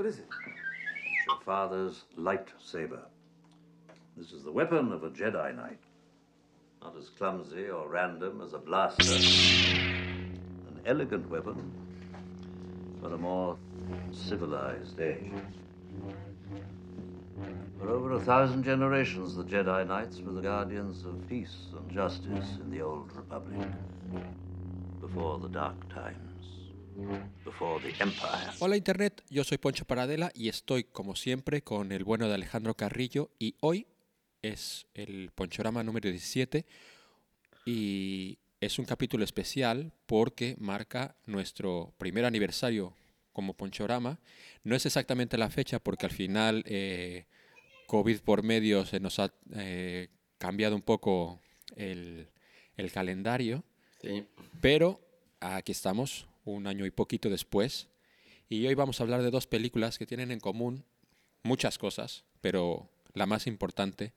What 0.00 0.08
is 0.08 0.18
it? 0.18 0.28
It's 0.30 1.26
your 1.26 1.40
father's 1.44 2.04
lightsaber. 2.18 3.02
This 4.16 4.32
is 4.32 4.42
the 4.44 4.50
weapon 4.50 4.92
of 4.92 5.04
a 5.04 5.10
Jedi 5.10 5.54
Knight. 5.54 5.78
Not 6.82 6.96
as 6.96 7.10
clumsy 7.10 7.68
or 7.68 7.86
random 7.86 8.40
as 8.40 8.54
a 8.54 8.58
blaster. 8.58 9.12
An 9.12 10.80
elegant 10.86 11.28
weapon 11.28 11.70
for 13.02 13.12
a 13.12 13.18
more 13.18 13.58
civilized 14.10 14.98
age. 14.98 15.32
For 17.78 17.90
over 17.90 18.12
a 18.12 18.20
thousand 18.20 18.62
generations, 18.62 19.36
the 19.36 19.44
Jedi 19.44 19.86
Knights 19.86 20.22
were 20.22 20.32
the 20.32 20.40
guardians 20.40 21.04
of 21.04 21.28
peace 21.28 21.66
and 21.76 21.90
justice 21.90 22.56
in 22.58 22.70
the 22.70 22.80
Old 22.80 23.14
Republic. 23.14 23.68
Before 25.02 25.38
the 25.38 25.48
Dark 25.48 25.76
Times. 25.92 26.29
Before 27.44 27.80
the 27.82 27.90
Empire. 28.02 28.50
Hola 28.58 28.76
Internet, 28.76 29.22
yo 29.30 29.44
soy 29.44 29.58
Poncho 29.58 29.84
Paradela 29.84 30.30
y 30.34 30.48
estoy 30.48 30.84
como 30.84 31.14
siempre 31.14 31.62
con 31.62 31.92
el 31.92 32.04
bueno 32.04 32.26
de 32.28 32.34
Alejandro 32.34 32.74
Carrillo 32.74 33.30
y 33.38 33.54
hoy 33.60 33.86
es 34.42 34.86
el 34.94 35.30
Ponchorama 35.34 35.82
número 35.84 36.10
17 36.10 36.66
y 37.64 38.38
es 38.60 38.78
un 38.78 38.84
capítulo 38.86 39.24
especial 39.24 39.92
porque 40.06 40.56
marca 40.58 41.16
nuestro 41.26 41.94
primer 41.96 42.24
aniversario 42.24 42.94
como 43.32 43.54
Ponchorama. 43.54 44.18
No 44.64 44.74
es 44.74 44.84
exactamente 44.84 45.38
la 45.38 45.48
fecha 45.48 45.78
porque 45.78 46.06
al 46.06 46.12
final 46.12 46.64
eh, 46.66 47.26
COVID 47.86 48.20
por 48.20 48.42
medio 48.42 48.84
se 48.84 48.98
nos 49.00 49.18
ha 49.20 49.32
eh, 49.54 50.08
cambiado 50.38 50.74
un 50.74 50.82
poco 50.82 51.40
el, 51.76 52.28
el 52.76 52.90
calendario, 52.90 53.62
Sí. 54.02 54.24
pero 54.62 54.98
aquí 55.40 55.72
estamos, 55.72 56.26
un 56.44 56.66
año 56.66 56.86
y 56.86 56.90
poquito 56.90 57.28
después, 57.30 57.88
y 58.48 58.66
hoy 58.66 58.74
vamos 58.74 59.00
a 59.00 59.04
hablar 59.04 59.22
de 59.22 59.30
dos 59.30 59.46
películas 59.46 59.96
que 59.96 60.06
tienen 60.06 60.32
en 60.32 60.40
común 60.40 60.84
muchas 61.42 61.78
cosas, 61.78 62.24
pero 62.40 62.90
la 63.14 63.26
más 63.26 63.46
importante 63.46 64.12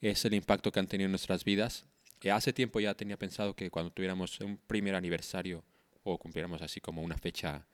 es 0.00 0.24
el 0.24 0.34
impacto 0.34 0.70
que 0.70 0.78
han 0.78 0.86
tenido 0.86 1.06
en 1.06 1.12
nuestras 1.12 1.44
vidas. 1.44 1.86
Eh, 2.20 2.30
hace 2.30 2.52
tiempo 2.52 2.80
ya 2.80 2.94
tenía 2.94 3.18
pensado 3.18 3.54
que 3.54 3.70
cuando 3.70 3.90
tuviéramos 3.90 4.40
un 4.40 4.58
primer 4.58 4.94
aniversario 4.94 5.64
o 6.02 6.18
cumpliéramos 6.18 6.62
así 6.62 6.80
como 6.80 7.02
una 7.02 7.16
fecha 7.16 7.66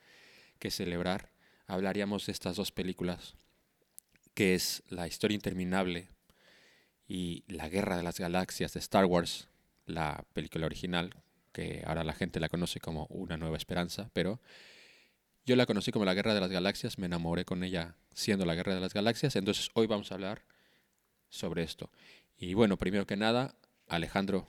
que 0.59 0.71
celebrar, 0.71 1.31
hablaríamos 1.67 2.27
de 2.27 2.33
estas 2.33 2.57
dos 2.57 2.71
películas, 2.71 3.35
que 4.35 4.55
es 4.55 4.83
La 4.89 5.07
historia 5.07 5.35
interminable 5.35 6.09
y 7.09 7.45
La 7.49 7.69
guerra 7.69 7.97
de 7.97 8.03
las 8.03 8.21
galaxias 8.21 8.73
de 8.75 8.81
Star 8.81 9.05
Wars, 9.05 9.49
la 9.87 10.25
película 10.33 10.67
original, 10.67 11.24
que 11.55 11.83
ahora 11.87 12.05
la 12.05 12.13
gente 12.13 12.41
la 12.41 12.51
conoce 12.51 12.81
como 12.81 13.07
Una 13.07 13.39
nueva 13.39 13.57
esperanza, 13.57 14.11
pero 14.13 14.41
yo 15.47 15.57
la 15.57 15.65
conocí 15.65 15.93
como 15.93 16.05
la 16.05 16.13
Guerra 16.13 16.35
de 16.35 16.41
las 16.41 16.51
Galaxias, 16.51 16.99
me 16.99 17.07
enamoré 17.07 17.45
con 17.45 17.63
ella 17.65 17.95
siendo 18.13 18.45
la 18.45 18.55
Guerra 18.55 18.75
de 18.75 18.81
las 18.81 18.93
Galaxias, 18.93 19.37
entonces 19.37 19.71
hoy 19.75 19.87
vamos 19.87 20.11
a 20.11 20.15
hablar 20.15 20.43
sobre 21.29 21.63
esto. 21.63 21.91
Y 22.37 22.55
bueno, 22.55 22.77
primero 22.77 23.07
que 23.07 23.17
nada, 23.17 23.55
Alejandro, 23.87 24.49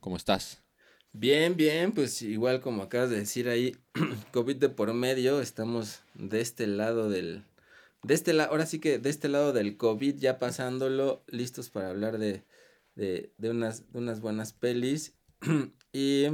¿cómo 0.00 0.16
estás? 0.16 0.62
Bien, 1.12 1.56
bien, 1.56 1.92
pues 1.92 2.22
igual 2.22 2.60
como 2.60 2.82
acabas 2.82 3.10
de 3.10 3.18
decir 3.18 3.48
ahí, 3.48 3.76
COVID 4.32 4.56
de 4.56 4.68
por 4.68 4.92
medio, 4.94 5.40
estamos 5.40 6.00
de 6.14 6.40
este 6.40 6.66
lado 6.66 7.10
del, 7.10 7.42
de 8.02 8.14
este 8.14 8.32
lado, 8.32 8.50
ahora 8.50 8.66
sí 8.66 8.78
que 8.78 8.98
de 8.98 9.10
este 9.10 9.28
lado 9.28 9.52
del 9.52 9.76
COVID 9.76 10.16
ya 10.16 10.38
pasándolo, 10.38 11.22
listos 11.26 11.68
para 11.68 11.90
hablar 11.90 12.18
de, 12.18 12.44
de, 12.94 13.30
de 13.36 13.50
unas, 13.50 13.92
de 13.92 13.98
unas 13.98 14.20
buenas 14.20 14.52
pelis 14.54 15.15
y 15.92 16.26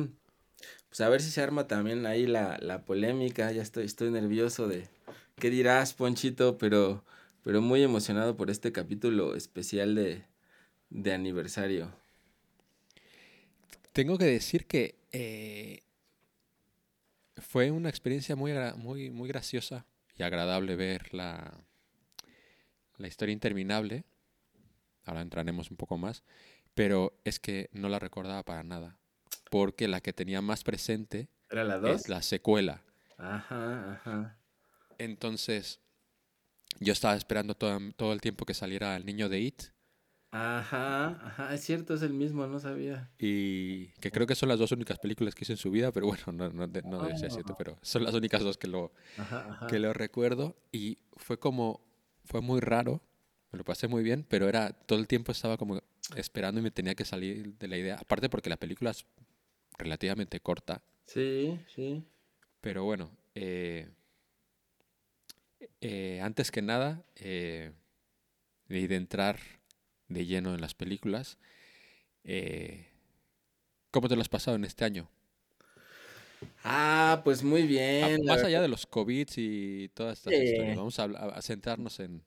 pues 0.89 1.01
a 1.01 1.09
ver 1.09 1.23
si 1.23 1.31
se 1.31 1.43
arma 1.43 1.67
también 1.67 2.07
ahí 2.07 2.27
la, 2.27 2.59
la 2.61 2.85
polémica, 2.85 3.51
ya 3.53 3.63
estoy, 3.63 3.85
estoy 3.87 4.11
nervioso 4.11 4.69
de 4.69 4.89
qué 5.37 5.51
dirás, 5.51 5.95
Ponchito, 5.95 6.59
pero, 6.59 7.05
pero 7.43 7.61
muy 7.63 7.83
emocionado 7.83 8.37
por 8.37 8.51
este 8.51 8.73
capítulo 8.73 9.35
especial 9.35 9.95
de, 9.95 10.25
de 10.91 11.13
aniversario. 11.13 11.91
Tengo 13.93 14.19
que 14.19 14.25
decir 14.25 14.67
que 14.67 14.95
eh, 15.13 15.83
fue 17.37 17.71
una 17.71 17.89
experiencia 17.89 18.37
muy, 18.37 18.53
muy, 18.77 19.11
muy 19.11 19.29
graciosa 19.29 19.87
y 20.17 20.23
agradable 20.23 20.77
ver 20.77 21.13
la, 21.13 21.53
la 22.99 23.09
historia 23.09 23.33
interminable. 23.33 24.05
Ahora 25.05 25.23
entraremos 25.23 25.71
un 25.71 25.77
poco 25.77 25.99
más. 25.99 26.23
Pero 26.75 27.21
es 27.25 27.39
que 27.39 27.69
no 27.73 27.89
la 27.89 27.99
recordaba 27.99 28.43
para 28.45 28.63
nada. 28.63 28.99
Porque 29.51 29.89
la 29.89 30.01
que 30.01 30.13
tenía 30.13 30.41
más 30.41 30.65
presente 30.65 31.29
¿Era 31.51 31.65
la 31.65 31.79
dos? 31.79 32.01
es 32.03 32.09
la 32.09 32.23
secuela. 32.23 32.83
Ajá, 33.19 33.93
ajá. 33.93 34.39
Entonces, 34.99 35.81
yo 36.81 36.93
estaba 36.93 37.15
esperando 37.17 37.55
todo, 37.55 37.79
todo 37.97 38.13
el 38.13 38.21
tiempo 38.21 38.45
que 38.47 38.55
saliera 38.55 38.97
el 38.97 39.05
niño 39.05 39.29
de 39.29 39.41
It. 39.41 39.63
Ajá, 40.31 41.09
ajá, 41.27 41.55
es 41.55 41.61
cierto, 41.63 41.93
es 41.93 42.01
el 42.01 42.15
mismo, 42.15 42.47
no 42.47 42.59
sabía. 42.59 43.11
Y 43.19 43.89
que 44.01 44.11
creo 44.11 44.27
que 44.27 44.35
son 44.35 44.49
las 44.49 44.59
dos 44.59 44.73
únicas 44.73 44.99
películas 44.99 45.35
que 45.35 45.45
hizo 45.45 45.53
en 45.53 45.59
su 45.59 45.71
vida, 45.71 45.93
pero 45.93 46.07
bueno, 46.07 46.25
no, 46.33 46.49
no, 46.49 46.67
de- 46.67 46.83
no 46.83 47.03
debe 47.03 47.19
ser 47.19 47.31
cierto, 47.31 47.55
pero 47.59 47.79
son 47.83 48.03
las 48.05 48.15
únicas 48.15 48.43
dos 48.43 48.57
que 48.57 48.67
lo, 48.67 48.93
Ajá, 49.19 49.47
ajá. 49.51 49.67
que 49.67 49.79
lo 49.79 49.93
recuerdo. 49.93 50.57
Y 50.73 50.97
fue 51.19 51.39
como, 51.39 51.85
fue 52.25 52.41
muy 52.41 52.61
raro, 52.61 53.03
me 53.53 53.59
lo 53.59 53.65
pasé 53.65 53.87
muy 53.87 54.03
bien, 54.03 54.25
pero 54.29 54.49
era, 54.49 54.73
todo 54.73 54.99
el 54.99 55.07
tiempo 55.07 55.31
estaba 55.31 55.59
como 55.59 55.83
esperando 56.17 56.61
y 56.61 56.65
me 56.65 56.71
tenía 56.71 56.95
que 56.95 57.05
salir 57.05 57.55
de 57.59 57.69
la 57.69 57.77
idea. 57.77 57.97
Aparte 57.97 58.31
porque 58.31 58.51
la 58.51 58.57
película 58.57 58.91
es 58.91 59.05
relativamente 59.79 60.41
corta, 60.41 60.83
Sí, 61.07 61.61
sí. 61.75 62.03
pero 62.61 62.85
bueno, 62.85 63.11
eh, 63.35 63.91
eh, 65.81 66.21
antes 66.23 66.51
que 66.51 66.63
nada, 66.63 67.05
eh, 67.17 67.73
de 68.69 68.97
entrar 68.97 69.39
de 70.09 70.25
lleno 70.25 70.55
en 70.55 70.61
las 70.61 70.75
películas, 70.75 71.39
eh, 72.25 72.87
¿cómo 73.91 74.09
te 74.09 74.17
lo 74.17 74.23
has 74.23 74.29
pasado 74.29 74.57
en 74.57 74.65
este 74.65 74.85
año? 74.85 75.11
Ah, 76.65 77.21
pues 77.23 77.43
muy 77.43 77.65
bien. 77.65 78.25
más 78.25 78.43
allá 78.43 78.63
de 78.63 78.69
los 78.69 78.87
COVID 78.87 79.29
y 79.37 79.89
todas 79.91 80.19
estas 80.19 80.33
historias, 80.33 80.77
vamos 80.77 80.99
a, 80.99 81.05
a 81.05 81.43
centrarnos 81.43 82.01
en, 82.01 82.23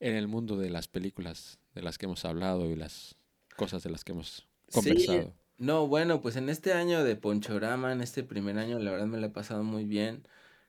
en 0.00 0.16
el 0.16 0.28
mundo 0.28 0.56
de 0.58 0.70
las 0.70 0.88
películas 0.88 1.60
de 1.74 1.82
las 1.82 1.98
que 1.98 2.06
hemos 2.06 2.24
hablado 2.24 2.70
y 2.70 2.76
las 2.76 3.16
cosas 3.56 3.82
de 3.82 3.90
las 3.90 4.04
que 4.04 4.12
hemos 4.12 4.48
Sí, 4.68 4.94
conversado. 5.04 5.34
no, 5.58 5.86
bueno, 5.88 6.20
pues 6.20 6.36
en 6.36 6.48
este 6.48 6.72
año 6.72 7.02
de 7.04 7.16
Ponchorama, 7.16 7.92
en 7.92 8.00
este 8.00 8.22
primer 8.22 8.58
año, 8.58 8.78
la 8.78 8.90
verdad 8.92 9.06
me 9.06 9.18
lo 9.18 9.26
he 9.26 9.30
pasado 9.30 9.64
muy 9.64 9.84
bien. 9.84 10.26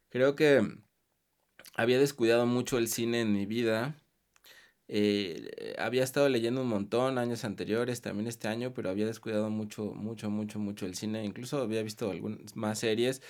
Creo 0.10 0.36
que 0.36 0.62
había 1.76 2.00
descuidado 2.00 2.46
mucho 2.46 2.78
el 2.78 2.88
cine 2.88 3.22
en 3.22 3.34
mi 3.34 3.46
vida. 3.46 3.98
Eh, 4.88 5.76
había 5.80 6.04
estado 6.04 6.30
leyendo 6.30 6.62
un 6.62 6.68
montón 6.70 7.18
años 7.18 7.46
anteriores, 7.46 8.02
también 8.02 8.28
este 8.28 8.48
año, 8.50 8.74
pero 8.74 8.90
había 8.90 9.06
descuidado 9.08 9.50
mucho, 9.50 9.86
mucho, 9.94 10.30
mucho, 10.30 10.60
mucho 10.60 10.86
el 10.86 10.96
cine. 10.96 11.26
Incluso 11.26 11.62
había 11.62 11.84
visto 11.84 12.12
algunas 12.12 12.56
más 12.56 12.80
series, 12.80 13.22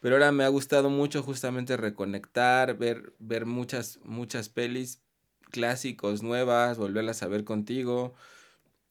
pero 0.00 0.16
ahora 0.16 0.32
me 0.32 0.44
ha 0.44 0.48
gustado 0.48 0.90
mucho 0.90 1.22
justamente 1.22 1.76
reconectar, 1.76 2.78
ver, 2.78 3.14
ver 3.18 3.46
muchas, 3.46 4.00
muchas 4.04 4.48
pelis 4.48 5.02
clásicos 5.50 6.22
nuevas, 6.22 6.78
volverlas 6.78 7.22
a 7.22 7.28
ver 7.28 7.44
contigo. 7.44 8.14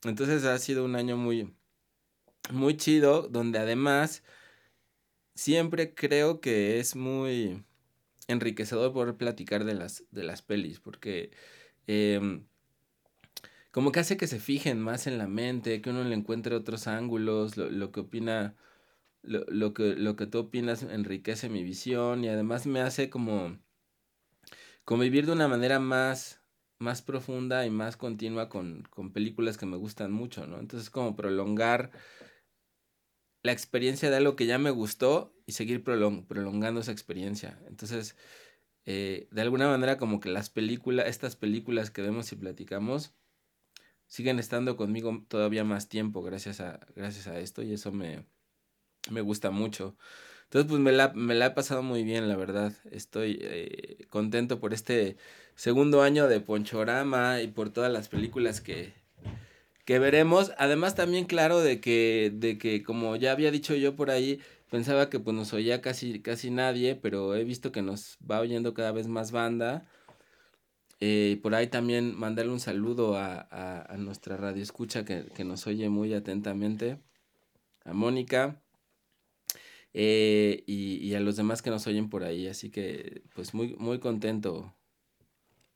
Entonces 0.03 0.45
ha 0.45 0.57
sido 0.59 0.85
un 0.85 0.95
año 0.95 1.17
muy, 1.17 1.53
muy 2.51 2.77
chido, 2.77 3.27
donde 3.27 3.59
además 3.59 4.23
siempre 5.35 5.93
creo 5.93 6.41
que 6.41 6.79
es 6.79 6.95
muy 6.95 7.63
enriquecedor 8.27 8.93
poder 8.93 9.15
platicar 9.15 9.65
de 9.65 9.73
las, 9.73 10.05
de 10.11 10.23
las 10.23 10.41
pelis, 10.41 10.79
porque 10.79 11.31
em, 11.87 12.45
como 13.71 13.91
que 13.91 13.99
hace 14.01 14.17
que 14.17 14.27
se 14.27 14.39
fijen 14.39 14.79
más 14.79 15.07
en 15.07 15.17
la 15.17 15.27
mente, 15.27 15.81
que 15.81 15.89
uno 15.89 16.03
le 16.03 16.15
encuentre 16.15 16.55
otros 16.55 16.87
ángulos, 16.87 17.57
lo, 17.57 17.69
lo 17.69 17.91
que 17.91 18.01
opina, 18.01 18.55
lo, 19.21 19.45
lo 19.47 19.73
que, 19.73 19.95
lo 19.95 20.15
que 20.15 20.27
tú 20.27 20.39
opinas 20.39 20.83
enriquece 20.83 21.49
mi 21.49 21.63
visión 21.63 22.23
y 22.23 22.29
además 22.29 22.65
me 22.67 22.81
hace 22.81 23.09
como 23.09 23.59
convivir 24.85 25.25
de 25.25 25.33
una 25.33 25.47
manera 25.47 25.79
más, 25.79 26.38
más 26.79 27.01
profunda 27.01 27.65
y 27.65 27.69
más 27.69 27.97
continua 27.97 28.49
con, 28.49 28.83
con 28.89 29.11
películas 29.13 29.57
que 29.57 29.65
me 29.65 29.77
gustan 29.77 30.11
mucho, 30.11 30.47
¿no? 30.47 30.59
Entonces 30.59 30.89
como 30.89 31.15
prolongar 31.15 31.91
la 33.43 33.51
experiencia 33.51 34.09
de 34.09 34.17
algo 34.17 34.35
que 34.35 34.45
ya 34.45 34.57
me 34.57 34.71
gustó 34.71 35.33
y 35.45 35.53
seguir 35.53 35.83
prolong- 35.83 36.25
prolongando 36.27 36.81
esa 36.81 36.91
experiencia. 36.91 37.61
Entonces, 37.67 38.15
eh, 38.85 39.27
de 39.31 39.41
alguna 39.41 39.67
manera 39.69 39.97
como 39.97 40.19
que 40.19 40.29
las 40.29 40.49
películas, 40.49 41.07
estas 41.07 41.35
películas 41.35 41.91
que 41.91 42.01
vemos 42.01 42.31
y 42.31 42.35
platicamos, 42.35 43.15
siguen 44.07 44.39
estando 44.39 44.77
conmigo 44.77 45.25
todavía 45.27 45.63
más 45.63 45.89
tiempo 45.89 46.23
gracias 46.23 46.61
a, 46.61 46.79
gracias 46.95 47.27
a 47.27 47.39
esto 47.39 47.63
y 47.63 47.73
eso 47.73 47.91
me, 47.91 48.25
me 49.11 49.21
gusta 49.21 49.51
mucho. 49.51 49.97
Entonces, 50.49 50.67
pues 50.67 50.81
me 50.81 50.91
la, 50.91 51.13
me 51.13 51.35
la 51.35 51.45
he 51.45 51.51
pasado 51.51 51.83
muy 51.83 52.03
bien, 52.03 52.27
la 52.27 52.35
verdad. 52.35 52.73
Estoy 52.89 53.37
eh, 53.39 54.07
contento 54.09 54.59
por 54.59 54.73
este 54.73 55.15
segundo 55.53 56.01
año 56.01 56.27
de 56.27 56.39
Ponchorama 56.39 57.43
y 57.43 57.47
por 57.49 57.69
todas 57.69 57.93
las 57.93 58.09
películas 58.09 58.59
que, 58.59 58.91
que 59.85 59.99
veremos. 59.99 60.51
Además, 60.57 60.95
también 60.95 61.25
claro 61.25 61.59
de 61.59 61.79
que, 61.79 62.31
de 62.33 62.57
que, 62.57 62.81
como 62.81 63.15
ya 63.15 63.31
había 63.31 63.51
dicho 63.51 63.75
yo 63.75 63.95
por 63.95 64.09
ahí, 64.09 64.41
pensaba 64.71 65.11
que 65.11 65.19
pues 65.19 65.35
nos 65.35 65.53
oía 65.53 65.81
casi, 65.81 66.19
casi 66.19 66.49
nadie, 66.49 66.95
pero 66.95 67.35
he 67.35 67.43
visto 67.43 67.71
que 67.71 67.83
nos 67.83 68.17
va 68.29 68.39
oyendo 68.39 68.73
cada 68.73 68.91
vez 68.91 69.07
más 69.07 69.31
banda. 69.31 69.85
Eh, 70.99 71.39
por 71.43 71.53
ahí 71.53 71.67
también 71.67 72.17
mandarle 72.17 72.51
un 72.51 72.59
saludo 72.59 73.17
a, 73.17 73.47
a, 73.87 73.97
nuestra 73.97 74.35
radio 74.35 74.63
escucha 74.63 75.05
que, 75.05 75.25
que, 75.35 75.43
nos 75.43 75.67
oye 75.67 75.89
muy 75.89 76.11
atentamente, 76.15 76.97
a 77.85 77.93
Mónica 77.93 78.59
eh, 79.93 80.63
y, 80.67 80.97
y, 80.97 81.15
a 81.15 81.19
los 81.19 81.35
demás 81.35 81.61
que 81.61 81.69
nos 81.69 81.87
oyen 81.87 82.09
por 82.09 82.23
ahí. 82.23 82.47
Así 82.47 82.69
que 82.69 83.23
pues 83.33 83.53
muy, 83.53 83.75
muy 83.77 83.99
contento. 83.99 84.73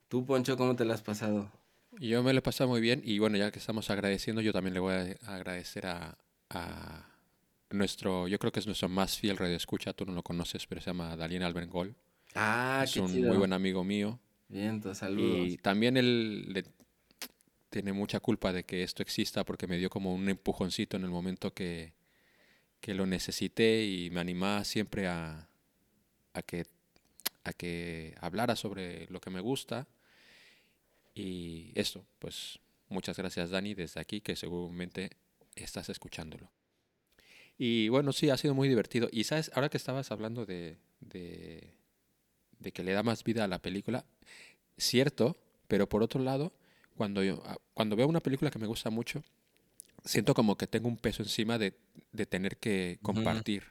Tú, 0.07 0.25
Poncho, 0.25 0.57
¿cómo 0.57 0.75
te 0.75 0.86
lo 0.86 0.94
has 0.94 1.01
pasado? 1.01 1.51
Yo 2.00 2.24
me 2.24 2.33
lo 2.33 2.39
he 2.39 2.42
pasado 2.42 2.69
muy 2.69 2.81
bien 2.81 3.01
y 3.04 3.19
bueno, 3.19 3.38
ya 3.38 3.51
que 3.51 3.60
estamos 3.60 3.89
agradeciendo, 3.89 4.42
yo 4.42 4.54
también 4.54 4.74
le 4.74 4.80
voy 4.80 4.94
a 4.94 5.15
agradecer 5.33 5.86
a, 5.86 6.18
a 6.50 7.07
nuestro, 7.69 8.27
yo 8.27 8.39
creo 8.39 8.51
que 8.51 8.60
es 8.60 8.65
nuestro 8.65 8.89
más 8.89 9.18
fiel 9.18 9.38
radio 9.38 9.56
escucha, 9.56 9.94
tú 9.94 10.06
no 10.06 10.13
lo 10.13 10.24
conoces, 10.24 10.65
pero 10.65 10.81
se 10.81 10.88
llama 10.88 11.15
Dalien 11.15 11.44
Albengol. 11.44 11.95
Ah, 12.36 12.81
es 12.83 12.95
un 12.98 13.12
muy 13.12 13.38
buen 13.38 13.54
amigo 13.54 13.83
mío. 13.83 14.19
Bien, 14.48 14.81
saludos. 14.94 15.48
Y 15.48 15.57
también 15.57 15.98
él 15.98 16.65
tiene 17.69 17.94
mucha 17.94 18.19
culpa 18.19 18.54
de 18.54 18.63
que 18.63 18.83
esto 18.83 19.01
exista 19.01 19.44
porque 19.44 19.68
me 19.68 19.77
dio 19.77 19.89
como 19.89 20.13
un 20.13 20.30
empujoncito 20.30 20.98
en 20.98 21.04
el 21.04 21.10
momento 21.10 21.54
que, 21.54 21.94
que 22.83 22.94
lo 22.94 23.06
necesité 23.06 23.85
y 23.85 24.09
me 24.09 24.19
animaba 24.19 24.65
siempre 24.65 25.07
a, 25.07 25.47
que, 26.45 26.65
a 27.45 27.53
que 27.53 28.13
hablara 28.19 28.57
sobre 28.57 29.07
lo 29.07 29.21
que 29.21 29.30
me 29.30 29.39
gusta. 29.39 29.88
Y 31.15 31.71
esto, 31.75 32.03
pues 32.19 32.59
muchas 32.89 33.15
gracias 33.15 33.51
Dani 33.51 33.74
desde 33.74 34.01
aquí, 34.01 34.19
que 34.19 34.35
seguramente 34.35 35.12
estás 35.56 35.88
escuchándolo. 35.88 36.51
Y 37.57 37.88
bueno, 37.88 38.12
sí, 38.12 38.30
ha 38.30 38.35
sido 38.35 38.53
muy 38.53 38.68
divertido. 38.68 39.07
Y 39.13 39.24
sabes, 39.24 39.50
ahora 39.53 39.69
que 39.69 39.77
estabas 39.77 40.12
hablando 40.12 40.45
de, 40.45 40.75
de 41.00 41.71
de 42.63 42.71
que 42.71 42.83
le 42.83 42.94
da 42.94 43.03
más 43.03 43.24
vida 43.24 43.44
a 43.44 43.47
la 43.47 43.59
película, 43.59 44.06
cierto, 44.77 45.38
pero 45.68 45.88
por 45.88 46.01
otro 46.01 46.21
lado, 46.21 46.53
cuando, 46.95 47.24
yo, 47.24 47.44
ah, 47.45 47.57
cuando 47.74 47.95
veo 47.95 48.07
una 48.07 48.21
película 48.21 48.50
que 48.50 48.59
me 48.59 48.68
gusta 48.68 48.89
mucho, 48.89 49.24
siento 50.03 50.33
como 50.33 50.57
que 50.57 50.67
tengo 50.67 50.88
un 50.88 50.97
peso 50.97 51.23
encima 51.23 51.57
de, 51.57 51.73
de 52.11 52.25
tener 52.25 52.57
que 52.57 53.00
compartir. 53.01 53.63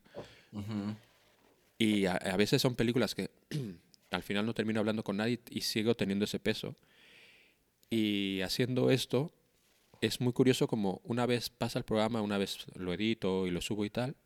Y 1.79 2.06
a, 2.06 2.37
veces 2.37 2.62
son 2.62 2.75
películas 2.75 3.14
que 3.14 3.31
al 4.11 4.23
final 4.23 4.46
no 4.46 4.55
termino 4.55 4.81
hablando 4.81 5.02
con 5.02 5.17
nadie 5.17 5.40
y 5.50 5.62
sigo 5.62 5.96
teniendo 5.96 6.25
ese 6.25 6.38
peso. 6.38 6.76
Y 7.90 8.40
haciendo 8.43 8.90
esto, 8.90 9.32
es 10.00 10.20
muy 10.20 10.32
curioso 10.32 10.67
como 10.67 11.00
una 11.05 11.26
vez 11.26 11.50
pasa 11.50 11.79
el 11.79 11.84
programa, 11.84 12.23
una 12.23 12.38
vez 12.38 12.67
lo 12.75 12.93
edito 12.93 13.46
y 13.46 13.50
lo 13.50 13.61
subo 13.61 13.84
y 13.84 13.90
tal, 13.90 14.17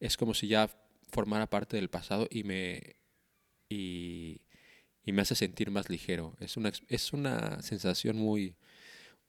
es 0.00 0.16
como 0.16 0.34
si 0.34 0.48
ya 0.48 0.68
formara 1.12 1.48
parte 1.48 1.76
del 1.76 1.88
pasado 1.88 2.26
y 2.30 2.42
me 2.42 2.96
y, 3.68 4.40
me 5.04 5.22
hace 5.22 5.34
sentir 5.34 5.70
más 5.70 5.88
ligero. 5.88 6.34
Es 6.40 6.56
una, 6.56 6.72
es 6.88 7.12
una 7.12 7.62
sensación 7.62 8.16
muy, 8.16 8.56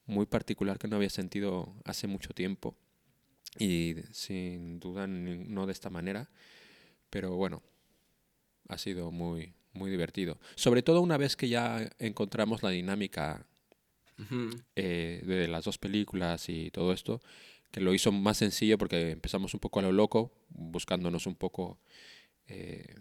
muy 0.05 0.25
particular 0.25 0.77
que 0.77 0.87
no 0.87 0.95
había 0.95 1.09
sentido 1.09 1.73
hace 1.83 2.07
mucho 2.07 2.33
tiempo 2.33 2.75
y 3.57 3.95
sin 4.11 4.79
duda 4.79 5.07
no 5.07 5.65
de 5.65 5.71
esta 5.71 5.89
manera, 5.89 6.29
pero 7.09 7.35
bueno, 7.35 7.63
ha 8.67 8.77
sido 8.77 9.11
muy, 9.11 9.53
muy 9.73 9.89
divertido. 9.89 10.39
Sobre 10.55 10.81
todo 10.81 11.01
una 11.01 11.17
vez 11.17 11.35
que 11.35 11.47
ya 11.47 11.89
encontramos 11.99 12.63
la 12.63 12.69
dinámica 12.69 13.45
eh, 14.75 15.21
de 15.25 15.47
las 15.47 15.65
dos 15.65 15.77
películas 15.77 16.49
y 16.49 16.71
todo 16.71 16.93
esto, 16.93 17.21
que 17.71 17.81
lo 17.81 17.93
hizo 17.93 18.11
más 18.11 18.37
sencillo 18.37 18.77
porque 18.77 19.11
empezamos 19.11 19.53
un 19.53 19.59
poco 19.59 19.79
a 19.79 19.83
lo 19.83 19.91
loco, 19.91 20.31
buscándonos 20.49 21.27
un 21.27 21.35
poco 21.35 21.77
eh, 22.47 22.95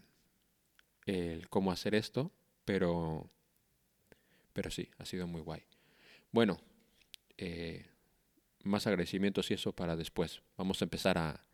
el 1.06 1.48
cómo 1.48 1.70
hacer 1.70 1.94
esto, 1.94 2.32
pero, 2.64 3.30
pero 4.52 4.70
sí, 4.70 4.88
ha 4.98 5.04
sido 5.04 5.26
muy 5.26 5.40
guay. 5.40 5.62
Bueno, 6.32 6.58
eh, 7.38 7.86
más 8.62 8.86
agradecimientos 8.86 9.50
y 9.50 9.54
eso 9.54 9.72
para 9.72 9.96
después. 9.96 10.42
Vamos 10.56 10.80
a 10.80 10.84
empezar 10.84 11.18
a, 11.18 11.44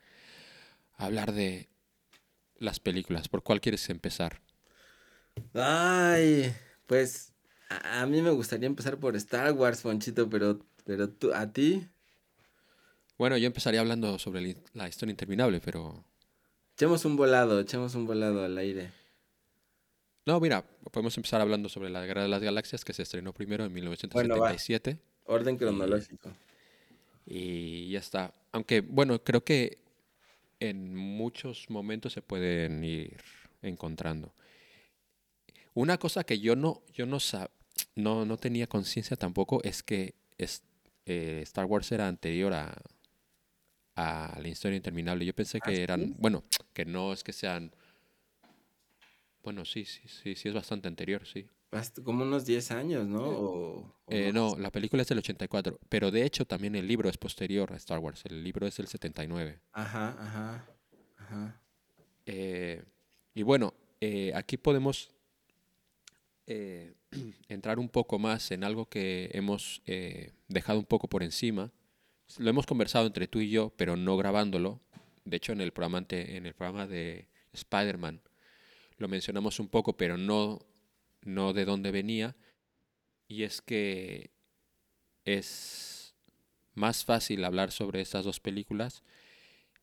hablar 0.96 1.32
de 1.32 1.68
las 2.58 2.78
películas. 2.80 3.28
¿Por 3.28 3.42
cuál 3.42 3.60
quieres 3.60 3.88
empezar? 3.88 4.42
Ay, 5.54 6.54
pues 6.86 7.32
a, 7.68 8.06
mí 8.06 8.20
me 8.20 8.30
gustaría 8.30 8.66
empezar 8.66 8.98
por 8.98 9.16
Star 9.16 9.52
Wars, 9.52 9.80
Fonchito, 9.80 10.28
pero, 10.28 10.60
pero 10.84 11.08
tú, 11.08 11.32
¿a 11.32 11.50
ti? 11.52 11.86
Bueno, 13.16 13.36
yo 13.36 13.46
empezaría 13.46 13.80
hablando 13.80 14.18
sobre 14.18 14.56
la 14.74 14.88
historia 14.88 15.10
interminable, 15.10 15.60
pero... 15.60 16.04
Echemos 16.74 17.04
un 17.04 17.16
volado, 17.16 17.60
echemos 17.60 17.94
un 17.94 18.06
volado 18.06 18.44
al 18.44 18.56
aire. 18.58 18.90
No, 20.26 20.38
mira, 20.40 20.64
podemos 20.90 21.16
empezar 21.16 21.40
hablando 21.40 21.68
sobre 21.68 21.90
la 21.90 22.04
Guerra 22.04 22.22
de 22.22 22.28
las 22.28 22.42
Galaxias 22.42 22.84
que 22.84 22.92
se 22.92 23.02
estrenó 23.02 23.32
primero 23.32 23.64
en 23.64 23.72
1977. 23.72 24.98
Orden 25.30 25.56
cronológico. 25.56 26.30
Y, 27.26 27.88
ya 27.90 28.00
está. 28.00 28.34
Aunque, 28.52 28.80
bueno, 28.80 29.22
creo 29.22 29.44
que 29.44 29.78
en 30.58 30.94
muchos 30.94 31.70
momentos 31.70 32.12
se 32.12 32.22
pueden 32.22 32.82
ir 32.84 33.16
encontrando. 33.62 34.32
Una 35.74 35.98
cosa 35.98 36.24
que 36.24 36.40
yo 36.40 36.56
no, 36.56 36.82
yo 36.92 37.06
no, 37.06 37.18
no, 37.94 38.24
no 38.24 38.36
tenía 38.36 38.66
conciencia 38.66 39.16
tampoco 39.16 39.60
es 39.62 39.82
que 39.82 40.14
es, 40.36 40.62
eh, 41.06 41.40
Star 41.44 41.66
Wars 41.66 41.92
era 41.92 42.08
anterior 42.08 42.52
a, 42.52 42.76
a 43.94 44.38
la 44.40 44.48
historia 44.48 44.76
interminable. 44.76 45.24
Yo 45.24 45.34
pensé 45.34 45.60
que 45.60 45.70
¿Ah, 45.70 45.82
eran, 45.82 46.14
bueno, 46.18 46.42
que 46.72 46.84
no 46.84 47.12
es 47.12 47.22
que 47.22 47.32
sean 47.32 47.72
bueno, 49.42 49.64
sí, 49.64 49.84
sí, 49.84 50.02
sí, 50.06 50.34
sí, 50.34 50.48
es 50.48 50.54
bastante 50.54 50.88
anterior, 50.88 51.26
sí. 51.26 51.46
Como 52.04 52.24
unos 52.24 52.44
10 52.44 52.70
años, 52.72 53.06
¿no? 53.06 53.94
Eh, 54.08 54.32
no, 54.32 54.56
la 54.58 54.72
película 54.72 55.02
es 55.02 55.08
del 55.08 55.18
84, 55.18 55.78
pero 55.88 56.10
de 56.10 56.24
hecho 56.24 56.44
también 56.44 56.74
el 56.74 56.88
libro 56.88 57.08
es 57.08 57.16
posterior 57.16 57.72
a 57.72 57.76
Star 57.76 58.00
Wars, 58.00 58.24
el 58.24 58.42
libro 58.42 58.66
es 58.66 58.76
del 58.76 58.88
79. 58.88 59.60
Ajá, 59.72 60.16
ajá, 60.18 60.66
ajá. 61.16 61.60
Eh, 62.26 62.82
y 63.34 63.42
bueno, 63.42 63.72
eh, 64.00 64.32
aquí 64.34 64.56
podemos 64.56 65.10
entrar 67.48 67.78
un 67.78 67.88
poco 67.88 68.18
más 68.18 68.50
en 68.50 68.64
algo 68.64 68.88
que 68.88 69.30
hemos 69.32 69.82
dejado 70.48 70.80
un 70.80 70.86
poco 70.86 71.08
por 71.08 71.22
encima. 71.22 71.70
Lo 72.38 72.50
hemos 72.50 72.66
conversado 72.66 73.06
entre 73.06 73.28
tú 73.28 73.38
y 73.38 73.50
yo, 73.50 73.72
pero 73.76 73.94
no 73.94 74.16
grabándolo. 74.16 74.80
De 75.24 75.36
hecho, 75.36 75.52
en 75.52 75.60
el 75.60 75.72
programa, 75.72 76.04
en 76.10 76.46
el 76.46 76.54
programa 76.54 76.88
de 76.88 77.28
Spider-Man 77.52 78.20
lo 79.00 79.08
mencionamos 79.08 79.58
un 79.58 79.68
poco, 79.68 79.96
pero 79.96 80.18
no, 80.18 80.60
no 81.22 81.52
de 81.52 81.64
dónde 81.64 81.90
venía, 81.90 82.36
y 83.28 83.44
es 83.44 83.60
que 83.60 84.30
es 85.24 86.14
más 86.74 87.04
fácil 87.04 87.44
hablar 87.44 87.72
sobre 87.72 88.00
estas 88.00 88.24
dos 88.24 88.40
películas 88.40 89.02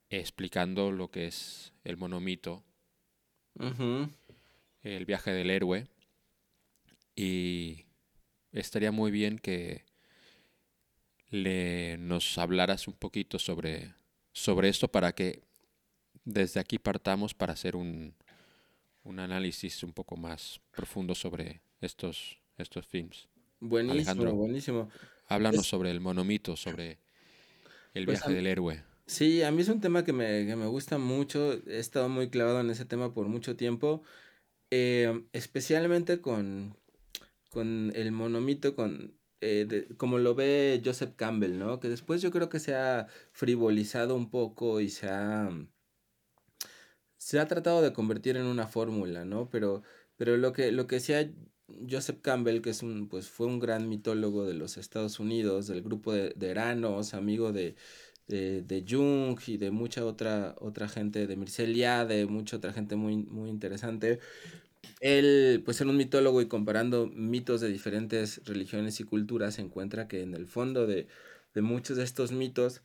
explicando 0.10 0.92
lo 0.92 1.12
que 1.12 1.28
es 1.28 1.74
el 1.84 1.98
monomito, 1.98 2.64
el 4.82 5.06
viaje 5.06 5.32
del 5.32 5.50
héroe, 5.50 5.88
y 7.16 7.86
estaría 8.52 8.92
muy 8.92 9.12
bien 9.12 9.40
que 9.40 9.86
le 11.30 11.98
nos 11.98 12.38
hablaras 12.38 12.88
un 12.88 12.94
poquito 12.94 13.38
sobre, 13.40 13.96
sobre 14.32 14.70
esto 14.70 14.90
para 14.90 15.14
que 15.14 15.42
desde 16.24 16.60
aquí 16.60 16.80
partamos 16.80 17.34
para 17.34 17.54
hacer 17.54 17.76
un, 17.76 18.16
un 19.08 19.20
análisis 19.20 19.84
un 19.84 19.94
poco 19.94 20.18
más 20.18 20.60
profundo 20.76 21.16
sobre 21.16 21.62
estos, 21.82 22.38
estos 22.58 22.86
films. 22.86 23.28
Buenísimo, 23.60 24.34
buenísimo. 24.34 24.90
Háblanos 25.28 25.66
sobre 25.66 25.92
el 25.92 26.00
monomito, 26.00 26.56
sobre 26.56 27.00
el 27.94 28.06
pues 28.06 28.20
viaje 28.20 28.34
del 28.34 28.48
héroe. 28.48 28.84
Sí, 29.06 29.42
a 29.42 29.52
mí 29.52 29.62
es 29.62 29.70
un 29.70 29.80
tema 29.80 30.04
que 30.04 30.14
me, 30.14 30.54
gusta 30.68 30.98
mucho. 30.98 31.54
He 31.68 31.80
estado 31.80 32.10
muy 32.10 32.30
clavado 32.30 32.60
en 32.60 32.70
ese 32.70 32.86
tema 32.86 33.14
por 33.14 33.28
mucho 33.28 33.56
tiempo. 33.56 34.04
Eh, 34.70 35.24
especialmente 35.32 36.20
con, 36.20 36.76
con 37.50 37.94
el 37.96 38.12
monomito, 38.12 38.76
con 38.76 39.18
eh, 39.40 39.88
como 39.98 40.18
lo 40.18 40.36
ve 40.36 40.82
Joseph 40.84 41.16
Campbell, 41.16 41.58
¿no? 41.58 41.80
Que 41.80 41.88
después 41.88 42.22
yo 42.22 42.32
creo 42.32 42.50
que 42.50 42.60
se 42.60 42.76
ha 42.76 43.08
frivolizado 43.32 44.16
un 44.16 44.30
poco 44.30 44.82
y 44.82 44.90
se 44.90 45.08
ha 45.08 45.50
se 47.18 47.40
ha 47.40 47.48
tratado 47.48 47.82
de 47.82 47.94
convertir 47.94 48.38
en 48.38 48.46
una 48.46 48.68
fórmula, 48.68 49.26
¿no? 49.26 49.50
Pero, 49.50 49.84
pero 50.18 50.38
lo 50.38 50.54
que, 50.54 50.72
lo 50.72 50.88
que 50.88 50.96
decía 50.96 51.32
Joseph 51.90 52.20
Campbell, 52.22 52.62
que 52.62 52.70
es 52.70 52.84
un, 52.84 53.10
pues 53.10 53.28
fue 53.28 53.48
un 53.48 53.60
gran 53.60 53.90
mitólogo 53.90 54.46
de 54.46 54.54
los 54.54 54.78
Estados 54.78 55.20
Unidos, 55.20 55.68
del 55.68 55.82
grupo 55.82 56.14
de, 56.14 56.34
de 56.36 56.50
Eranos, 56.50 57.14
amigo 57.14 57.52
de, 57.52 57.76
de, 58.28 58.86
Jung 58.88 59.40
y 59.48 59.58
de 59.58 59.72
mucha 59.72 60.06
otra, 60.06 60.56
otra 60.60 60.88
gente, 60.88 61.28
de 61.28 61.36
Mircea 61.36 62.06
de 62.06 62.26
mucha 62.26 62.58
otra 62.58 62.74
gente 62.74 62.96
muy, 62.96 63.18
muy 63.18 63.50
interesante. 63.50 64.20
Él, 65.02 65.62
pues 65.66 65.82
era 65.82 65.90
un 65.90 65.98
mitólogo 65.98 66.42
y 66.42 66.48
comparando 66.48 67.08
mitos 67.08 67.62
de 67.62 67.70
diferentes 67.70 68.42
religiones 68.46 69.00
y 69.00 69.04
culturas, 69.04 69.56
se 69.56 69.62
encuentra 69.62 70.08
que 70.08 70.22
en 70.22 70.34
el 70.34 70.48
fondo 70.48 70.88
de, 70.88 71.08
de 71.54 71.62
muchos 71.62 71.98
de 71.98 72.04
estos 72.04 72.32
mitos 72.32 72.82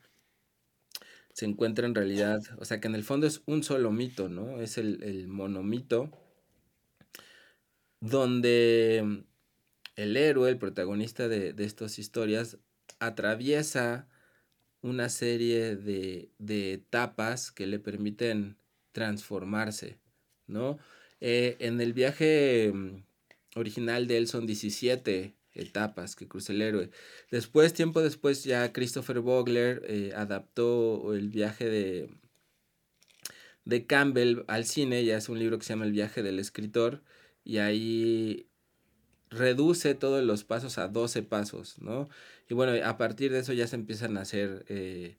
se 1.33 1.47
encuentra 1.47 1.87
en 1.87 1.95
realidad, 1.95 2.41
o 2.59 2.65
sea 2.65 2.81
que 2.81 2.89
en 2.89 2.95
el 2.95 3.05
fondo 3.05 3.27
es 3.27 3.43
un 3.47 3.63
solo 3.63 3.91
mito, 3.91 4.29
¿no? 4.29 4.61
Es 4.61 4.79
el, 4.79 5.03
el 5.03 5.29
monomito 5.29 6.11
donde 8.01 9.25
el 9.97 10.17
héroe, 10.17 10.51
el 10.51 10.59
protagonista 10.59 11.29
de, 11.29 11.53
de 11.53 11.65
estas 11.65 11.99
historias, 11.99 12.59
atraviesa 12.99 14.09
una 14.83 15.09
serie 15.09 15.77
de, 15.77 16.31
de, 16.39 16.73
etapas 16.73 17.53
que 17.53 17.67
le 17.67 17.79
permiten 17.79 18.57
transformarse, 18.91 19.99
¿no? 20.47 20.79
Eh, 21.21 21.57
en 21.61 21.81
el 21.81 21.93
viaje 21.93 22.73
mm, 22.75 23.05
original 23.55 24.09
de 24.09 24.19
él 24.19 24.27
son 24.27 24.47
17 24.47 25.37
etapas 25.55 26.17
que 26.17 26.29
cruza 26.29 26.53
el 26.53 26.63
héroe. 26.63 26.91
Después, 27.31 27.73
tiempo 27.73 28.01
después, 28.01 28.45
ya 28.45 28.73
Christopher 28.73 29.21
Vogler 29.21 29.83
eh, 29.87 30.13
adaptó 30.17 31.15
el 31.15 31.29
viaje 31.29 31.69
de, 31.69 32.11
de 33.65 33.87
Campbell 33.87 34.45
al 34.49 34.65
cine, 34.65 35.05
ya 35.05 35.17
es 35.17 35.29
un 35.29 35.39
libro 35.39 35.59
que 35.59 35.65
se 35.65 35.75
llama 35.75 35.85
El 35.85 35.93
viaje 35.93 36.23
del 36.23 36.39
escritor, 36.39 37.03
y 37.45 37.59
ahí 37.59 38.47
reduce 39.31 39.95
todos 39.95 40.23
los 40.25 40.45
pasos 40.45 40.79
a 40.79 40.89
12 40.89 41.23
pasos, 41.23 41.79
¿no? 41.81 42.09
Y 42.49 42.55
bueno, 42.55 42.73
a 42.87 42.97
partir 42.99 43.33
de 43.33 43.41
eso 43.41 43.53
ya 43.53 43.67
se 43.67 43.77
empiezan 43.77 44.17
a 44.17 44.23
hacer, 44.23 44.65
eh, 44.69 45.19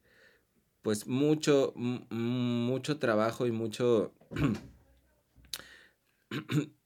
pues, 0.82 1.08
mucho, 1.08 1.74
mucho 1.76 3.00
trabajo 3.00 3.48
y 3.48 3.52
mucho... 3.52 4.14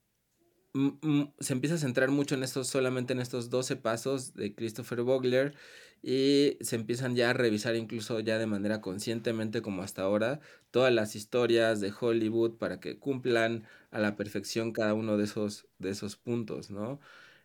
se 1.40 1.52
empieza 1.52 1.76
a 1.76 1.78
centrar 1.78 2.10
mucho 2.10 2.34
en 2.34 2.42
estos, 2.42 2.68
solamente 2.68 3.12
en 3.12 3.20
estos 3.20 3.50
12 3.50 3.76
pasos 3.76 4.34
de 4.34 4.54
Christopher 4.54 5.02
Vogler 5.02 5.54
y 6.02 6.56
se 6.60 6.76
empiezan 6.76 7.16
ya 7.16 7.30
a 7.30 7.32
revisar 7.32 7.74
incluso 7.74 8.20
ya 8.20 8.38
de 8.38 8.46
manera 8.46 8.80
conscientemente 8.80 9.62
como 9.62 9.82
hasta 9.82 10.02
ahora 10.02 10.40
todas 10.70 10.92
las 10.92 11.16
historias 11.16 11.80
de 11.80 11.92
Hollywood 11.98 12.58
para 12.58 12.80
que 12.80 12.98
cumplan 12.98 13.64
a 13.90 13.98
la 13.98 14.16
perfección 14.16 14.72
cada 14.72 14.94
uno 14.94 15.16
de 15.16 15.24
esos, 15.24 15.66
de 15.78 15.90
esos 15.90 16.16
puntos, 16.16 16.70
¿no? 16.70 17.00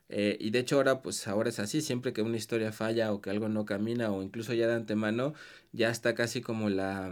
Eh, 0.09 0.37
y 0.39 0.51
de 0.51 0.59
hecho 0.59 0.75
ahora 0.77 1.01
pues 1.01 1.27
ahora 1.27 1.49
es 1.49 1.59
así, 1.59 1.81
siempre 1.81 2.13
que 2.13 2.21
una 2.21 2.37
historia 2.37 2.71
falla 2.71 3.13
o 3.13 3.21
que 3.21 3.29
algo 3.31 3.49
no 3.49 3.65
camina 3.65 4.11
o 4.11 4.21
incluso 4.21 4.53
ya 4.53 4.67
de 4.67 4.75
antemano 4.75 5.33
ya 5.71 5.89
está 5.89 6.13
casi 6.15 6.41
como 6.41 6.69
la, 6.69 7.11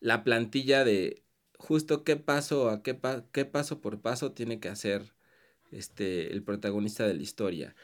la 0.00 0.22
plantilla 0.24 0.84
de 0.84 1.23
justo 1.58 2.04
qué 2.04 2.16
paso 2.16 2.70
a 2.70 2.82
qué, 2.82 2.98
qué 3.32 3.44
paso 3.44 3.80
por 3.80 4.00
paso 4.00 4.32
tiene 4.32 4.60
que 4.60 4.68
hacer 4.68 5.12
este 5.72 6.32
el 6.32 6.42
protagonista 6.42 7.06
de 7.06 7.14
la 7.14 7.22
historia. 7.22 7.74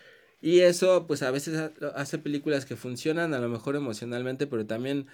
Y 0.40 0.60
eso, 0.60 1.06
pues 1.06 1.22
a 1.22 1.30
veces 1.30 1.72
hace 1.94 2.18
películas 2.18 2.64
que 2.64 2.76
funcionan 2.76 3.34
a 3.34 3.40
lo 3.40 3.48
mejor 3.48 3.76
emocionalmente, 3.76 4.46
pero 4.46 4.66
también 4.66 5.06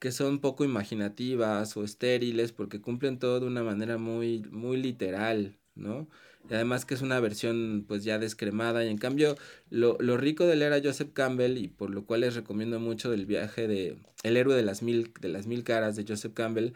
que 0.00 0.10
son 0.12 0.40
poco 0.40 0.64
imaginativas 0.64 1.76
o 1.76 1.84
estériles 1.84 2.52
porque 2.52 2.80
cumplen 2.80 3.18
todo 3.20 3.40
de 3.40 3.46
una 3.46 3.62
manera 3.62 3.98
muy, 3.98 4.42
muy 4.50 4.76
literal, 4.76 5.56
¿no? 5.76 6.08
Y 6.50 6.54
además 6.54 6.84
que 6.84 6.94
es 6.94 7.02
una 7.02 7.20
versión 7.20 7.84
pues 7.86 8.02
ya 8.02 8.18
descremada 8.18 8.84
y 8.84 8.88
en 8.88 8.98
cambio 8.98 9.36
lo, 9.70 9.96
lo 10.00 10.16
rico 10.16 10.44
de 10.46 10.56
leer 10.56 10.72
a 10.72 10.80
Joseph 10.82 11.12
Campbell 11.12 11.56
y 11.56 11.68
por 11.68 11.90
lo 11.90 12.04
cual 12.04 12.22
les 12.22 12.34
recomiendo 12.34 12.80
mucho 12.80 13.10
del 13.12 13.26
viaje 13.26 13.68
de 13.68 13.96
El 14.24 14.36
héroe 14.36 14.56
de 14.56 14.64
las 14.64 14.82
mil, 14.82 15.12
de 15.20 15.28
las 15.28 15.46
mil 15.46 15.62
caras 15.62 15.94
de 15.94 16.04
Joseph 16.06 16.34
Campbell 16.34 16.72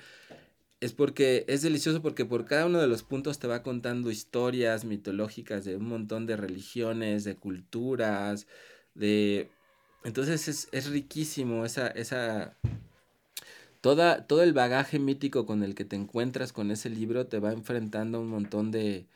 es 0.80 0.92
porque 0.92 1.44
es 1.48 1.62
delicioso 1.62 2.02
porque 2.02 2.24
por 2.24 2.44
cada 2.44 2.66
uno 2.66 2.80
de 2.80 2.86
los 2.86 3.02
puntos 3.02 3.38
te 3.38 3.46
va 3.46 3.62
contando 3.62 4.10
historias 4.10 4.84
mitológicas 4.84 5.64
de 5.64 5.76
un 5.76 5.88
montón 5.88 6.26
de 6.26 6.36
religiones, 6.36 7.24
de 7.24 7.36
culturas, 7.36 8.46
de... 8.94 9.50
Entonces 10.04 10.48
es, 10.48 10.68
es 10.72 10.90
riquísimo 10.90 11.64
esa, 11.64 11.88
esa... 11.88 12.56
Toda, 13.80 14.26
todo 14.26 14.42
el 14.42 14.52
bagaje 14.52 14.98
mítico 14.98 15.46
con 15.46 15.62
el 15.62 15.74
que 15.74 15.84
te 15.84 15.96
encuentras 15.96 16.52
con 16.52 16.70
ese 16.70 16.90
libro 16.90 17.26
te 17.26 17.38
va 17.38 17.52
enfrentando 17.52 18.18
a 18.18 18.20
un 18.20 18.28
montón 18.28 18.70
de, 18.72 19.06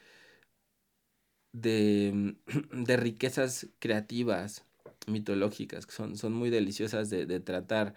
de, 1.52 2.36
de 2.72 2.96
riquezas 2.96 3.68
creativas, 3.78 4.64
mitológicas, 5.06 5.86
que 5.86 5.92
son, 5.92 6.16
son 6.16 6.32
muy 6.32 6.50
deliciosas 6.50 7.10
de, 7.10 7.26
de 7.26 7.40
tratar. 7.40 7.94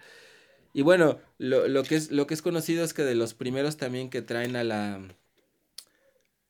Y 0.74 0.82
bueno, 0.82 1.20
lo, 1.38 1.68
lo, 1.68 1.84
que 1.84 1.94
es, 1.94 2.10
lo 2.10 2.26
que 2.26 2.34
es 2.34 2.42
conocido 2.42 2.84
es 2.84 2.92
que 2.92 3.02
de 3.02 3.14
los 3.14 3.32
primeros 3.32 3.76
también 3.76 4.10
que 4.10 4.22
traen 4.22 4.56
a 4.56 4.64
la, 4.64 5.00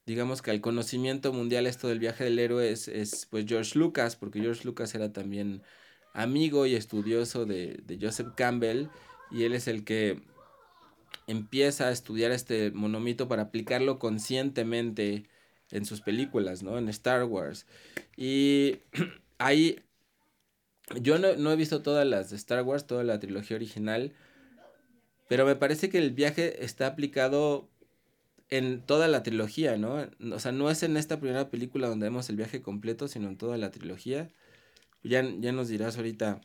digamos 0.06 0.40
que 0.40 0.50
al 0.50 0.62
conocimiento 0.62 1.32
mundial 1.32 1.66
esto 1.66 1.88
del 1.88 1.98
viaje 1.98 2.24
del 2.24 2.38
héroe 2.38 2.70
es, 2.70 2.88
es 2.88 3.26
pues 3.26 3.44
George 3.46 3.78
Lucas, 3.78 4.16
porque 4.16 4.40
George 4.40 4.64
Lucas 4.64 4.94
era 4.94 5.12
también 5.12 5.62
amigo 6.14 6.64
y 6.64 6.74
estudioso 6.74 7.44
de, 7.44 7.80
de 7.84 7.98
Joseph 8.00 8.28
Campbell 8.34 8.88
y 9.30 9.44
él 9.44 9.52
es 9.52 9.68
el 9.68 9.84
que 9.84 10.22
empieza 11.26 11.88
a 11.88 11.92
estudiar 11.92 12.30
este 12.30 12.70
monomito 12.70 13.28
para 13.28 13.42
aplicarlo 13.42 13.98
conscientemente 13.98 15.28
en 15.70 15.84
sus 15.84 16.00
películas, 16.00 16.62
¿no? 16.62 16.78
En 16.78 16.88
Star 16.88 17.24
Wars. 17.24 17.66
Y 18.16 18.78
ahí 19.38 19.83
yo 21.00 21.18
no, 21.18 21.34
no, 21.36 21.52
he 21.52 21.56
visto 21.56 21.82
todas 21.82 22.06
las 22.06 22.30
de 22.30 22.36
Star 22.36 22.62
Wars, 22.62 22.86
toda 22.86 23.04
la 23.04 23.18
trilogía 23.18 23.56
original, 23.56 24.12
pero 25.28 25.46
me 25.46 25.56
parece 25.56 25.88
que 25.88 25.98
el 25.98 26.10
viaje 26.10 26.64
está 26.64 26.86
aplicado 26.86 27.68
en 28.50 28.82
toda 28.82 29.08
la 29.08 29.22
trilogía, 29.22 29.76
¿no? 29.78 30.06
O 30.32 30.38
sea, 30.38 30.52
no 30.52 30.70
es 30.70 30.82
en 30.82 30.96
esta 30.96 31.18
primera 31.18 31.50
película 31.50 31.88
donde 31.88 32.06
vemos 32.06 32.28
el 32.28 32.36
viaje 32.36 32.60
completo, 32.60 33.08
sino 33.08 33.28
en 33.28 33.38
toda 33.38 33.56
la 33.56 33.70
trilogía. 33.70 34.30
Ya, 35.02 35.22
ya 35.38 35.52
nos 35.52 35.68
dirás 35.68 35.96
ahorita, 35.96 36.40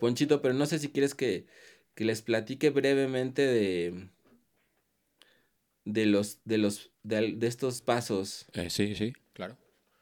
Ponchito, 0.00 0.42
pero 0.42 0.54
no 0.54 0.66
sé 0.66 0.78
si 0.78 0.88
quieres 0.88 1.14
que, 1.14 1.46
que 1.94 2.04
les 2.04 2.22
platique 2.22 2.70
brevemente 2.70 3.42
de, 3.42 4.08
de 5.84 6.06
los, 6.06 6.40
de 6.44 6.58
los, 6.58 6.90
de, 7.02 7.32
de 7.36 7.46
estos 7.46 7.82
pasos. 7.82 8.46
Eh, 8.54 8.70
sí, 8.70 8.94
sí, 8.94 9.12
claro. 9.32 9.56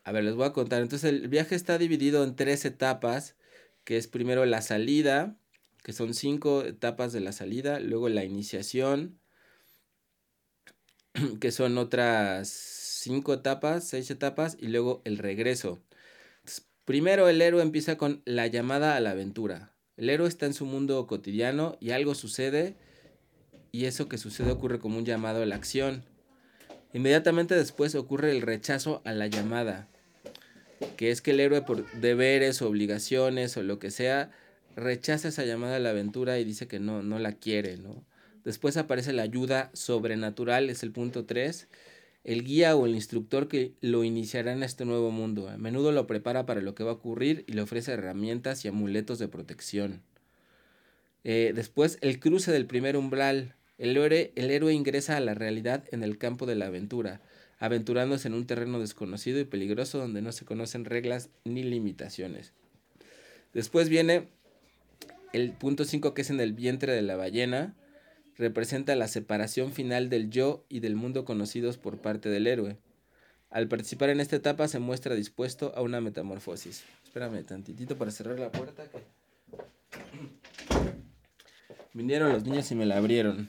A 0.04 0.12
ver, 0.12 0.24
les 0.24 0.34
voy 0.34 0.44
a 0.46 0.52
contar. 0.52 0.82
Entonces, 0.82 1.10
el 1.10 1.28
viaje 1.28 1.54
está 1.54 1.78
dividido 1.78 2.24
en 2.24 2.36
tres 2.36 2.66
etapas, 2.66 3.36
que 3.84 3.96
es 3.96 4.06
primero 4.06 4.44
la 4.44 4.60
salida, 4.60 5.36
que 5.82 5.94
son 5.94 6.12
cinco 6.12 6.62
etapas 6.62 7.12
de 7.12 7.20
la 7.20 7.32
salida, 7.32 7.80
luego 7.80 8.10
la 8.10 8.24
iniciación, 8.24 9.18
que 11.40 11.50
son 11.52 11.78
otras 11.78 12.48
cinco 12.48 13.32
etapas, 13.32 13.88
seis 13.88 14.10
etapas, 14.10 14.58
y 14.60 14.68
luego 14.68 15.00
el 15.04 15.16
regreso. 15.18 15.82
primero 16.84 17.28
el 17.28 17.40
héroe 17.40 17.62
empieza 17.62 17.96
con 17.96 18.22
la 18.26 18.46
llamada 18.46 18.96
a 18.96 19.00
la 19.00 19.12
aventura. 19.12 19.74
El 19.96 20.10
héroe 20.10 20.28
está 20.28 20.44
en 20.44 20.54
su 20.54 20.66
mundo 20.66 21.06
cotidiano 21.06 21.78
y 21.80 21.90
algo 21.92 22.14
sucede, 22.14 22.76
y 23.72 23.86
eso 23.86 24.08
que 24.08 24.18
sucede 24.18 24.52
ocurre 24.52 24.78
como 24.80 24.98
un 24.98 25.06
llamado 25.06 25.42
a 25.42 25.46
la 25.46 25.56
acción. 25.56 26.04
Inmediatamente 26.92 27.54
después 27.54 27.94
ocurre 27.94 28.32
el 28.32 28.42
rechazo 28.42 29.00
a 29.04 29.12
la 29.12 29.28
llamada 29.28 29.88
que 30.96 31.10
es 31.10 31.20
que 31.20 31.32
el 31.32 31.40
héroe 31.40 31.62
por 31.62 31.90
deberes, 31.92 32.62
obligaciones 32.62 33.56
o 33.56 33.62
lo 33.62 33.78
que 33.78 33.90
sea, 33.90 34.30
rechaza 34.76 35.28
esa 35.28 35.44
llamada 35.44 35.76
a 35.76 35.80
la 35.80 35.90
aventura 35.90 36.38
y 36.38 36.44
dice 36.44 36.66
que 36.66 36.80
no, 36.80 37.02
no 37.02 37.18
la 37.18 37.32
quiere, 37.32 37.76
¿no? 37.76 38.04
Después 38.44 38.76
aparece 38.76 39.12
la 39.12 39.22
ayuda 39.22 39.70
sobrenatural, 39.72 40.68
es 40.68 40.82
el 40.82 40.92
punto 40.92 41.24
3, 41.24 41.66
el 42.24 42.44
guía 42.44 42.76
o 42.76 42.86
el 42.86 42.94
instructor 42.94 43.48
que 43.48 43.72
lo 43.80 44.04
iniciará 44.04 44.52
en 44.52 44.62
este 44.62 44.84
nuevo 44.84 45.10
mundo. 45.10 45.48
A 45.48 45.56
menudo 45.56 45.92
lo 45.92 46.06
prepara 46.06 46.44
para 46.44 46.60
lo 46.60 46.74
que 46.74 46.84
va 46.84 46.90
a 46.90 46.94
ocurrir 46.94 47.44
y 47.46 47.52
le 47.52 47.62
ofrece 47.62 47.92
herramientas 47.92 48.64
y 48.64 48.68
amuletos 48.68 49.18
de 49.18 49.28
protección. 49.28 50.02
Eh, 51.22 51.52
después, 51.54 51.98
el 52.02 52.20
cruce 52.20 52.52
del 52.52 52.66
primer 52.66 52.96
umbral. 52.96 53.54
El 53.78 53.96
héroe, 53.96 54.32
el 54.36 54.50
héroe 54.50 54.72
ingresa 54.72 55.16
a 55.16 55.20
la 55.20 55.34
realidad 55.34 55.84
en 55.90 56.02
el 56.02 56.18
campo 56.18 56.46
de 56.46 56.54
la 56.54 56.66
aventura 56.66 57.20
aventurándose 57.64 58.28
en 58.28 58.34
un 58.34 58.46
terreno 58.46 58.78
desconocido 58.78 59.40
y 59.40 59.46
peligroso 59.46 59.96
donde 59.96 60.20
no 60.20 60.32
se 60.32 60.44
conocen 60.44 60.84
reglas 60.84 61.30
ni 61.44 61.62
limitaciones. 61.62 62.52
Después 63.54 63.88
viene 63.88 64.28
el 65.32 65.52
punto 65.52 65.86
5 65.86 66.12
que 66.12 66.20
es 66.20 66.28
en 66.28 66.40
el 66.40 66.52
vientre 66.52 66.92
de 66.92 67.00
la 67.00 67.16
ballena, 67.16 67.74
representa 68.36 68.94
la 68.96 69.08
separación 69.08 69.72
final 69.72 70.10
del 70.10 70.28
yo 70.28 70.66
y 70.68 70.80
del 70.80 70.94
mundo 70.94 71.24
conocidos 71.24 71.78
por 71.78 71.96
parte 71.96 72.28
del 72.28 72.48
héroe. 72.48 72.76
Al 73.48 73.66
participar 73.66 74.10
en 74.10 74.20
esta 74.20 74.36
etapa 74.36 74.68
se 74.68 74.78
muestra 74.78 75.14
dispuesto 75.14 75.72
a 75.74 75.80
una 75.80 76.02
metamorfosis. 76.02 76.84
Espérame 77.04 77.44
tantitito 77.44 77.96
para 77.96 78.10
cerrar 78.10 78.38
la 78.38 78.52
puerta. 78.52 78.84
Vinieron 81.94 82.30
los 82.30 82.44
niños 82.44 82.70
y 82.70 82.74
me 82.74 82.84
la 82.84 82.98
abrieron. 82.98 83.48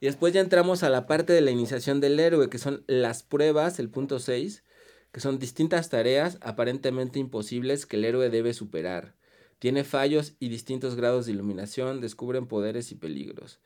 Y 0.00 0.06
después 0.06 0.32
ya 0.32 0.40
entramos 0.40 0.82
a 0.82 0.90
la 0.90 1.06
parte 1.06 1.32
de 1.32 1.40
la 1.40 1.50
iniciación 1.50 2.00
del 2.00 2.20
héroe, 2.20 2.48
que 2.48 2.58
son 2.58 2.84
las 2.86 3.22
pruebas, 3.22 3.78
el 3.78 3.90
punto 3.90 4.18
6, 4.18 4.62
que 5.12 5.20
son 5.20 5.38
distintas 5.38 5.88
tareas 5.88 6.38
aparentemente 6.40 7.18
imposibles 7.18 7.86
que 7.86 7.96
el 7.96 8.04
héroe 8.04 8.30
debe 8.30 8.54
superar. 8.54 9.14
Tiene 9.58 9.82
fallos 9.82 10.34
y 10.38 10.50
distintos 10.50 10.94
grados 10.94 11.26
de 11.26 11.32
iluminación, 11.32 12.00
descubren 12.00 12.46
poderes 12.46 12.92
y 12.92 12.94
peligros. 12.94 13.58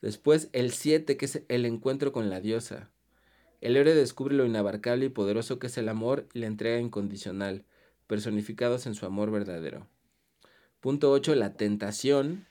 Después 0.00 0.48
el 0.52 0.72
7, 0.72 1.16
que 1.16 1.26
es 1.26 1.42
el 1.48 1.66
encuentro 1.66 2.12
con 2.12 2.30
la 2.30 2.40
diosa. 2.40 2.90
El 3.60 3.76
héroe 3.76 3.94
descubre 3.94 4.34
lo 4.34 4.46
inabarcable 4.46 5.06
y 5.06 5.10
poderoso 5.10 5.58
que 5.58 5.66
es 5.66 5.76
el 5.76 5.88
amor 5.88 6.28
y 6.32 6.40
la 6.40 6.46
entrega 6.46 6.78
incondicional, 6.78 7.64
personificados 8.06 8.86
en 8.86 8.94
su 8.94 9.06
amor 9.06 9.30
verdadero. 9.30 9.86
Punto 10.80 11.10
8, 11.10 11.34
la 11.34 11.54
tentación, 11.54 12.46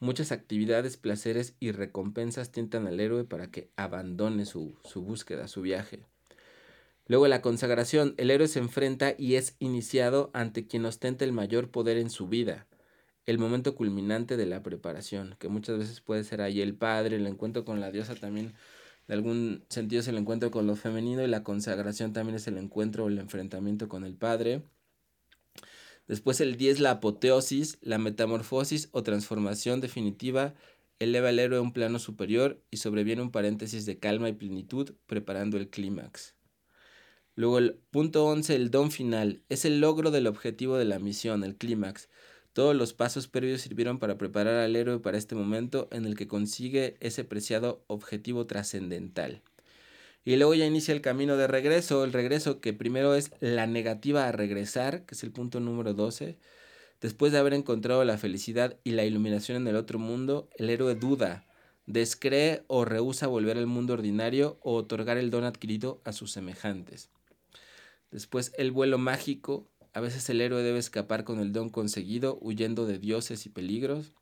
Muchas 0.00 0.32
actividades, 0.32 0.96
placeres 0.96 1.54
y 1.60 1.72
recompensas 1.72 2.52
tientan 2.52 2.86
al 2.86 3.00
héroe 3.00 3.24
para 3.24 3.50
que 3.50 3.70
abandone 3.76 4.44
su, 4.44 4.76
su 4.84 5.02
búsqueda, 5.02 5.48
su 5.48 5.62
viaje. 5.62 6.04
Luego 7.06 7.28
la 7.28 7.42
consagración, 7.42 8.14
el 8.16 8.30
héroe 8.30 8.48
se 8.48 8.58
enfrenta 8.58 9.14
y 9.16 9.34
es 9.34 9.56
iniciado 9.58 10.30
ante 10.32 10.66
quien 10.66 10.84
ostenta 10.86 11.24
el 11.24 11.32
mayor 11.32 11.70
poder 11.70 11.98
en 11.98 12.10
su 12.10 12.28
vida, 12.28 12.66
el 13.26 13.38
momento 13.38 13.74
culminante 13.74 14.36
de 14.36 14.46
la 14.46 14.62
preparación, 14.62 15.36
que 15.38 15.48
muchas 15.48 15.78
veces 15.78 16.00
puede 16.00 16.24
ser 16.24 16.40
ahí 16.40 16.60
el 16.60 16.74
padre, 16.74 17.16
el 17.16 17.26
encuentro 17.26 17.64
con 17.64 17.80
la 17.80 17.90
diosa 17.90 18.14
también, 18.14 18.54
de 19.06 19.14
algún 19.14 19.64
sentido 19.68 20.00
es 20.00 20.08
el 20.08 20.16
encuentro 20.16 20.50
con 20.50 20.66
lo 20.66 20.76
femenino 20.76 21.22
y 21.22 21.26
la 21.26 21.44
consagración 21.44 22.12
también 22.14 22.36
es 22.36 22.46
el 22.48 22.56
encuentro 22.56 23.04
o 23.04 23.08
el 23.08 23.18
enfrentamiento 23.18 23.88
con 23.88 24.04
el 24.04 24.14
padre. 24.14 24.62
Después 26.06 26.40
el 26.40 26.56
10, 26.56 26.80
la 26.80 26.92
apoteosis, 26.92 27.78
la 27.80 27.98
metamorfosis 27.98 28.88
o 28.92 29.02
transformación 29.02 29.80
definitiva, 29.80 30.54
eleva 30.98 31.30
al 31.30 31.38
héroe 31.38 31.58
a 31.58 31.62
un 31.62 31.72
plano 31.72 31.98
superior 31.98 32.62
y 32.70 32.76
sobreviene 32.76 33.22
un 33.22 33.30
paréntesis 33.30 33.86
de 33.86 33.98
calma 33.98 34.28
y 34.28 34.34
plenitud 34.34 34.94
preparando 35.06 35.56
el 35.56 35.70
clímax. 35.70 36.34
Luego 37.36 37.58
el 37.58 37.80
punto 37.90 38.26
11, 38.26 38.54
el 38.54 38.70
don 38.70 38.90
final, 38.90 39.42
es 39.48 39.64
el 39.64 39.80
logro 39.80 40.10
del 40.10 40.26
objetivo 40.26 40.76
de 40.76 40.84
la 40.84 40.98
misión, 40.98 41.42
el 41.42 41.56
clímax. 41.56 42.08
Todos 42.52 42.76
los 42.76 42.92
pasos 42.92 43.26
previos 43.26 43.62
sirvieron 43.62 43.98
para 43.98 44.16
preparar 44.18 44.56
al 44.56 44.76
héroe 44.76 45.00
para 45.00 45.18
este 45.18 45.34
momento 45.34 45.88
en 45.90 46.04
el 46.04 46.16
que 46.16 46.28
consigue 46.28 46.96
ese 47.00 47.24
preciado 47.24 47.84
objetivo 47.88 48.46
trascendental. 48.46 49.42
Y 50.24 50.36
luego 50.36 50.54
ya 50.54 50.64
inicia 50.64 50.94
el 50.94 51.02
camino 51.02 51.36
de 51.36 51.46
regreso, 51.46 52.04
el 52.04 52.12
regreso 52.12 52.60
que 52.60 52.72
primero 52.72 53.14
es 53.14 53.30
la 53.40 53.66
negativa 53.66 54.26
a 54.26 54.32
regresar, 54.32 55.04
que 55.04 55.14
es 55.14 55.22
el 55.22 55.32
punto 55.32 55.60
número 55.60 55.92
12. 55.92 56.38
Después 57.00 57.32
de 57.32 57.38
haber 57.38 57.52
encontrado 57.52 58.02
la 58.04 58.16
felicidad 58.16 58.78
y 58.84 58.92
la 58.92 59.04
iluminación 59.04 59.58
en 59.58 59.68
el 59.68 59.76
otro 59.76 59.98
mundo, 59.98 60.48
el 60.56 60.70
héroe 60.70 60.94
duda, 60.94 61.46
descree 61.86 62.64
o 62.66 62.86
rehúsa 62.86 63.26
volver 63.26 63.58
al 63.58 63.66
mundo 63.66 63.92
ordinario 63.92 64.58
o 64.62 64.74
otorgar 64.74 65.18
el 65.18 65.30
don 65.30 65.44
adquirido 65.44 66.00
a 66.04 66.12
sus 66.12 66.32
semejantes. 66.32 67.10
Después 68.10 68.52
el 68.56 68.70
vuelo 68.70 68.96
mágico. 68.96 69.68
A 69.92 70.00
veces 70.00 70.28
el 70.30 70.40
héroe 70.40 70.62
debe 70.62 70.78
escapar 70.78 71.24
con 71.24 71.38
el 71.38 71.52
don 71.52 71.68
conseguido, 71.68 72.38
huyendo 72.40 72.86
de 72.86 72.98
dioses 72.98 73.44
y 73.46 73.48
peligros. 73.48 74.12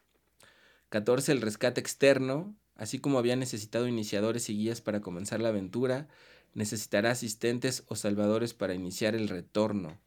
14. 0.89 1.33
El 1.33 1.41
rescate 1.41 1.81
externo. 1.81 2.57
Así 2.75 2.99
como 2.99 3.19
había 3.19 3.37
necesitado 3.37 3.87
iniciadores 3.87 4.49
y 4.49 4.57
guías 4.57 4.81
para 4.81 5.01
comenzar 5.01 5.41
la 5.41 5.51
aventura, 5.51 6.09
necesitará 6.55 7.11
asistentes 7.11 7.85
o 7.87 7.97
salvadores 7.97 8.55
para 8.55 8.75
iniciar 8.75 9.15
el 9.15 9.29
retorno. 9.29 9.99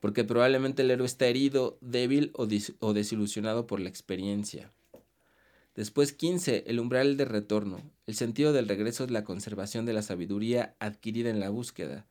Porque 0.00 0.24
probablemente 0.24 0.82
el 0.82 0.90
héroe 0.90 1.06
está 1.06 1.26
herido, 1.26 1.78
débil 1.80 2.32
o, 2.34 2.46
desilusionado 2.92 3.66
por 3.66 3.80
la 3.80 3.88
experiencia. 3.88 4.72
Después 5.74 6.12
15. 6.12 6.64
El 6.66 6.80
umbral 6.80 7.16
de 7.16 7.24
retorno. 7.24 7.82
El 8.06 8.14
sentido 8.14 8.52
del 8.52 8.68
regreso 8.68 9.04
es 9.04 9.10
la 9.10 9.24
conservación 9.24 9.86
de 9.86 9.92
la 9.92 10.02
sabiduría 10.02 10.74
adquirida 10.78 11.30
en 11.30 11.40
la 11.40 11.50
búsqueda 11.50 12.06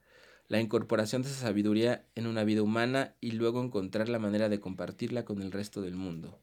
la 0.50 0.59
incorporación 0.59 1.21
de 1.21 1.29
esa 1.29 1.41
sabiduría 1.41 2.03
en 2.15 2.25
una 2.25 2.43
vida 2.43 2.63
humana 2.63 3.13
y 3.21 3.31
luego 3.31 3.63
encontrar 3.63 4.09
la 4.09 4.17
manera 4.17 4.50
de 4.50 4.59
compartirla 4.59 5.24
con 5.24 5.41
el 5.43 5.51
resto 5.51 5.81
del 5.81 5.95
mundo. 5.95 6.39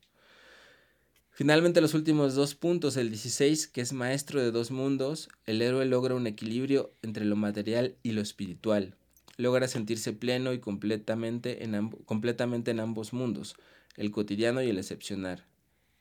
Finalmente 1.37 1.83
los 1.83 1.93
últimos 1.93 2.35
dos 2.35 2.55
puntos, 2.55 2.97
el 2.97 3.11
16, 3.11 3.67
que 3.67 3.83
es 3.83 3.93
maestro 3.93 4.41
de 4.41 4.51
dos 4.51 4.71
mundos, 4.71 5.29
el 5.45 5.61
héroe 5.61 5.85
logra 5.85 6.15
un 6.15 6.27
equilibrio 6.27 6.95
entre 7.03 7.27
lo 7.27 7.37
material 7.37 7.95
y 8.03 8.13
lo 8.13 8.23
espiritual. 8.23 8.95
Logra 9.37 9.69
sentirse 9.69 10.15
pleno 10.15 10.55
y 10.55 10.61
completamente 10.61 11.63
en, 11.63 11.91
completamente 11.91 12.71
en 12.71 12.81
ambos 12.81 13.13
mundos, 13.13 13.55
el 13.97 14.13
cotidiano 14.13 14.63
y 14.63 14.71
el 14.71 14.79
excepcional, 14.79 15.45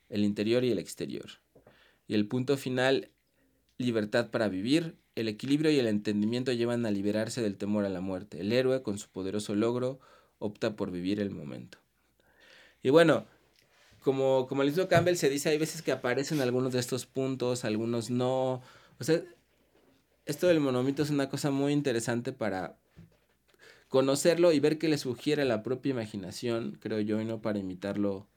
el 0.07 0.23
interior 0.23 0.63
y 0.63 0.71
el 0.71 0.79
exterior. 0.79 1.25
Y 2.07 2.13
el 2.13 2.29
punto 2.29 2.55
final, 2.55 3.09
libertad 3.77 4.31
para 4.31 4.47
vivir, 4.47 4.95
el 5.15 5.27
equilibrio 5.27 5.69
y 5.69 5.79
el 5.79 5.87
entendimiento 5.87 6.53
llevan 6.53 6.85
a 6.85 6.91
liberarse 6.91 7.41
del 7.41 7.57
temor 7.57 7.83
a 7.83 7.89
la 7.89 7.99
muerte. 7.99 8.39
El 8.39 8.53
héroe, 8.53 8.83
con 8.83 8.97
su 8.97 9.09
poderoso 9.09 9.53
logro, 9.53 9.99
opta 10.39 10.77
por 10.77 10.91
vivir 10.91 11.19
el 11.19 11.31
momento. 11.31 11.77
Y 12.81 12.89
bueno, 12.89 13.25
como, 14.05 14.45
como 14.45 14.61
el 14.61 14.67
mismo 14.67 14.87
Campbell 14.87 15.15
se 15.15 15.31
dice, 15.31 15.49
hay 15.49 15.57
veces 15.57 15.81
que 15.81 15.91
aparecen 15.91 16.39
algunos 16.39 16.71
de 16.73 16.79
estos 16.79 17.07
puntos, 17.07 17.65
algunos 17.65 18.11
no. 18.11 18.61
O 18.99 19.03
sea, 19.03 19.19
esto 20.27 20.45
del 20.45 20.59
monomito 20.59 21.01
es 21.01 21.09
una 21.09 21.27
cosa 21.27 21.49
muy 21.49 21.73
interesante 21.73 22.31
para 22.31 22.77
conocerlo 23.89 24.53
y 24.53 24.59
ver 24.59 24.77
qué 24.77 24.89
le 24.89 24.99
sugiere 24.99 25.43
la 25.43 25.63
propia 25.63 25.89
imaginación, 25.89 26.77
creo 26.79 26.99
yo, 26.99 27.19
y 27.19 27.25
no 27.25 27.41
para 27.41 27.57
imitarlo 27.57 28.27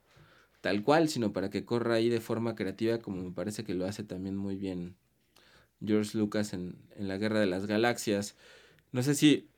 tal 0.61 0.81
cual, 0.81 1.07
sino 1.07 1.33
para 1.33 1.51
que 1.51 1.65
corra 1.65 1.95
ahí 1.95 2.09
de 2.09 2.19
forma 2.19 2.55
creativa, 2.55 2.97
como 2.97 3.21
me 3.21 3.31
parece 3.31 3.63
que 3.63 3.75
lo 3.75 3.85
hace 3.85 4.03
también 4.03 4.35
muy 4.35 4.55
bien 4.55 4.95
George 5.85 6.17
Lucas 6.17 6.53
en, 6.53 6.77
la 6.97 7.17
Guerra 7.17 7.39
de 7.39 7.45
las 7.45 7.67
Galaxias. 7.67 8.35
No 8.91 9.03
sé 9.03 9.13
si... 9.13 9.49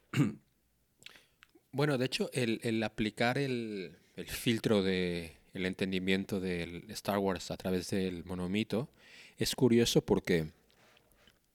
bueno, 1.71 1.97
de 1.97 2.05
hecho, 2.05 2.29
el, 2.33 2.83
aplicar 2.83 3.37
el, 3.37 3.95
filtro 4.27 4.83
de 4.83 5.40
el 5.53 5.65
entendimiento 5.65 6.39
del 6.39 6.89
Star 6.91 7.17
Wars 7.17 7.51
a 7.51 7.57
través 7.57 7.89
del 7.89 8.23
monomito 8.25 8.89
es 9.37 9.55
curioso 9.55 10.01
porque 10.05 10.51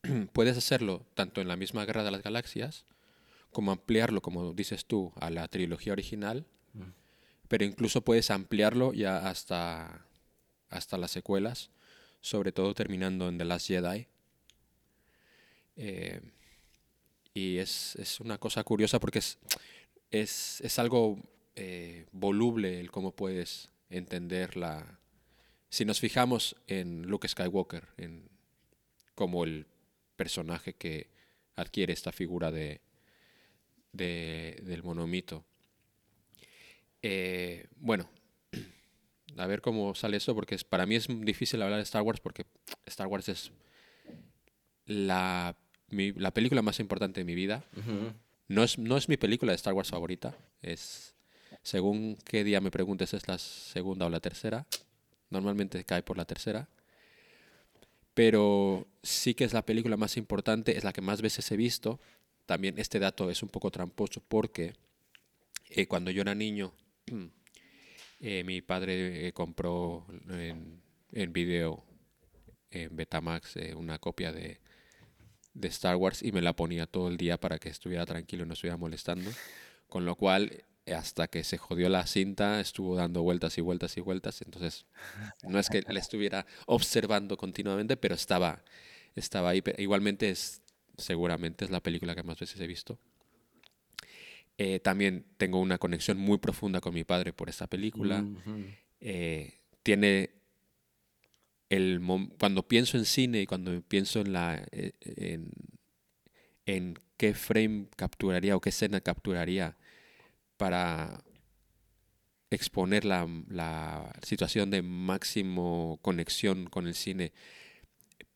puedes 0.32 0.56
hacerlo 0.56 1.06
tanto 1.14 1.40
en 1.40 1.48
la 1.48 1.56
misma 1.56 1.84
Guerra 1.84 2.04
de 2.04 2.10
las 2.10 2.22
Galaxias 2.22 2.84
como 3.52 3.72
ampliarlo, 3.72 4.20
como 4.20 4.52
dices 4.52 4.84
tú, 4.84 5.12
a 5.16 5.30
la 5.30 5.48
trilogía 5.48 5.92
original, 5.92 6.44
mm. 6.74 6.82
pero 7.48 7.64
incluso 7.64 8.02
puedes 8.02 8.30
ampliarlo 8.30 8.92
ya 8.92 9.28
hasta, 9.28 10.04
hasta 10.68 10.98
las 10.98 11.10
secuelas, 11.10 11.70
sobre 12.20 12.52
todo 12.52 12.74
terminando 12.74 13.28
en 13.28 13.38
The 13.38 13.44
Last 13.46 13.68
Jedi, 13.68 14.08
eh, 15.76 16.20
y 17.32 17.58
es, 17.58 17.96
es, 17.96 18.20
una 18.20 18.38
cosa 18.38 18.64
curiosa 18.64 18.98
porque 18.98 19.20
es, 19.20 19.38
es, 20.10 20.60
es 20.62 20.78
algo 20.78 21.18
eh, 21.54 22.06
voluble 22.12 22.80
el 22.80 22.90
cómo 22.90 23.12
puedes 23.12 23.70
entender 23.90 24.56
la... 24.56 24.98
Si 25.68 25.84
nos 25.84 26.00
fijamos 26.00 26.56
en 26.66 27.02
Luke 27.02 27.28
Skywalker, 27.28 27.88
en 27.96 28.28
como 29.14 29.44
el 29.44 29.66
personaje 30.16 30.74
que 30.74 31.10
adquiere 31.54 31.92
esta 31.92 32.12
figura 32.12 32.50
de, 32.50 32.80
de 33.92 34.60
del 34.62 34.82
monomito. 34.82 35.44
Eh, 37.02 37.66
bueno, 37.76 38.08
a 39.36 39.46
ver 39.46 39.60
cómo 39.60 39.94
sale 39.94 40.18
eso, 40.18 40.34
porque 40.34 40.54
es, 40.54 40.64
para 40.64 40.86
mí 40.86 40.94
es 40.94 41.06
difícil 41.08 41.62
hablar 41.62 41.78
de 41.78 41.84
Star 41.84 42.02
Wars 42.02 42.20
porque 42.20 42.46
Star 42.86 43.06
Wars 43.06 43.28
es 43.28 43.52
la 44.84 45.56
la 45.88 46.32
película 46.32 46.62
más 46.62 46.80
importante 46.80 47.20
de 47.20 47.24
mi 47.24 47.34
vida. 47.34 47.64
no, 48.48 48.62
es, 48.62 48.78
no 48.78 48.96
es 48.96 49.08
mi 49.08 49.16
película 49.16 49.52
de 49.52 49.56
Star 49.56 49.74
Wars 49.74 49.90
favorita. 49.90 50.36
Es, 50.62 51.14
según 51.66 52.16
qué 52.24 52.44
día 52.44 52.60
me 52.60 52.70
preguntes, 52.70 53.12
es 53.12 53.26
la 53.26 53.38
segunda 53.38 54.06
o 54.06 54.08
la 54.08 54.20
tercera. 54.20 54.68
Normalmente 55.30 55.82
cae 55.82 56.04
por 56.04 56.16
la 56.16 56.24
tercera. 56.24 56.68
Pero 58.14 58.86
sí 59.02 59.34
que 59.34 59.42
es 59.42 59.52
la 59.52 59.66
película 59.66 59.96
más 59.96 60.16
importante, 60.16 60.78
es 60.78 60.84
la 60.84 60.92
que 60.92 61.00
más 61.00 61.22
veces 61.22 61.50
he 61.50 61.56
visto. 61.56 61.98
También 62.46 62.78
este 62.78 63.00
dato 63.00 63.32
es 63.32 63.42
un 63.42 63.48
poco 63.48 63.72
tramposo 63.72 64.22
porque 64.28 64.74
eh, 65.68 65.88
cuando 65.88 66.12
yo 66.12 66.22
era 66.22 66.36
niño, 66.36 66.72
eh, 68.20 68.44
mi 68.44 68.62
padre 68.62 69.26
eh, 69.26 69.32
compró 69.32 70.06
en, 70.30 70.80
en 71.10 71.32
video, 71.32 71.84
en 72.70 72.94
Betamax, 72.94 73.56
una 73.74 73.98
copia 73.98 74.30
de 74.30 74.60
de 75.52 75.68
Star 75.68 75.96
Wars 75.96 76.22
y 76.22 76.32
me 76.32 76.42
la 76.42 76.54
ponía 76.54 76.86
todo 76.86 77.08
el 77.08 77.16
día 77.16 77.40
para 77.40 77.58
que 77.58 77.70
estuviera 77.70 78.04
tranquilo 78.06 78.44
y 78.44 78.46
no 78.46 78.52
estuviera 78.52 78.76
molestando. 78.76 79.30
Con 79.88 80.04
lo 80.04 80.14
cual, 80.14 80.64
hasta 80.92 81.26
que 81.28 81.42
se 81.42 81.58
jodió 81.58 81.88
la 81.88 82.06
cinta, 82.06 82.60
estuvo 82.60 82.96
dando 82.96 83.22
vueltas 83.22 83.58
y 83.58 83.60
vueltas 83.60 83.96
y 83.96 84.00
vueltas. 84.00 84.42
Entonces, 84.42 84.86
no 85.42 85.58
es 85.58 85.68
que 85.68 85.82
la 85.82 85.98
estuviera 85.98 86.46
observando 86.66 87.36
continuamente, 87.36 87.96
pero 87.96 88.14
estaba, 88.14 88.62
estaba 89.14 89.50
ahí. 89.50 89.62
igualmente, 89.78 90.30
es, 90.30 90.62
seguramente 90.96 91.64
es 91.64 91.70
la 91.70 91.82
película 91.82 92.14
que 92.14 92.22
más 92.22 92.38
veces 92.38 92.60
he 92.60 92.66
visto. 92.66 92.98
Eh, 94.58 94.80
también 94.80 95.26
tengo 95.36 95.60
una 95.60 95.78
conexión 95.78 96.18
muy 96.18 96.38
profunda 96.38 96.80
con 96.80 96.94
mi 96.94 97.04
padre 97.04 97.32
por 97.32 97.48
esta 97.48 97.66
película. 97.66 98.24
Eh, 99.00 99.54
tiene 99.82 100.30
el 101.68 102.00
cuando 102.38 102.66
pienso 102.66 102.96
en 102.96 103.04
cine 103.04 103.42
y 103.42 103.46
cuando 103.46 103.82
pienso 103.82 104.20
en 104.20 104.32
la 104.32 104.64
eh, 104.70 104.92
en, 105.00 105.50
en, 106.64 106.98
qué 107.16 107.34
frame 107.34 107.88
capturaría 107.96 108.56
o 108.56 108.60
qué 108.60 108.68
escena 108.68 109.00
capturaría 109.00 109.76
para 110.56 111.22
exponer 112.50 113.04
la, 113.04 113.28
la, 113.48 114.12
situación 114.22 114.70
de 114.70 114.82
máximo 114.82 115.98
conexión 116.02 116.66
con 116.66 116.86
el 116.86 116.94
cine, 116.94 117.32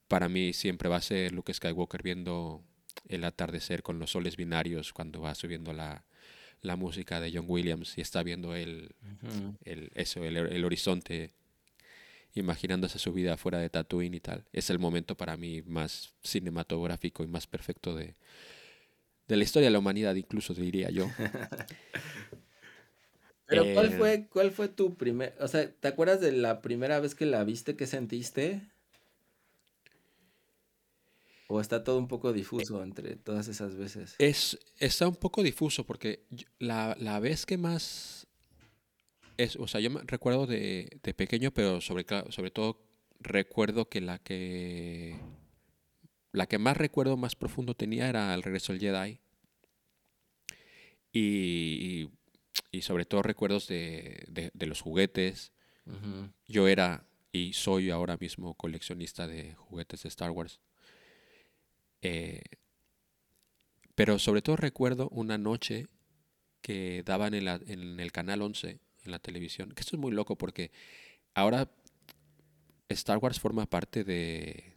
para 0.08 0.28
mí 0.28 0.52
siempre 0.52 0.88
va 0.88 0.96
a 0.96 1.02
ser 1.02 1.32
Luke 1.32 1.54
Skywalker 1.54 2.02
viendo 2.02 2.62
el 3.08 3.24
atardecer 3.24 3.82
con 3.82 3.98
los 3.98 4.12
soles 4.12 4.36
binarios 4.36 4.92
cuando 4.92 5.20
va 5.20 5.34
subiendo 5.34 5.72
la, 5.72 6.04
la 6.62 6.76
música 6.76 7.20
de 7.20 7.32
John 7.32 7.46
Williams 7.48 7.96
y 7.96 8.00
está 8.00 8.22
viendo 8.22 8.54
el, 8.54 8.94
el 9.64 9.90
eso, 9.94 10.24
el, 10.24 10.36
el 10.36 10.64
horizonte 10.64 11.30
imaginándose 12.34 12.98
su 12.98 13.12
vida 13.12 13.36
fuera 13.36 13.58
de 13.58 13.70
Tatooine 13.70 14.14
y 14.14 14.20
tal. 14.20 14.44
Es 14.52 14.70
el 14.70 14.78
momento 14.78 15.16
para 15.16 15.36
mí 15.36 15.62
más 15.62 16.12
cinematográfico 16.22 17.24
y 17.24 17.26
más 17.26 17.46
perfecto 17.46 17.94
de, 17.94 18.14
de 19.30 19.36
la 19.38 19.44
historia 19.44 19.68
de 19.68 19.72
la 19.72 19.78
humanidad, 19.78 20.14
incluso 20.14 20.52
diría 20.54 20.90
yo. 20.90 21.06
Pero 23.46 23.70
¿cuál 23.70 23.88
Eh, 23.88 23.92
fue, 23.92 24.28
cuál 24.28 24.50
fue 24.52 24.68
tu 24.68 24.96
primer, 24.96 25.34
o 25.40 25.48
sea, 25.48 25.70
¿te 25.70 25.88
acuerdas 25.88 26.20
de 26.20 26.32
la 26.32 26.62
primera 26.62 27.00
vez 27.00 27.14
que 27.14 27.26
la 27.26 27.44
viste, 27.44 27.76
qué 27.76 27.86
sentiste? 27.86 28.62
¿O 31.48 31.60
está 31.60 31.82
todo 31.84 31.98
un 31.98 32.08
poco 32.08 32.32
difuso 32.32 32.82
entre 32.82 33.16
todas 33.16 33.48
esas 33.48 33.76
veces? 33.76 34.14
Es, 34.18 34.58
está 34.78 35.08
un 35.08 35.16
poco 35.16 35.42
difuso 35.42 35.84
porque 35.84 36.24
la, 36.58 36.96
la 37.00 37.18
vez 37.20 37.46
que 37.46 37.56
más 37.56 38.26
es, 39.36 39.56
o 39.56 39.66
sea, 39.66 39.80
yo 39.80 39.90
me 39.90 40.00
recuerdo 40.06 40.46
de, 40.46 41.00
de 41.02 41.14
pequeño, 41.14 41.50
pero 41.52 41.80
sobre, 41.80 42.04
sobre 42.30 42.50
todo 42.50 42.82
recuerdo 43.20 43.88
que 43.88 44.00
la 44.00 44.18
que 44.18 45.16
la 46.32 46.46
que 46.46 46.58
más 46.58 46.76
recuerdo 46.76 47.16
más 47.16 47.34
profundo 47.34 47.74
tenía 47.74 48.08
era 48.08 48.32
el 48.34 48.42
regreso 48.42 48.72
del 48.72 48.80
Jedi 48.80 49.20
y, 51.12 52.08
y- 52.72 52.82
sobre 52.82 53.04
todo 53.04 53.22
recuerdos 53.22 53.66
de, 53.66 54.24
de- 54.28 54.50
de 54.54 54.66
los 54.66 54.80
juguetes. 54.80 55.52
Yo 56.46 56.68
era 56.68 57.04
y 57.32 57.52
soy 57.52 57.90
ahora 57.90 58.16
mismo 58.16 58.54
coleccionista 58.54 59.26
de 59.26 59.54
juguetes 59.54 60.02
de 60.02 60.08
Star 60.08 60.30
Wars. 60.30 60.60
Eh, 62.02 62.42
pero 63.94 64.18
sobre 64.18 64.40
todo 64.42 64.56
recuerdo 64.56 65.08
una 65.10 65.36
noche 65.36 65.86
que 66.62 67.02
daban 67.04 67.34
en, 67.34 67.44
la- 67.44 67.60
en 67.66 67.98
el 68.00 68.12
canal 68.12 68.42
11 68.42 68.78
en 69.04 69.10
la 69.10 69.18
televisión. 69.18 69.72
Que 69.72 69.80
esto 69.80 69.96
es 69.96 70.00
muy 70.00 70.12
loco 70.12 70.36
porque 70.36 70.70
ahora 71.34 71.70
Star 72.88 73.18
Wars 73.18 73.40
forma 73.40 73.66
parte 73.66 74.04
de, 74.04 74.74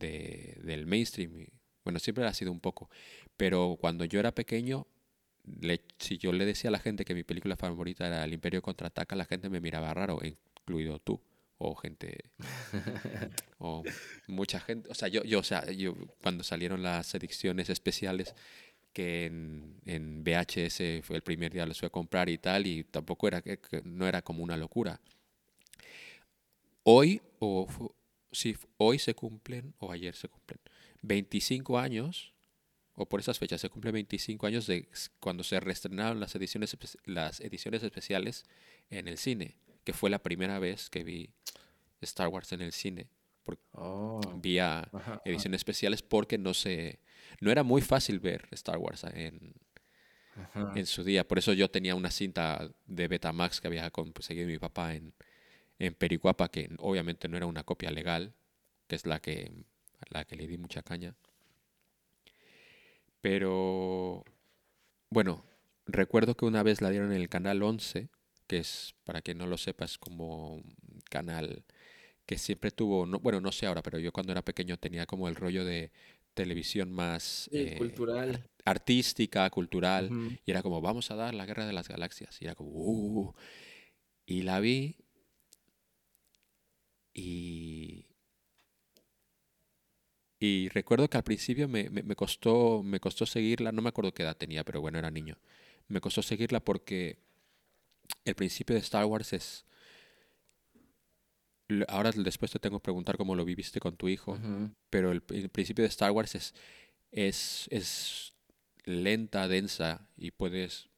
de- 0.00 0.58
del 0.64 0.86
mainstream. 0.86 1.46
bueno, 1.84 1.98
siempre 1.98 2.24
ha 2.26 2.34
sido 2.34 2.50
un 2.52 2.60
poco. 2.60 2.90
Pero 3.36 3.76
cuando 3.80 4.04
yo 4.04 4.18
era 4.20 4.32
pequeño, 4.34 4.86
le- 5.60 5.82
si 5.98 6.18
yo 6.18 6.32
le 6.32 6.44
decía 6.44 6.68
a 6.68 6.72
la 6.72 6.78
gente 6.78 7.04
que 7.04 7.14
mi 7.14 7.22
película 7.24 7.56
favorita 7.56 8.06
era 8.06 8.24
El 8.24 8.32
Imperio 8.34 8.62
Contraataca, 8.62 9.16
la 9.16 9.24
gente 9.24 9.48
me 9.48 9.60
miraba 9.60 9.92
raro, 9.94 10.20
incluido 10.22 10.98
tú. 10.98 11.20
O 11.62 11.74
gente, 11.74 12.30
o 13.58 13.82
mucha 14.28 14.60
gente. 14.60 14.88
O 14.90 14.94
sea, 14.94 15.08
yo, 15.08 15.22
yo, 15.24 15.40
o 15.40 15.42
sea, 15.42 15.70
yo 15.70 15.94
cuando 16.22 16.42
salieron 16.42 16.82
las 16.82 17.14
ediciones 17.14 17.68
especiales, 17.70 18.34
que 18.94 19.26
en, 19.26 19.76
en 19.84 20.24
VHS 20.24 21.02
fue 21.02 21.16
el 21.16 21.22
primer 21.22 21.52
día 21.52 21.66
los 21.66 21.78
fui 21.78 21.86
a 21.86 21.90
comprar 21.90 22.28
y 22.28 22.38
tal, 22.38 22.66
y 22.66 22.84
tampoco 22.84 23.28
era 23.28 23.40
que, 23.42 23.58
que 23.58 23.82
no 23.84 24.06
era 24.08 24.22
como 24.22 24.42
una 24.42 24.56
locura. 24.56 25.00
Hoy, 26.82 27.20
o 27.38 27.66
sí, 28.32 28.56
hoy 28.76 28.98
se 28.98 29.14
cumplen, 29.14 29.74
o 29.78 29.92
ayer 29.92 30.14
se 30.14 30.28
cumplen, 30.28 30.60
25 31.02 31.78
años, 31.78 32.32
o 32.94 33.08
por 33.08 33.20
esas 33.20 33.38
fechas 33.38 33.60
se 33.60 33.70
cumplen 33.70 33.94
25 33.94 34.46
años 34.46 34.66
de 34.66 34.88
cuando 35.20 35.42
se 35.42 35.58
reestrenaron 35.60 36.20
las 36.20 36.34
ediciones, 36.34 36.76
las 37.04 37.40
ediciones 37.40 37.82
especiales 37.82 38.44
en 38.90 39.08
el 39.08 39.16
cine, 39.16 39.56
que 39.84 39.92
fue 39.92 40.10
la 40.10 40.18
primera 40.22 40.58
vez 40.58 40.90
que 40.90 41.02
vi 41.04 41.30
Star 42.00 42.28
Wars 42.28 42.52
en 42.52 42.60
el 42.60 42.72
cine. 42.72 43.08
Porque 43.42 43.62
Oh, 43.72 44.20
vía 44.36 44.88
ediciones 45.24 45.60
especiales 45.60 46.02
porque 46.02 46.36
no 46.36 46.52
se 46.52 47.00
no 47.40 47.50
era 47.50 47.62
muy 47.62 47.80
fácil 47.80 48.20
ver 48.20 48.46
Star 48.50 48.76
Wars 48.76 49.04
en, 49.04 49.54
ajá. 50.36 50.72
en 50.76 50.86
su 50.86 51.02
día. 51.04 51.26
Por 51.26 51.38
eso 51.38 51.54
yo 51.54 51.70
tenía 51.70 51.94
una 51.94 52.10
cinta 52.10 52.70
de 52.86 53.08
Betamax 53.08 53.60
que 53.60 53.68
había 53.68 53.90
conseguido 53.90 54.46
mi 54.46 54.58
papá 54.58 54.94
en, 54.94 55.14
en 55.80 55.94
Pericuapa, 55.94 56.50
que 56.50 56.70
obviamente 56.78 57.28
no 57.28 57.36
era 57.36 57.46
una 57.46 57.64
copia 57.64 57.90
legal, 57.90 58.34
que 58.86 58.96
es 58.96 59.06
la 59.06 59.20
que, 59.20 59.50
la 60.10 60.24
que 60.24 60.36
le 60.36 60.46
di 60.46 60.58
mucha 60.58 60.82
caña. 60.82 61.16
Pero 63.20 64.24
bueno, 65.10 65.44
recuerdo 65.86 66.36
que 66.36 66.44
una 66.44 66.62
vez 66.62 66.80
la 66.80 66.90
dieron 66.90 67.12
en 67.12 67.20
el 67.20 67.28
canal 67.28 67.62
11, 67.62 68.08
que 68.46 68.58
es, 68.58 68.94
para 69.04 69.22
quien 69.22 69.38
no 69.38 69.46
lo 69.46 69.56
sepa, 69.58 69.84
es 69.84 69.98
como 69.98 70.56
un 70.56 70.76
canal 71.10 71.64
que 72.26 72.38
siempre 72.38 72.70
tuvo, 72.70 73.06
no, 73.06 73.18
bueno, 73.18 73.40
no 73.40 73.52
sé 73.52 73.66
ahora, 73.66 73.82
pero 73.82 73.98
yo 73.98 74.12
cuando 74.12 74.32
era 74.32 74.42
pequeño 74.42 74.78
tenía 74.78 75.06
como 75.06 75.28
el 75.28 75.34
rollo 75.36 75.64
de 75.64 75.90
televisión 76.34 76.92
más 76.92 77.48
Sí, 77.50 77.58
eh, 77.58 77.74
cultural. 77.76 78.48
artística, 78.64 79.48
cultural, 79.50 80.10
y 80.46 80.50
era 80.50 80.62
como, 80.62 80.80
vamos 80.80 81.10
a 81.10 81.16
dar 81.16 81.34
la 81.34 81.44
guerra 81.46 81.66
de 81.66 81.72
las 81.72 81.88
galaxias, 81.88 82.40
y 82.40 82.44
era 82.44 82.54
como, 82.54 82.70
"Uh", 82.70 83.34
y 84.26 84.42
la 84.42 84.60
vi, 84.60 84.96
y, 87.20 88.06
y 90.38 90.68
recuerdo 90.70 91.08
que 91.08 91.16
al 91.18 91.24
principio 91.24 91.68
me, 91.68 91.90
me- 91.90 92.02
me 92.02 92.16
costó, 92.16 92.82
me 92.82 93.00
costó 93.00 93.26
seguirla, 93.26 93.72
no 93.72 93.82
me 93.82 93.90
acuerdo 93.90 94.12
qué 94.14 94.22
edad 94.22 94.36
tenía, 94.36 94.64
pero 94.64 94.80
bueno, 94.80 94.98
era 94.98 95.10
niño, 95.10 95.36
me 95.88 96.00
costó 96.00 96.22
seguirla 96.22 96.60
porque 96.60 97.18
el 98.24 98.34
principio 98.34 98.74
de 98.74 98.80
Star 98.80 99.04
Wars 99.04 99.32
es, 99.32 99.64
ahora 101.88 102.10
después 102.12 102.50
te 102.50 102.58
tengo 102.58 102.78
que 102.80 102.84
preguntar 102.84 103.16
cómo 103.16 103.34
lo 103.34 103.44
viviste 103.44 103.80
con 103.80 103.96
tu 103.96 104.08
hijo, 104.08 104.38
pero 104.88 105.12
el, 105.12 105.22
el 105.30 105.48
principio 105.50 105.82
de 105.82 105.88
Star 105.88 106.10
Wars 106.10 106.34
es, 106.34 106.54
es, 107.12 107.66
es 107.70 108.32
lenta, 108.84 109.46
densa 109.46 110.08
y 110.16 110.30
puedes 110.32 110.88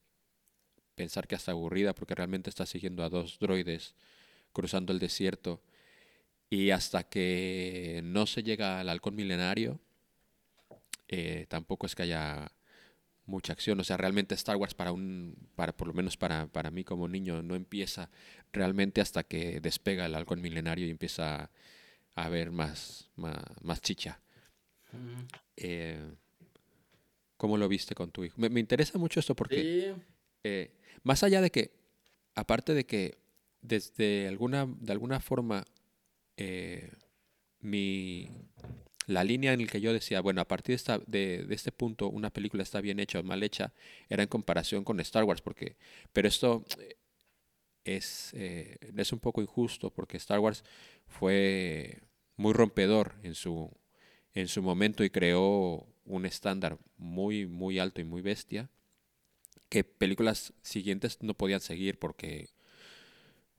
pensar 0.95 1.27
que 1.27 1.35
hasta 1.35 1.53
aburrida 1.53 1.95
porque 1.95 2.15
realmente 2.15 2.49
estás 2.49 2.69
siguiendo 2.71 3.03
a 3.03 3.09
dos 3.11 3.39
droides 3.39 3.95
cruzando 4.53 4.93
el 4.93 4.99
desierto 4.99 5.61
y 6.53 6.71
hasta 6.71 7.03
que 7.03 8.03
no 8.05 8.27
se 8.27 8.43
llega 8.43 8.79
al 8.79 8.91
halcón 8.91 9.17
milenario 9.17 9.81
eh, 11.09 11.47
tampoco 11.49 11.87
es 11.87 11.95
que 11.95 12.03
haya 12.03 12.53
mucha 13.25 13.55
acción. 13.55 13.81
O 13.81 13.85
sea, 13.85 13.97
realmente 13.97 14.35
Star 14.35 14.57
Wars 14.57 14.75
para 14.75 14.93
un, 14.93 15.35
para, 15.55 15.75
por 15.75 15.89
lo 15.89 15.95
menos 15.95 16.19
para, 16.19 16.49
para 16.49 16.71
mí 16.71 16.85
como 16.85 17.09
niño, 17.09 17.43
no 17.43 17.55
empieza 17.55 18.11
realmente 18.53 19.01
hasta 19.01 19.23
que 19.23 19.61
despega 19.61 20.05
el 20.05 20.15
halcón 20.15 20.43
milenario 20.43 20.87
y 20.87 20.91
empieza 20.91 21.45
a 22.15 22.25
haber 22.27 22.51
más, 22.51 23.09
más, 23.17 23.43
más 23.63 23.81
chicha. 23.81 24.21
Eh, 25.57 26.05
¿Cómo 27.39 27.57
lo 27.57 27.67
viste 27.67 27.95
con 27.95 28.11
tu 28.11 28.25
hijo? 28.25 28.35
Me, 28.39 28.51
me 28.51 28.61
interesa 28.61 28.99
mucho 28.99 29.21
esto 29.21 29.35
porque 29.35 29.95
Sí, 29.95 30.03
eh, 30.45 30.71
más 31.03 31.23
allá 31.23 31.41
de 31.41 31.51
que, 31.51 31.73
aparte 32.35 32.75
de 32.75 32.85
que 32.85 33.17
desde 33.63 34.29
alguna, 34.29 34.67
de 34.67 34.93
alguna 34.93 35.19
forma, 35.19 35.65
eh, 36.37 36.91
mi, 37.61 38.31
la 39.07 39.25
línea 39.25 39.53
en 39.53 39.63
la 39.63 39.67
que 39.67 39.81
yo 39.81 39.93
decía, 39.93 40.21
bueno, 40.21 40.41
a 40.41 40.49
partir 40.49 40.75
de, 40.75 40.77
esta, 40.77 41.01
este 41.51 41.73
punto 41.73 42.09
una 42.09 42.31
película 42.31 42.63
está 42.63 42.81
bien 42.81 43.01
hecha 43.01 43.21
o 43.21 43.23
mal 43.23 43.43
hecha, 43.43 43.73
era 44.09 44.23
en 44.23 44.29
comparación 44.29 44.85
con 44.85 45.01
Star 45.01 45.25
Wars, 45.25 45.43
porque, 45.43 45.77
pero 46.13 46.29
esto 46.29 46.65
eh, 46.79 46.97
es, 47.85 48.33
eh, 48.35 48.79
es 48.97 49.13
un 49.13 49.21
poco 49.21 49.43
injusto 49.43 49.91
porque 49.91 50.17
Star 50.17 50.39
Wars 50.41 50.65
fue 51.07 52.01
muy 52.37 52.53
rompedor 52.53 53.15
en 53.23 53.35
su, 53.35 53.71
en 54.35 54.49
su 54.49 54.63
momento 54.63 55.05
y 55.05 55.11
creó 55.11 55.87
un 56.05 56.27
estándar 56.27 56.79
muy, 56.97 57.47
muy 57.47 57.79
alto 57.79 58.01
y 58.01 58.05
muy 58.05 58.23
bestia 58.23 58.71
que 59.69 59.85
películas 59.85 60.53
siguientes 60.63 61.19
no 61.23 61.35
podían 61.35 61.61
seguir 61.61 61.99
porque 61.99 62.51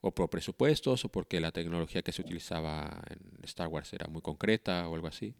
o 0.05 0.11
por 0.11 0.29
presupuestos 0.29 1.05
o 1.05 1.09
porque 1.09 1.39
la 1.39 1.53
tecnología 1.53 2.01
que 2.01 2.11
se 2.11 2.21
utilizaba 2.21 3.01
en 3.09 3.43
Star 3.45 3.69
Wars 3.69 3.93
era 3.93 4.07
muy 4.07 4.21
concreta 4.21 4.89
o 4.89 4.95
algo 4.95 5.07
así. 5.07 5.33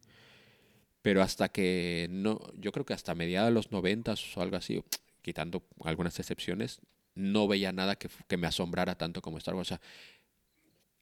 Pero 1.02 1.21
hasta 1.21 1.49
que 1.49 2.08
no, 2.10 2.39
yo 2.56 2.71
creo 2.71 2.86
que 2.86 2.93
hasta 2.93 3.13
mediados 3.13 3.49
de 3.49 3.56
los 3.56 3.73
noventas 3.73 4.38
o 4.38 4.41
algo 4.41 4.56
así, 4.56 4.82
quitando 5.21 5.63
algunas 5.84 6.17
excepciones, 6.17 6.80
no 7.13 7.45
veía 7.45 7.73
nada 7.73 7.97
que, 7.97 8.10
que 8.30 8.38
me 8.38 8.47
asombrara 8.47 8.97
tanto 8.97 9.21
como 9.21 9.38
Star 9.38 9.54
Wars. 9.54 9.67
O 9.67 9.76
sea, 9.76 9.82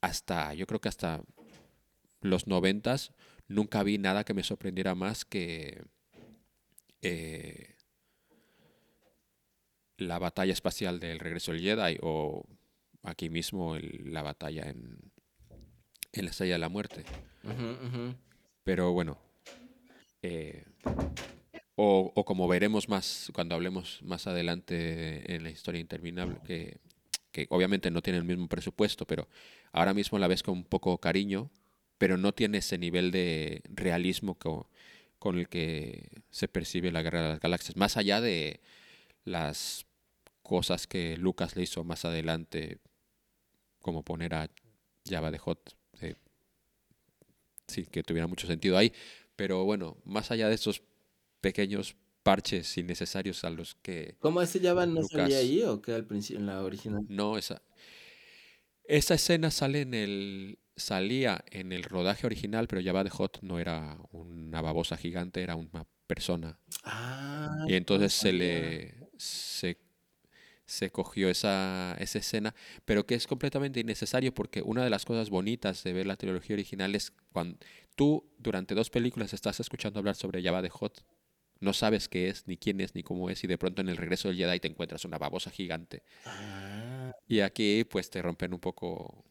hasta, 0.02 0.56
yo 0.56 0.66
creo 0.66 0.82
que 0.82 0.90
hasta 0.90 1.22
los 2.22 2.48
noventas 2.48 3.12
nunca 3.48 3.84
vi 3.84 4.00
nada 4.00 4.24
que 4.24 4.34
me 4.34 4.42
sorprendiera 4.42 4.96
más 4.96 5.24
que 5.24 5.84
eh, 7.04 7.76
la 9.98 10.18
batalla 10.18 10.52
espacial 10.52 11.00
del 11.00 11.20
regreso 11.20 11.52
del 11.52 11.62
Jedi 11.62 12.00
o 12.02 12.44
aquí 13.04 13.30
mismo 13.30 13.76
el- 13.76 14.12
la 14.14 14.22
batalla 14.22 14.70
en, 14.70 14.98
en 16.14 16.26
la 16.26 16.32
Estrella 16.32 16.54
de 16.54 16.60
la 16.60 16.70
Muerte. 16.70 17.04
Pero 18.64 18.92
bueno, 18.94 19.18
eh, 20.22 20.64
o, 21.76 22.12
o 22.16 22.26
como 22.26 22.48
veremos 22.48 22.90
más 22.90 23.32
cuando 23.34 23.56
hablemos 23.56 24.02
más 24.04 24.28
adelante 24.28 25.34
en 25.34 25.44
la 25.44 25.50
historia 25.50 25.82
interminable, 25.82 26.38
que, 26.46 26.78
que 27.32 27.48
obviamente 27.50 27.90
no 27.92 28.02
tiene 28.02 28.20
el 28.20 28.26
mismo 28.26 28.48
presupuesto, 28.48 29.06
pero 29.08 29.28
ahora 29.72 29.94
mismo 29.94 30.20
la 30.20 30.28
ves 30.28 30.44
con 30.44 30.58
un 30.58 30.64
poco 30.64 30.98
cariño, 31.00 31.50
pero 31.98 32.18
no 32.18 32.34
tiene 32.34 32.60
ese 32.60 32.78
nivel 32.78 33.10
de 33.12 33.62
realismo 33.70 34.36
co- 34.36 34.70
con 35.18 35.38
el 35.40 35.48
que 35.50 36.10
se 36.30 36.48
percibe 36.48 36.92
la 36.92 37.02
Guerra 37.02 37.22
de 37.24 37.30
las 37.30 37.40
Galaxias, 37.40 37.76
más 37.78 37.98
allá 37.98 38.22
de 38.22 38.60
las 39.24 39.86
cosas 40.44 40.88
que 40.88 41.16
Lucas 41.18 41.56
le 41.56 41.64
hizo 41.64 41.84
más 41.84 42.06
adelante, 42.06 42.80
como 43.82 44.04
poner 44.04 44.34
a 44.36 44.50
Java 45.08 45.32
de 45.32 45.38
Hot 45.40 45.76
sí, 47.68 47.86
que 47.86 48.04
tuviera 48.04 48.28
mucho 48.28 48.48
sentido 48.48 48.78
ahí. 48.78 48.92
Pero 49.36 49.64
bueno, 49.64 49.98
más 50.06 50.30
allá 50.32 50.50
de 50.50 50.56
estos 50.56 50.84
pequeños 51.40 51.96
parches 52.24 52.78
innecesarios 52.78 53.44
a 53.44 53.50
los 53.50 53.76
que... 53.76 54.16
¿Cómo 54.20 54.42
ese 54.42 54.60
Java 54.60 54.86
no 54.86 55.02
Lucas- 55.02 55.12
salía 55.12 55.38
ahí 55.38 55.64
o 55.64 55.82
qué 55.82 55.94
al 55.94 56.06
principio 56.06 56.40
en 56.40 56.46
la 56.48 56.62
original? 56.64 57.02
No, 57.08 57.38
esa. 57.38 57.62
Esa 58.84 59.14
escena 59.14 59.52
sale 59.52 59.82
en 59.82 59.94
el. 59.94 60.60
salía 60.76 61.44
en 61.50 61.72
el 61.72 61.84
rodaje 61.84 62.26
original, 62.26 62.68
pero 62.68 62.82
Java 62.84 63.04
de 63.04 63.10
Hot 63.10 63.40
no 63.42 63.58
era 63.60 63.98
una 64.12 64.62
babosa 64.62 64.98
gigante, 64.98 65.42
era 65.42 65.56
una 65.56 65.88
persona. 66.08 66.60
Ah, 66.84 67.64
Y 67.68 67.76
entonces 67.76 68.12
se 68.14 68.34
le. 68.34 69.08
se, 69.18 69.78
se 70.66 70.92
cogió 70.92 71.30
esa, 71.30 71.96
esa 72.00 72.20
escena, 72.20 72.56
pero 72.86 73.06
que 73.06 73.16
es 73.16 73.28
completamente 73.28 73.80
innecesario 73.80 74.34
porque 74.34 74.62
una 74.62 74.84
de 74.84 74.90
las 74.90 75.06
cosas 75.06 75.30
bonitas 75.30 75.84
de 75.84 75.94
ver 75.94 76.08
la 76.08 76.16
trilogía 76.16 76.56
original 76.56 76.96
es 76.96 77.12
cuando 77.34 77.58
tú 77.96 78.30
durante 78.38 78.76
dos 78.76 78.90
películas 78.90 79.34
estás 79.34 79.60
escuchando 79.60 80.00
hablar 80.00 80.16
sobre 80.16 80.42
Java 80.42 80.62
de 80.62 80.70
Hot, 80.70 81.04
no 81.60 81.74
sabes 81.74 82.10
qué 82.10 82.30
es, 82.30 82.48
ni 82.48 82.58
quién 82.58 82.82
es, 82.82 82.96
ni 82.96 83.04
cómo 83.04 83.30
es, 83.30 83.44
y 83.44 83.48
de 83.48 83.58
pronto 83.58 83.82
en 83.82 83.90
el 83.90 83.98
regreso 83.98 84.28
del 84.28 84.38
Jedi 84.38 84.60
te 84.60 84.68
encuentras 84.68 85.06
una 85.06 85.18
babosa 85.18 85.52
gigante. 85.52 86.04
Ah, 86.26 87.14
Y 87.28 87.42
aquí 87.42 87.84
pues 87.84 88.10
te 88.10 88.22
rompen 88.22 88.54
un 88.54 88.60
poco 88.60 89.24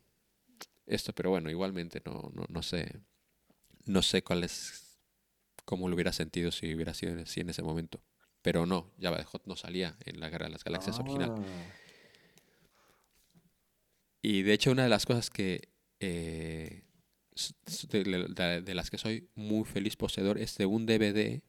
esto, 0.86 1.12
pero 1.12 1.30
bueno, 1.30 1.50
igualmente 1.50 2.00
no, 2.04 2.30
no, 2.34 2.44
no 2.48 2.62
sé, 2.62 3.00
no 3.84 4.02
sé 4.02 4.22
cuál 4.22 4.44
es, 4.44 5.00
cómo 5.64 5.88
lo 5.88 5.94
hubiera 5.94 6.12
sentido 6.12 6.50
si 6.52 6.74
hubiera 6.74 6.94
sido 6.94 7.20
así 7.20 7.40
en 7.40 7.50
ese 7.50 7.62
momento. 7.62 8.00
Pero 8.42 8.64
no, 8.66 8.90
Java 9.00 9.18
de 9.18 9.24
Hot 9.24 9.46
no 9.46 9.56
salía 9.56 9.96
en 10.06 10.18
la 10.20 10.30
Guerra 10.30 10.46
de 10.46 10.52
las 10.52 10.64
Galaxias 10.64 10.98
original. 10.98 11.32
ah. 11.36 11.42
Y 14.22 14.42
de 14.42 14.52
hecho 14.52 14.70
una 14.70 14.82
de 14.84 14.88
las 14.88 15.06
cosas 15.06 15.30
que 15.30 15.68
eh, 16.00 16.84
de, 17.90 18.04
de- 18.04 18.62
de 18.62 18.74
las 18.74 18.90
que 18.90 18.98
soy 18.98 19.28
muy 19.34 19.64
feliz 19.64 19.96
poseedor 19.96 20.38
es 20.38 20.56
de 20.58 20.66
un 20.66 20.86
DVD 20.86 21.42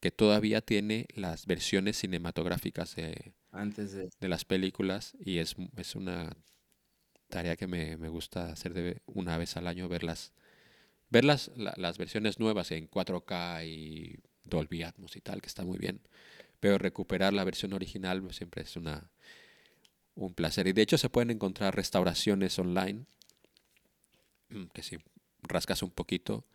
que 0.00 0.10
todavía 0.10 0.60
tiene 0.60 1.06
las 1.14 1.46
versiones 1.46 1.96
cinematográficas 1.98 2.94
de, 2.96 3.34
Antes 3.52 3.92
de... 3.92 4.10
de 4.20 4.28
las 4.28 4.44
películas 4.44 5.16
y 5.24 5.38
es, 5.38 5.54
es 5.76 5.94
una 5.94 6.36
tarea 7.28 7.56
que 7.56 7.66
me, 7.66 7.96
me 7.96 8.08
gusta 8.08 8.50
hacer 8.52 8.74
de 8.74 9.00
una 9.06 9.38
vez 9.38 9.56
al 9.56 9.66
año, 9.66 9.88
verlas, 9.88 10.32
ver 11.10 11.24
las, 11.24 11.50
la- 11.56 11.74
las 11.76 11.98
versiones 11.98 12.38
nuevas 12.40 12.70
en 12.72 12.88
4K 12.88 13.64
y 13.66 14.18
Dolby 14.44 14.82
Atmos 14.82 15.16
y 15.16 15.20
tal, 15.20 15.40
que 15.40 15.46
está 15.48 15.64
muy 15.64 15.78
bien, 15.78 16.00
pero 16.62 16.78
recuperar 16.78 17.32
la 17.32 17.42
versión 17.42 17.72
original 17.72 18.22
pues, 18.22 18.36
siempre 18.36 18.62
es 18.62 18.76
una, 18.76 19.10
un 20.14 20.32
placer. 20.32 20.68
Y 20.68 20.72
de 20.72 20.82
hecho 20.82 20.96
se 20.96 21.10
pueden 21.10 21.32
encontrar 21.32 21.74
restauraciones 21.74 22.56
online, 22.56 23.04
mm, 24.48 24.66
que 24.66 24.84
si 24.84 24.98
rascas 25.42 25.82
un 25.82 25.90
poquito, 25.90 26.46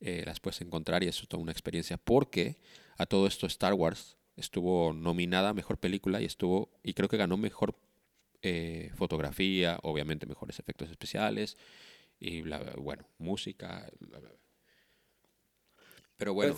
eh, 0.00 0.24
las 0.26 0.40
puedes 0.40 0.62
encontrar 0.62 1.04
y 1.04 1.06
eso 1.06 1.22
es 1.22 1.28
toda 1.28 1.40
una 1.40 1.52
experiencia, 1.52 1.96
porque 1.96 2.56
a 2.98 3.06
todo 3.06 3.28
esto 3.28 3.46
Star 3.46 3.74
Wars 3.74 4.16
estuvo 4.34 4.92
nominada 4.92 5.50
a 5.50 5.54
Mejor 5.54 5.78
Película 5.78 6.20
y 6.20 6.24
estuvo, 6.24 6.72
y 6.82 6.94
creo 6.94 7.08
que 7.08 7.16
ganó 7.16 7.36
Mejor 7.36 7.78
eh, 8.42 8.90
Fotografía, 8.96 9.78
obviamente 9.84 10.26
mejores 10.26 10.58
efectos 10.58 10.90
especiales, 10.90 11.56
y 12.18 12.42
bla, 12.42 12.58
bla, 12.58 12.72
bueno, 12.78 13.06
música. 13.18 13.88
Pero 16.16 16.34
bueno, 16.34 16.56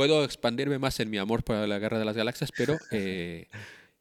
puedo 0.00 0.24
expandirme 0.24 0.78
más 0.78 0.98
en 1.00 1.10
mi 1.10 1.18
amor 1.18 1.44
por 1.44 1.56
la 1.68 1.78
Guerra 1.78 1.98
de 1.98 2.06
las 2.06 2.16
Galaxias, 2.16 2.50
pero 2.56 2.74
eh, 2.90 3.48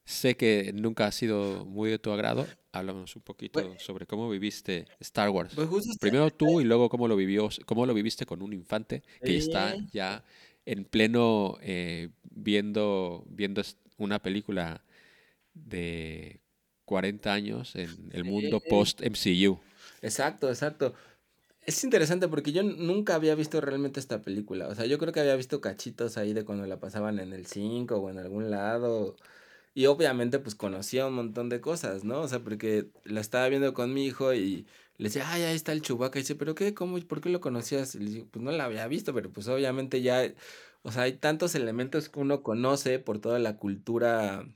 sé 0.06 0.38
que 0.38 0.72
nunca 0.74 1.08
ha 1.08 1.12
sido 1.12 1.66
muy 1.66 1.90
de 1.90 2.00
tu 2.00 2.10
agrado. 2.12 2.48
Háblanos 2.72 3.18
un 3.18 3.22
poquito 3.22 3.60
Pues- 3.62 3.84
sobre 3.84 4.06
cómo 4.06 4.30
viviste 4.30 4.86
Star 5.02 5.30
Wars. 5.30 5.52
Pues 5.56 5.68
está- 5.88 6.00
Primero 6.00 6.32
tú 6.32 6.62
y 6.62 6.64
luego 6.64 6.88
cómo 6.88 7.10
lo 7.10 7.18
vivió, 7.18 7.50
cómo 7.66 7.86
lo 7.86 7.94
viviste 7.94 8.26
con 8.26 8.42
un 8.42 8.54
infante 8.54 9.04
que 9.22 9.36
está 9.36 9.76
ya 9.92 10.24
en 10.66 10.86
pleno 10.86 11.58
eh, 11.62 12.08
viendo, 12.32 13.26
viendo 13.28 13.62
una 13.98 14.20
película 14.22 14.82
de 15.54 16.40
40 16.86 17.34
años 17.34 17.76
en 17.76 18.10
el 18.14 18.24
mundo 18.24 18.62
Sí. 18.64 18.70
post 18.70 19.02
MCU. 19.02 19.60
Exacto, 20.02 20.48
exacto. 20.48 20.94
Es 21.62 21.84
interesante 21.84 22.28
porque 22.28 22.52
yo 22.52 22.64
nunca 22.64 23.16
había 23.16 23.36
visto 23.36 23.62
realmente 23.62 24.00
esta 24.00 24.22
película. 24.22 24.68
O 24.70 24.76
sea, 24.76 24.86
yo 24.86 24.98
creo 24.98 25.14
que 25.14 25.20
había 25.20 25.36
visto 25.36 25.62
cachitos 25.62 26.18
ahí 26.18 26.34
de 26.34 26.44
cuando 26.46 26.66
la 26.66 26.80
pasaban 26.80 27.20
en 27.20 27.32
el 27.34 27.46
5 27.46 27.98
o 27.98 28.10
en 28.10 28.18
algún 28.18 28.50
lado. 28.50 29.16
Y 29.74 29.86
obviamente 29.88 30.40
pues 30.40 30.56
conocía 30.56 31.08
un 31.08 31.16
montón 31.16 31.50
de 31.50 31.62
cosas, 31.62 32.04
¿no? 32.04 32.22
O 32.22 32.28
sea, 32.28 32.44
porque 32.44 32.92
la 33.04 33.22
estaba 33.22 33.48
viendo 33.50 33.74
con 33.74 33.94
mi 33.94 34.06
hijo 34.06 34.34
y 34.34 34.68
le 34.98 35.06
decía, 35.10 35.32
ay, 35.32 35.44
ahí 35.44 35.56
está 35.56 35.72
el 35.74 35.82
Chewbacca. 35.82 36.20
Y 36.20 36.24
dice, 36.24 36.36
¿pero 36.36 36.56
qué? 36.56 36.74
¿Cómo? 36.74 37.00
¿Por 37.08 37.22
qué 37.22 37.30
lo 37.30 37.42
conocías? 37.42 37.96
Y 37.96 38.00
le 38.00 38.12
digo, 38.12 38.28
pues 38.32 38.44
no 38.44 38.52
la 38.52 38.66
había 38.66 38.88
visto, 38.88 39.14
pero 39.14 39.32
pues 39.32 39.48
obviamente 39.48 40.02
ya... 40.02 40.34
O 40.82 40.92
sea, 40.92 41.04
hay 41.04 41.14
tantos 41.18 41.56
elementos 41.56 42.10
que 42.10 42.20
uno 42.20 42.44
conoce 42.44 43.00
por 43.00 43.20
toda 43.20 43.40
la 43.40 43.58
cultura 43.58 44.48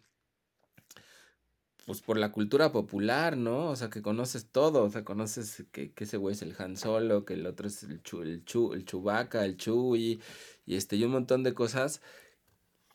pues 1.86 2.02
por 2.02 2.18
la 2.18 2.32
cultura 2.32 2.72
popular, 2.72 3.36
¿no? 3.38 3.70
O 3.70 3.76
sea, 3.76 3.90
que 3.90 4.02
conoces 4.02 4.48
todo, 4.50 4.84
o 4.84 4.90
sea, 4.90 5.04
conoces 5.04 5.66
que, 5.72 5.92
que 5.92 6.06
ese 6.06 6.18
güey 6.18 6.34
es 6.34 6.42
el 6.42 6.56
Han 6.58 6.78
Solo, 6.78 7.26
que 7.26 7.34
el 7.34 7.46
otro 7.46 7.68
es 7.68 7.84
el 7.84 8.02
Chu, 8.04 8.22
el 8.22 8.46
Chu, 8.46 8.74
el 8.74 8.86
Chewbacca, 8.86 9.46
el 9.46 9.58
Chewie, 9.58 10.20
y 10.66 10.76
este, 10.76 10.96
y 10.96 11.04
un 11.04 11.12
montón 11.12 11.44
de 11.44 11.54
cosas 11.54 12.02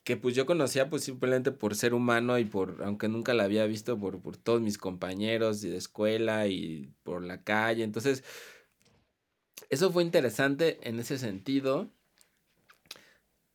que 0.05 0.17
pues 0.17 0.35
yo 0.35 0.47
conocía 0.47 0.89
pues 0.89 1.05
simplemente 1.05 1.53
por 1.53 1.75
ser 1.75 1.93
humano 1.93 2.39
y 2.39 2.47
por, 2.47 2.83
aunque 2.83 3.09
nunca 3.09 3.35
la 3.35 3.45
había 3.45 3.67
visto, 3.67 3.99
por, 3.99 4.23
por 4.23 4.39
todos 4.39 4.61
mis 4.63 4.79
compañeros 4.79 5.61
de 5.61 5.77
escuela 5.77 6.47
y 6.49 6.95
por 7.03 7.23
la 7.23 7.43
calle, 7.43 7.85
entonces, 7.85 8.25
eso 9.71 9.93
fue 9.93 10.03
interesante 10.03 10.79
en 10.89 10.99
ese 10.99 11.19
sentido, 11.19 11.91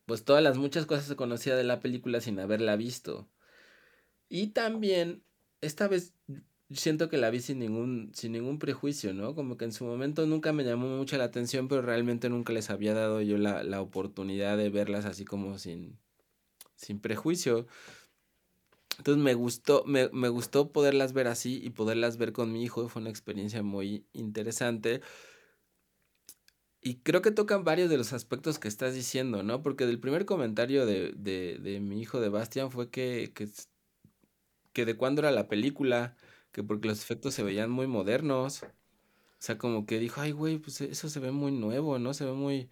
pues 0.06 0.26
todas 0.26 0.44
las 0.44 0.58
muchas 0.58 0.86
cosas 0.86 1.06
se 1.06 1.16
conocía 1.16 1.56
de 1.56 1.64
la 1.64 1.80
película 1.80 2.22
sin 2.22 2.40
haberla 2.40 2.76
visto. 2.76 3.28
Y 4.36 4.48
también, 4.48 5.24
esta 5.62 5.88
vez 5.88 6.16
siento 6.72 7.08
que 7.08 7.20
la 7.20 7.30
vi 7.30 7.40
sin 7.40 7.60
ningún, 7.60 8.10
sin 8.16 8.32
ningún 8.32 8.58
prejuicio, 8.58 9.14
¿no? 9.14 9.36
Como 9.36 9.58
que 9.58 9.66
en 9.66 9.72
su 9.72 9.86
momento 9.86 10.26
nunca 10.26 10.52
me 10.54 10.64
llamó 10.64 10.88
mucho 10.88 11.18
la 11.18 11.26
atención, 11.26 11.68
pero 11.68 11.84
realmente 11.84 12.30
nunca 12.30 12.52
les 12.52 12.72
había 12.72 12.96
dado 12.96 13.22
yo 13.22 13.38
la, 13.38 13.62
la 13.64 13.80
oportunidad 13.80 14.58
de 14.58 14.72
verlas 14.72 15.06
así 15.06 15.24
como 15.24 15.60
sin, 15.60 16.00
sin 16.76 17.00
prejuicio. 17.00 17.68
Entonces 18.98 19.24
me 19.24 19.36
gustó, 19.36 19.84
me, 19.86 20.10
me 20.10 20.30
gustó 20.30 20.72
poderlas 20.72 21.14
ver 21.14 21.28
así 21.28 21.62
y 21.64 21.70
poderlas 21.70 22.18
ver 22.18 22.34
con 22.34 22.52
mi 22.52 22.64
hijo. 22.64 22.90
Fue 22.90 23.04
una 23.04 23.12
experiencia 23.12 23.62
muy 23.62 24.08
interesante. 24.14 25.02
Y 26.82 26.96
creo 27.02 27.22
que 27.22 27.30
tocan 27.30 27.64
varios 27.64 27.92
de 27.92 27.98
los 27.98 28.14
aspectos 28.14 28.58
que 28.58 28.68
estás 28.68 28.96
diciendo, 28.96 29.44
¿no? 29.44 29.62
Porque 29.62 29.86
del 29.86 30.00
primer 30.00 30.26
comentario 30.26 30.88
de, 30.88 31.14
de, 31.16 31.60
de 31.62 31.80
mi 31.80 32.02
hijo 32.02 32.20
de 32.20 32.30
Bastian 32.30 32.72
fue 32.72 32.90
que, 32.90 33.32
que, 33.36 33.48
que 34.74 34.86
de 34.86 34.96
cuándo 34.98 35.22
era 35.22 35.32
la 35.32 35.48
película, 35.48 36.16
que 36.52 36.64
porque 36.64 36.88
los 36.88 37.02
efectos 37.02 37.34
se 37.34 37.44
veían 37.44 37.70
muy 37.72 37.88
modernos. 37.88 38.64
O 38.64 38.68
sea, 39.46 39.58
como 39.58 39.86
que 39.86 40.00
dijo, 40.00 40.22
ay, 40.22 40.32
güey, 40.32 40.58
pues 40.60 40.82
eso 40.82 41.10
se 41.10 41.20
ve 41.20 41.32
muy 41.32 41.52
nuevo, 41.52 42.00
¿no? 42.00 42.14
Se 42.14 42.26
ve 42.26 42.34
muy... 42.34 42.70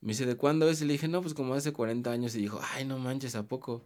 Me 0.00 0.10
dice, 0.12 0.26
¿de 0.26 0.36
cuándo 0.36 0.68
es? 0.70 0.82
Y 0.82 0.86
le 0.86 0.94
dije, 0.94 1.08
no, 1.08 1.22
pues 1.22 1.34
como 1.34 1.54
hace 1.54 1.72
40 1.72 2.12
años. 2.12 2.34
Y 2.36 2.40
dijo, 2.42 2.60
ay, 2.74 2.84
no 2.86 2.98
manches, 2.98 3.34
¿a 3.36 3.48
poco? 3.48 3.84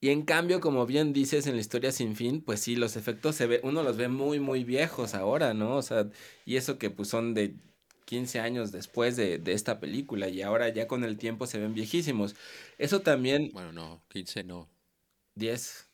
Y 0.00 0.10
en 0.10 0.22
cambio, 0.22 0.60
como 0.60 0.84
bien 0.86 1.12
dices 1.12 1.46
en 1.46 1.54
la 1.54 1.60
historia 1.60 1.92
sin 1.92 2.16
fin, 2.16 2.42
pues 2.42 2.60
sí, 2.60 2.74
los 2.76 2.96
efectos 2.96 3.36
se 3.36 3.46
ve, 3.46 3.60
uno 3.62 3.82
los 3.84 3.96
ve 3.96 4.08
muy, 4.08 4.40
muy 4.40 4.64
viejos 4.64 5.14
ahora, 5.14 5.54
¿no? 5.54 5.76
O 5.76 5.82
sea, 5.82 6.08
y 6.44 6.56
eso 6.56 6.76
que 6.78 6.90
pues 6.90 7.08
son 7.08 7.34
de 7.34 7.54
15 8.04 8.40
años 8.40 8.72
después 8.72 9.16
de, 9.16 9.38
de 9.38 9.52
esta 9.52 9.78
película 9.80 10.28
y 10.28 10.42
ahora 10.42 10.68
ya 10.70 10.88
con 10.88 11.04
el 11.04 11.18
tiempo 11.18 11.46
se 11.46 11.58
ven 11.58 11.74
viejísimos. 11.74 12.34
Eso 12.78 13.00
también, 13.02 13.50
Bueno, 13.52 13.72
no, 13.72 14.02
15 14.08 14.42
no. 14.44 14.71
10 15.34 15.88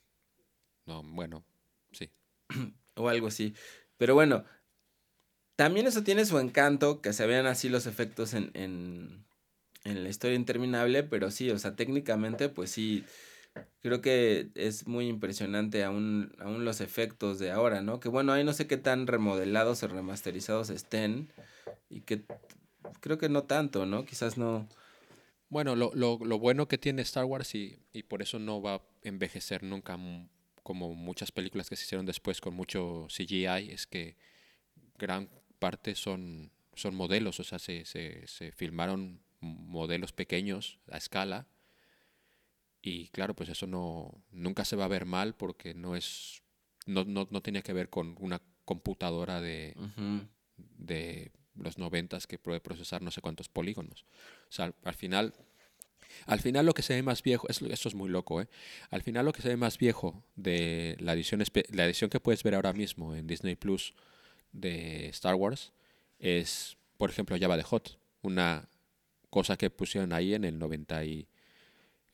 No, 0.87 1.03
bueno, 1.03 1.45
sí. 1.93 2.11
o 2.95 3.09
algo 3.09 3.29
así. 3.29 3.55
Pero 3.97 4.15
bueno, 4.15 4.45
también 5.57 5.87
eso 5.87 6.05
tiene 6.05 6.25
su 6.25 6.39
encanto, 6.39 7.01
que 7.01 7.13
se 7.13 7.27
vean 7.27 7.47
así 7.47 7.69
los 7.69 7.87
efectos 7.87 8.35
en, 8.35 8.51
en, 8.55 9.25
en 9.85 10.05
la 10.05 10.09
historia 10.09 10.37
interminable, 10.37 11.03
pero 11.03 11.31
sí, 11.31 11.51
o 11.51 11.59
sea, 11.59 11.75
técnicamente, 11.77 12.49
pues 12.49 12.71
sí, 12.71 13.05
creo 13.81 14.01
que 14.01 14.51
es 14.55 14.87
muy 14.87 15.09
impresionante 15.09 15.85
aún, 15.85 16.33
aún 16.39 16.65
los 16.65 16.81
efectos 16.81 17.39
de 17.39 17.51
ahora, 17.51 17.83
¿no? 17.83 18.01
Que 18.01 18.09
bueno, 18.09 18.33
ahí 18.33 18.45
no 18.45 18.53
sé 18.53 18.67
qué 18.67 18.77
tan 18.77 19.07
remodelados 19.07 19.83
o 19.83 19.89
remasterizados 19.89 20.71
estén, 20.71 21.33
y 21.91 22.03
que 22.03 22.23
creo 23.01 23.19
que 23.19 23.29
no 23.29 23.45
tanto, 23.45 23.87
¿no? 23.87 24.05
Quizás 24.05 24.39
no... 24.39 24.69
Bueno, 25.51 25.75
lo, 25.77 25.93
lo, 25.95 26.19
lo 26.19 26.39
bueno 26.39 26.69
que 26.69 26.79
tiene 26.79 27.03
Star 27.03 27.25
Wars 27.25 27.55
y, 27.55 27.79
y 27.93 28.03
por 28.03 28.23
eso 28.23 28.39
no 28.39 28.61
va 28.61 28.75
a 28.75 28.83
envejecer 29.03 29.63
nunca 29.63 29.99
como 30.63 30.95
muchas 30.95 31.33
películas 31.33 31.71
que 31.71 31.77
se 31.77 31.85
hicieron 31.85 32.05
después 32.05 32.41
con 32.41 32.55
mucho 32.55 33.07
CGI 33.09 33.71
es 33.71 33.87
que 33.87 34.17
gran 34.99 35.31
parte 35.59 35.95
son, 35.95 36.53
son 36.75 36.95
modelos, 36.95 37.41
o 37.41 37.45
sea, 37.45 37.59
se, 37.59 37.87
se, 37.87 38.27
se 38.27 38.53
filmaron 38.53 39.23
modelos 39.41 40.13
pequeños 40.13 40.79
a 40.91 40.99
escala 40.99 41.47
y 42.83 43.09
claro, 43.09 43.35
pues 43.35 43.49
eso 43.49 43.67
no 43.67 44.23
nunca 44.31 44.65
se 44.65 44.77
va 44.77 44.85
a 44.85 44.89
ver 44.89 45.05
mal 45.05 45.35
porque 45.35 45.75
no 45.75 45.97
es 45.97 46.43
no, 46.87 47.05
no, 47.05 47.27
no 47.31 47.43
tiene 47.43 47.63
que 47.63 47.73
ver 47.73 47.91
con 47.91 48.17
una 48.19 48.41
computadora 48.65 49.41
de, 49.41 49.75
de 50.57 51.33
los 51.55 51.79
noventas 51.79 52.27
que 52.27 52.39
puede 52.39 52.61
procesar 52.61 53.03
no 53.03 53.11
sé 53.11 53.21
cuántos 53.21 53.49
polígonos. 53.49 54.05
O 54.49 54.53
sea, 54.53 54.73
al 54.85 54.95
final, 54.95 55.35
al 56.27 56.41
final 56.41 56.67
lo 56.67 56.75
que 56.75 56.83
se 56.83 56.95
ve 56.95 57.03
más 57.03 57.23
viejo, 57.23 57.49
eso, 57.49 57.67
es 57.67 57.95
muy 57.95 58.09
loco, 58.09 58.41
¿eh? 58.41 58.49
Al 58.91 59.03
final 59.03 59.25
lo 59.27 59.33
que 59.33 59.43
se 59.43 59.49
ve 59.49 59.57
más 59.57 59.79
viejo 59.79 60.25
de 60.37 60.97
la 61.01 61.13
edición, 61.13 61.43
la 61.71 61.85
edición 61.85 62.11
que 62.11 62.21
puedes 62.21 62.43
ver 62.43 62.55
ahora 62.55 62.73
mismo 62.73 63.15
en 63.15 63.27
Disney 63.27 63.57
Plus 63.57 63.95
de 64.53 65.09
Star 65.09 65.35
Wars 65.35 65.73
es, 66.19 66.77
por 66.97 67.11
ejemplo, 67.11 67.37
Java 67.39 67.57
de 67.57 67.63
Hot, 67.63 67.99
una 68.23 68.69
cosa 69.31 69.57
que 69.57 69.71
pusieron 69.71 70.13
ahí 70.13 70.35
en 70.35 70.45
el 70.45 70.59
90 70.59 71.05
y, 71.05 71.29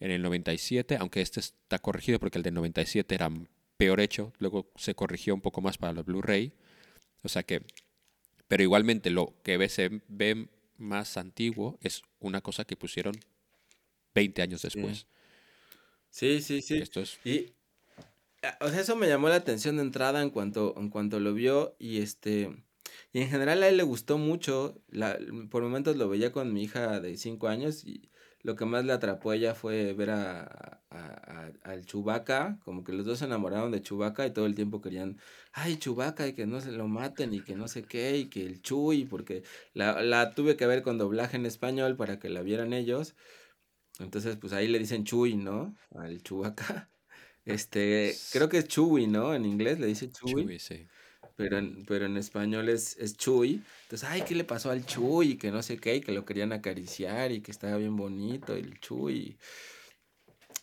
en 0.01 0.11
el 0.11 0.23
97, 0.23 0.99
aunque 1.01 1.21
este 1.21 1.41
está 1.41 1.79
corregido 1.79 2.19
porque 2.19 2.39
el 2.39 2.43
del 2.43 2.55
97 2.55 3.15
era 3.15 3.31
peor 3.77 4.01
hecho, 4.01 4.33
luego 4.39 4.71
se 4.77 4.95
corrigió 4.95 5.35
un 5.35 5.41
poco 5.41 5.61
más 5.61 5.79
para 5.79 5.93
los 5.93 6.05
Blu-ray, 6.05 6.53
o 7.23 7.29
sea 7.29 7.43
que, 7.43 7.63
pero 8.47 8.63
igualmente 8.63 9.11
lo 9.11 9.35
que 9.43 9.57
ve 9.57 10.49
más 10.77 11.17
antiguo 11.17 11.79
es 11.81 12.03
una 12.21 12.41
cosa 12.41 12.65
que 12.65 12.77
pusieron 12.77 13.15
20 14.15 14.43
años 14.43 14.63
después. 14.63 15.07
Sí, 16.11 16.41
sí, 16.41 16.63
sí. 16.63 16.79
Esto 16.79 17.01
es... 17.01 17.19
Y, 17.25 17.53
o 18.61 18.69
sea, 18.69 18.81
eso 18.81 18.97
me 18.97 19.09
llamó 19.09 19.29
la 19.29 19.37
atención 19.37 19.77
de 19.77 19.83
entrada 19.83 20.23
en 20.23 20.31
cuanto, 20.31 20.75
en 20.77 20.91
cuanto 20.91 21.21
lo 21.21 21.35
vio 21.35 21.77
y 21.79 21.99
este... 21.99 22.51
Y 23.13 23.21
en 23.21 23.29
general 23.29 23.63
a 23.63 23.69
él 23.69 23.77
le 23.77 23.83
gustó 23.83 24.19
mucho, 24.19 24.81
la, 24.89 25.19
por 25.51 25.63
momentos 25.63 25.97
lo 25.97 26.09
veía 26.09 26.33
con 26.33 26.53
mi 26.53 26.63
hija 26.63 27.01
de 27.01 27.17
5 27.17 27.49
años 27.49 27.85
y 27.85 28.09
lo 28.45 28.57
que 28.57 28.67
más 28.67 28.85
le 28.85 28.93
atrapó 28.93 29.31
a 29.31 29.37
ella 29.37 29.55
fue 29.55 29.95
ver 29.95 30.11
a, 30.11 30.83
al 31.63 31.87
Chubaca, 31.87 32.59
como 32.63 32.85
que 32.85 32.93
los 32.93 33.07
dos 33.07 33.19
se 33.21 33.25
enamoraron 33.25 33.73
de 33.73 33.81
Chubaca 33.83 34.27
y 34.27 34.33
todo 34.33 34.45
el 34.45 34.55
tiempo 34.55 34.83
querían, 34.83 35.19
ay, 35.53 35.79
Chubaca, 35.79 36.29
y 36.29 36.35
que 36.35 36.47
no 36.47 36.61
se 36.61 36.71
lo 36.71 36.87
maten 36.87 37.33
y 37.33 37.41
que 37.41 37.57
no 37.57 37.69
sé 37.69 37.85
qué, 37.85 38.19
y 38.19 38.27
que 38.27 38.45
el 38.45 38.61
Chuy, 38.61 39.07
porque 39.07 39.45
la, 39.73 40.03
la 40.03 40.35
tuve 40.35 40.57
que 40.57 40.67
ver 40.67 40.83
con 40.83 40.99
doblaje 40.99 41.39
en 41.39 41.47
español 41.47 41.97
para 41.97 42.19
que 42.19 42.29
la 42.29 42.43
vieran 42.43 42.75
ellos. 42.75 43.17
Entonces, 43.99 44.37
pues 44.37 44.53
ahí 44.53 44.69
le 44.69 44.79
dicen 44.79 45.05
Chuy, 45.05 45.37
¿no? 45.37 45.75
Al 45.95 46.23
Chubaca. 46.23 46.91
Este, 47.47 48.15
creo 48.33 48.49
que 48.49 48.57
es 48.57 48.69
Chuy, 48.69 49.07
¿no? 49.07 49.35
En 49.35 49.45
inglés 49.45 49.79
le 49.79 49.87
dice 49.87 50.11
Chuy. 50.11 50.45
Chuy, 50.45 50.59
sí 50.59 50.89
pero 51.37 51.59
en, 51.59 51.85
pero 51.87 52.07
en 52.07 52.17
español 52.17 52.69
es, 52.69 52.97
es 52.99 53.17
Chuy. 53.17 53.63
Entonces, 53.85 54.09
ay, 54.09 54.23
¿qué 54.23 54.35
le 54.35 54.45
pasó 54.45 54.71
al 54.71 54.87
Chuy? 54.87 55.37
Que 55.37 55.51
no 55.51 55.63
sé 55.63 55.79
qué, 55.79 55.97
y 55.97 56.01
que 56.01 56.13
lo 56.13 56.25
querían 56.25 56.53
acariciar 56.53 57.33
y 57.33 57.41
que 57.41 57.51
estaba 57.51 57.77
bien 57.77 57.97
bonito 57.97 58.55
el 58.55 58.79
Chuy. 58.81 59.39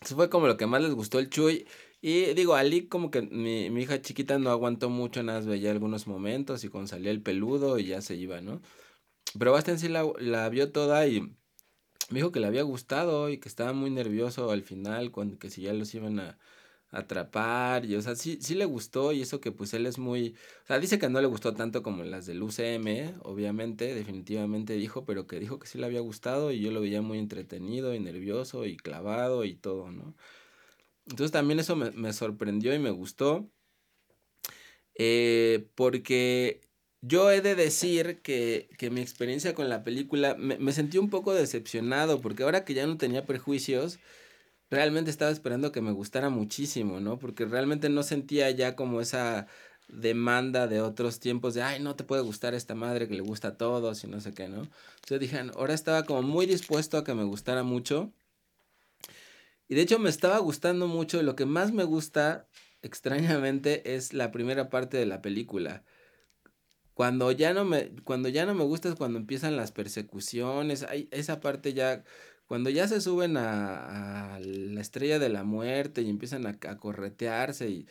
Eso 0.00 0.16
fue 0.16 0.30
como 0.30 0.46
lo 0.46 0.56
que 0.56 0.66
más 0.66 0.82
les 0.82 0.94
gustó 0.94 1.18
el 1.18 1.30
Chuy. 1.30 1.66
Y 2.00 2.34
digo, 2.34 2.54
Ali 2.54 2.88
como 2.88 3.10
que 3.10 3.22
mi, 3.22 3.70
mi 3.70 3.82
hija 3.82 4.00
chiquita 4.02 4.38
no 4.38 4.50
aguantó 4.50 4.90
mucho, 4.90 5.22
nada 5.22 5.38
más 5.38 5.46
veía 5.46 5.70
algunos 5.70 6.06
momentos 6.06 6.64
y 6.64 6.68
cuando 6.68 6.88
salía 6.88 7.12
el 7.12 7.22
peludo 7.22 7.78
y 7.78 7.86
ya 7.86 8.02
se 8.02 8.16
iba, 8.16 8.40
¿no? 8.40 8.60
Pero 9.38 9.52
Bastian 9.52 9.78
sí 9.78 9.88
la, 9.88 10.04
la 10.18 10.48
vio 10.48 10.72
toda 10.72 11.06
y 11.06 11.20
me 11.20 12.18
dijo 12.18 12.32
que 12.32 12.40
le 12.40 12.46
había 12.48 12.62
gustado 12.62 13.30
y 13.30 13.38
que 13.38 13.48
estaba 13.48 13.72
muy 13.72 13.90
nervioso 13.90 14.50
al 14.50 14.62
final, 14.62 15.12
cuando 15.12 15.38
que 15.38 15.50
si 15.50 15.62
ya 15.62 15.72
los 15.72 15.94
iban 15.94 16.20
a, 16.20 16.38
atrapar 16.92 17.86
y 17.86 17.96
o 17.96 18.02
sea, 18.02 18.14
sí, 18.14 18.38
sí 18.40 18.54
le 18.54 18.66
gustó 18.66 19.12
y 19.12 19.22
eso 19.22 19.40
que 19.40 19.50
pues 19.50 19.72
él 19.74 19.86
es 19.86 19.98
muy, 19.98 20.36
o 20.64 20.66
sea, 20.66 20.78
dice 20.78 20.98
que 20.98 21.08
no 21.08 21.20
le 21.20 21.26
gustó 21.26 21.54
tanto 21.54 21.82
como 21.82 22.04
las 22.04 22.26
del 22.26 22.42
UCM, 22.42 23.18
obviamente, 23.22 23.94
definitivamente 23.94 24.74
dijo, 24.74 25.04
pero 25.06 25.26
que 25.26 25.40
dijo 25.40 25.58
que 25.58 25.66
sí 25.66 25.78
le 25.78 25.86
había 25.86 26.00
gustado 26.00 26.52
y 26.52 26.60
yo 26.60 26.70
lo 26.70 26.82
veía 26.82 27.02
muy 27.02 27.18
entretenido 27.18 27.94
y 27.94 28.00
nervioso 28.00 28.66
y 28.66 28.76
clavado 28.76 29.44
y 29.44 29.54
todo, 29.54 29.90
¿no? 29.90 30.14
Entonces 31.06 31.32
también 31.32 31.60
eso 31.60 31.76
me, 31.76 32.12
sorprendió 32.12 32.74
y 32.74 32.78
me 32.78 32.90
gustó, 32.90 33.50
eh, 34.94 35.66
porque 35.74 36.60
yo 37.00 37.30
he 37.30 37.40
de 37.40 37.54
decir 37.54 38.20
que, 38.22 38.68
que, 38.78 38.90
mi 38.90 39.00
experiencia 39.00 39.54
con 39.54 39.68
la 39.68 39.82
película 39.82 40.36
me, 40.38 40.58
me 40.58 40.72
sentí 40.72 40.98
un 40.98 41.10
poco 41.10 41.34
decepcionado, 41.34 42.20
porque 42.20 42.44
ahora 42.44 42.64
que 42.64 42.74
ya 42.74 42.86
no 42.86 42.98
tenía 42.98 43.26
prejuicios, 43.26 43.98
realmente 44.72 45.10
estaba 45.10 45.30
esperando 45.30 45.70
que 45.70 45.82
me 45.82 45.92
gustara 45.92 46.30
muchísimo, 46.30 46.98
¿no? 46.98 47.18
Porque 47.18 47.44
realmente 47.44 47.90
no 47.90 48.02
sentía 48.02 48.50
ya 48.50 48.74
como 48.74 49.02
esa 49.02 49.46
demanda 49.88 50.66
de 50.66 50.80
otros 50.80 51.20
tiempos 51.20 51.52
de, 51.52 51.62
ay, 51.62 51.78
no 51.78 51.94
te 51.94 52.04
puede 52.04 52.22
gustar 52.22 52.54
esta 52.54 52.74
madre 52.74 53.06
que 53.06 53.14
le 53.14 53.20
gusta 53.20 53.48
a 53.48 53.56
todos 53.58 54.02
y 54.02 54.06
no 54.06 54.18
sé 54.20 54.32
qué, 54.32 54.48
¿no? 54.48 54.62
Entonces 54.94 55.20
dije, 55.20 55.38
ahora 55.54 55.74
estaba 55.74 56.04
como 56.04 56.22
muy 56.22 56.46
dispuesto 56.46 56.96
a 56.96 57.04
que 57.04 57.12
me 57.12 57.24
gustara 57.24 57.62
mucho. 57.62 58.14
Y 59.68 59.74
de 59.74 59.82
hecho 59.82 59.98
me 59.98 60.08
estaba 60.08 60.38
gustando 60.38 60.86
mucho, 60.86 61.22
lo 61.22 61.36
que 61.36 61.44
más 61.44 61.72
me 61.72 61.84
gusta, 61.84 62.48
extrañamente, 62.80 63.94
es 63.94 64.14
la 64.14 64.32
primera 64.32 64.70
parte 64.70 64.96
de 64.96 65.04
la 65.04 65.20
película. 65.20 65.84
Cuando 66.94 67.30
ya 67.30 67.52
no 67.52 67.66
me, 67.66 67.90
cuando 68.04 68.30
ya 68.30 68.46
no 68.46 68.54
me 68.54 68.64
gusta 68.64 68.88
es 68.88 68.94
cuando 68.94 69.18
empiezan 69.18 69.56
las 69.56 69.70
persecuciones, 69.70 70.86
esa 71.10 71.40
parte 71.40 71.74
ya 71.74 72.04
cuando 72.52 72.68
ya 72.68 72.86
se 72.86 73.00
suben 73.00 73.38
a, 73.38 74.38
la 74.38 74.80
estrella 74.82 75.18
de 75.18 75.30
la 75.30 75.42
muerte 75.42 76.02
y 76.02 76.10
empiezan 76.10 76.46
a, 76.46 76.58
corretearse 76.78 77.70
y 77.70 77.86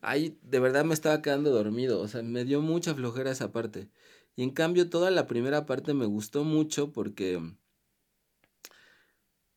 ahí 0.00 0.38
de 0.42 0.60
verdad 0.60 0.84
me 0.84 0.94
estaba 0.94 1.20
quedando 1.22 1.50
dormido, 1.50 2.00
o 2.00 2.06
sea, 2.06 2.22
me 2.22 2.44
dio 2.44 2.60
mucha 2.60 2.94
flojera 2.94 3.32
esa 3.32 3.50
parte. 3.50 3.88
Y 4.36 4.44
en 4.44 4.50
cambio 4.50 4.88
toda 4.90 5.10
la 5.10 5.26
primera 5.26 5.66
parte 5.66 5.92
me 5.92 6.06
gustó 6.06 6.44
mucho 6.44 6.92
porque 6.92 7.42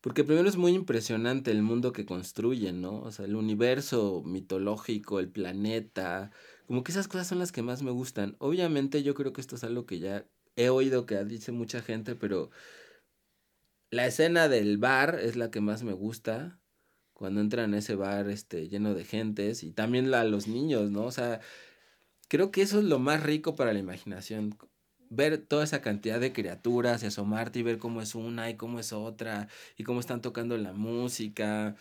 porque 0.02 0.24
primero 0.24 0.50
es 0.50 0.58
muy 0.58 0.72
impresionante 0.74 1.52
el 1.52 1.62
mundo 1.62 1.94
que 1.94 2.08
construyen, 2.08 2.82
¿no? 2.82 3.02
O 3.02 3.12
sea, 3.12 3.26
el 3.26 3.36
universo 3.36 4.24
mitológico, 4.26 5.20
el 5.20 5.30
planeta, 5.30 6.32
como 6.66 6.84
que 6.84 6.92
esas 6.92 7.08
cosas 7.08 7.28
son 7.28 7.38
las 7.38 7.52
que 7.52 7.62
más 7.62 7.84
me 7.84 7.92
gustan. 7.92 8.36
Obviamente 8.40 9.04
yo 9.04 9.14
creo 9.14 9.32
que 9.32 9.42
esto 9.42 9.58
es 9.58 9.64
algo 9.64 9.86
que 9.86 10.00
ya 10.00 10.26
he 10.56 10.70
oído 10.70 11.06
que 11.06 11.24
dice 11.24 11.52
mucha 11.52 11.84
gente, 11.84 12.16
pero 12.16 12.50
la 13.92 14.06
escena 14.06 14.48
del 14.48 14.78
bar 14.78 15.20
es 15.22 15.36
la 15.36 15.52
que 15.52 15.62
más 15.62 15.84
me 15.84 15.94
gusta. 15.94 16.60
Cuando 17.14 17.42
entran 17.42 17.74
a 17.74 17.80
ese 17.80 17.96
bar 17.96 18.30
este, 18.30 18.70
lleno 18.70 18.94
de 18.94 19.04
gentes. 19.04 19.64
Y 19.64 19.72
también 19.72 20.12
la, 20.12 20.24
los 20.24 20.48
niños, 20.48 20.92
¿no? 20.92 21.06
O 21.06 21.12
sea, 21.12 21.42
creo 22.28 22.52
que 22.52 22.62
eso 22.62 22.80
es 22.80 22.86
lo 22.86 23.00
más 23.00 23.24
rico 23.24 23.56
para 23.56 23.74
la 23.74 23.80
imaginación. 23.80 24.58
Ver 25.10 25.38
toda 25.40 25.64
esa 25.64 25.82
cantidad 25.82 26.20
de 26.20 26.34
criaturas 26.34 27.02
y 27.04 27.08
asomarte 27.08 27.60
y 27.60 27.64
ver 27.64 27.80
cómo 27.80 28.02
es 28.02 28.16
una 28.16 28.50
y 28.50 28.56
cómo 28.58 28.80
es 28.80 28.94
otra. 28.94 29.48
Y 29.78 29.84
cómo 29.84 30.00
están 30.00 30.22
tocando 30.22 30.58
la 30.58 30.74
música. 30.74 31.76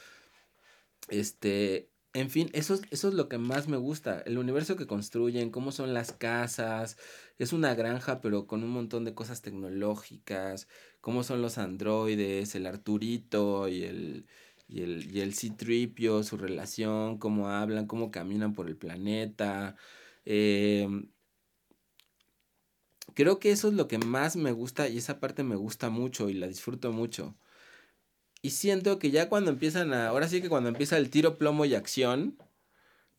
Este. 1.08 1.90
En 2.14 2.30
fin, 2.30 2.50
eso, 2.54 2.80
eso 2.90 3.08
es 3.08 3.14
lo 3.14 3.28
que 3.28 3.38
más 3.38 3.68
me 3.68 3.76
gusta. 3.76 4.20
El 4.22 4.38
universo 4.38 4.76
que 4.76 4.86
construyen, 4.86 5.50
cómo 5.50 5.72
son 5.72 5.94
las 5.94 6.12
casas. 6.12 6.96
Es 7.38 7.52
una 7.52 7.74
granja, 7.74 8.20
pero 8.22 8.46
con 8.46 8.64
un 8.64 8.70
montón 8.70 9.04
de 9.04 9.14
cosas 9.14 9.42
tecnológicas 9.42 10.68
cómo 11.00 11.22
son 11.22 11.42
los 11.42 11.58
androides, 11.58 12.54
el 12.54 12.66
Arturito 12.66 13.68
y 13.68 13.84
el, 13.84 14.26
y 14.68 14.82
el, 14.82 15.14
y 15.14 15.20
el 15.20 15.34
C-Tripio, 15.34 16.22
su 16.22 16.36
relación, 16.36 17.18
cómo 17.18 17.48
hablan, 17.50 17.86
cómo 17.86 18.10
caminan 18.10 18.54
por 18.54 18.68
el 18.68 18.76
planeta. 18.76 19.76
Em, 20.24 21.10
creo 23.14 23.38
que 23.38 23.50
eso 23.50 23.68
es 23.68 23.74
lo 23.74 23.88
que 23.88 23.98
más 23.98 24.36
me 24.36 24.52
gusta 24.52 24.88
y 24.88 24.98
esa 24.98 25.20
parte 25.20 25.42
me 25.42 25.56
gusta 25.56 25.90
mucho 25.90 26.28
y 26.30 26.34
la 26.34 26.46
disfruto 26.46 26.92
mucho. 26.92 27.36
Y 28.42 28.50
siento 28.50 28.98
que 28.98 29.10
ya 29.10 29.28
cuando 29.28 29.50
empiezan 29.50 29.92
a, 29.92 30.08
ahora 30.08 30.28
sí 30.28 30.40
que 30.40 30.48
cuando 30.48 30.68
empieza 30.68 30.96
el 30.96 31.10
tiro, 31.10 31.38
plomo 31.38 31.64
y 31.64 31.74
acción, 31.74 32.38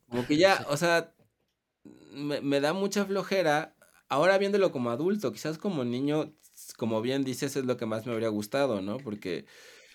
como 0.09 0.25
que 0.27 0.37
ya, 0.37 0.65
o 0.69 0.77
sea, 0.77 1.15
me, 2.11 2.41
me 2.41 2.59
da 2.61 2.73
mucha 2.73 3.05
flojera. 3.05 3.75
Ahora 4.09 4.37
viéndolo 4.37 4.71
como 4.71 4.91
adulto, 4.91 5.31
quizás 5.31 5.57
como 5.57 5.83
niño 5.85 6.33
como 6.73 7.01
bien 7.01 7.23
dices, 7.23 7.55
es 7.55 7.65
lo 7.65 7.77
que 7.77 7.85
más 7.85 8.05
me 8.05 8.13
habría 8.13 8.29
gustado, 8.29 8.81
¿no? 8.81 8.97
Porque, 8.97 9.45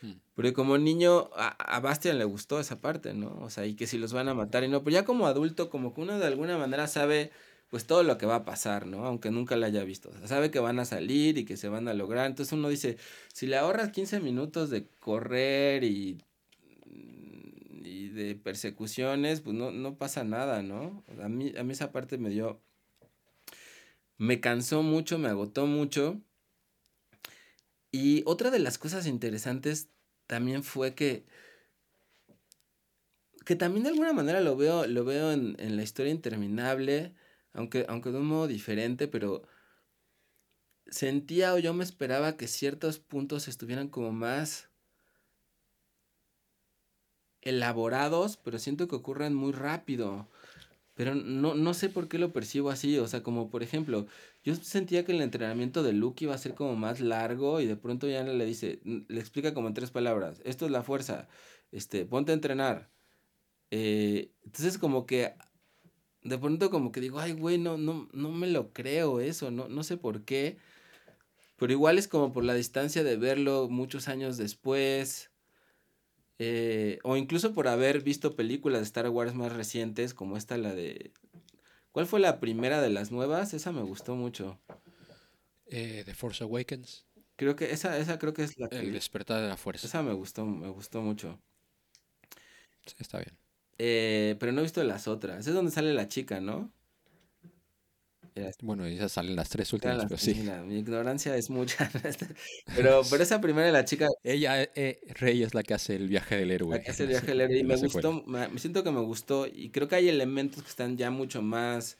hmm. 0.02 0.12
porque 0.34 0.52
como 0.52 0.78
niño, 0.78 1.30
a, 1.36 1.80
Bastian 1.80 2.18
le 2.18 2.24
gustó 2.24 2.60
esa 2.60 2.80
parte, 2.80 3.14
¿no? 3.14 3.36
O 3.40 3.50
sea, 3.50 3.66
y 3.66 3.74
que 3.74 3.86
si 3.86 3.98
los 3.98 4.12
van 4.12 4.28
a 4.28 4.34
matar 4.34 4.64
y 4.64 4.68
no, 4.68 4.82
pero 4.82 4.94
ya 4.94 5.04
como 5.04 5.26
adulto, 5.26 5.70
como 5.70 5.94
que 5.94 6.00
uno 6.00 6.18
de 6.18 6.26
alguna 6.26 6.58
manera 6.58 6.86
sabe, 6.86 7.30
pues 7.68 7.86
todo 7.86 8.02
lo 8.02 8.18
que 8.18 8.26
va 8.26 8.36
a 8.36 8.44
pasar, 8.44 8.86
¿no? 8.86 9.06
Aunque 9.06 9.30
nunca 9.30 9.56
lo 9.56 9.66
haya 9.66 9.84
visto. 9.84 10.10
O 10.10 10.18
sea, 10.18 10.28
sabe 10.28 10.50
que 10.50 10.60
van 10.60 10.78
a 10.78 10.84
salir 10.84 11.38
y 11.38 11.44
que 11.44 11.56
se 11.56 11.68
van 11.68 11.88
a 11.88 11.94
lograr. 11.94 12.26
Entonces 12.26 12.52
uno 12.52 12.68
dice, 12.68 12.98
si 13.32 13.46
le 13.46 13.56
ahorras 13.56 13.90
15 13.90 14.20
minutos 14.20 14.70
de 14.70 14.86
correr 15.00 15.84
y 15.84 16.18
y 17.84 18.08
de 18.08 18.34
persecuciones, 18.34 19.40
pues 19.40 19.56
no, 19.56 19.70
no 19.70 19.96
pasa 19.96 20.24
nada, 20.24 20.62
¿no? 20.62 21.04
A 21.22 21.28
mí, 21.28 21.52
a 21.56 21.62
mí 21.62 21.72
esa 21.72 21.92
parte 21.92 22.18
me 22.18 22.30
dio, 22.30 22.60
me 24.16 24.40
cansó 24.40 24.82
mucho, 24.82 25.18
me 25.18 25.28
agotó 25.28 25.66
mucho. 25.66 26.20
Y 27.94 28.24
otra 28.26 28.50
de 28.50 28.58
las 28.58 28.76
cosas 28.76 29.06
interesantes 29.06 29.88
también 30.26 30.64
fue 30.64 30.96
que, 30.96 31.24
que 33.46 33.54
también 33.54 33.84
de 33.84 33.90
alguna 33.90 34.12
manera 34.12 34.40
lo 34.40 34.56
veo, 34.56 34.84
lo 34.88 35.04
veo 35.04 35.30
en, 35.30 35.76
la 35.76 35.82
historia 35.84 36.10
interminable, 36.10 37.14
aunque, 37.52 37.86
aunque 37.88 38.10
de 38.10 38.18
un 38.18 38.26
modo 38.26 38.48
diferente, 38.48 39.06
pero 39.06 39.42
sentía 40.88 41.54
o 41.54 41.60
yo 41.60 41.72
me 41.72 41.84
esperaba 41.84 42.36
que 42.36 42.48
ciertos 42.48 42.98
puntos 42.98 43.46
estuvieran 43.46 43.86
como 43.88 44.10
más 44.10 44.70
elaborados, 47.42 48.36
pero 48.38 48.58
siento 48.58 48.88
que 48.88 48.96
ocurren 48.96 49.34
muy 49.34 49.52
rápido. 49.52 50.28
pero 50.94 51.14
no, 51.14 51.54
no 51.54 51.74
sé 51.74 51.90
por 51.90 52.08
qué 52.08 52.18
lo 52.18 52.32
percibo 52.32 52.70
así, 52.70 52.98
o 52.98 53.06
sea, 53.06 53.22
como 53.22 53.50
por 53.50 53.62
ejemplo, 53.62 54.08
yo 54.44 54.54
sentía 54.56 55.04
que 55.04 55.12
el 55.12 55.22
entrenamiento 55.22 55.82
de 55.82 55.92
Luke 55.92 56.24
iba 56.24 56.34
a 56.34 56.38
ser 56.38 56.54
como 56.54 56.76
más 56.76 57.00
largo 57.00 57.60
y 57.60 57.66
de 57.66 57.76
pronto 57.76 58.08
ya 58.08 58.22
le 58.22 58.44
dice, 58.44 58.80
le 58.84 59.20
explica 59.20 59.54
como 59.54 59.68
en 59.68 59.74
tres 59.74 59.90
palabras, 59.90 60.40
esto 60.44 60.66
es 60.66 60.70
la 60.70 60.82
fuerza, 60.82 61.28
este, 61.72 62.04
ponte 62.04 62.32
a 62.32 62.34
entrenar. 62.34 62.90
Eh, 63.70 64.30
entonces 64.44 64.78
como 64.78 65.06
que 65.06 65.34
de 66.22 66.38
pronto 66.38 66.70
como 66.70 66.90
que 66.92 67.00
digo, 67.00 67.20
ay, 67.20 67.32
güey, 67.32 67.58
no, 67.58 67.76
no, 67.76 68.08
no 68.12 68.32
me 68.32 68.46
lo 68.48 68.72
creo 68.72 69.20
eso, 69.20 69.50
no, 69.50 69.68
no 69.68 69.82
sé 69.84 69.96
por 69.96 70.24
qué. 70.24 70.58
Pero 71.56 71.72
igual 71.72 71.98
es 71.98 72.08
como 72.08 72.32
por 72.32 72.44
la 72.44 72.54
distancia 72.54 73.04
de 73.04 73.16
verlo 73.16 73.68
muchos 73.68 74.08
años 74.08 74.36
después. 74.36 75.30
Eh, 76.38 76.98
o 77.04 77.16
incluso 77.16 77.54
por 77.54 77.68
haber 77.68 78.02
visto 78.02 78.34
películas 78.34 78.80
de 78.80 78.86
Star 78.86 79.08
Wars 79.10 79.34
más 79.34 79.52
recientes, 79.52 80.14
como 80.14 80.36
esta, 80.36 80.56
la 80.58 80.74
de... 80.74 81.12
¿Cuál 81.94 82.06
fue 82.06 82.18
la 82.18 82.40
primera 82.40 82.82
de 82.82 82.90
las 82.90 83.12
nuevas? 83.12 83.54
Esa 83.54 83.70
me 83.70 83.82
gustó 83.82 84.16
mucho. 84.16 84.58
Eh, 85.66 86.02
The 86.04 86.12
Force 86.12 86.42
Awakens. 86.42 87.06
Creo 87.36 87.54
que 87.54 87.70
esa, 87.70 87.96
esa 87.98 88.18
creo 88.18 88.34
que 88.34 88.42
es 88.42 88.58
la 88.58 88.66
El 88.72 88.92
despertar 88.92 89.40
de 89.40 89.46
la 89.46 89.56
fuerza. 89.56 89.86
Esa 89.86 90.02
me 90.02 90.12
gustó, 90.12 90.44
me 90.44 90.66
gustó 90.70 91.02
mucho. 91.02 91.38
está 92.98 93.18
bien. 93.18 93.38
Eh, 93.78 94.34
pero 94.40 94.50
no 94.50 94.58
he 94.58 94.64
visto 94.64 94.82
las 94.82 95.06
otras. 95.06 95.46
Es 95.46 95.54
donde 95.54 95.70
sale 95.70 95.94
la 95.94 96.08
chica, 96.08 96.40
¿no? 96.40 96.72
Bueno, 98.62 98.84
esas 98.84 99.12
salen 99.12 99.36
las 99.36 99.48
tres 99.48 99.72
últimas, 99.72 100.04
pero 100.04 100.18
sí. 100.18 100.34
mi 100.66 100.78
ignorancia 100.78 101.36
es 101.36 101.50
mucha. 101.50 101.88
pero, 102.76 103.02
pero 103.10 103.22
esa 103.22 103.40
primera 103.40 103.66
de 103.66 103.72
la 103.72 103.84
chica. 103.84 104.08
Ella, 104.24 104.62
eh, 104.74 105.00
Rey, 105.20 105.42
es 105.44 105.54
la 105.54 105.62
que 105.62 105.74
hace 105.74 105.94
el 105.94 106.08
viaje 106.08 106.36
del 106.36 106.50
héroe. 106.50 106.76
La 106.76 106.82
que 106.82 106.90
hace 106.90 107.04
el 107.04 107.10
viaje 107.10 107.26
del 107.28 107.42
héroe. 107.42 107.58
Y 107.58 107.64
me 107.64 107.76
gustó, 107.76 108.24
me, 108.26 108.58
siento 108.58 108.82
que 108.82 108.90
me 108.90 109.00
gustó. 109.00 109.46
Y 109.46 109.70
creo 109.70 109.86
que 109.86 109.94
hay 109.94 110.08
elementos 110.08 110.64
que 110.64 110.68
están 110.68 110.96
ya 110.96 111.10
mucho 111.10 111.42
más. 111.42 111.96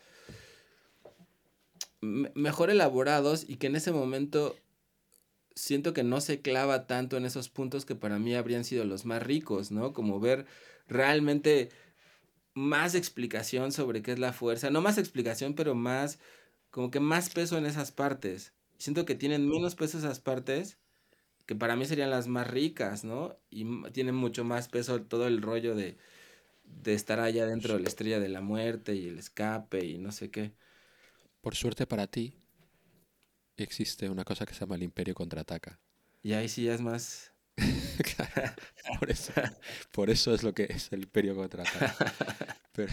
mejor 2.01 2.70
elaborados 2.70 3.45
y 3.49 3.57
que 3.57 3.68
en 3.68 3.76
ese 3.76 3.93
momento 3.93 4.57
siento 5.55 5.95
que 5.95 6.03
no 6.03 6.20
se 6.20 6.41
clava 6.41 6.89
tanto 6.89 7.16
en 7.16 7.26
esos 7.26 7.49
puntos 7.49 7.85
que 7.85 7.95
para 7.95 8.18
mí 8.18 8.35
habrían 8.35 8.64
sido 8.64 8.85
los 8.85 9.05
más 9.05 9.22
ricos, 9.22 9.70
¿no? 9.70 9.93
Como 9.93 10.18
ver 10.18 10.47
realmente 10.89 11.70
más 12.55 12.94
explicación 12.94 13.72
sobre 13.72 14.02
qué 14.02 14.12
es 14.12 14.18
la 14.18 14.32
fuerza, 14.32 14.70
no 14.70 14.80
más 14.80 14.98
explicación, 14.98 15.55
pero 15.55 15.74
más, 15.74 16.18
como 16.70 16.90
que 16.90 17.00
más 17.00 17.30
peso 17.30 17.59
en 17.59 17.66
esas 17.66 17.92
partes. 17.92 18.52
Siento 18.78 19.05
que 19.05 19.14
tienen 19.14 19.48
menos 19.48 19.74
peso 19.74 19.98
esas 19.98 20.20
partes, 20.20 20.78
que 21.46 21.55
para 21.55 21.76
mí 21.76 21.84
serían 21.84 22.11
las 22.11 22.26
más 22.28 22.48
ricas, 22.48 23.05
¿no? 23.05 23.36
Y 23.50 23.66
tienen 23.90 24.14
mucho 24.14 24.44
más 24.44 24.68
peso 24.68 25.02
todo 25.02 25.26
el 25.26 25.42
rollo 25.42 25.74
de, 25.74 25.96
de 26.64 26.94
estar 26.94 27.20
allá 27.20 27.46
dentro 27.46 27.74
de 27.74 27.80
la 27.80 27.88
estrella 27.88 28.20
de 28.20 28.28
la 28.28 28.40
muerte 28.40 28.94
y 28.94 29.09
el 29.09 29.18
escape 29.18 29.84
y 29.84 29.98
no 29.98 30.12
sé 30.12 30.30
qué. 30.30 30.52
Por 31.40 31.55
suerte 31.55 31.86
para 31.86 32.07
ti, 32.07 32.34
existe 33.57 34.09
una 34.09 34.24
cosa 34.24 34.46
que 34.46 34.55
se 34.55 34.61
llama 34.61 34.76
el 34.76 34.82
Imperio 34.82 35.14
contraataca. 35.14 35.78
Y 36.22 36.32
ahí 36.32 36.48
sí 36.48 36.64
ya 36.64 36.74
es 36.74 36.80
más 36.80 37.34
por, 39.92 40.11
eso, 40.11 40.34
es 40.34 40.42
lo 40.42 40.53
que 40.53 40.64
es 40.64 40.92
el 40.92 41.03
Imperio 41.03 41.34
contraataca. 41.34 41.97
Pero, 42.72 42.92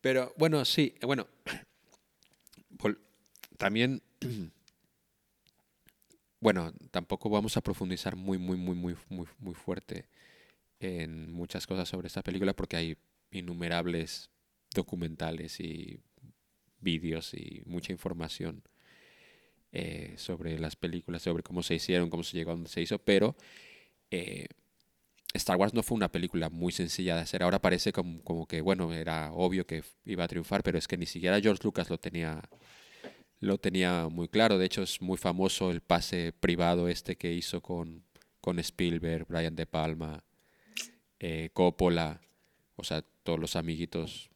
pero 0.00 0.34
bueno, 0.36 0.64
sí, 0.64 0.94
bueno, 1.02 1.26
también, 3.56 4.02
bueno, 6.40 6.72
tampoco 6.90 7.30
vamos 7.30 7.56
a 7.56 7.60
profundizar 7.60 8.16
muy, 8.16 8.38
muy, 8.38 8.56
muy, 8.56 8.74
muy, 8.74 8.96
muy, 9.08 9.26
muy 9.38 9.54
fuerte 9.54 10.06
en 10.80 11.32
muchas 11.32 11.66
cosas 11.66 11.88
sobre 11.88 12.08
esta 12.08 12.22
película 12.22 12.54
porque 12.54 12.76
hay 12.76 12.96
innumerables 13.30 14.30
documentales 14.74 15.58
y 15.60 16.00
vídeos 16.80 17.32
y 17.34 17.62
mucha 17.64 17.92
información 17.92 18.62
eh, 19.72 20.14
sobre 20.16 20.58
las 20.58 20.76
películas, 20.76 21.22
sobre 21.22 21.42
cómo 21.42 21.62
se 21.62 21.74
hicieron, 21.74 22.10
cómo 22.10 22.22
se 22.22 22.36
llegó 22.36 22.50
a 22.50 22.54
donde 22.54 22.70
se 22.70 22.80
hizo, 22.80 22.98
pero 22.98 23.36
eh, 24.10 24.46
Star 25.34 25.56
Wars 25.56 25.74
no 25.74 25.82
fue 25.82 25.96
una 25.96 26.10
película 26.10 26.48
muy 26.48 26.72
sencilla 26.72 27.14
de 27.16 27.22
hacer. 27.22 27.42
Ahora 27.42 27.60
parece 27.60 27.92
como, 27.92 28.22
como, 28.22 28.46
que, 28.46 28.60
bueno, 28.60 28.92
era 28.92 29.32
obvio 29.32 29.66
que 29.66 29.82
iba 30.04 30.24
a 30.24 30.28
triunfar, 30.28 30.62
pero 30.62 30.78
es 30.78 30.88
que 30.88 30.96
ni 30.96 31.06
siquiera 31.06 31.40
George 31.40 31.62
Lucas 31.64 31.90
lo 31.90 31.98
tenía, 31.98 32.42
lo 33.40 33.58
tenía 33.58 34.08
muy 34.08 34.28
claro. 34.28 34.58
De 34.58 34.66
hecho, 34.66 34.82
es 34.82 35.00
muy 35.02 35.18
famoso 35.18 35.70
el 35.70 35.80
pase 35.80 36.32
privado 36.32 36.88
este 36.88 37.16
que 37.16 37.32
hizo 37.32 37.60
con, 37.60 38.04
con 38.40 38.58
Spielberg, 38.58 39.26
Brian 39.28 39.56
De 39.56 39.66
Palma, 39.66 40.24
eh, 41.18 41.50
Coppola, 41.52 42.20
o 42.76 42.84
sea, 42.84 43.02
todos 43.22 43.38
los 43.38 43.56
amiguitos, 43.56 44.30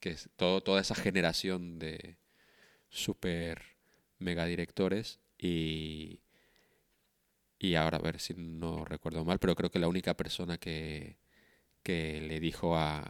que 0.00 0.16
todo, 0.36 0.60
toda 0.60 0.80
esa 0.80 0.94
generación 0.94 1.78
de 1.78 2.16
super 2.90 3.71
megadirectores 4.22 5.20
y, 5.38 6.20
y 7.58 7.74
ahora 7.74 7.98
a 7.98 8.02
ver 8.02 8.20
si 8.20 8.34
no 8.34 8.84
recuerdo 8.84 9.24
mal, 9.24 9.38
pero 9.38 9.54
creo 9.54 9.70
que 9.70 9.78
la 9.78 9.88
única 9.88 10.14
persona 10.14 10.58
que, 10.58 11.18
que 11.82 12.20
le 12.20 12.40
dijo 12.40 12.76
a, 12.76 13.04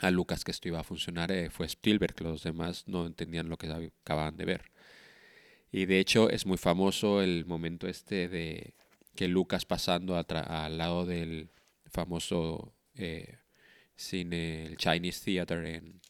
a 0.00 0.10
Lucas 0.10 0.44
que 0.44 0.50
esto 0.50 0.68
iba 0.68 0.80
a 0.80 0.84
funcionar 0.84 1.30
eh, 1.32 1.50
fue 1.50 1.66
Spielberg, 1.66 2.20
los 2.22 2.42
demás 2.42 2.84
no 2.86 3.06
entendían 3.06 3.48
lo 3.48 3.56
que 3.56 3.68
acababan 3.68 4.36
de 4.36 4.44
ver. 4.44 4.70
Y 5.72 5.86
de 5.86 6.00
hecho 6.00 6.30
es 6.30 6.46
muy 6.46 6.58
famoso 6.58 7.22
el 7.22 7.44
momento 7.46 7.86
este 7.86 8.28
de 8.28 8.74
que 9.14 9.28
Lucas 9.28 9.64
pasando 9.64 10.16
al 10.16 10.78
lado 10.78 11.06
del 11.06 11.50
famoso 11.86 12.74
eh, 12.94 13.38
cine, 13.96 14.66
el 14.66 14.76
Chinese 14.76 15.24
Theater 15.24 15.64
en, 15.66 16.00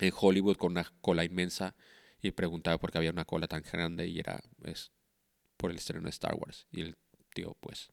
en 0.00 0.12
Hollywood 0.18 0.56
con 0.56 0.72
una 0.72 0.90
cola 1.00 1.24
inmensa 1.24 1.76
y 2.24 2.32
preguntaba 2.32 2.78
por 2.78 2.90
qué 2.90 2.96
había 2.96 3.10
una 3.10 3.26
cola 3.26 3.46
tan 3.46 3.62
grande 3.62 4.06
y 4.08 4.18
era 4.18 4.42
es 4.64 4.90
por 5.58 5.70
el 5.70 5.76
estreno 5.76 6.04
de 6.04 6.10
Star 6.10 6.34
Wars. 6.34 6.66
Y 6.72 6.80
el 6.80 6.96
tío 7.34 7.54
pues 7.60 7.90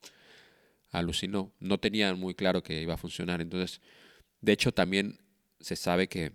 alucinó. 0.89 1.51
No 1.59 1.79
tenía 1.79 2.15
muy 2.15 2.33
claro 2.33 2.63
que 2.63 2.81
iba 2.81 2.93
a 2.93 2.97
funcionar. 2.97 3.41
Entonces, 3.41 3.81
de 4.39 4.53
hecho 4.53 4.71
también 4.71 5.19
se 5.59 5.75
sabe 5.75 6.07
que 6.07 6.31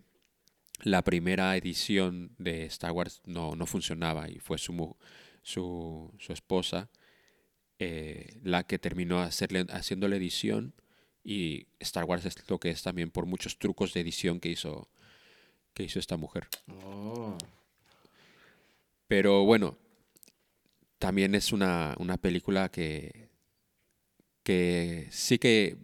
la 0.82 1.03
primera 1.03 1.57
edición 1.57 2.34
de 2.36 2.66
Star 2.66 2.92
Wars 2.92 3.22
no, 3.24 3.57
no 3.57 3.64
funcionaba 3.64 4.28
y 4.28 4.40
fue 4.40 4.59
su, 4.59 4.94
su, 5.42 6.14
su 6.18 6.32
esposa 6.34 6.90
eh, 7.78 8.38
la 8.42 8.64
que 8.66 8.78
terminó 8.78 9.20
hacerle, 9.20 9.64
haciendo 9.70 10.07
la 10.07 10.16
edición 10.16 10.74
y 11.24 11.68
Star 11.80 12.05
Wars 12.05 12.26
es 12.26 12.36
lo 12.51 12.61
que 12.61 12.68
es 12.68 12.82
también 12.82 13.11
por 13.11 13.24
muchos 13.24 13.59
trucos 13.59 13.94
de 13.94 14.01
edición 14.01 14.38
que 14.38 14.51
hizo 14.51 14.90
que 15.72 15.82
hizo 15.82 15.99
esta 15.99 16.16
mujer. 16.16 16.49
Oh. 16.84 17.36
Pero 19.09 19.45
bueno, 19.45 19.79
también 20.99 21.35
es 21.35 21.53
una, 21.53 21.95
una 21.99 22.17
película 22.17 22.71
que, 22.71 23.29
que 24.43 25.09
sí 25.11 25.39
que 25.39 25.77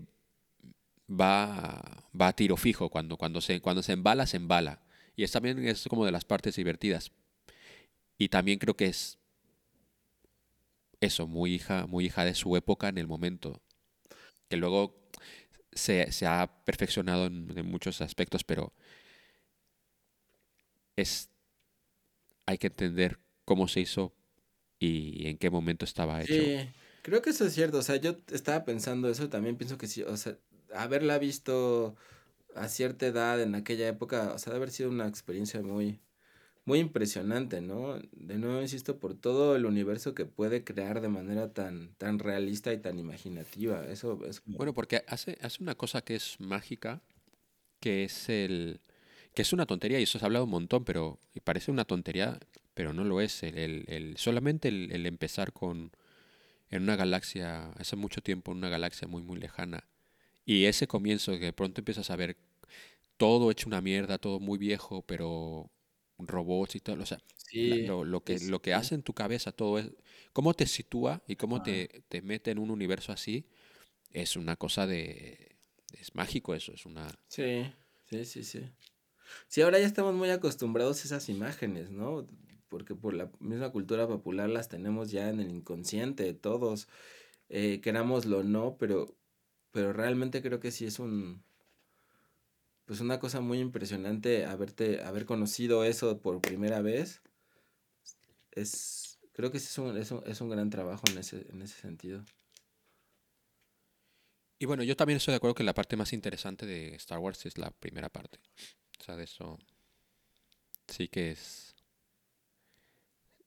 va, 1.09 2.05
va 2.18 2.29
a 2.29 2.37
tiro 2.37 2.57
fijo. 2.57 2.89
Cuando, 2.89 3.16
cuando, 3.16 3.41
se, 3.41 3.61
cuando 3.61 3.83
se 3.83 3.93
embala, 3.93 4.27
se 4.27 4.37
embala. 4.37 4.83
Y 5.16 5.25
es 5.25 5.33
también 5.33 5.66
es 5.66 5.87
como 5.89 6.05
de 6.07 6.12
las 6.12 6.25
partes 6.25 6.57
divertidas. 6.57 7.12
Y 8.18 8.29
también 8.29 8.59
creo 8.59 8.77
que 8.77 8.87
es 8.87 9.18
eso, 11.01 11.27
muy 11.27 11.55
hija, 11.55 11.87
muy 11.87 12.07
hija 12.07 12.25
de 12.25 12.35
su 12.35 12.57
época 12.57 12.89
en 12.89 12.99
el 12.99 13.07
momento. 13.07 13.61
Que 14.49 14.57
luego 14.57 15.09
se, 15.73 16.12
se 16.12 16.27
ha 16.27 16.64
perfeccionado 16.64 17.27
en, 17.27 17.53
en, 17.57 17.66
muchos 17.66 18.01
aspectos, 18.01 18.45
pero 18.45 18.73
es 20.97 21.32
hay 22.53 22.59
que 22.59 22.68
entender 22.68 23.18
cómo 23.44 23.68
se 23.68 23.80
hizo 23.80 24.14
y 24.78 25.28
en 25.28 25.38
qué 25.38 25.50
momento 25.50 25.84
estaba 25.84 26.22
hecho. 26.22 26.32
Sí, 26.32 26.57
creo 27.03 27.22
que 27.22 27.30
eso 27.30 27.44
es 27.44 27.53
cierto. 27.53 27.78
O 27.78 27.82
sea, 27.82 27.96
yo 27.96 28.16
estaba 28.32 28.64
pensando 28.64 29.09
eso, 29.09 29.28
también 29.28 29.57
pienso 29.57 29.78
que 29.78 29.86
sí, 29.86 30.03
o 30.03 30.16
sea, 30.16 30.36
haberla 30.74 31.18
visto 31.18 31.96
a 32.55 32.68
cierta 32.68 33.07
edad 33.07 33.40
en 33.40 33.55
aquella 33.55 33.88
época, 33.88 34.32
o 34.34 34.38
sea, 34.38 34.53
de 34.53 34.57
haber 34.57 34.70
sido 34.70 34.90
una 34.90 35.07
experiencia 35.07 35.62
muy, 35.62 36.00
muy 36.64 36.78
impresionante, 36.78 37.61
¿no? 37.61 37.98
De 38.12 38.38
nuevo, 38.38 38.61
insisto, 38.61 38.98
por 38.98 39.14
todo 39.14 39.57
el 39.57 39.66
universo 39.66 40.14
que 40.14 40.26
puede 40.26 40.64
crear 40.64 41.00
de 41.00 41.09
manera 41.09 41.53
tan, 41.53 41.94
tan 41.94 42.18
realista 42.18 42.72
y 42.72 42.78
tan 42.78 42.98
imaginativa. 42.98 43.86
Eso 43.86 44.18
es 44.26 44.42
Bueno, 44.44 44.74
porque 44.74 45.05
hace, 45.09 45.38
hace 45.40 45.62
una 45.62 45.74
cosa 45.74 46.03
que 46.03 46.16
es 46.16 46.36
mágica, 46.40 47.03
que 47.80 48.05
es 48.05 48.28
el 48.28 48.80
que 49.35 49.43
es 49.43 49.53
una 49.53 49.66
tontería 49.66 49.99
y 49.99 50.05
eso 50.05 50.18
se 50.18 50.24
ha 50.24 50.26
hablado 50.26 50.45
un 50.45 50.51
montón, 50.51 50.85
pero 50.85 51.18
parece 51.45 51.70
una 51.70 51.85
tontería, 51.85 52.39
pero 52.74 52.93
no 52.93 53.05
lo 53.05 53.20
es. 53.20 53.43
El, 53.43 53.85
el, 53.89 54.16
solamente 54.16 54.68
el, 54.68 55.07
empezar 55.07 55.53
con 55.53 55.93
en 56.70 56.83
una 56.83 56.97
galaxia, 56.97 57.70
hace 57.72 57.97
mucho 57.97 58.22
tiempo, 58.22 58.53
en 58.53 58.59
una 58.59 58.70
galaxia 58.70 59.07
muy, 59.07 59.22
muy 59.22 59.39
lejana, 59.39 59.85
y 60.47 60.64
ese 60.64 60.87
comienzo 60.87 61.33
que 61.33 61.47
de 61.47 61.53
pronto 61.53 61.80
empiezas 61.80 62.11
a 62.11 62.16
ver 62.16 62.37
todo 63.18 63.51
hecho 63.51 63.68
una 63.68 63.83
mierda, 63.83 64.18
todo 64.18 64.41
muy 64.41 64.59
viejo, 64.59 65.03
pero 65.03 65.70
robots 66.18 66.76
y 66.76 66.80
todo, 66.80 67.03
o 67.03 67.07
sea, 67.07 67.18
lo, 67.53 68.24
que, 68.24 68.39
lo 68.41 68.62
que 68.62 68.72
hace 68.72 68.95
en 68.95 69.03
tu 69.03 69.12
cabeza 69.12 69.53
todo 69.53 69.78
es, 69.78 69.91
cómo 70.33 70.55
te 70.55 70.66
sitúa 70.66 71.22
y 71.26 71.37
cómo 71.37 71.62
te, 71.62 72.05
te 72.09 72.22
mete 72.22 72.51
en 72.51 72.59
un 72.59 72.70
universo 72.70 73.12
así, 73.12 73.45
es 74.11 74.37
una 74.37 74.57
cosa 74.57 74.87
de, 74.87 75.57
es 75.93 76.14
mágico 76.14 76.55
eso, 76.55 76.72
es 76.72 76.87
una... 76.87 77.11
Sí 77.28 77.66
Sí, 78.12 78.26
sí, 78.26 78.45
sí. 78.45 78.61
Sí, 79.49 79.62
ahora 79.62 79.78
ya 79.78 79.87
estamos 79.87 80.14
muy 80.14 80.30
acostumbrados 80.30 81.03
a 81.03 81.05
esas 81.05 81.28
imágenes, 81.28 81.91
¿no? 81.91 82.26
Porque 82.68 82.95
por 82.95 83.14
la 83.14 83.30
misma 83.41 83.70
cultura 83.70 84.07
popular 84.09 84.49
las 84.49 84.68
tenemos 84.68 85.11
ya 85.11 85.28
en 85.28 85.41
el 85.41 85.51
inconsciente 85.51 86.24
de 86.24 86.35
todos, 86.35 86.89
eh, 87.49 87.80
querámoslo 87.80 88.39
o 88.39 88.43
no, 88.43 88.76
pero, 88.78 89.16
pero 89.72 89.93
realmente 89.93 90.43
creo 90.43 90.61
que 90.61 90.70
sí 90.70 90.87
es 90.87 90.99
un, 90.99 91.43
pues 92.85 93.01
una 93.01 93.18
cosa 93.18 93.41
muy 93.41 93.59
impresionante 93.59 94.45
haberte, 94.45 95.03
haber 95.03 95.24
conocido 95.26 95.85
eso 95.85 96.20
por 96.20 96.41
primera 96.41 96.83
vez. 96.83 97.22
Es, 98.51 99.18
creo 99.33 99.51
que 99.51 99.59
es 99.59 99.78
un, 99.78 99.97
es 99.97 100.11
un, 100.11 100.22
es 100.26 100.41
un 100.41 100.51
gran 100.51 100.70
trabajo 100.70 101.05
en 101.11 101.18
ese, 101.18 101.47
en 101.51 101.62
ese 101.62 101.80
sentido. 101.80 102.24
Y 104.59 104.66
bueno, 104.66 104.85
yo 104.85 104.97
también 104.97 105.16
estoy 105.16 105.33
de 105.33 105.37
acuerdo 105.37 105.55
que 105.57 105.64
la 105.64 105.74
parte 105.74 105.97
más 105.97 106.12
interesante 106.12 106.66
de 106.66 106.95
Star 106.95 107.18
Wars 107.18 107.45
es 107.47 107.59
la 107.59 107.70
primera 107.72 108.09
parte. 108.09 108.39
O 109.03 109.05
sea, 109.05 109.16
de 109.16 109.24
eso 109.24 109.59
sí 110.86 111.09
que 111.09 111.32
es... 111.32 111.74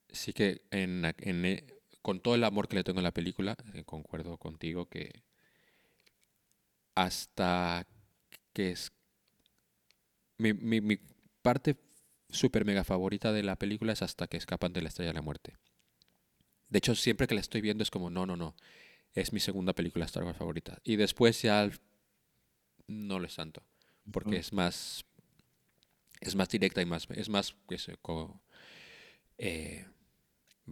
Sí 0.09 0.33
que 0.33 0.63
en, 0.69 1.05
en, 1.05 1.45
e, 1.45 1.65
con 2.01 2.19
todo 2.19 2.35
el 2.35 2.43
amor 2.43 2.67
que 2.67 2.75
le 2.75 2.83
tengo 2.83 2.99
a 2.99 3.03
la 3.03 3.13
película, 3.13 3.55
eh, 3.73 3.85
concuerdo 3.85 4.37
contigo 4.37 4.89
que 4.89 5.23
hasta 6.93 7.87
que 8.51 8.71
es... 8.71 8.91
Mi, 10.39 10.51
mi, 10.51 10.81
mi 10.81 10.99
parte 11.41 11.77
súper 12.29 12.65
mega 12.65 12.83
favorita 12.83 13.31
de 13.31 13.43
la 13.43 13.55
película 13.55 13.93
es 13.93 14.01
hasta 14.01 14.27
que 14.27 14.35
escapan 14.35 14.73
de 14.73 14.81
la 14.81 14.89
Estrella 14.89 15.11
de 15.11 15.15
la 15.15 15.21
Muerte. 15.21 15.55
De 16.67 16.79
hecho, 16.79 16.95
siempre 16.95 17.27
que 17.27 17.35
la 17.35 17.39
estoy 17.39 17.61
viendo 17.61 17.81
es 17.81 17.91
como, 17.91 18.09
no, 18.09 18.25
no, 18.25 18.35
no. 18.35 18.57
Es 19.13 19.31
mi 19.31 19.39
segunda 19.39 19.71
película 19.71 20.03
Star 20.03 20.25
Wars 20.25 20.37
favorita. 20.37 20.81
Y 20.83 20.97
después 20.97 21.41
ya 21.41 21.69
no 22.87 23.19
lo 23.19 23.25
es 23.25 23.35
tanto. 23.37 23.63
Porque 24.11 24.37
es 24.37 24.51
más. 24.51 25.04
Es 26.21 26.35
más 26.35 26.49
directa 26.49 26.81
y 26.81 26.85
más. 26.85 27.07
Es 27.11 27.29
más. 27.29 27.55
eh, 29.37 29.85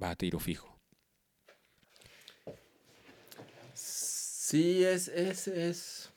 va 0.01 0.11
a 0.11 0.15
tiro 0.15 0.39
fijo. 0.39 0.79
Sí, 3.73 4.83
es. 4.83 5.07
Es. 5.07 5.47
Es, 5.47 6.09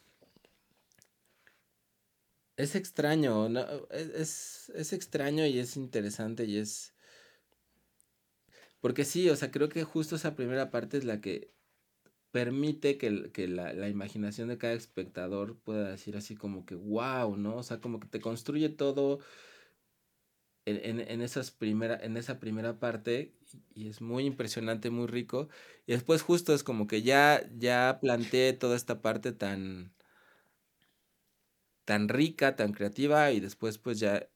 es 2.57 2.75
extraño. 2.75 3.49
¿no? 3.49 3.65
Es, 3.91 4.71
es 4.75 4.93
extraño 4.93 5.47
y 5.47 5.59
es 5.59 5.77
interesante 5.77 6.45
y 6.45 6.59
es. 6.59 6.95
Porque 8.81 9.05
sí, 9.05 9.29
o 9.31 9.37
sea, 9.37 9.51
creo 9.51 9.69
que 9.69 9.85
justo 9.85 10.17
esa 10.17 10.37
primera 10.37 10.71
parte 10.71 10.99
es 10.99 11.05
la 11.05 11.21
que 11.21 11.56
permite 12.33 12.99
que, 12.99 13.31
que 13.33 13.49
la, 13.49 13.73
la, 13.73 13.89
imaginación 13.89 14.49
de 14.49 14.59
cada 14.59 14.75
espectador 14.75 15.57
pueda 15.59 15.91
decir 15.91 16.17
así 16.17 16.37
como 16.37 16.67
que 16.67 16.75
wow, 16.75 17.37
¿no? 17.37 17.57
O 17.57 17.63
sea, 17.63 17.81
como 17.81 18.01
que 18.01 18.09
te 18.09 18.21
construye 18.21 18.69
todo 18.69 19.21
en, 20.67 21.01
en, 21.01 21.09
en, 21.09 21.23
esas 21.23 21.51
primera, 21.51 21.97
en 21.97 22.17
esa 22.17 22.41
primera 22.41 22.79
parte 22.79 23.33
y 23.75 23.89
es 23.89 24.01
muy 24.01 24.27
impresionante, 24.27 24.91
muy 24.91 25.07
rico. 25.07 25.49
Y 25.87 25.93
después 25.93 26.23
justo 26.23 26.55
es 26.55 26.63
como 26.65 26.87
que 26.87 27.03
ya, 27.03 27.49
ya 27.57 27.99
planteé 28.01 28.53
toda 28.53 28.77
esta 28.77 29.01
parte 29.01 29.33
tan, 29.33 29.93
tan 31.85 32.09
rica, 32.09 32.57
tan 32.57 32.73
creativa 32.73 33.31
y 33.33 33.41
después 33.41 33.79
pues 33.79 34.01
ya 34.01 34.29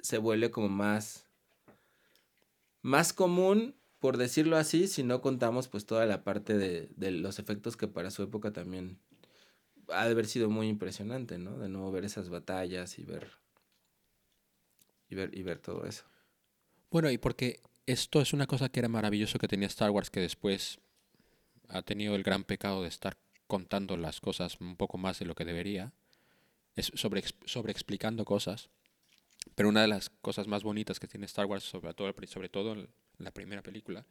se 0.00 0.18
vuelve 0.18 0.50
como 0.50 0.68
más, 0.68 1.26
más 2.82 3.12
común 3.12 3.76
por 4.02 4.16
decirlo 4.16 4.56
así, 4.56 4.88
si 4.88 5.04
no 5.04 5.20
contamos 5.20 5.68
pues 5.68 5.86
toda 5.86 6.06
la 6.06 6.24
parte 6.24 6.58
de, 6.58 6.88
de, 6.96 7.12
los 7.12 7.38
efectos 7.38 7.76
que 7.76 7.86
para 7.86 8.10
su 8.10 8.24
época 8.24 8.52
también 8.52 8.98
ha 9.90 10.06
de 10.06 10.10
haber 10.10 10.26
sido 10.26 10.50
muy 10.50 10.66
impresionante, 10.66 11.38
¿no? 11.38 11.56
De 11.56 11.68
nuevo 11.68 11.92
ver 11.92 12.04
esas 12.04 12.28
batallas 12.28 12.98
y 12.98 13.04
ver 13.04 13.30
y 15.08 15.14
ver 15.14 15.30
y 15.38 15.44
ver 15.44 15.60
todo 15.60 15.86
eso. 15.86 16.02
Bueno, 16.90 17.12
y 17.12 17.18
porque 17.18 17.60
esto 17.86 18.20
es 18.20 18.32
una 18.32 18.48
cosa 18.48 18.70
que 18.70 18.80
era 18.80 18.88
maravilloso 18.88 19.38
que 19.38 19.46
tenía 19.46 19.68
Star 19.68 19.90
Wars 19.90 20.10
que 20.10 20.18
después 20.18 20.80
ha 21.68 21.82
tenido 21.82 22.16
el 22.16 22.24
gran 22.24 22.42
pecado 22.42 22.82
de 22.82 22.88
estar 22.88 23.16
contando 23.46 23.96
las 23.96 24.20
cosas 24.20 24.60
un 24.60 24.76
poco 24.76 24.98
más 24.98 25.20
de 25.20 25.26
lo 25.26 25.36
que 25.36 25.44
debería, 25.44 25.92
es 26.74 26.90
sobre, 26.96 27.22
sobre 27.44 27.70
explicando 27.70 28.24
cosas. 28.24 28.68
Pero 29.54 29.68
una 29.68 29.82
de 29.82 29.88
las 29.88 30.10
cosas 30.10 30.48
más 30.48 30.64
bonitas 30.64 30.98
que 30.98 31.06
tiene 31.06 31.26
Star 31.26 31.46
Wars, 31.46 31.62
sobre 31.62 31.94
todo, 31.94 32.12
sobre 32.26 32.48
todo 32.48 32.88
la 33.24 33.30
primera 33.30 33.62
película, 33.62 34.04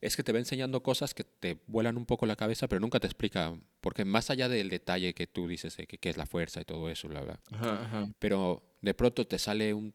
es 0.00 0.16
que 0.16 0.22
te 0.22 0.32
va 0.32 0.38
enseñando 0.38 0.82
cosas 0.82 1.12
que 1.12 1.24
te 1.24 1.58
vuelan 1.66 1.96
un 1.96 2.06
poco 2.06 2.26
la 2.26 2.36
cabeza, 2.36 2.68
pero 2.68 2.80
nunca 2.80 3.00
te 3.00 3.06
explica, 3.06 3.54
porque 3.80 4.04
más 4.04 4.30
allá 4.30 4.48
del 4.48 4.68
detalle 4.68 5.12
que 5.12 5.26
tú 5.26 5.48
dices 5.48 5.76
de 5.76 5.86
que, 5.86 5.98
que 5.98 6.10
es 6.10 6.16
la 6.16 6.26
fuerza 6.26 6.60
y 6.60 6.64
todo 6.64 6.88
eso, 6.88 7.08
la 7.08 7.20
verdad. 7.20 7.40
Ajá, 7.50 7.84
ajá. 7.84 8.08
Pero 8.18 8.62
de 8.80 8.94
pronto 8.94 9.26
te 9.26 9.38
sale 9.38 9.74
un... 9.74 9.94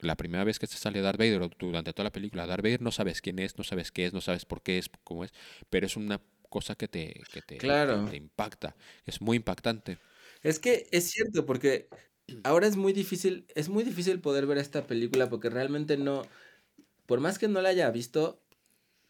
La 0.00 0.16
primera 0.16 0.44
vez 0.44 0.58
que 0.58 0.66
te 0.66 0.74
sale 0.74 1.00
Darth 1.00 1.18
Vader, 1.18 1.48
durante 1.58 1.92
toda 1.92 2.04
la 2.04 2.12
película, 2.12 2.46
Darth 2.46 2.62
Vader 2.62 2.82
no 2.82 2.90
sabes 2.90 3.22
quién 3.22 3.38
es, 3.38 3.56
no 3.56 3.64
sabes 3.64 3.90
qué 3.90 4.06
es, 4.06 4.12
no 4.12 4.20
sabes 4.20 4.44
por 4.44 4.60
qué 4.60 4.76
es, 4.78 4.90
cómo 5.02 5.24
es, 5.24 5.32
pero 5.70 5.86
es 5.86 5.96
una 5.96 6.20
cosa 6.50 6.74
que 6.74 6.88
te, 6.88 7.22
que 7.32 7.42
te, 7.42 7.56
claro. 7.56 8.04
que 8.04 8.10
te 8.10 8.16
impacta, 8.16 8.76
es 9.06 9.20
muy 9.20 9.36
impactante. 9.36 9.98
Es 10.42 10.58
que 10.58 10.86
es 10.90 11.10
cierto, 11.10 11.46
porque 11.46 11.88
ahora 12.42 12.66
es 12.66 12.76
muy 12.76 12.92
difícil, 12.92 13.46
es 13.54 13.68
muy 13.68 13.82
difícil 13.82 14.20
poder 14.20 14.46
ver 14.46 14.58
esta 14.58 14.86
película 14.86 15.30
porque 15.30 15.48
realmente 15.48 15.96
no, 15.96 16.22
por 17.06 17.20
más 17.20 17.38
que 17.38 17.48
no 17.48 17.60
la 17.60 17.70
haya 17.70 17.90
visto, 17.90 18.42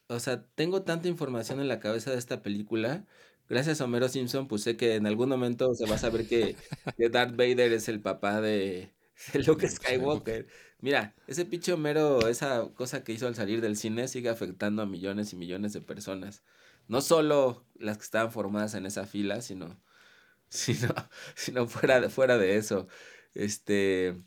o 0.09 0.21
sea, 0.21 0.45
tengo 0.55 0.83
tanta 0.83 1.09
información 1.09 1.61
en 1.61 1.69
la 1.69 1.81
cabeza 1.81 2.11
de 2.11 2.19
esta 2.19 2.43
película. 2.43 3.07
Gracias 3.49 3.81
a 3.81 3.85
Homero 3.85 4.09
Simpson, 4.09 4.49
pues 4.49 4.63
sé 4.63 4.77
que 4.77 4.95
en 4.97 5.07
algún 5.07 5.29
momento 5.29 5.75
se 5.75 5.87
va 5.87 5.97
a 5.97 5.99
saber 5.99 6.27
que, 6.27 6.57
que 6.97 7.09
Darth 7.11 7.37
Vader 7.37 7.73
es 7.73 7.89
el 7.89 8.01
papá 8.01 8.41
de, 8.41 8.93
de 9.33 9.43
Luke 9.43 9.69
Skywalker. 9.69 10.47
Mira, 10.81 11.15
ese 11.27 11.45
pinche 11.45 11.73
Homero, 11.73 12.29
esa 12.29 12.69
cosa 12.75 13.05
que 13.05 13.13
hizo 13.13 13.27
al 13.27 13.35
salir 13.35 13.61
del 13.61 13.77
cine, 13.77 14.09
sigue 14.09 14.29
afectando 14.29 14.83
a 14.83 14.87
millones 14.87 15.33
y 15.33 15.37
millones 15.37 15.73
de 15.73 15.81
personas. 15.81 16.43
No 16.89 17.01
solo 17.01 17.65
las 17.75 17.97
que 17.99 18.05
estaban 18.05 18.33
formadas 18.33 18.75
en 18.75 18.87
esa 18.87 19.07
fila, 19.07 19.41
sino, 19.41 19.81
sino, 20.49 20.95
sino 21.35 21.67
fuera, 21.67 22.01
de, 22.01 22.11
fuera 22.11 22.39
de 22.39 22.57
eso. 22.57 22.89
Este. 23.35 24.23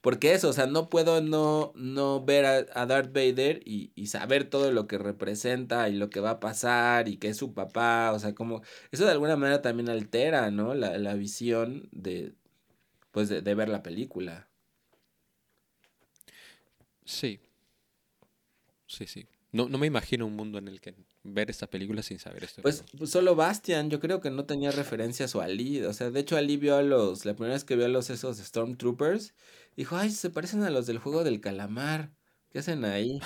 Porque 0.00 0.32
eso, 0.32 0.48
o 0.48 0.52
sea, 0.52 0.66
no 0.66 0.88
puedo 0.88 1.20
no, 1.20 1.72
no 1.74 2.24
ver 2.24 2.46
a, 2.46 2.66
a 2.74 2.86
Darth 2.86 3.12
Vader 3.12 3.60
y, 3.66 3.92
y, 3.94 4.06
saber 4.06 4.48
todo 4.48 4.72
lo 4.72 4.86
que 4.86 4.98
representa 4.98 5.88
y 5.88 5.96
lo 5.96 6.08
que 6.10 6.20
va 6.20 6.30
a 6.30 6.40
pasar 6.40 7.08
y 7.08 7.18
que 7.18 7.28
es 7.28 7.36
su 7.36 7.52
papá, 7.54 8.12
o 8.12 8.18
sea, 8.18 8.34
como 8.34 8.62
eso 8.92 9.04
de 9.04 9.10
alguna 9.12 9.36
manera 9.36 9.62
también 9.62 9.90
altera, 9.90 10.50
¿no? 10.50 10.74
La, 10.74 10.96
la 10.98 11.14
visión 11.14 11.88
de, 11.92 12.34
pues, 13.12 13.28
de, 13.28 13.42
de 13.42 13.54
ver 13.54 13.68
la 13.68 13.82
película. 13.82 14.48
Sí. 17.04 17.40
Sí, 18.86 19.06
sí. 19.06 19.26
No, 19.52 19.68
no 19.68 19.78
me 19.78 19.86
imagino 19.86 20.26
un 20.26 20.36
mundo 20.36 20.58
en 20.58 20.68
el 20.68 20.80
que 20.80 20.94
ver 21.22 21.50
esta 21.50 21.68
película 21.68 22.02
sin 22.02 22.18
saber 22.18 22.44
esto. 22.44 22.62
Pues, 22.62 22.84
pues, 22.96 23.10
solo 23.10 23.34
Bastian, 23.34 23.90
yo 23.90 24.00
creo 24.00 24.20
que 24.20 24.30
no 24.30 24.44
tenía 24.44 24.70
referencias 24.70 25.34
o 25.34 25.40
Ali. 25.40 25.82
O 25.82 25.92
sea, 25.92 26.10
de 26.10 26.20
hecho 26.20 26.36
Ali 26.36 26.56
vio 26.56 26.76
a 26.76 26.82
los, 26.82 27.24
la 27.24 27.34
primera 27.34 27.54
vez 27.54 27.64
que 27.64 27.76
vio 27.76 27.86
a 27.86 27.88
los 27.88 28.10
esos 28.10 28.38
Stormtroopers, 28.38 29.34
dijo, 29.76 29.96
ay, 29.96 30.10
se 30.10 30.30
parecen 30.30 30.62
a 30.62 30.70
los 30.70 30.86
del 30.86 30.98
juego 30.98 31.24
del 31.24 31.40
calamar. 31.40 32.10
¿Qué 32.50 32.58
hacen 32.58 32.84
ahí? 32.84 33.20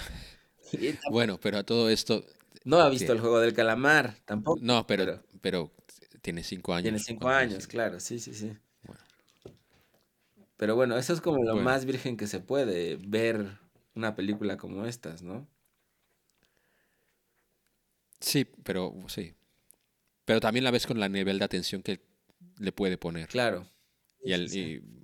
bueno, 1.10 1.38
pero 1.40 1.58
a 1.58 1.62
todo 1.62 1.88
esto... 1.88 2.24
No 2.64 2.80
ha 2.80 2.88
visto 2.88 3.12
el 3.12 3.20
juego 3.20 3.40
del 3.40 3.52
calamar, 3.52 4.16
tampoco. 4.24 4.58
No, 4.62 4.86
pero, 4.86 5.04
pero, 5.04 5.22
pero 5.40 5.72
tiene 6.22 6.42
cinco 6.42 6.72
años. 6.72 6.84
Tiene 6.84 6.98
cinco 6.98 7.28
años, 7.28 7.66
claro, 7.66 8.00
sí, 8.00 8.18
sí, 8.18 8.32
sí. 8.32 8.56
Bueno. 8.84 9.00
Pero 10.56 10.74
bueno, 10.74 10.96
eso 10.96 11.12
es 11.12 11.20
como 11.20 11.44
lo 11.44 11.52
bueno. 11.52 11.62
más 11.62 11.84
virgen 11.84 12.16
que 12.16 12.26
se 12.26 12.40
puede, 12.40 12.96
ver 12.96 13.58
una 13.94 14.16
película 14.16 14.56
como 14.56 14.86
estas, 14.86 15.22
¿no? 15.22 15.46
Sí, 18.24 18.44
pero 18.44 18.94
sí. 19.08 19.34
Pero 20.24 20.40
también 20.40 20.64
la 20.64 20.70
ves 20.70 20.86
con 20.86 20.98
la 20.98 21.08
nivel 21.08 21.38
de 21.38 21.44
atención 21.44 21.82
que 21.82 22.00
le 22.58 22.72
puede 22.72 22.96
poner. 22.96 23.28
Claro. 23.28 23.68
Y, 24.22 24.32
el, 24.32 24.48
sí. 24.48 24.60
y 24.60 24.94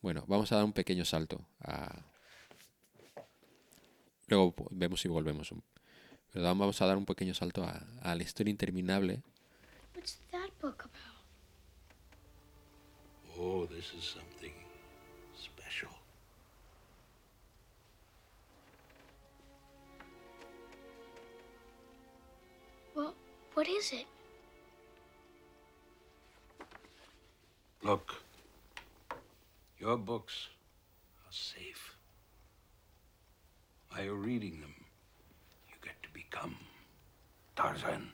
bueno, 0.00 0.24
vamos 0.26 0.50
a 0.50 0.56
dar 0.56 0.64
un 0.64 0.72
pequeño 0.72 1.04
salto. 1.04 1.46
A... 1.60 2.06
Luego 4.28 4.54
vemos 4.70 5.00
si 5.02 5.08
volvemos. 5.08 5.52
Pero 6.32 6.44
vamos 6.44 6.80
a 6.80 6.86
dar 6.86 6.96
un 6.96 7.04
pequeño 7.04 7.34
salto 7.34 7.64
a, 7.64 7.86
a 8.00 8.14
la 8.14 8.22
historia 8.22 8.50
interminable. 8.50 9.22
What's 9.94 10.18
that 10.30 10.50
book 10.62 10.82
about? 10.84 11.10
Oh, 13.36 13.66
this 13.66 13.92
is 13.92 14.04
something 14.04 14.59
what 23.54 23.68
is 23.68 23.92
it? 23.92 24.06
Look, 27.82 28.22
your 29.78 29.96
books 29.96 30.48
are 31.26 31.32
safe. 31.32 31.96
By 33.90 34.04
reading 34.04 34.60
them, 34.60 34.74
you 35.68 35.74
get 35.82 36.00
to 36.02 36.08
become 36.12 36.56
Tarzan 37.56 38.12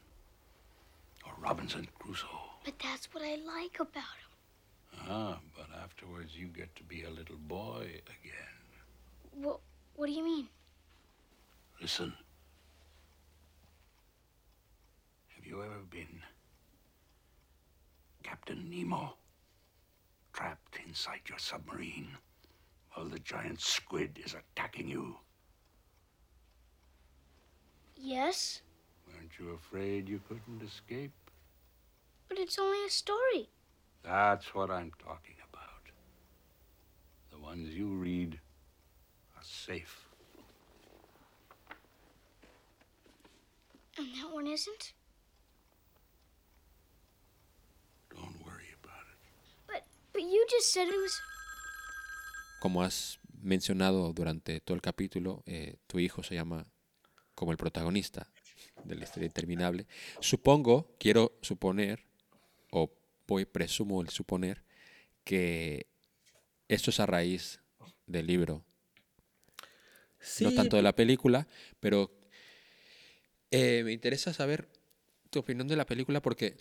or 1.26 1.32
Robinson 1.39 1.87
Crusoe. 1.99 2.26
But 2.64 2.78
that's 2.78 3.12
what 3.12 3.22
I 3.22 3.37
like 3.37 3.78
about 3.80 3.95
him. 3.95 5.07
Ah, 5.09 5.39
but 5.57 5.66
afterwards 5.82 6.37
you 6.37 6.47
get 6.47 6.74
to 6.76 6.82
be 6.84 7.03
a 7.05 7.11
little 7.11 7.37
boy 7.37 7.82
again. 8.07 8.57
What, 9.34 9.61
what 9.97 10.07
do 10.07 10.12
you 10.12 10.24
mean? 10.24 10.49
Listen. 11.80 12.12
You 15.47 15.62
ever 15.62 15.80
been 15.90 16.22
Captain 18.22 18.68
Nemo? 18.68 19.14
Trapped 20.32 20.78
inside 20.86 21.20
your 21.28 21.38
submarine 21.38 22.09
while 22.92 23.07
the 23.07 23.18
giant 23.18 23.61
squid 23.61 24.18
is 24.24 24.34
attacking 24.34 24.88
you. 24.88 25.16
Yes, 27.97 28.61
Weren't 29.09 29.38
you 29.38 29.51
afraid 29.55 30.09
you 30.09 30.20
couldn't 30.28 30.62
escape? 30.62 31.12
but 32.28 32.38
it's 32.38 32.59
only 32.59 32.84
a 32.84 32.90
story. 32.90 33.49
That's 34.03 34.53
what 34.55 34.68
I'm 34.70 34.90
talking 34.99 35.36
about. 35.53 35.90
The 37.30 37.38
ones 37.38 37.70
you 37.72 37.86
read 37.88 38.40
are 39.36 39.42
safe. 39.44 40.09
And 43.97 44.09
that 44.16 44.32
one 44.32 44.47
isn't? 44.49 44.92
Como 52.61 52.83
has 52.83 53.19
mencionado 53.43 54.12
durante 54.12 54.61
todo 54.61 54.75
el 54.75 54.83
capítulo, 54.83 55.43
eh, 55.47 55.77
tu 55.87 55.99
hijo 55.99 56.23
se 56.23 56.35
llama 56.35 56.67
como 57.35 57.53
el 57.53 57.59
protagonista 57.59 58.31
de 58.85 58.95
la 58.95 59.05
historia 59.05 59.27
interminable. 59.27 59.87
Supongo, 60.21 60.95
quiero 60.99 61.39
suponer, 61.43 62.05
o 62.71 62.91
voy, 63.27 63.45
presumo 63.45 64.01
el 64.03 64.09
suponer, 64.09 64.62
que 65.25 65.87
esto 66.69 66.91
es 66.91 67.01
a 67.01 67.07
raíz 67.07 67.61
del 68.07 68.27
libro, 68.27 68.64
no 70.41 70.53
tanto 70.53 70.77
de 70.77 70.83
la 70.83 70.95
película, 70.95 71.47
pero 71.81 72.11
eh, 73.51 73.83
me 73.85 73.93
interesa 73.93 74.33
saber 74.33 74.69
tu 75.31 75.41
opinión 75.41 75.69
de 75.69 75.77
la 75.77 75.87
película 75.87 76.21
porque 76.21 76.57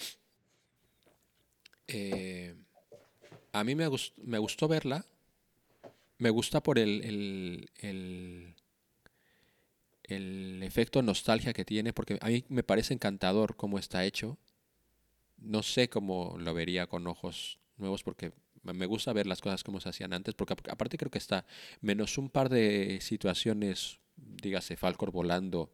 eh, 1.88 2.56
a 3.60 3.64
mí 3.64 3.76
me, 3.76 3.88
gus- 3.88 4.14
me 4.18 4.38
gustó 4.38 4.68
verla. 4.68 5.06
Me 6.18 6.30
gusta 6.30 6.62
por 6.64 6.80
el, 6.80 7.02
el, 7.04 7.70
el, 7.80 8.56
el 10.04 10.64
efecto 10.64 11.02
nostalgia 11.02 11.54
que 11.54 11.66
tiene, 11.66 11.94
porque 11.94 12.18
a 12.22 12.28
mí 12.28 12.44
me 12.50 12.64
parece 12.64 12.94
encantador 12.94 13.56
cómo 13.56 13.80
está 13.80 14.06
hecho. 14.06 14.38
No 15.38 15.64
sé 15.64 15.90
cómo 15.90 16.38
lo 16.40 16.54
vería 16.54 16.88
con 16.88 17.08
ojos 17.08 17.60
nuevos, 17.78 18.04
porque 18.04 18.32
me 18.64 18.86
gusta 18.86 19.14
ver 19.14 19.28
las 19.28 19.42
cosas 19.42 19.64
como 19.64 19.80
se 19.80 19.90
hacían 19.90 20.14
antes, 20.14 20.34
porque 20.36 20.54
ap- 20.54 20.70
aparte 20.70 20.98
creo 20.98 21.12
que 21.12 21.18
está, 21.18 21.46
menos 21.82 22.18
un 22.18 22.30
par 22.30 22.50
de 22.50 23.00
situaciones, 23.02 24.00
dígase, 24.16 24.78
Falcor 24.78 25.12
volando, 25.12 25.70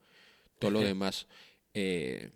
todo 0.60 0.72
lo 0.72 0.82
demás, 0.82 1.28
eh, 1.74 2.32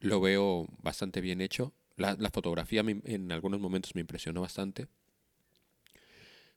lo 0.00 0.20
veo 0.20 0.66
bastante 0.82 1.20
bien 1.20 1.40
hecho. 1.40 1.72
La, 2.00 2.16
la 2.18 2.30
fotografía 2.30 2.82
me- 2.82 3.02
en 3.04 3.30
algunos 3.32 3.60
momentos 3.60 3.94
me 3.94 4.00
impresionó 4.00 4.40
bastante. 4.40 4.88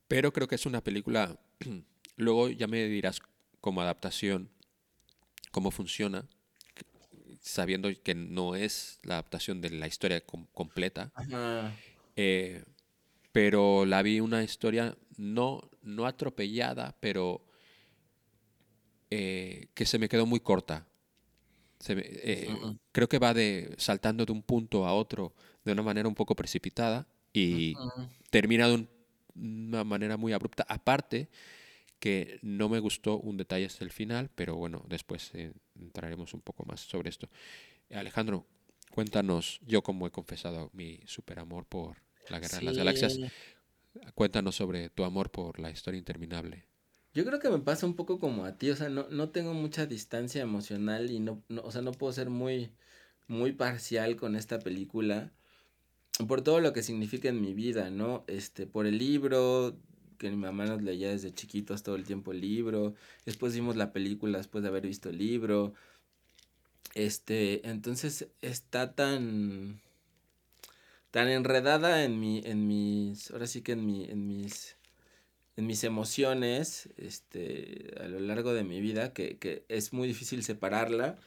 Pero 0.08 0.32
creo 0.34 0.48
que 0.48 0.56
es 0.56 0.66
una 0.66 0.82
película, 0.84 1.40
luego 2.18 2.50
ya 2.50 2.68
me 2.68 2.86
dirás 2.86 3.20
como 3.62 3.82
adaptación 3.82 4.50
cómo 5.52 5.70
funciona, 5.72 6.26
sabiendo 7.42 7.90
que 8.04 8.16
no 8.16 8.56
es 8.56 9.00
la 9.04 9.16
adaptación 9.16 9.62
de 9.62 9.70
la 9.72 9.88
historia 9.88 10.22
com- 10.26 10.48
completa. 10.54 11.12
Eh, 12.16 12.64
pero 13.32 13.86
la 13.86 14.02
vi 14.04 14.20
una 14.20 14.44
historia 14.44 14.98
no, 15.18 15.70
no 15.82 16.06
atropellada, 16.06 16.96
pero 17.00 17.46
eh, 19.10 19.68
que 19.74 19.86
se 19.86 20.00
me 20.00 20.10
quedó 20.10 20.26
muy 20.26 20.40
corta. 20.40 20.88
Se 21.84 21.94
eh. 21.98 22.48
Creo 22.94 23.10
que 23.10 23.20
va 23.20 23.34
de 23.34 23.74
saltando 23.78 24.26
de 24.26 24.32
un 24.32 24.42
punto 24.42 24.86
a 24.88 24.94
otro 24.94 25.34
de 25.66 25.72
una 25.74 25.82
manera 25.84 26.08
un 26.08 26.16
poco 26.16 26.34
precipitada 26.36 27.06
y 27.34 27.76
Ujú. 27.76 28.08
termina 28.30 28.68
de 28.70 28.76
un- 28.76 28.90
una 29.36 29.84
manera 29.84 30.16
muy 30.16 30.32
abrupta. 30.32 30.66
Aparte 30.70 31.28
que 32.00 32.40
no 32.42 32.70
me 32.70 32.80
gustó 32.80 33.18
un 33.20 33.36
detalle 33.38 33.66
hasta 33.66 33.84
el 33.84 33.92
final, 33.92 34.30
pero 34.36 34.56
bueno, 34.56 34.86
después 34.88 35.32
eh, 35.34 35.52
entraremos 35.80 36.34
un 36.34 36.42
poco 36.42 36.64
más 36.66 36.82
sobre 36.82 37.10
esto. 37.10 37.30
Alejandro, 37.92 38.46
cuéntanos, 38.92 39.60
yo 39.66 39.82
como 39.82 40.08
he 40.08 40.12
confesado 40.12 40.70
mi 40.74 41.00
super 41.06 41.40
amor 41.40 41.66
por 41.66 41.98
la 42.30 42.40
Guerra 42.40 42.60
de 42.60 42.66
las 42.66 42.78
Galaxias, 42.78 43.14
Sí. 43.16 43.24
cuéntanos 44.16 44.56
sobre 44.56 44.90
tu 44.90 45.04
amor 45.04 45.32
por 45.32 45.60
la 45.60 45.70
historia 45.70 45.98
interminable. 45.98 46.66
Yo 47.14 47.26
creo 47.26 47.40
que 47.40 47.50
me 47.50 47.60
pasa 47.60 47.86
un 47.86 47.96
poco 47.96 48.20
como 48.20 48.46
a 48.46 48.58
ti, 48.58 48.70
o 48.72 48.76
sea, 48.76 48.90
no, 48.90 49.08
no 49.10 49.30
tengo 49.30 49.54
mucha 49.54 49.86
distancia 49.86 50.42
emocional 50.42 51.12
y 51.12 51.20
no, 51.20 51.44
no, 51.50 51.62
o 51.62 51.72
sea, 51.72 51.82
no 51.82 51.92
puedo 51.92 52.12
ser 52.14 52.30
muy, 52.30 52.72
muy 53.28 53.52
parcial 53.54 54.16
con 54.16 54.36
esta 54.36 54.60
película 54.60 55.32
por 56.28 56.42
todo 56.42 56.60
lo 56.60 56.74
que 56.74 56.84
significa 56.84 57.30
en 57.30 57.42
mi 57.42 57.54
vida, 57.54 57.90
¿no? 57.90 58.24
Este, 58.28 58.68
por 58.68 58.86
el 58.86 58.98
libro, 58.98 59.76
que 60.18 60.30
mi 60.30 60.38
mamá 60.38 60.66
nos 60.66 60.82
leía 60.82 61.10
desde 61.10 61.34
chiquitos 61.34 61.84
todo 61.84 61.96
el 61.96 62.06
tiempo 62.06 62.32
el 62.32 62.42
libro, 62.42 62.96
después 63.26 63.54
vimos 63.56 63.76
la 63.76 63.92
película 63.94 64.38
después 64.38 64.64
de 64.64 64.70
haber 64.70 64.88
visto 64.88 65.10
el 65.10 65.18
libro, 65.18 65.74
este, 66.96 67.68
entonces 67.68 68.28
está 68.42 68.94
tan, 68.94 69.82
tan 71.12 71.28
enredada 71.30 72.04
en 72.04 72.20
mi, 72.20 72.42
en 72.46 72.68
mis, 72.68 73.32
ahora 73.32 73.48
sí 73.48 73.62
que 73.62 73.74
en 73.74 73.86
mi, 73.86 74.06
en 74.06 74.28
mis 74.28 74.78
en 75.56 75.68
mis 75.68 75.84
emociones 75.84 76.90
este, 76.98 77.94
a 78.00 78.08
lo 78.08 78.20
largo 78.20 78.54
de 78.54 78.64
mi 78.64 78.82
vida, 78.82 79.14
que, 79.14 79.38
que 79.38 79.66
es 79.70 79.94
muy 79.94 80.08
difícil 80.08 80.44
separarla. 80.44 81.18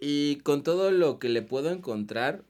Y 0.00 0.36
con 0.36 0.62
todo 0.62 0.90
lo 0.90 1.18
que 1.18 1.28
le 1.28 1.42
puedo 1.42 1.70
encontrar, 1.70 2.44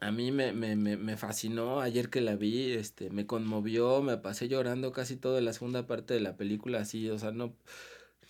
a 0.00 0.12
mí 0.12 0.30
me, 0.30 0.52
me, 0.52 0.76
me, 0.76 0.96
me 0.96 1.16
fascinó 1.16 1.80
ayer 1.80 2.08
que 2.10 2.20
la 2.20 2.36
vi, 2.36 2.72
este, 2.72 3.10
me 3.10 3.26
conmovió, 3.26 4.00
me 4.02 4.16
pasé 4.16 4.48
llorando 4.48 4.92
casi 4.92 5.16
toda 5.16 5.40
la 5.40 5.52
segunda 5.52 5.86
parte 5.86 6.14
de 6.14 6.20
la 6.20 6.36
película, 6.36 6.80
así, 6.80 7.10
o 7.10 7.18
sea, 7.18 7.32
no, 7.32 7.54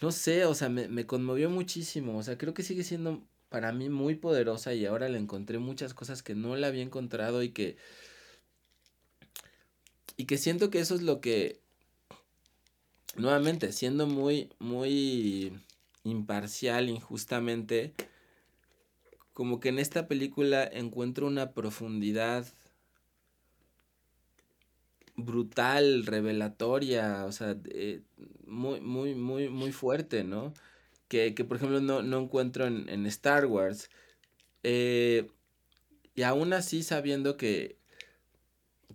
no 0.01 0.13
sé, 0.13 0.47
o 0.47 0.55
sea, 0.55 0.69
me, 0.71 0.89
me 0.89 1.07
conmovió 1.07 1.51
muchísimo, 1.51 2.17
o 2.19 2.23
sea, 2.23 2.39
creo 2.39 2.55
que 2.55 2.63
sigue 2.63 2.85
siendo 2.85 3.23
para 3.51 3.73
mí 3.73 3.89
muy 3.91 4.15
poderosa 4.15 4.75
y 4.75 4.87
ahora 4.87 5.09
le 5.09 5.19
encontré 5.19 5.59
muchas 5.59 5.95
cosas 5.95 6.23
que 6.23 6.35
no 6.35 6.57
la 6.57 6.69
había 6.69 6.83
encontrado 6.83 7.43
y 7.43 7.51
que 7.51 7.77
y 10.19 10.27
que 10.27 10.37
siento 10.37 10.69
que 10.69 10.81
eso 10.81 10.97
es 10.97 11.03
lo 11.03 11.21
que, 11.21 11.61
nuevamente, 13.17 13.73
siendo 13.73 14.09
muy, 14.09 14.51
muy 14.59 15.53
imparcial, 16.03 16.89
injustamente, 16.91 17.95
como 19.33 19.61
que 19.61 19.69
en 19.69 19.79
esta 19.79 20.09
película 20.09 20.65
encuentro 20.65 21.29
una 21.29 21.53
profundidad 21.53 22.47
brutal, 25.15 26.05
revelatoria, 26.05 27.25
o 27.25 27.31
sea, 27.31 27.57
eh, 27.71 28.03
muy, 28.45 28.81
muy, 28.81 29.15
muy, 29.15 29.49
muy 29.49 29.71
fuerte, 29.71 30.25
¿no? 30.25 30.53
Que, 31.07 31.33
que 31.35 31.45
por 31.45 31.59
ejemplo 31.59 31.81
no, 31.81 32.03
no 32.03 32.21
encuentro 32.21 32.67
en, 32.67 33.07
Star 33.07 33.47
Wars. 33.47 33.89
Eh, 34.65 35.29
y 36.17 36.23
aún 36.23 36.53
así 36.53 36.83
sabiendo 36.83 37.37
que, 37.37 37.78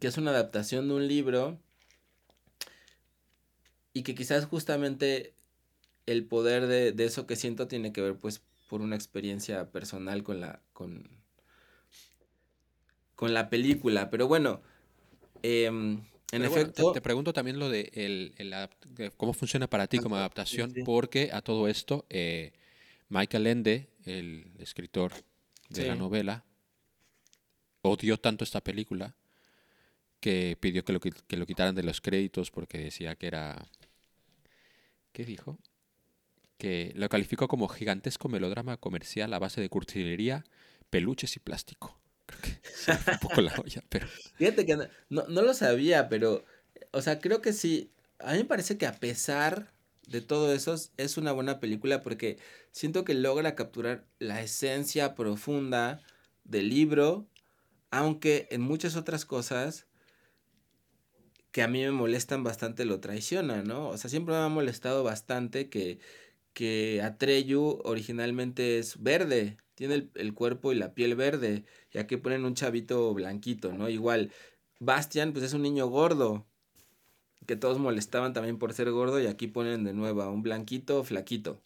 que 0.04 0.10
es 0.10 0.18
una 0.18 0.32
adaptación 0.32 0.90
de 0.90 0.96
un 0.96 1.08
libro 1.08 1.58
y 3.94 4.04
que 4.04 4.16
quizás 4.16 4.46
justamente 4.46 5.34
el 6.06 6.26
poder 6.26 6.68
de, 6.68 6.92
de 6.92 7.06
eso 7.06 7.28
que 7.28 7.36
siento 7.38 7.68
tiene 7.68 7.94
que 7.94 8.02
ver 8.02 8.18
pues 8.18 8.42
por 8.70 8.82
una 8.82 8.96
experiencia 8.96 9.72
personal 9.72 10.24
con 10.24 10.42
la 10.42 10.62
con, 10.74 11.08
con 13.16 13.34
la 13.34 13.50
película 13.50 14.10
pero 14.10 14.28
bueno 14.28 14.62
em, 15.44 16.02
en 16.32 16.42
Pero 16.42 16.50
bueno, 16.50 16.68
efecto 16.68 16.86
te, 16.88 16.94
te 16.94 17.02
pregunto 17.02 17.34
también 17.34 17.60
lo 17.60 17.70
de 17.70 17.92
el, 17.94 18.34
el 18.38 18.54
adap- 18.54 18.80
de 18.86 19.12
cómo 19.12 19.34
funciona 19.34 19.68
para 19.70 19.88
ti 19.88 20.00
como 20.00 20.16
adaptación, 20.16 20.72
sí. 20.74 20.84
porque 20.84 21.30
a 21.32 21.42
todo 21.42 21.68
esto, 21.68 22.06
eh, 22.10 22.54
Michael 23.10 23.48
Ende, 23.48 23.90
el 24.06 24.52
escritor 24.60 25.14
de 25.70 25.86
la 25.86 25.96
novela, 25.96 26.44
odió 27.84 28.18
tanto 28.20 28.44
esta 28.44 28.62
película 28.62 29.16
que 30.24 30.58
pidió 30.60 30.86
que 30.86 30.94
lo, 30.94 31.02
que 31.02 31.38
lo 31.38 31.46
quitaran 31.46 31.76
de 31.76 31.84
los 31.84 32.00
créditos 32.00 32.50
porque 32.50 32.78
decía 32.78 33.16
que 33.16 33.28
era... 33.28 33.68
¿Qué 35.12 35.26
dijo? 35.26 35.60
Que 36.58 36.94
lo 36.96 37.10
calificó 37.10 37.50
como 37.50 37.68
gigantesco 37.68 38.30
melodrama 38.30 38.78
comercial 38.78 39.34
a 39.34 39.40
base 39.40 39.60
de 39.60 39.68
curtilería, 39.68 40.46
peluches 40.90 41.36
y 41.36 41.40
plástico. 41.40 42.00
Creo 42.26 42.42
que 42.42 42.50
se 42.74 42.94
fue 42.96 43.14
un 43.14 43.20
poco 43.20 43.42
la 43.42 43.54
olla. 43.60 43.84
Fíjate 44.38 44.66
que 44.66 44.78
no, 44.78 44.86
no, 45.10 45.28
no 45.28 45.42
lo 45.42 45.54
sabía, 45.54 46.08
pero, 46.08 46.46
o 46.92 47.02
sea, 47.02 47.20
creo 47.20 47.42
que 47.42 47.52
sí. 47.52 47.92
A 48.20 48.32
mí 48.32 48.38
me 48.40 48.46
parece 48.46 48.78
que 48.78 48.86
a 48.88 48.94
pesar 49.00 49.74
de 50.08 50.22
todo 50.22 50.54
eso, 50.54 50.74
es- 50.74 50.94
es 50.98 51.18
una 51.18 51.34
buena 51.34 51.60
película 51.60 52.02
porque 52.02 52.38
siento 52.72 53.04
que 53.04 53.14
logra 53.14 53.56
capturar 53.56 54.06
la 54.20 54.42
esencia 54.42 55.16
profunda 55.16 56.02
del 56.46 56.70
libro 56.70 57.28
aunque 57.92 58.48
en 58.52 58.62
muchas 58.62 58.96
otras 58.96 59.26
cosas 59.26 59.86
que 61.54 61.62
a 61.62 61.68
mí 61.70 61.82
me 61.84 61.92
molestan 61.92 62.44
bastante 62.44 62.84
lo 62.84 63.00
traiciona, 63.00 63.64
¿no? 63.64 63.90
O 63.90 63.98
sea, 63.98 64.10
siempre 64.10 64.34
me 64.36 64.42
ha 64.42 64.50
molestado 64.50 65.04
bastante 65.04 65.70
que, 65.70 66.00
que 66.54 67.02
Atreyu 67.04 67.80
originalmente 67.86 68.80
es 68.80 69.02
verde, 69.04 69.58
tiene 69.76 69.96
el, 69.96 70.12
el, 70.16 70.34
cuerpo 70.34 70.72
y 70.74 70.76
la 70.76 70.96
piel 70.96 71.16
verde, 71.16 71.66
y 71.92 72.00
aquí 72.00 72.18
ponen 72.18 72.46
un 72.46 72.56
chavito 72.56 73.14
blanquito, 73.14 73.72
¿no? 73.74 73.88
Igual, 73.90 74.32
Bastian, 74.80 75.34
pues 75.34 75.46
es 75.46 75.54
un 75.54 75.62
niño 75.64 75.88
gordo, 75.88 76.48
que 77.46 77.56
todos 77.56 77.80
molestaban 77.80 78.34
también 78.34 78.58
por 78.58 78.74
ser 78.74 78.92
gordo, 78.92 79.20
y 79.22 79.28
aquí 79.28 79.48
ponen 79.48 79.84
de 79.84 79.94
nuevo 79.94 80.24
a 80.24 80.32
un 80.32 80.42
blanquito 80.44 81.04
flaquito, 81.04 81.62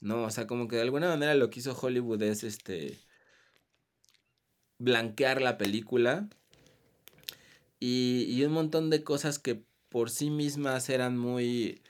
¿no? 0.00 0.24
O 0.24 0.30
sea, 0.30 0.48
como 0.48 0.68
que 0.68 0.76
de 0.76 0.82
alguna 0.82 1.08
manera 1.10 1.34
lo 1.36 1.50
que 1.50 1.60
hizo 1.60 1.78
Hollywood 1.80 2.22
es 2.22 2.44
este 2.44 2.98
blanquear 4.78 5.42
la 5.42 5.58
película 5.58 6.28
y, 7.80 8.24
y, 8.28 8.44
un 8.44 8.52
montón 8.52 8.90
de 8.90 9.04
cosas 9.04 9.38
que 9.38 9.62
por 9.88 10.10
sí 10.10 10.30
mismas 10.30 10.88
eran 10.90 11.16
muy 11.18 11.82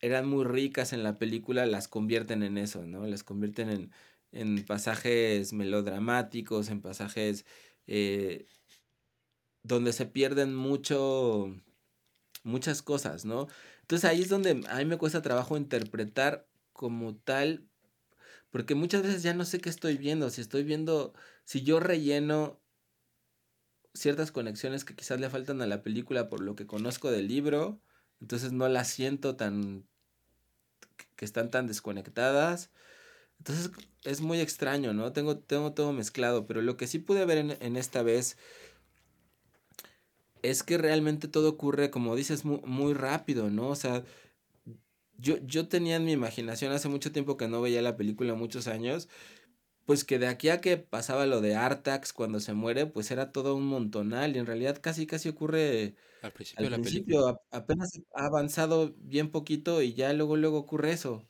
eran 0.00 0.28
muy 0.28 0.44
ricas 0.44 0.92
en 0.92 1.02
la 1.02 1.18
película 1.18 1.66
las 1.66 1.88
convierten 1.88 2.42
en 2.42 2.58
eso, 2.58 2.86
¿no? 2.86 3.06
Las 3.06 3.24
convierten 3.24 3.70
en, 3.70 3.92
en 4.32 4.64
pasajes 4.64 5.52
melodramáticos, 5.52 6.68
en 6.70 6.80
pasajes 6.80 7.44
eh, 7.86 8.46
donde 9.62 9.92
se 9.92 10.06
pierden 10.06 10.54
mucho 10.54 11.54
muchas 12.44 12.82
cosas, 12.82 13.24
¿no? 13.24 13.48
Entonces 13.82 14.08
ahí 14.08 14.22
es 14.22 14.28
donde 14.28 14.62
a 14.68 14.76
mí 14.78 14.84
me 14.84 14.98
cuesta 14.98 15.22
trabajo 15.22 15.56
interpretar 15.56 16.46
como 16.72 17.16
tal, 17.16 17.68
porque 18.50 18.74
muchas 18.74 19.02
veces 19.02 19.22
ya 19.22 19.34
no 19.34 19.44
sé 19.44 19.60
qué 19.60 19.68
estoy 19.68 19.98
viendo, 19.98 20.30
si 20.30 20.40
estoy 20.40 20.64
viendo, 20.64 21.14
si 21.44 21.62
yo 21.62 21.80
relleno 21.80 22.60
ciertas 23.94 24.32
conexiones 24.32 24.84
que 24.84 24.94
quizás 24.94 25.20
le 25.20 25.30
faltan 25.30 25.62
a 25.62 25.66
la 25.66 25.82
película 25.82 26.28
por 26.28 26.40
lo 26.40 26.54
que 26.54 26.66
conozco 26.66 27.10
del 27.10 27.28
libro, 27.28 27.80
entonces 28.20 28.52
no 28.52 28.68
las 28.68 28.88
siento 28.88 29.36
tan 29.36 29.86
que 31.16 31.24
están 31.24 31.50
tan 31.50 31.66
desconectadas. 31.66 32.70
Entonces 33.38 33.70
es 34.04 34.20
muy 34.20 34.40
extraño, 34.40 34.92
¿no? 34.92 35.12
Tengo, 35.12 35.38
tengo 35.38 35.72
todo 35.72 35.92
mezclado, 35.92 36.46
pero 36.46 36.62
lo 36.62 36.76
que 36.76 36.86
sí 36.86 36.98
pude 36.98 37.24
ver 37.24 37.38
en, 37.38 37.76
esta 37.76 38.02
vez 38.02 38.36
es 40.42 40.62
que 40.62 40.78
realmente 40.78 41.28
todo 41.28 41.48
ocurre, 41.50 41.90
como 41.90 42.16
dices, 42.16 42.44
muy, 42.44 42.60
muy 42.64 42.94
rápido, 42.94 43.50
¿no? 43.50 43.68
O 43.68 43.76
sea, 43.76 44.04
yo, 45.18 45.36
yo 45.38 45.68
tenía 45.68 45.96
en 45.96 46.04
mi 46.04 46.12
imaginación 46.12 46.72
hace 46.72 46.88
mucho 46.88 47.12
tiempo 47.12 47.36
que 47.36 47.48
no 47.48 47.60
veía 47.60 47.82
la 47.82 47.96
película, 47.96 48.34
muchos 48.34 48.68
años, 48.68 49.08
pues 49.88 50.04
que 50.04 50.20
de 50.20 50.28
aquí 50.28 50.50
a 50.50 50.60
que 50.60 50.76
pasaba 50.78 51.26
lo 51.26 51.40
de 51.42 51.56
Artax 51.56 52.12
cuando 52.14 52.40
se 52.40 52.52
muere, 52.54 52.86
pues 52.86 53.10
era 53.10 53.32
todo 53.32 53.56
un 53.56 53.66
montonal 53.66 54.36
y 54.36 54.38
en 54.38 54.46
realidad 54.46 54.78
casi 54.82 55.06
casi 55.06 55.30
ocurre 55.30 55.96
al 56.22 56.32
principio, 56.32 56.64
al 56.64 56.66
de 56.66 56.70
la 56.70 56.78
principio 56.78 57.18
película. 57.18 57.28
apenas 57.52 57.92
ha 58.14 58.26
avanzado 58.26 58.94
bien 58.98 59.30
poquito 59.32 59.82
y 59.82 59.94
ya 59.94 60.12
luego 60.14 60.36
luego 60.36 60.58
ocurre 60.58 60.92
eso, 60.92 61.26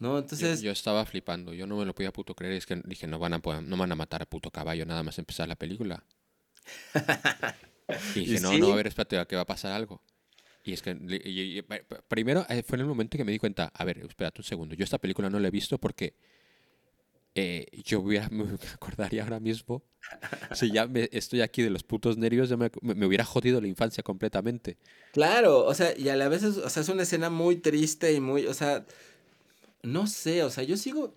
¿no? 0.00 0.18
Entonces, 0.18 0.68
yo 0.68 0.72
estaba 0.72 1.06
flipando, 1.06 1.54
yo 1.54 1.66
no 1.68 1.76
me 1.76 1.84
lo 1.86 1.94
podía 1.94 2.12
puto 2.12 2.34
creer, 2.34 2.54
es 2.54 2.66
que 2.66 2.76
dije, 2.84 3.06
no 3.06 3.18
van 3.18 3.32
a, 3.34 3.38
no 3.38 3.76
van 3.76 3.92
a 3.92 3.96
matar 3.96 4.22
a 4.22 4.26
puto 4.26 4.50
caballo 4.50 4.84
nada 4.86 5.02
más 5.02 5.18
empezar 5.18 5.48
la 5.48 5.56
película. 5.56 6.04
Y 8.14 8.20
y 8.22 8.22
dije, 8.22 8.40
no, 8.40 8.58
no, 8.58 8.72
a 8.72 8.76
ver, 8.76 8.86
espérate, 8.86 9.24
que 9.26 9.36
va 9.36 9.42
a 9.42 9.46
pasar 9.46 9.72
algo. 9.72 10.02
Y 10.64 10.72
es 10.74 10.82
que, 10.82 10.92
y- 11.24 11.58
y- 11.60 11.62
primero, 12.08 12.46
eh, 12.48 12.62
fue 12.64 12.76
en 12.76 12.82
el 12.82 12.86
momento 12.88 13.18
que 13.18 13.24
me 13.24 13.32
di 13.32 13.38
cuenta, 13.38 13.72
a 13.74 13.84
ver, 13.84 13.98
espérate 14.00 14.40
un 14.42 14.44
segundo, 14.44 14.74
yo 14.74 14.84
esta 14.84 14.98
película 14.98 15.30
no 15.30 15.40
la 15.40 15.48
he 15.48 15.50
visto 15.52 15.78
porque 15.78 16.14
eh, 17.34 17.66
yo 17.84 18.02
me 18.04 18.20
acordaría 18.74 19.22
ahora 19.24 19.40
mismo, 19.40 19.82
si 20.52 20.72
ya 20.72 20.86
me, 20.88 21.08
estoy 21.12 21.42
aquí 21.42 21.62
de 21.62 21.70
los 21.70 21.84
putos 21.84 22.18
nervios, 22.18 22.48
ya 22.50 22.56
me, 22.56 22.70
me- 22.82 22.94
me 22.96 23.06
hubiera 23.06 23.24
jodido 23.24 23.60
la 23.60 23.68
infancia 23.68 24.02
completamente. 24.04 24.78
claro, 25.12 25.64
o 25.66 25.74
sea, 25.74 25.96
y 25.96 26.08
a 26.08 26.16
la 26.16 26.28
vez 26.28 26.42
es, 26.42 26.56
o 26.58 26.68
sea, 26.70 26.82
es 26.82 26.88
una 26.88 27.02
escena 27.02 27.30
muy 27.30 27.56
triste 27.56 28.12
y 28.12 28.20
muy, 28.20 28.46
o 28.46 28.54
sea, 28.54 28.84
no 29.82 30.06
sé, 30.06 30.42
o 30.44 30.50
sea, 30.50 30.64
yo 30.64 30.76
sigo, 30.76 31.14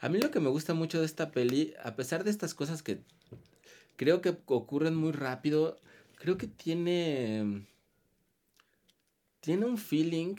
a 0.00 0.08
mí 0.08 0.20
lo 0.20 0.30
que 0.30 0.40
me 0.40 0.50
gusta 0.50 0.74
mucho 0.74 1.00
de 1.00 1.06
esta 1.06 1.32
peli, 1.32 1.74
a 1.84 1.96
pesar 1.96 2.24
de 2.24 2.30
estas 2.30 2.54
cosas 2.54 2.82
que 2.82 3.00
creo 3.96 4.20
que 4.22 4.36
ocurren 4.46 4.96
muy 4.96 5.12
rápido, 5.12 5.78
creo 6.16 6.38
que 6.38 6.46
tiene, 6.48 7.66
tiene 9.40 9.66
un 9.66 9.76
feeling 9.76 10.36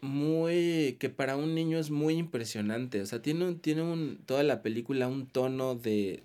muy 0.00 0.96
que 1.00 1.10
para 1.10 1.36
un 1.36 1.54
niño 1.54 1.78
es 1.78 1.90
muy 1.90 2.14
impresionante. 2.14 3.00
O 3.02 3.06
sea, 3.06 3.22
tiene 3.22 3.46
un, 3.46 3.60
tiene 3.60 3.82
un, 3.82 4.22
toda 4.26 4.42
la 4.42 4.62
película 4.62 5.08
un 5.08 5.26
tono 5.28 5.74
de 5.74 6.24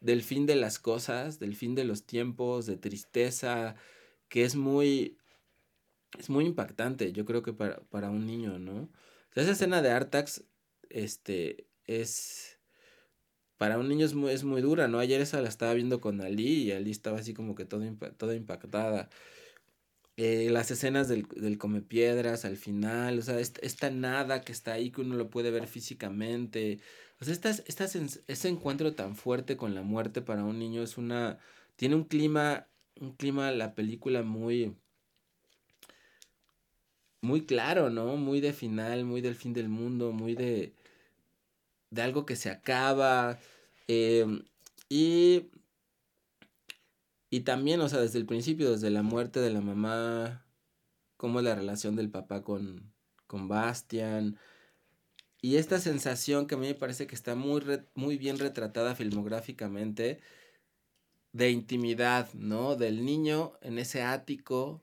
del 0.00 0.22
fin 0.22 0.46
de 0.46 0.56
las 0.56 0.78
cosas, 0.78 1.38
del 1.40 1.56
fin 1.56 1.74
de 1.74 1.84
los 1.84 2.04
tiempos, 2.06 2.66
de 2.66 2.76
tristeza, 2.76 3.76
que 4.28 4.44
es 4.44 4.56
muy 4.56 5.18
es 6.18 6.30
muy 6.30 6.46
impactante, 6.46 7.12
yo 7.12 7.24
creo 7.24 7.42
que 7.42 7.52
para, 7.52 7.80
para 7.90 8.10
un 8.10 8.26
niño, 8.26 8.58
¿no? 8.58 8.88
Esa 9.34 9.52
escena 9.52 9.82
de 9.82 9.90
Artax, 9.90 10.44
este, 10.88 11.66
es 11.84 12.58
para 13.58 13.78
un 13.78 13.88
niño 13.88 14.06
es 14.06 14.14
muy, 14.14 14.32
es 14.32 14.44
muy 14.44 14.62
dura, 14.62 14.88
¿no? 14.88 14.98
Ayer 14.98 15.20
esa 15.20 15.40
la 15.40 15.48
estaba 15.48 15.74
viendo 15.74 16.00
con 16.00 16.20
Ali 16.20 16.64
y 16.64 16.72
Ali 16.72 16.90
estaba 16.90 17.18
así 17.18 17.34
como 17.34 17.54
que 17.54 17.64
todo, 17.64 17.82
toda 18.16 18.34
impactada 18.34 19.08
eh, 20.16 20.48
las 20.50 20.70
escenas 20.70 21.08
del, 21.08 21.26
del 21.28 21.58
come 21.58 21.82
piedras 21.82 22.44
al 22.46 22.56
final, 22.56 23.18
o 23.18 23.22
sea, 23.22 23.38
esta, 23.38 23.90
nada 23.90 24.40
que 24.42 24.52
está 24.52 24.72
ahí 24.72 24.90
que 24.90 25.02
uno 25.02 25.14
lo 25.16 25.28
puede 25.30 25.50
ver 25.50 25.66
físicamente. 25.66 26.80
O 27.20 27.24
sea, 27.24 27.34
ese 28.26 28.48
encuentro 28.48 28.94
tan 28.94 29.16
fuerte 29.16 29.56
con 29.56 29.74
la 29.74 29.82
muerte 29.82 30.22
para 30.22 30.44
un 30.44 30.58
niño 30.58 30.82
es 30.82 30.98
una. 30.98 31.38
Tiene 31.76 31.96
un 31.96 32.04
clima. 32.04 32.68
Un 33.00 33.12
clima, 33.16 33.50
la 33.52 33.74
película 33.74 34.22
muy. 34.22 34.74
Muy 37.20 37.44
claro, 37.44 37.90
¿no? 37.90 38.16
Muy 38.16 38.40
de 38.40 38.52
final, 38.52 39.04
muy 39.04 39.20
del 39.20 39.34
fin 39.34 39.52
del 39.52 39.68
mundo, 39.68 40.12
muy 40.12 40.34
de. 40.34 40.74
de 41.90 42.02
algo 42.02 42.26
que 42.26 42.36
se 42.36 42.50
acaba. 42.50 43.38
em, 43.88 44.44
y 44.88 45.50
y 47.36 47.40
también, 47.40 47.82
o 47.82 47.88
sea, 47.90 48.00
desde 48.00 48.18
el 48.18 48.24
principio, 48.24 48.70
desde 48.70 48.88
la 48.88 49.02
muerte 49.02 49.40
de 49.40 49.50
la 49.50 49.60
mamá, 49.60 50.46
cómo 51.18 51.40
es 51.40 51.44
la 51.44 51.54
relación 51.54 51.94
del 51.94 52.08
papá 52.08 52.42
con, 52.42 52.94
con 53.26 53.46
Bastian. 53.46 54.38
Y 55.42 55.56
esta 55.56 55.78
sensación 55.78 56.46
que 56.46 56.54
a 56.54 56.58
mí 56.58 56.66
me 56.66 56.74
parece 56.74 57.06
que 57.06 57.14
está 57.14 57.34
muy, 57.34 57.60
re- 57.60 57.84
muy 57.94 58.16
bien 58.16 58.38
retratada 58.38 58.94
filmográficamente 58.94 60.20
de 61.32 61.50
intimidad, 61.50 62.32
¿no? 62.32 62.74
Del 62.74 63.04
niño 63.04 63.58
en 63.60 63.78
ese 63.78 64.02
ático, 64.02 64.82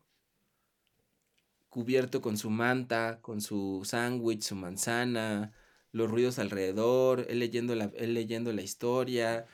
cubierto 1.69 2.21
con 2.21 2.37
su 2.37 2.51
manta, 2.51 3.17
con 3.23 3.41
su 3.41 3.81
sándwich, 3.83 4.43
su 4.43 4.55
manzana, 4.55 5.53
los 5.91 6.07
ruidos 6.07 6.37
alrededor, 6.37 7.25
él 7.29 7.39
leyendo 7.39 7.73
la, 7.73 7.91
él 7.95 8.13
leyendo 8.13 8.53
la 8.53 8.61
historia. 8.61 9.47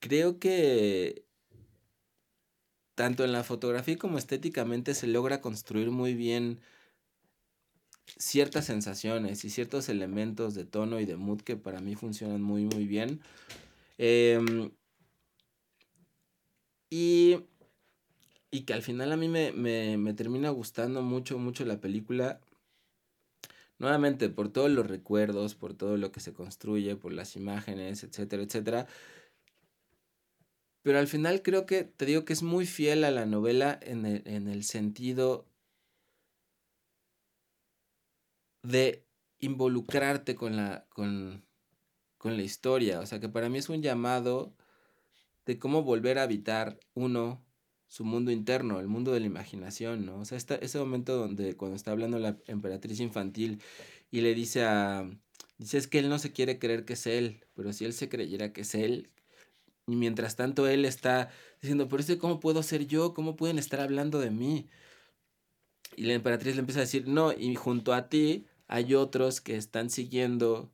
Creo 0.00 0.38
que 0.38 1.24
tanto 2.94 3.24
en 3.24 3.32
la 3.32 3.44
fotografía 3.44 3.96
como 3.98 4.18
estéticamente 4.18 4.94
se 4.94 5.06
logra 5.06 5.40
construir 5.40 5.90
muy 5.90 6.14
bien 6.14 6.60
ciertas 8.18 8.66
sensaciones 8.66 9.44
y 9.44 9.50
ciertos 9.50 9.88
elementos 9.88 10.54
de 10.54 10.64
tono 10.64 11.00
y 11.00 11.06
de 11.06 11.16
mood 11.16 11.40
que 11.42 11.56
para 11.56 11.80
mí 11.80 11.94
funcionan 11.94 12.42
muy 12.42 12.64
muy 12.64 12.86
bien. 12.86 13.20
Em, 13.98 14.70
y, 16.90 17.36
y 18.50 18.62
que 18.62 18.72
al 18.74 18.82
final 18.82 19.12
a 19.12 19.16
mí 19.16 19.28
me, 19.28 19.52
me, 19.52 19.96
me 19.98 20.14
termina 20.14 20.50
gustando 20.50 21.02
mucho, 21.02 21.38
mucho 21.38 21.64
la 21.64 21.80
película. 21.80 22.40
Nuevamente, 23.78 24.28
por 24.28 24.50
todos 24.52 24.70
los 24.70 24.86
recuerdos, 24.86 25.54
por 25.54 25.74
todo 25.74 25.96
lo 25.96 26.12
que 26.12 26.20
se 26.20 26.34
construye, 26.34 26.96
por 26.96 27.12
las 27.12 27.34
imágenes, 27.36 28.04
etcétera, 28.04 28.42
etcétera. 28.42 28.86
Pero 30.82 30.98
al 30.98 31.08
final 31.08 31.42
creo 31.42 31.66
que, 31.66 31.84
te 31.84 32.06
digo 32.06 32.24
que 32.24 32.32
es 32.32 32.42
muy 32.42 32.66
fiel 32.66 33.04
a 33.04 33.10
la 33.10 33.26
novela 33.26 33.78
en 33.82 34.06
el, 34.06 34.22
en 34.26 34.48
el 34.48 34.64
sentido 34.64 35.46
de 38.62 39.06
involucrarte 39.38 40.34
con 40.34 40.56
la, 40.56 40.86
con, 40.90 41.44
con 42.18 42.36
la 42.36 42.42
historia. 42.42 43.00
O 43.00 43.06
sea, 43.06 43.20
que 43.20 43.28
para 43.28 43.48
mí 43.48 43.58
es 43.58 43.68
un 43.68 43.82
llamado 43.82 44.54
de 45.46 45.58
cómo 45.58 45.82
volver 45.82 46.18
a 46.18 46.22
habitar 46.24 46.78
uno 46.94 47.44
su 47.86 48.04
mundo 48.04 48.30
interno, 48.30 48.78
el 48.78 48.86
mundo 48.86 49.12
de 49.12 49.20
la 49.20 49.26
imaginación, 49.26 50.06
¿no? 50.06 50.20
O 50.20 50.24
sea, 50.24 50.38
ese 50.38 50.78
momento 50.78 51.16
donde 51.16 51.56
cuando 51.56 51.74
está 51.76 51.90
hablando 51.90 52.20
la 52.20 52.38
emperatriz 52.46 53.00
infantil 53.00 53.60
y 54.10 54.20
le 54.20 54.34
dice 54.34 54.64
a... 54.64 55.10
Dice, 55.58 55.76
es 55.76 55.88
que 55.88 55.98
él 55.98 56.08
no 56.08 56.18
se 56.18 56.32
quiere 56.32 56.58
creer 56.58 56.84
que 56.84 56.94
es 56.94 57.06
él, 57.06 57.44
pero 57.54 57.72
si 57.72 57.84
él 57.84 57.92
se 57.92 58.08
creyera 58.08 58.52
que 58.52 58.62
es 58.62 58.74
él, 58.74 59.10
y 59.86 59.96
mientras 59.96 60.36
tanto 60.36 60.68
él 60.68 60.84
está 60.84 61.30
diciendo, 61.60 61.88
pero 61.88 62.00
este 62.00 62.18
cómo 62.18 62.40
puedo 62.40 62.62
ser 62.62 62.86
yo, 62.86 63.14
cómo 63.14 63.36
pueden 63.36 63.58
estar 63.58 63.80
hablando 63.80 64.20
de 64.20 64.30
mí. 64.30 64.68
Y 65.96 66.04
la 66.04 66.14
emperatriz 66.14 66.54
le 66.54 66.60
empieza 66.60 66.80
a 66.80 66.82
decir, 66.82 67.08
no, 67.08 67.32
y 67.32 67.54
junto 67.56 67.92
a 67.92 68.08
ti 68.08 68.46
hay 68.68 68.94
otros 68.94 69.40
que 69.40 69.56
están 69.56 69.90
siguiendo 69.90 70.70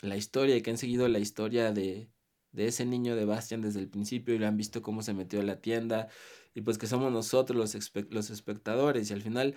la 0.00 0.16
historia 0.16 0.56
y 0.56 0.62
que 0.62 0.70
han 0.70 0.78
seguido 0.78 1.08
la 1.08 1.18
historia 1.18 1.72
de, 1.72 2.08
de 2.52 2.66
ese 2.66 2.86
niño 2.86 3.16
de 3.16 3.24
Bastian 3.24 3.60
desde 3.60 3.80
el 3.80 3.88
principio 3.88 4.34
y 4.34 4.38
lo 4.38 4.46
han 4.46 4.56
visto 4.56 4.80
cómo 4.80 5.02
se 5.02 5.12
metió 5.12 5.40
a 5.40 5.44
la 5.44 5.60
tienda 5.60 6.08
y 6.54 6.60
pues 6.62 6.78
que 6.78 6.86
somos 6.86 7.12
nosotros 7.12 7.56
los, 7.58 7.92
los 8.10 8.30
espectadores 8.30 9.10
y 9.10 9.12
al 9.12 9.22
final 9.22 9.54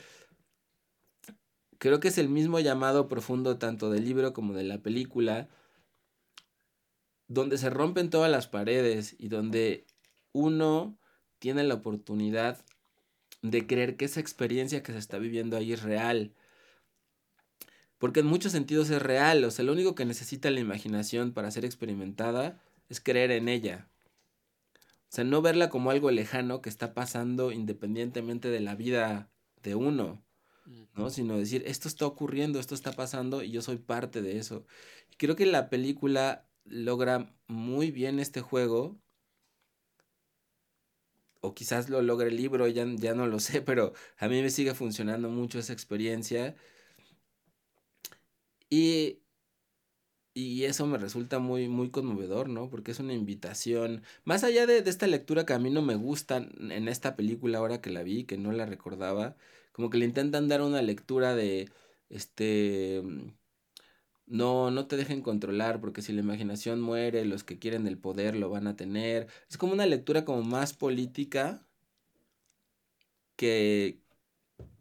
creo 1.77 1.99
que 1.99 2.07
es 2.07 2.17
el 2.17 2.27
mismo 2.27 2.59
llamado 2.59 3.07
profundo 3.07 3.57
tanto 3.57 3.91
del 3.91 4.03
libro 4.03 4.33
como 4.33 4.53
de 4.53 4.63
la 4.63 4.79
película 4.79 5.47
donde 7.27 7.57
se 7.57 7.69
rompen 7.69 8.09
todas 8.09 8.31
las 8.31 8.47
paredes 8.47 9.15
y 9.17 9.27
donde 9.27 9.85
uno 10.31 10.97
tiene 11.39 11.63
la 11.63 11.75
oportunidad 11.75 12.63
de 13.41 13.67
creer 13.67 13.97
que 13.97 14.05
esa 14.05 14.19
experiencia 14.19 14.83
que 14.83 14.91
se 14.91 14.97
está 14.97 15.17
viviendo 15.17 15.57
ahí 15.57 15.73
es 15.73 15.83
real. 15.83 16.33
Porque 17.97 18.19
en 18.19 18.27
muchos 18.27 18.51
sentidos 18.51 18.89
es 18.89 19.01
real, 19.01 19.43
o 19.43 19.51
sea, 19.51 19.65
lo 19.65 19.71
único 19.71 19.95
que 19.95 20.05
necesita 20.05 20.51
la 20.51 20.59
imaginación 20.59 21.33
para 21.33 21.51
ser 21.51 21.65
experimentada 21.65 22.61
es 22.89 23.01
creer 23.01 23.31
en 23.31 23.49
ella. 23.49 23.89
O 25.09 25.15
sea, 25.15 25.23
no 25.23 25.41
verla 25.41 25.69
como 25.69 25.89
algo 25.89 26.11
lejano 26.11 26.61
que 26.61 26.69
está 26.69 26.93
pasando 26.93 27.51
independientemente 27.51 28.49
de 28.49 28.59
la 28.59 28.75
vida 28.75 29.29
de 29.63 29.75
uno, 29.75 30.23
¿no? 30.95 31.09
Sino 31.09 31.37
decir, 31.37 31.63
esto 31.65 31.87
está 31.87 32.05
ocurriendo, 32.05 32.59
esto 32.59 32.75
está 32.75 32.91
pasando 32.91 33.41
y 33.41 33.51
yo 33.51 33.61
soy 33.61 33.77
parte 33.77 34.21
de 34.21 34.37
eso. 34.37 34.65
Y 35.11 35.15
creo 35.15 35.35
que 35.35 35.45
la 35.45 35.69
película 35.69 36.46
logra 36.69 37.33
muy 37.47 37.91
bien 37.91 38.19
este 38.19 38.41
juego. 38.41 38.97
O 41.41 41.53
quizás 41.53 41.89
lo 41.89 42.01
logra 42.01 42.27
el 42.27 42.35
libro, 42.37 42.67
ya, 42.67 42.85
ya 42.95 43.13
no 43.13 43.27
lo 43.27 43.39
sé, 43.47 43.61
pero 43.61 43.93
a 44.17 44.27
mí 44.27 44.41
me 44.41 44.49
sigue 44.49 44.73
funcionando 44.73 45.29
mucho 45.29 45.59
esa 45.59 45.73
experiencia. 45.73 46.55
Y, 48.69 49.19
y 50.33 50.65
eso 50.65 50.85
me 50.85 50.97
resulta 50.97 51.39
muy, 51.39 51.67
muy 51.67 51.89
conmovedor, 51.89 52.49
¿no? 52.49 52.69
Porque 52.69 52.91
es 52.91 52.99
una 52.99 53.13
invitación. 53.13 54.03
Más 54.23 54.43
allá 54.43 54.65
de, 54.67 54.81
de, 54.81 54.89
esta 54.89 55.07
lectura 55.07 55.45
que 55.45 55.53
a 55.53 55.59
mí 55.59 55.69
no 55.71 55.81
me 55.81 55.95
gusta 55.95 56.37
en 56.37 56.87
esta 56.87 57.15
película 57.15 57.57
ahora 57.59 57.81
que 57.81 57.89
la 57.89 58.03
vi, 58.03 58.25
que 58.25 58.37
no 58.37 58.51
la 58.51 58.65
recordaba, 58.65 59.35
como 59.71 59.89
que 59.89 59.97
le 59.97 60.05
intentan 60.05 60.47
dar 60.47 60.61
una 60.61 60.81
lectura 60.81 61.35
de, 61.35 61.69
este, 62.09 63.03
no, 64.27 64.71
no 64.71 64.87
te 64.87 64.97
dejen 64.97 65.21
controlar, 65.21 65.79
porque 65.81 66.01
si 66.01 66.13
la 66.13 66.21
imaginación 66.21 66.81
muere, 66.81 67.25
los 67.25 67.43
que 67.43 67.59
quieren 67.59 67.87
el 67.87 67.97
poder 67.97 68.35
lo 68.35 68.49
van 68.49 68.67
a 68.67 68.75
tener. 68.75 69.27
Es 69.49 69.57
como 69.57 69.73
una 69.73 69.85
lectura 69.85 70.25
como 70.25 70.43
más 70.43 70.73
política 70.73 71.65
que, 73.35 73.99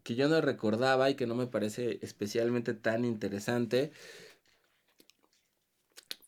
que 0.03 0.15
yo 0.15 0.27
no 0.29 0.41
recordaba 0.41 1.09
y 1.09 1.15
que 1.15 1.27
no 1.27 1.35
me 1.35 1.47
parece 1.47 1.99
especialmente 2.01 2.73
tan 2.73 3.05
interesante. 3.05 3.91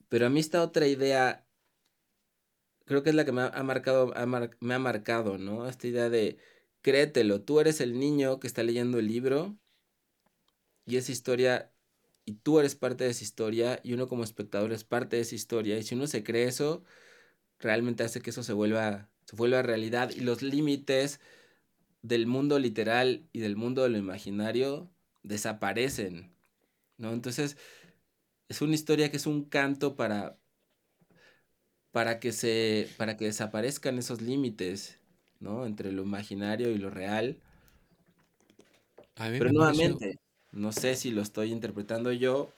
Pero 0.10 0.26
a 0.28 0.30
mí 0.30 0.40
esta 0.40 0.64
otra 0.64 0.88
idea, 0.88 1.46
creo 2.86 3.04
que 3.04 3.10
es 3.10 3.16
la 3.16 3.26
que 3.26 3.32
me 3.32 3.44
ha, 3.44 3.64
marcado, 3.64 4.14
me 4.60 4.74
ha 4.74 4.80
marcado, 4.80 5.38
¿no? 5.38 5.68
Esta 5.68 5.88
idea 5.88 6.10
de, 6.10 6.38
créetelo, 6.82 7.42
tú 7.42 7.60
eres 7.60 7.82
el 7.82 8.00
niño 8.00 8.40
que 8.40 8.48
está 8.48 8.64
leyendo 8.64 9.00
el 9.00 9.08
libro 9.08 9.58
y 10.86 10.98
esa 10.98 11.12
historia 11.12 11.72
y 12.30 12.34
tú 12.34 12.60
eres 12.60 12.76
parte 12.76 13.06
de 13.06 13.10
esa 13.10 13.24
historia 13.24 13.80
y 13.84 13.94
uno 13.94 14.08
como 14.08 14.24
espectador 14.24 14.72
es 14.72 14.84
parte 14.84 15.16
de 15.16 15.24
esa 15.24 15.34
historia 15.34 15.80
y 15.80 15.84
si 15.84 15.96
uno 15.96 16.06
se 16.06 16.24
cree 16.24 16.48
eso, 16.48 16.84
realmente 17.58 18.04
hace 18.04 18.22
que 18.22 18.30
eso 18.30 18.44
se 18.44 18.54
vuelva, 18.54 19.10
se 19.26 19.36
vuelva 19.36 19.64
realidad 19.64 20.12
y 20.12 20.20
los 20.20 20.44
límites 20.44 21.20
del 22.04 22.28
mundo 22.28 22.60
literal 22.60 23.28
y 23.34 23.40
del 23.40 23.56
mundo 23.56 23.82
de 23.82 23.90
lo 23.90 23.98
imaginario 23.98 24.92
desaparecen, 25.24 26.32
¿no? 26.98 27.14
Entonces, 27.14 27.58
es 28.48 28.62
una 28.62 28.76
historia 28.76 29.10
que 29.10 29.18
es 29.18 29.26
un 29.26 29.46
canto 29.46 29.96
para, 29.96 30.38
para, 31.92 32.20
que, 32.20 32.32
se, 32.32 32.90
para 32.96 33.18
que 33.18 33.26
desaparezcan 33.26 33.98
esos 33.98 34.22
límites, 34.22 35.00
¿no? 35.40 35.66
Entre 35.66 35.92
lo 35.92 36.04
imaginario 36.04 36.70
y 36.70 36.78
lo 36.78 36.92
real. 36.92 37.42
Pero 39.16 39.52
nuevamente, 39.52 40.20
no 40.52 40.72
sé 40.72 40.96
si 40.96 41.12
lo 41.12 41.22
estoy 41.22 41.52
interpretando 41.52 42.12
yo 42.12 42.52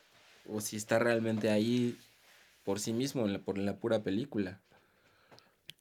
o 0.47 0.61
si 0.61 0.77
está 0.77 0.99
realmente 0.99 1.49
ahí 1.49 1.97
por 2.63 2.79
sí 2.79 2.93
mismo, 2.93 3.27
por 3.39 3.57
la 3.57 3.75
pura 3.75 4.03
película. 4.03 4.61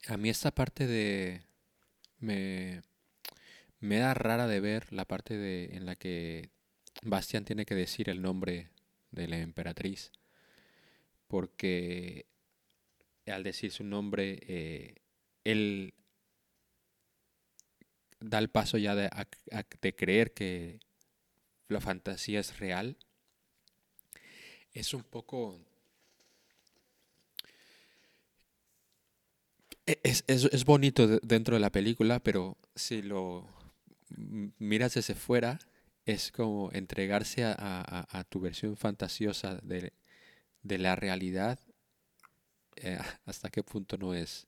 A 0.07 0.17
mí 0.17 0.29
esta 0.29 0.51
parte 0.51 0.87
de... 0.87 1.41
Me, 2.19 2.81
me 3.79 3.97
da 3.97 4.13
rara 4.13 4.47
de 4.47 4.59
ver 4.59 4.93
la 4.93 5.05
parte 5.05 5.35
de, 5.35 5.75
en 5.75 5.85
la 5.85 5.95
que 5.95 6.49
Bastian 7.01 7.45
tiene 7.45 7.65
que 7.65 7.73
decir 7.73 8.09
el 8.09 8.21
nombre 8.21 8.69
de 9.09 9.27
la 9.27 9.39
emperatriz. 9.39 10.11
Porque 11.27 12.25
al 13.25 13.43
decir 13.43 13.71
su 13.71 13.83
nombre, 13.83 14.39
eh, 14.41 14.95
él 15.43 15.93
da 18.19 18.37
el 18.37 18.49
paso 18.49 18.77
ya 18.77 18.95
de, 18.95 19.09
de 19.81 19.95
creer 19.95 20.33
que 20.33 20.79
la 21.71 21.81
fantasía 21.81 22.39
es 22.39 22.59
real, 22.59 22.97
es 24.73 24.93
un 24.93 25.03
poco... 25.03 25.59
E, 29.85 29.99
es, 30.03 30.23
es, 30.27 30.65
bonito 30.65 31.07
dentro 31.19 31.55
de 31.55 31.59
la 31.59 31.71
película, 31.71 32.19
pero 32.19 32.57
si 32.75 33.01
lo 33.01 33.47
miras 34.59 34.93
desde 34.93 35.15
fuera, 35.15 35.59
es 36.05 36.31
como 36.31 36.71
entregarse 36.73 37.43
a, 37.45 38.25
tu 38.29 38.39
versión 38.39 38.77
fantasiosa 38.77 39.59
de, 39.63 39.91
la 40.63 40.95
realidad. 40.95 41.59
Eh, 42.75 42.99
¿Hasta 43.25 43.49
qué 43.49 43.63
punto 43.63 43.97
no 43.97 44.13
es 44.13 44.47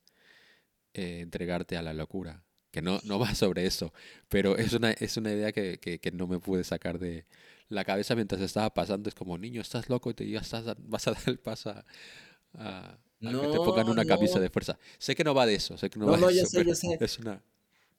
eh, 0.93 1.19
entregarte 1.21 1.77
a 1.77 1.81
la 1.81 1.93
locura? 1.93 2.43
Que 2.73 2.81
no, 2.81 2.99
no 3.03 3.19
va 3.19 3.35
sobre 3.35 3.67
eso, 3.67 3.93
pero 4.29 4.57
es 4.57 4.73
una, 4.73 4.91
es 4.93 5.15
una 5.15 5.31
idea 5.31 5.51
que, 5.51 5.77
que, 5.77 6.11
no 6.11 6.25
me 6.25 6.39
pude 6.39 6.63
sacar 6.63 6.97
de 6.97 7.27
la 7.69 7.85
cabeza 7.85 8.15
mientras 8.15 8.41
estaba 8.41 8.73
pasando. 8.73 9.09
Es 9.09 9.13
como, 9.13 9.37
niño, 9.37 9.61
estás 9.61 9.89
loco 9.89 10.09
y 10.09 10.15
te, 10.15 10.27
ya 10.27 10.39
estás, 10.39 10.65
vas 10.79 11.07
a 11.07 11.11
dar 11.13 11.21
el 11.27 11.37
paso 11.37 11.69
a, 11.69 12.97
que 13.21 13.27
te 13.27 13.57
pongan 13.57 13.89
una 13.89 14.03
camisa 14.05 14.39
de 14.39 14.49
fuerza. 14.49 14.79
Sé 14.97 15.13
que 15.13 15.23
no 15.23 15.35
va 15.35 15.45
de 15.45 15.53
eso, 15.53 15.77
sé 15.77 15.91
que 15.91 15.99
no, 15.99 16.07
va 16.07 16.17
de 16.17 16.41
eso, 16.41 16.49
pero 16.51 16.71
es 17.05 17.19
una... 17.19 17.43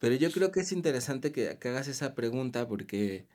Pero 0.00 0.16
yo 0.16 0.32
creo 0.32 0.50
que 0.50 0.60
es 0.60 0.72
interesante 0.72 1.30
que, 1.30 1.56
que 1.60 1.68
hagas 1.68 1.86
esa 1.86 2.16
pregunta 2.16 2.66
porque... 2.66 3.26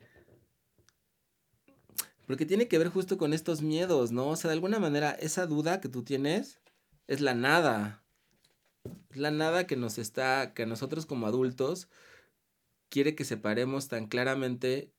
Porque 2.27 2.45
tiene 2.45 2.67
que 2.67 2.77
ver 2.77 2.89
justo 2.89 3.17
con 3.17 3.31
estos 3.31 3.61
miedos, 3.61 4.11
¿no? 4.11 4.27
O 4.27 4.35
sea, 4.35 4.49
de 4.49 4.55
alguna 4.55 4.77
manera, 4.77 5.11
esa 5.11 5.47
duda 5.47 5.79
que 5.79 5.87
tú 5.87 6.03
tienes 6.03 6.59
es 7.07 7.21
la 7.21 7.33
nada. 7.33 7.98
La 9.13 9.31
nada 9.31 9.67
que 9.67 9.75
nos 9.75 9.97
está, 9.97 10.53
que 10.53 10.65
nosotros 10.65 11.05
como 11.05 11.27
adultos 11.27 11.89
quiere 12.89 13.15
que 13.15 13.25
separemos 13.25 13.87
tan 13.87 14.07
claramente 14.07 14.91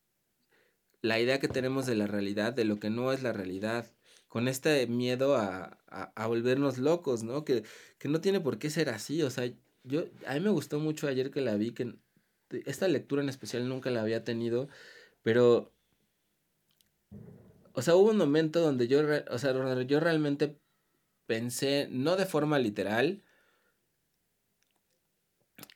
la 1.03 1.19
idea 1.19 1.41
que 1.41 1.49
tenemos 1.49 1.87
de 1.87 1.95
la 1.95 2.07
realidad 2.07 2.53
de 2.53 2.65
lo 2.65 2.79
que 2.79 2.91
no 2.91 3.13
es 3.13 3.23
la 3.23 3.33
realidad. 3.33 3.87
Con 4.29 4.47
este 4.47 4.87
miedo 4.87 5.37
a, 5.37 5.79
a, 5.89 6.27
volvernos 6.29 6.79
locos, 6.79 7.25
¿no? 7.25 7.45
Que, 7.45 7.65
que, 7.99 8.09
no 8.09 8.21
tiene 8.21 8.41
por 8.41 8.59
qué 8.59 8.71
ser 8.71 8.89
así. 8.89 9.23
O 9.25 9.31
sea, 9.31 9.53
yo, 9.83 10.05
a 10.25 10.35
mí 10.35 10.41
me 10.41 10.51
gustó 10.51 10.79
mucho 10.79 11.09
ayer 11.09 11.33
que 11.33 11.41
la 11.41 11.57
vi, 11.57 11.73
que 11.73 11.97
esta 12.65 12.89
lectura 12.89 13.23
en 13.23 13.29
especial 13.29 13.69
nunca 13.69 13.91
la 13.91 14.03
había 14.03 14.25
tenido, 14.25 14.69
pero, 15.23 15.73
o 17.73 17.83
sea, 17.83 17.97
hubo 17.97 18.11
un 18.11 18.17
momento 18.17 18.61
donde 18.61 18.89
yo, 18.89 19.01
o 19.31 19.39
sea, 19.39 19.83
yo 19.83 20.01
realmente 20.01 20.59
pensé, 21.27 21.89
no 21.91 22.17
de 22.17 22.27
forma 22.27 22.59
literal, 22.59 23.23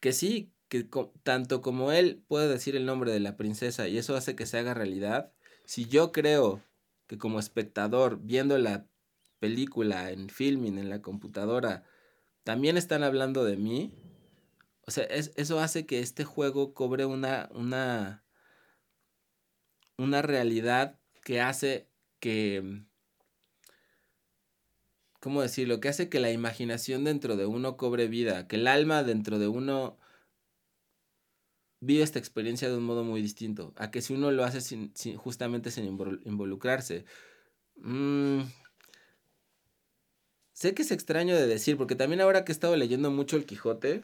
que 0.00 0.12
sí, 0.12 0.52
que 0.68 0.88
tanto 1.22 1.60
como 1.60 1.92
él 1.92 2.22
puede 2.28 2.48
decir 2.48 2.76
el 2.76 2.86
nombre 2.86 3.12
de 3.12 3.20
la 3.20 3.36
princesa 3.36 3.88
y 3.88 3.98
eso 3.98 4.16
hace 4.16 4.34
que 4.36 4.46
se 4.46 4.58
haga 4.58 4.74
realidad, 4.74 5.32
si 5.64 5.86
yo 5.86 6.12
creo 6.12 6.62
que 7.06 7.18
como 7.18 7.38
espectador 7.38 8.18
viendo 8.22 8.58
la 8.58 8.86
película 9.38 10.10
en 10.10 10.28
filming, 10.30 10.78
en 10.78 10.90
la 10.90 11.02
computadora, 11.02 11.84
también 12.44 12.76
están 12.76 13.02
hablando 13.02 13.44
de 13.44 13.56
mí, 13.56 13.94
o 14.86 14.90
sea, 14.90 15.04
eso 15.04 15.60
hace 15.60 15.86
que 15.86 16.00
este 16.00 16.24
juego 16.24 16.74
cobre 16.74 17.06
una, 17.06 17.48
una, 17.52 18.24
una 19.96 20.22
realidad 20.22 20.98
que 21.22 21.40
hace 21.40 21.88
que, 22.20 22.84
¿cómo 25.24 25.40
decirlo? 25.40 25.80
Que 25.80 25.88
hace 25.88 26.10
que 26.10 26.20
la 26.20 26.30
imaginación 26.32 27.02
dentro 27.04 27.36
de 27.36 27.46
uno 27.46 27.78
cobre 27.78 28.08
vida, 28.08 28.46
que 28.46 28.56
el 28.56 28.66
alma 28.66 29.02
dentro 29.04 29.38
de 29.38 29.48
uno 29.48 29.96
vive 31.80 32.02
esta 32.02 32.18
experiencia 32.18 32.68
de 32.68 32.76
un 32.76 32.84
modo 32.84 33.04
muy 33.04 33.22
distinto, 33.22 33.72
a 33.76 33.90
que 33.90 34.02
si 34.02 34.12
uno 34.12 34.30
lo 34.32 34.44
hace 34.44 34.60
justamente 35.16 35.70
sin 35.70 35.86
involucrarse. 35.86 37.06
Mm, 37.76 38.40
sé 40.52 40.74
que 40.74 40.82
es 40.82 40.90
extraño 40.90 41.34
de 41.34 41.46
decir, 41.46 41.78
porque 41.78 41.96
también 41.96 42.20
ahora 42.20 42.44
que 42.44 42.52
he 42.52 42.54
estado 42.54 42.76
leyendo 42.76 43.10
mucho 43.10 43.36
el 43.36 43.46
Quijote, 43.46 44.02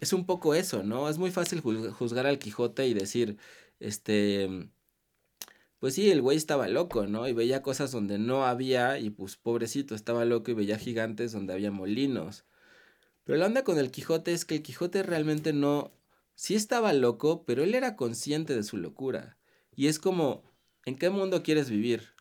es 0.00 0.14
un 0.14 0.24
poco 0.24 0.54
eso, 0.54 0.82
¿no? 0.82 1.10
Es 1.10 1.18
muy 1.18 1.30
fácil 1.30 1.60
juzgar 1.60 2.26
al 2.26 2.38
Quijote 2.38 2.86
y 2.86 2.94
decir, 2.94 3.36
este, 3.80 4.70
pues 5.82 5.96
sí, 5.96 6.12
el 6.12 6.22
güey 6.22 6.36
estaba 6.36 6.68
loco, 6.68 7.08
¿no? 7.08 7.26
Y 7.26 7.32
veía 7.32 7.60
cosas 7.60 7.90
donde 7.90 8.16
no 8.16 8.46
había 8.46 9.00
y 9.00 9.10
pues 9.10 9.34
pobrecito, 9.34 9.96
estaba 9.96 10.24
loco 10.24 10.52
y 10.52 10.54
veía 10.54 10.78
gigantes 10.78 11.32
donde 11.32 11.52
había 11.54 11.72
molinos. 11.72 12.44
Pero 13.24 13.36
la 13.36 13.46
onda 13.46 13.64
con 13.64 13.76
el 13.80 13.90
Quijote 13.90 14.32
es 14.32 14.44
que 14.44 14.54
el 14.54 14.62
Quijote 14.62 15.02
realmente 15.02 15.52
no, 15.52 15.90
sí 16.36 16.54
estaba 16.54 16.92
loco, 16.92 17.42
pero 17.44 17.64
él 17.64 17.74
era 17.74 17.96
consciente 17.96 18.54
de 18.54 18.62
su 18.62 18.76
locura. 18.76 19.38
Y 19.74 19.88
es 19.88 19.98
como, 19.98 20.44
¿en 20.84 20.96
qué 20.96 21.10
mundo 21.10 21.42
quieres 21.42 21.68
vivir? 21.68 22.14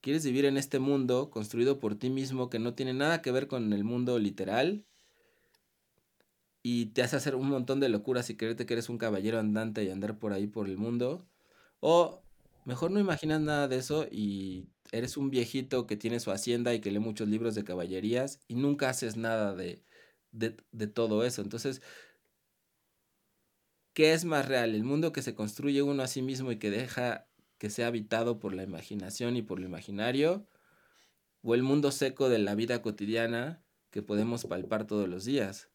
¿Quieres 0.00 0.24
vivir 0.24 0.44
en 0.44 0.56
este 0.56 0.78
mundo 0.78 1.28
construido 1.28 1.80
por 1.80 1.96
ti 1.96 2.08
mismo 2.08 2.50
que 2.50 2.60
no 2.60 2.74
tiene 2.74 2.94
nada 2.94 3.20
que 3.20 3.32
ver 3.32 3.48
con 3.48 3.72
el 3.72 3.82
mundo 3.82 4.20
literal? 4.20 4.84
Y 6.62 6.86
te 6.86 7.02
hace 7.02 7.16
hacer 7.16 7.34
un 7.34 7.48
montón 7.48 7.80
de 7.80 7.88
locuras 7.88 8.30
y 8.30 8.36
creerte 8.36 8.64
que 8.64 8.74
eres 8.74 8.88
un 8.88 8.98
caballero 8.98 9.40
andante 9.40 9.82
y 9.82 9.90
andar 9.90 10.20
por 10.20 10.32
ahí 10.32 10.46
por 10.46 10.68
el 10.68 10.78
mundo. 10.78 11.26
O 11.80 12.22
mejor 12.66 12.90
no 12.90 12.98
imaginas 12.98 13.40
nada 13.40 13.68
de 13.68 13.76
eso 13.76 14.06
y 14.10 14.68
eres 14.90 15.16
un 15.16 15.30
viejito 15.30 15.86
que 15.86 15.96
tiene 15.96 16.18
su 16.18 16.32
hacienda 16.32 16.74
y 16.74 16.80
que 16.80 16.90
lee 16.90 16.98
muchos 16.98 17.28
libros 17.28 17.54
de 17.54 17.62
caballerías 17.64 18.40
y 18.48 18.56
nunca 18.56 18.90
haces 18.90 19.16
nada 19.16 19.54
de, 19.54 19.84
de, 20.32 20.56
de 20.72 20.86
todo 20.88 21.24
eso. 21.24 21.42
Entonces, 21.42 21.80
¿qué 23.94 24.12
es 24.14 24.24
más 24.24 24.48
real? 24.48 24.74
¿El 24.74 24.82
mundo 24.82 25.12
que 25.12 25.22
se 25.22 25.36
construye 25.36 25.80
uno 25.82 26.02
a 26.02 26.08
sí 26.08 26.22
mismo 26.22 26.50
y 26.50 26.58
que 26.58 26.70
deja 26.72 27.28
que 27.58 27.70
sea 27.70 27.86
habitado 27.86 28.40
por 28.40 28.52
la 28.52 28.64
imaginación 28.64 29.36
y 29.36 29.42
por 29.42 29.60
lo 29.60 29.66
imaginario? 29.66 30.48
¿O 31.42 31.54
el 31.54 31.62
mundo 31.62 31.92
seco 31.92 32.28
de 32.28 32.40
la 32.40 32.56
vida 32.56 32.82
cotidiana 32.82 33.62
que 33.90 34.02
podemos 34.02 34.44
palpar 34.44 34.88
todos 34.88 35.08
los 35.08 35.24
días? 35.24 35.70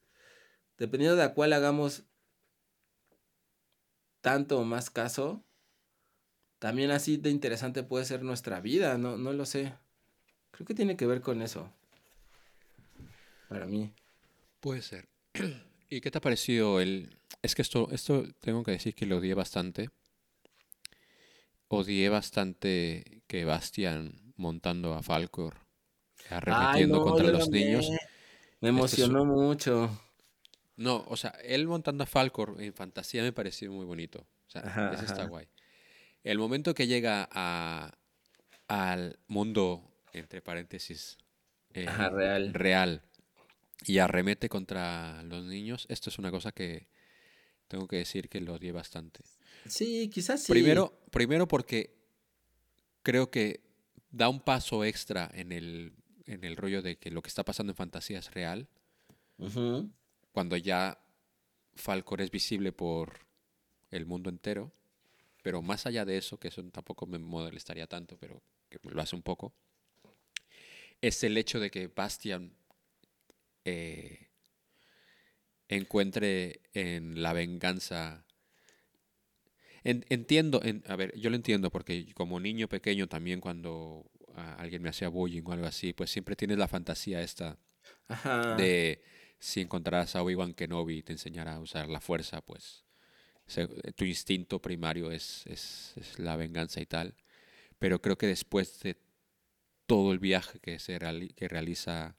Dependiendo 0.78 1.16
de 1.16 1.24
a 1.24 1.34
cuál 1.34 1.54
hagamos 1.54 2.04
tanto 4.20 4.60
o 4.60 4.66
más 4.66 4.90
caso, 4.90 5.46
también 6.62 6.92
así 6.92 7.18
de 7.18 7.32
interesante 7.32 7.82
puede 7.82 8.06
ser 8.06 8.22
nuestra 8.22 8.62
vida, 8.62 8.96
no, 9.00 9.18
no 9.18 9.34
lo 9.34 9.48
sé. 9.48 9.74
Creo 10.52 10.68
que 10.68 10.76
tiene 10.76 10.96
que 10.96 11.08
ver 11.08 11.20
con 11.20 11.42
eso. 11.42 11.74
Para 13.50 13.66
mí. 13.66 13.92
Puede 14.60 14.84
ser. 14.84 15.10
¿Y 15.90 16.02
qué 16.02 16.12
te 16.12 16.20
ha 16.20 16.22
parecido 16.22 16.80
el... 16.80 17.18
Es 17.42 17.56
que 17.56 17.64
esto, 17.64 17.90
esto 17.92 18.26
tengo 18.42 18.64
que 18.64 18.70
decir 18.70 18.94
que 18.94 19.08
lo 19.08 19.18
odié 19.18 19.34
bastante. 19.34 19.90
Odié 21.68 22.10
bastante 22.10 23.24
que 23.26 23.44
Bastian 23.44 24.32
montando 24.36 24.94
a 24.94 25.02
Falcor, 25.02 25.56
arremetiendo 26.30 27.00
no, 27.00 27.04
contra 27.06 27.32
los 27.32 27.50
niños. 27.50 27.90
Me 28.60 28.70
emocionó 28.70 29.26
mucho. 29.26 29.90
No, 30.76 31.06
o 31.08 31.18
sea, 31.18 31.32
él 31.44 31.66
montando 31.66 32.04
a 32.04 32.08
Falcor 32.08 32.58
en 32.60 32.76
fantasía 32.76 33.24
me 33.24 33.34
pareció 33.34 33.72
muy 33.72 33.88
bonito. 33.88 34.28
O 34.46 34.52
sea, 34.52 34.62
Ajá, 34.62 34.94
ese 34.94 35.06
está 35.06 35.26
guay. 35.26 35.48
El 36.24 36.38
momento 36.38 36.74
que 36.74 36.88
llega 36.88 37.28
a, 37.32 37.98
al 38.68 39.20
mundo, 39.28 39.92
entre 40.14 40.42
paréntesis, 40.42 41.18
eh, 41.74 41.86
Ajá, 41.88 42.10
real. 42.10 42.54
real 42.54 43.02
y 43.86 43.98
arremete 43.98 44.50
contra 44.50 45.24
los 45.24 45.46
niños, 45.46 45.86
esto 45.90 46.10
es 46.10 46.20
una 46.20 46.32
cosa 46.32 46.52
que 46.52 46.88
tengo 47.68 47.88
que 47.88 47.98
decir 47.98 48.30
que 48.30 48.42
lo 48.42 48.54
odié 48.54 48.72
bastante. 48.72 49.22
Sí, 49.66 50.10
quizás 50.10 50.44
sí. 50.44 50.52
Primero, 50.52 51.00
primero 51.10 51.48
porque 51.48 51.96
creo 53.02 53.32
que 53.32 53.62
da 54.12 54.30
un 54.30 54.42
paso 54.42 54.84
extra 54.84 55.30
en 55.34 55.52
el, 55.52 55.94
en 56.26 56.44
el 56.44 56.58
rollo 56.58 56.82
de 56.82 56.98
que 56.98 57.12
lo 57.12 57.22
que 57.22 57.30
está 57.30 57.44
pasando 57.44 57.72
en 57.72 57.78
fantasía 57.78 58.20
es 58.20 58.32
real, 58.34 58.68
cuando 60.34 60.56
ya 60.58 61.00
Falcor 61.74 62.22
es 62.22 62.30
visible 62.30 62.72
por 62.72 63.26
el 63.90 64.06
mundo 64.06 64.30
entero. 64.30 64.72
Pero 65.42 65.62
más 65.62 65.86
allá 65.86 66.06
de 66.06 66.18
eso, 66.18 66.40
que 66.40 66.50
eso 66.50 66.64
tampoco 66.72 67.06
me 67.08 67.18
molestaría 67.20 67.88
tanto, 67.88 68.18
pero 68.18 68.42
que 68.70 68.80
lo 68.84 69.02
hace 69.02 69.16
un 69.16 69.24
poco, 69.24 69.54
es 71.02 71.24
el 71.24 71.38
hecho 71.38 71.60
de 71.60 71.72
que 71.72 71.88
Bastian 71.88 72.54
eh, 73.66 74.28
encuentre 75.68 76.62
en 76.74 77.22
la 77.22 77.34
venganza. 77.34 78.26
En- 79.84 80.06
entiendo, 80.10 80.62
en- 80.64 80.84
a 80.88 80.96
ver, 80.96 81.18
yo 81.18 81.30
lo 81.30 81.36
entiendo 81.36 81.72
porque 81.72 82.14
como 82.14 82.40
niño 82.40 82.68
pequeño 82.68 83.08
también 83.08 83.42
cuando 83.42 84.06
ah, 84.36 84.56
alguien 84.60 84.82
me 84.82 84.90
hacía 84.90 85.10
bullying 85.10 85.42
o 85.46 85.52
algo 85.54 85.66
así, 85.66 85.94
pues 85.94 86.12
siempre 86.12 86.36
tienes 86.36 86.58
la 86.58 86.68
fantasía 86.68 87.22
esta 87.22 87.58
Ajá. 88.08 88.56
de 88.58 89.04
si 89.40 89.62
encontraras 89.62 90.16
a 90.16 90.22
Obi-Wan 90.24 90.54
Kenobi 90.54 90.98
y 91.00 91.04
te 91.04 91.14
enseñara 91.14 91.56
a 91.56 91.60
usar 91.60 91.90
la 91.90 92.00
fuerza, 92.00 92.42
pues 92.42 92.86
se- 93.48 93.68
tu 93.68 94.06
instinto 94.06 94.62
primario 94.62 95.12
es, 95.12 95.46
es, 95.48 95.94
es 95.98 96.20
la 96.20 96.36
venganza 96.36 96.82
y 96.82 96.86
tal. 96.86 97.16
Pero 97.80 98.02
creo 98.02 98.18
que 98.18 98.28
después 98.28 98.80
de 98.82 98.98
todo 99.88 100.12
el 100.14 100.20
viaje 100.20 100.60
que, 100.60 100.80
se 100.80 101.00
reali- 101.00 101.34
que 101.34 101.48
realiza 101.48 102.16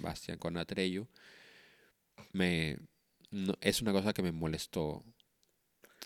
Bastian 0.00 0.38
con 0.38 0.56
Atreyu, 0.56 1.08
me, 2.32 2.78
no- 3.30 3.54
es 3.60 3.82
una 3.82 3.92
cosa 3.92 4.12
que 4.12 4.22
me 4.22 4.32
molestó. 4.32 5.02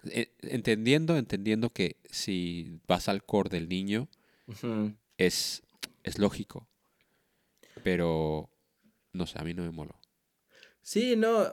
E- 0.04 0.32
Entendiendo, 0.42 1.16
entendiendo 1.16 1.70
que 1.70 1.96
si 2.10 2.80
vas 2.86 3.08
al 3.08 3.24
core 3.24 3.50
del 3.50 3.68
niño, 3.68 4.08
es, 5.18 5.62
es 6.04 6.18
lógico. 6.18 6.66
Pero, 7.82 8.50
no 9.12 9.26
sé, 9.26 9.38
a 9.38 9.42
mí 9.44 9.54
no 9.54 9.62
me 9.62 9.70
moló. 9.70 9.98
Sí, 10.82 11.16
no. 11.16 11.52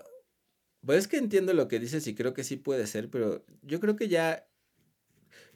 Pues 0.88 1.00
es 1.00 1.08
que 1.10 1.18
entiendo 1.18 1.54
lo 1.54 1.68
que 1.68 1.82
dices 1.82 2.08
y 2.08 2.16
creo 2.16 2.34
que 2.34 2.46
sí 2.46 2.56
puede 2.56 2.88
ser, 2.88 3.10
pero 3.10 3.46
yo 3.62 3.82
creo 3.82 3.98
que 3.98 4.08
ya. 4.08 4.48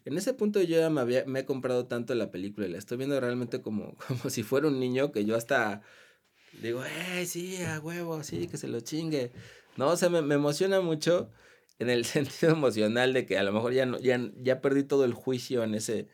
En 0.04 0.18
ese 0.18 0.34
punto 0.34 0.62
yo 0.62 0.78
ya 0.78 0.90
me, 0.90 1.00
había, 1.00 1.22
he 1.22 1.46
comprado 1.46 1.88
tanto 1.88 2.14
la 2.16 2.32
película 2.32 2.68
y 2.68 2.72
la 2.72 2.78
estoy 2.78 2.98
viendo 2.98 3.18
realmente 3.18 3.62
como, 3.62 3.96
como 4.08 4.30
si 4.30 4.44
fuera 4.44 4.68
un 4.68 4.78
niño 4.78 5.14
que 5.14 5.24
yo 5.24 5.38
hasta 5.38 5.84
digo, 6.62 6.84
¡eh, 6.84 7.26
sí, 7.26 7.64
a 7.64 7.80
huevo, 7.80 8.24
sí, 8.24 8.50
que 8.50 8.58
se 8.58 8.68
lo 8.68 8.82
chingue! 8.82 9.32
No, 9.78 9.88
o 9.88 9.96
sea, 9.96 10.10
me, 10.10 10.22
me 10.22 10.36
emociona 10.36 10.82
mucho 10.82 11.32
en 11.80 11.90
el 11.90 12.04
sentido 12.06 12.52
emocional 12.52 13.14
de 13.14 13.26
que 13.26 13.38
a 13.38 13.44
lo 13.44 13.54
mejor 13.54 13.72
ya, 13.72 13.86
no, 13.86 14.00
ya, 14.00 14.20
ya 14.36 14.60
perdí 14.60 14.84
todo 14.84 15.06
el 15.06 15.14
juicio 15.14 15.64
en 15.64 15.76
ese, 15.76 16.10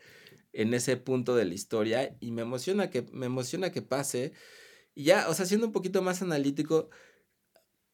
en 0.52 0.74
ese 0.74 0.96
punto 0.96 1.34
de 1.34 1.44
la 1.44 1.54
historia 1.54 2.16
y 2.20 2.30
me 2.30 2.42
emociona 2.42 2.88
que, 2.88 3.02
me 3.10 3.26
emociona 3.26 3.72
que 3.72 3.82
pase. 3.82 4.32
Y 4.94 5.04
ya, 5.04 5.28
o 5.28 5.34
sea, 5.34 5.44
siendo 5.44 5.66
un 5.66 5.72
poquito 5.72 6.02
más 6.02 6.22
analítico, 6.22 6.88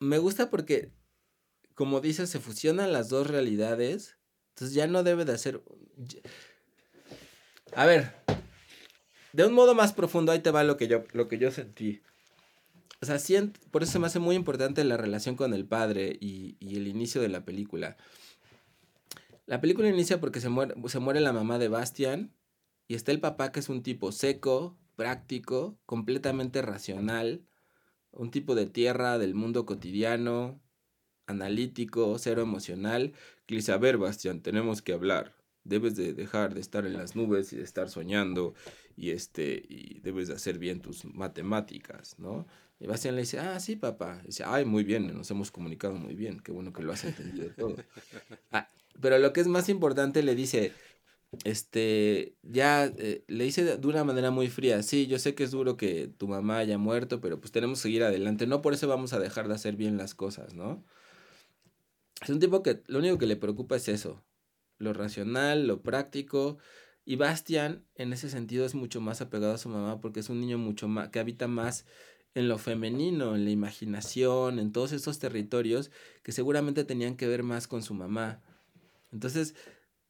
me 0.00 0.18
gusta 0.18 0.50
porque, 0.50 0.92
como 1.74 2.00
dices, 2.00 2.30
se 2.30 2.40
fusionan 2.40 2.92
las 2.92 3.08
dos 3.08 3.26
realidades. 3.26 4.16
Entonces 4.50 4.74
ya 4.74 4.86
no 4.86 5.02
debe 5.02 5.24
de 5.24 5.32
hacer... 5.32 5.62
A 7.74 7.86
ver, 7.86 8.12
de 9.32 9.44
un 9.44 9.52
modo 9.52 9.74
más 9.74 9.92
profundo, 9.92 10.30
ahí 10.30 10.38
te 10.40 10.50
va 10.52 10.62
lo 10.62 10.76
que 10.76 10.86
yo, 10.86 11.04
lo 11.12 11.26
que 11.26 11.38
yo 11.38 11.50
sentí. 11.50 12.02
O 13.02 13.06
sea, 13.06 13.16
sient- 13.16 13.58
por 13.70 13.82
eso 13.82 13.92
se 13.92 13.98
me 13.98 14.06
hace 14.06 14.20
muy 14.20 14.36
importante 14.36 14.84
la 14.84 14.96
relación 14.96 15.34
con 15.34 15.52
el 15.52 15.66
padre 15.66 16.16
y, 16.20 16.56
y 16.60 16.76
el 16.76 16.86
inicio 16.86 17.20
de 17.20 17.28
la 17.28 17.44
película. 17.44 17.96
La 19.46 19.60
película 19.60 19.88
inicia 19.88 20.20
porque 20.20 20.40
se 20.40 20.48
muere, 20.48 20.74
se 20.86 21.00
muere 21.00 21.20
la 21.20 21.32
mamá 21.32 21.58
de 21.58 21.68
Bastian 21.68 22.32
y 22.86 22.94
está 22.94 23.12
el 23.12 23.20
papá 23.20 23.50
que 23.50 23.60
es 23.60 23.68
un 23.68 23.82
tipo 23.82 24.12
seco, 24.12 24.78
práctico, 24.96 25.76
completamente 25.84 26.62
racional, 26.62 27.44
un 28.12 28.30
tipo 28.30 28.54
de 28.54 28.66
tierra 28.66 29.18
del 29.18 29.34
mundo 29.34 29.66
cotidiano, 29.66 30.60
analítico, 31.26 32.18
cero 32.18 32.42
emocional, 32.42 33.12
ver, 33.80 33.98
Bastian, 33.98 34.40
tenemos 34.40 34.82
que 34.82 34.92
hablar. 34.92 35.34
Debes 35.64 35.96
de 35.96 36.12
dejar 36.12 36.54
de 36.54 36.60
estar 36.60 36.84
en 36.84 36.94
las 36.94 37.16
nubes 37.16 37.52
y 37.52 37.56
de 37.56 37.62
estar 37.62 37.88
soñando 37.88 38.54
y 38.96 39.10
este 39.10 39.62
y 39.66 40.00
debes 40.00 40.28
de 40.28 40.34
hacer 40.34 40.58
bien 40.58 40.80
tus 40.80 41.06
matemáticas, 41.06 42.18
¿no? 42.18 42.46
Y 42.78 42.86
Bastian 42.86 43.14
le 43.14 43.22
dice, 43.22 43.38
ah, 43.38 43.58
sí, 43.60 43.76
papá. 43.76 44.20
Dice, 44.26 44.44
ay, 44.46 44.66
muy 44.66 44.84
bien, 44.84 45.06
nos 45.16 45.30
hemos 45.30 45.50
comunicado 45.50 45.94
muy 45.94 46.14
bien, 46.14 46.40
qué 46.40 46.52
bueno 46.52 46.72
que 46.72 46.82
lo 46.82 46.92
has 46.92 47.04
entendido 47.04 47.50
todo. 47.56 47.76
Ah, 48.52 48.68
pero 49.00 49.18
lo 49.18 49.32
que 49.32 49.40
es 49.40 49.48
más 49.48 49.68
importante 49.68 50.22
le 50.22 50.34
dice, 50.34 50.72
este, 51.44 52.36
ya 52.42 52.84
eh, 52.84 53.24
le 53.26 53.44
dice 53.44 53.64
de 53.76 53.86
una 53.86 54.04
manera 54.04 54.30
muy 54.30 54.48
fría, 54.48 54.82
sí, 54.82 55.06
yo 55.06 55.18
sé 55.18 55.34
que 55.34 55.44
es 55.44 55.50
duro 55.50 55.76
que 55.76 56.08
tu 56.08 56.28
mamá 56.28 56.58
haya 56.58 56.78
muerto, 56.78 57.20
pero 57.20 57.40
pues 57.40 57.52
tenemos 57.52 57.78
que 57.78 57.84
seguir 57.84 58.04
adelante, 58.04 58.46
no 58.46 58.62
por 58.62 58.74
eso 58.74 58.86
vamos 58.86 59.12
a 59.12 59.18
dejar 59.18 59.48
de 59.48 59.54
hacer 59.54 59.76
bien 59.76 59.96
las 59.96 60.14
cosas, 60.14 60.54
¿no? 60.54 60.84
Es 62.22 62.28
un 62.30 62.38
tipo 62.38 62.62
que 62.62 62.82
lo 62.86 62.98
único 63.00 63.18
que 63.18 63.26
le 63.26 63.36
preocupa 63.36 63.76
es 63.76 63.88
eso, 63.88 64.24
lo 64.78 64.92
racional, 64.92 65.66
lo 65.66 65.82
práctico, 65.82 66.58
y 67.04 67.16
Bastian 67.16 67.84
en 67.96 68.12
ese 68.12 68.30
sentido 68.30 68.64
es 68.64 68.74
mucho 68.74 69.00
más 69.00 69.20
apegado 69.20 69.52
a 69.52 69.58
su 69.58 69.68
mamá 69.68 70.00
porque 70.00 70.20
es 70.20 70.30
un 70.30 70.40
niño 70.40 70.58
mucho 70.58 70.88
más, 70.88 71.10
que 71.10 71.18
habita 71.18 71.48
más 71.48 71.86
en 72.34 72.48
lo 72.48 72.58
femenino, 72.58 73.34
en 73.34 73.44
la 73.44 73.50
imaginación, 73.50 74.58
en 74.58 74.72
todos 74.72 74.92
esos 74.92 75.18
territorios 75.18 75.90
que 76.22 76.32
seguramente 76.32 76.84
tenían 76.84 77.16
que 77.16 77.28
ver 77.28 77.42
más 77.42 77.68
con 77.68 77.82
su 77.82 77.94
mamá. 77.94 78.42
Entonces, 79.12 79.54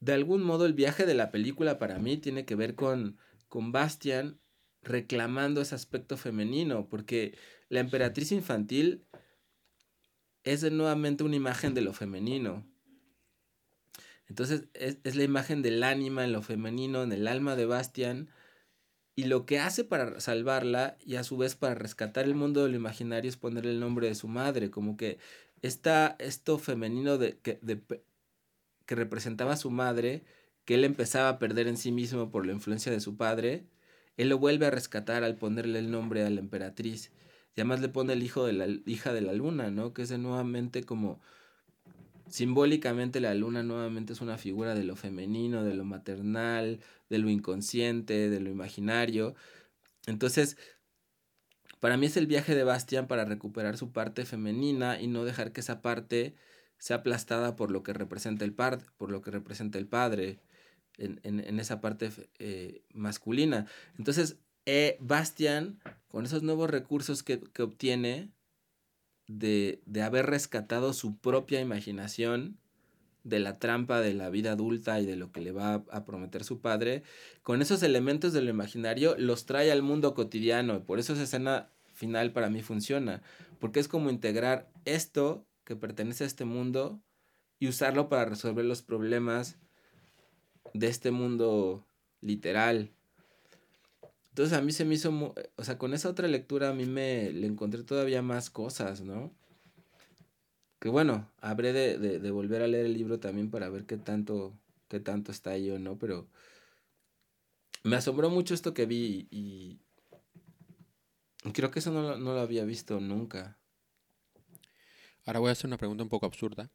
de 0.00 0.12
algún 0.12 0.42
modo 0.42 0.66
el 0.66 0.72
viaje 0.72 1.04
de 1.04 1.14
la 1.14 1.30
película 1.30 1.78
para 1.78 1.98
mí 1.98 2.16
tiene 2.16 2.44
que 2.44 2.54
ver 2.54 2.74
con, 2.74 3.18
con 3.48 3.72
Bastian 3.72 4.38
reclamando 4.82 5.60
ese 5.60 5.74
aspecto 5.74 6.16
femenino, 6.16 6.88
porque 6.88 7.36
la 7.68 7.80
emperatriz 7.80 8.32
infantil 8.32 9.04
es 10.44 10.70
nuevamente 10.70 11.24
una 11.24 11.36
imagen 11.36 11.74
de 11.74 11.82
lo 11.82 11.92
femenino. 11.92 12.64
Entonces 14.28 14.64
es, 14.74 14.98
es, 15.04 15.16
la 15.16 15.24
imagen 15.24 15.62
del 15.62 15.82
ánima 15.82 16.24
en 16.24 16.32
lo 16.32 16.42
femenino, 16.42 17.02
en 17.02 17.12
el 17.12 17.26
alma 17.28 17.56
de 17.56 17.66
Bastian, 17.66 18.30
y 19.16 19.24
lo 19.24 19.46
que 19.46 19.60
hace 19.60 19.84
para 19.84 20.20
salvarla 20.20 20.96
y 21.04 21.16
a 21.16 21.24
su 21.24 21.36
vez 21.36 21.54
para 21.54 21.74
rescatar 21.74 22.24
el 22.24 22.34
mundo 22.34 22.64
de 22.64 22.70
lo 22.70 22.76
imaginario 22.76 23.28
es 23.28 23.36
ponerle 23.36 23.70
el 23.70 23.80
nombre 23.80 24.08
de 24.08 24.14
su 24.14 24.28
madre, 24.28 24.70
como 24.70 24.96
que 24.96 25.18
está 25.62 26.16
esto 26.18 26.58
femenino 26.58 27.16
de, 27.16 27.38
que, 27.38 27.60
que 28.86 28.94
representaba 28.94 29.52
a 29.52 29.56
su 29.56 29.70
madre, 29.70 30.24
que 30.64 30.74
él 30.74 30.84
empezaba 30.84 31.28
a 31.28 31.38
perder 31.38 31.68
en 31.68 31.76
sí 31.76 31.92
mismo 31.92 32.30
por 32.30 32.46
la 32.46 32.52
influencia 32.52 32.90
de 32.90 33.00
su 33.00 33.16
padre, 33.16 33.64
él 34.16 34.28
lo 34.28 34.38
vuelve 34.38 34.66
a 34.66 34.70
rescatar 34.70 35.24
al 35.24 35.36
ponerle 35.36 35.78
el 35.78 35.90
nombre 35.90 36.24
a 36.24 36.30
la 36.30 36.40
emperatriz. 36.40 37.10
Y 37.56 37.60
además 37.60 37.80
le 37.80 37.88
pone 37.88 38.12
el 38.14 38.22
hijo 38.22 38.44
de 38.46 38.52
la 38.52 38.66
hija 38.86 39.12
de 39.12 39.20
la 39.20 39.32
luna, 39.32 39.70
¿no? 39.70 39.92
Que 39.94 40.02
es 40.02 40.18
nuevamente 40.18 40.84
como 40.84 41.20
simbólicamente 42.28 43.20
la 43.20 43.34
luna 43.34 43.62
nuevamente 43.62 44.12
es 44.12 44.20
una 44.20 44.38
figura 44.38 44.74
de 44.74 44.84
lo 44.84 44.96
femenino, 44.96 45.62
de 45.62 45.74
lo 45.74 45.84
maternal, 45.84 46.80
de 47.08 47.18
lo 47.18 47.30
inconsciente, 47.30 48.28
de 48.28 48.40
lo 48.40 48.50
imaginario. 48.50 49.34
Entonces, 50.06 50.56
para 51.80 51.96
mí 51.96 52.06
es 52.06 52.16
el 52.16 52.26
viaje 52.26 52.54
de 52.54 52.64
Bastian 52.64 53.06
para 53.06 53.24
recuperar 53.24 53.76
su 53.76 53.92
parte 53.92 54.24
femenina 54.24 55.00
y 55.00 55.06
no 55.06 55.24
dejar 55.24 55.52
que 55.52 55.60
esa 55.60 55.82
parte 55.82 56.34
sea 56.78 56.96
aplastada 56.96 57.56
por 57.56 57.70
lo 57.70 57.82
que 57.82 57.92
representa 57.92 58.44
el, 58.44 58.52
par 58.52 58.80
por 58.96 59.10
lo 59.10 59.22
que 59.22 59.30
representa 59.30 59.78
el 59.78 59.86
padre 59.86 60.40
en, 60.96 61.20
en, 61.22 61.60
esa 61.60 61.80
parte 61.80 62.10
eh, 62.38 62.82
masculina. 62.92 63.66
Entonces, 63.98 64.38
eh, 64.66 64.96
Bastian, 65.00 65.80
con 66.08 66.24
esos 66.24 66.42
nuevos 66.42 66.70
recursos 66.70 67.22
que, 67.22 67.40
que 67.40 67.62
obtiene, 67.62 68.30
de, 69.26 69.80
de 69.86 70.02
haber 70.02 70.26
rescatado 70.26 70.92
su 70.92 71.16
propia 71.16 71.60
imaginación 71.60 72.58
de 73.24 73.40
la 73.40 73.58
trampa 73.58 74.00
de 74.00 74.14
la 74.14 74.28
vida 74.28 74.52
adulta 74.52 75.00
y 75.00 75.06
de 75.06 75.16
lo 75.16 75.32
que 75.32 75.40
le 75.40 75.50
va 75.50 75.82
a, 75.90 76.04
prometer 76.04 76.44
su 76.44 76.60
padre, 76.60 77.02
con 77.42 77.62
esos 77.62 77.82
elementos 77.82 78.34
de 78.34 78.42
lo 78.42 78.50
imaginario 78.50 79.16
los 79.18 79.46
trae 79.46 79.72
al 79.72 79.82
mundo 79.82 80.14
cotidiano. 80.14 80.84
Por 80.84 80.98
eso 80.98 81.14
esa 81.14 81.22
escena 81.22 81.70
final 81.94 82.32
para 82.32 82.50
mí 82.50 82.60
funciona, 82.60 83.22
porque 83.60 83.80
es 83.80 83.88
como 83.88 84.10
integrar 84.10 84.70
esto 84.84 85.46
que 85.64 85.74
pertenece 85.74 86.24
a 86.24 86.26
este 86.26 86.44
mundo 86.44 87.00
y 87.58 87.68
usarlo 87.68 88.10
para 88.10 88.26
resolver 88.26 88.66
los 88.66 88.82
problemas 88.82 89.56
de 90.74 90.88
este 90.88 91.10
mundo 91.10 91.86
literal, 92.20 92.90
entonces 94.34 94.58
a 94.58 94.62
mí 94.62 94.72
se 94.72 94.84
me 94.84 94.96
hizo, 94.96 95.32
o 95.54 95.62
sea, 95.62 95.78
con 95.78 95.94
esa 95.94 96.08
otra 96.08 96.26
lectura 96.26 96.70
a 96.70 96.72
mí 96.72 96.86
me 96.86 97.30
le 97.30 97.46
encontré 97.46 97.84
todavía 97.84 98.20
más 98.20 98.50
cosas, 98.50 99.00
¿no? 99.00 99.32
Que 100.80 100.88
bueno, 100.88 101.30
habré 101.40 101.72
de, 101.72 102.18
de, 102.18 102.30
volver 102.32 102.60
a 102.60 102.66
leer 102.66 102.86
el 102.86 102.94
libro 102.94 103.20
también 103.20 103.48
para 103.48 103.68
ver 103.68 103.86
qué 103.86 103.96
tanto, 103.96 104.52
qué 104.88 104.98
tanto 104.98 105.30
está 105.30 105.50
ahí 105.50 105.70
o 105.70 105.78
no, 105.78 106.00
pero 106.00 106.26
me 107.84 107.94
asombró 107.94 108.28
mucho 108.28 108.54
esto 108.54 108.74
que 108.74 108.86
vi 108.86 109.28
y, 109.30 109.78
creo 111.52 111.70
que 111.70 111.78
eso 111.78 111.92
no, 111.92 112.16
no 112.16 112.34
lo 112.34 112.40
había 112.40 112.64
visto 112.64 112.98
nunca. 112.98 113.56
Ahora 115.26 115.38
voy 115.38 115.50
a 115.50 115.52
hacer 115.52 115.68
una 115.68 115.78
pregunta 115.78 116.02
un 116.02 116.10
poco 116.10 116.26
absurda, 116.26 116.72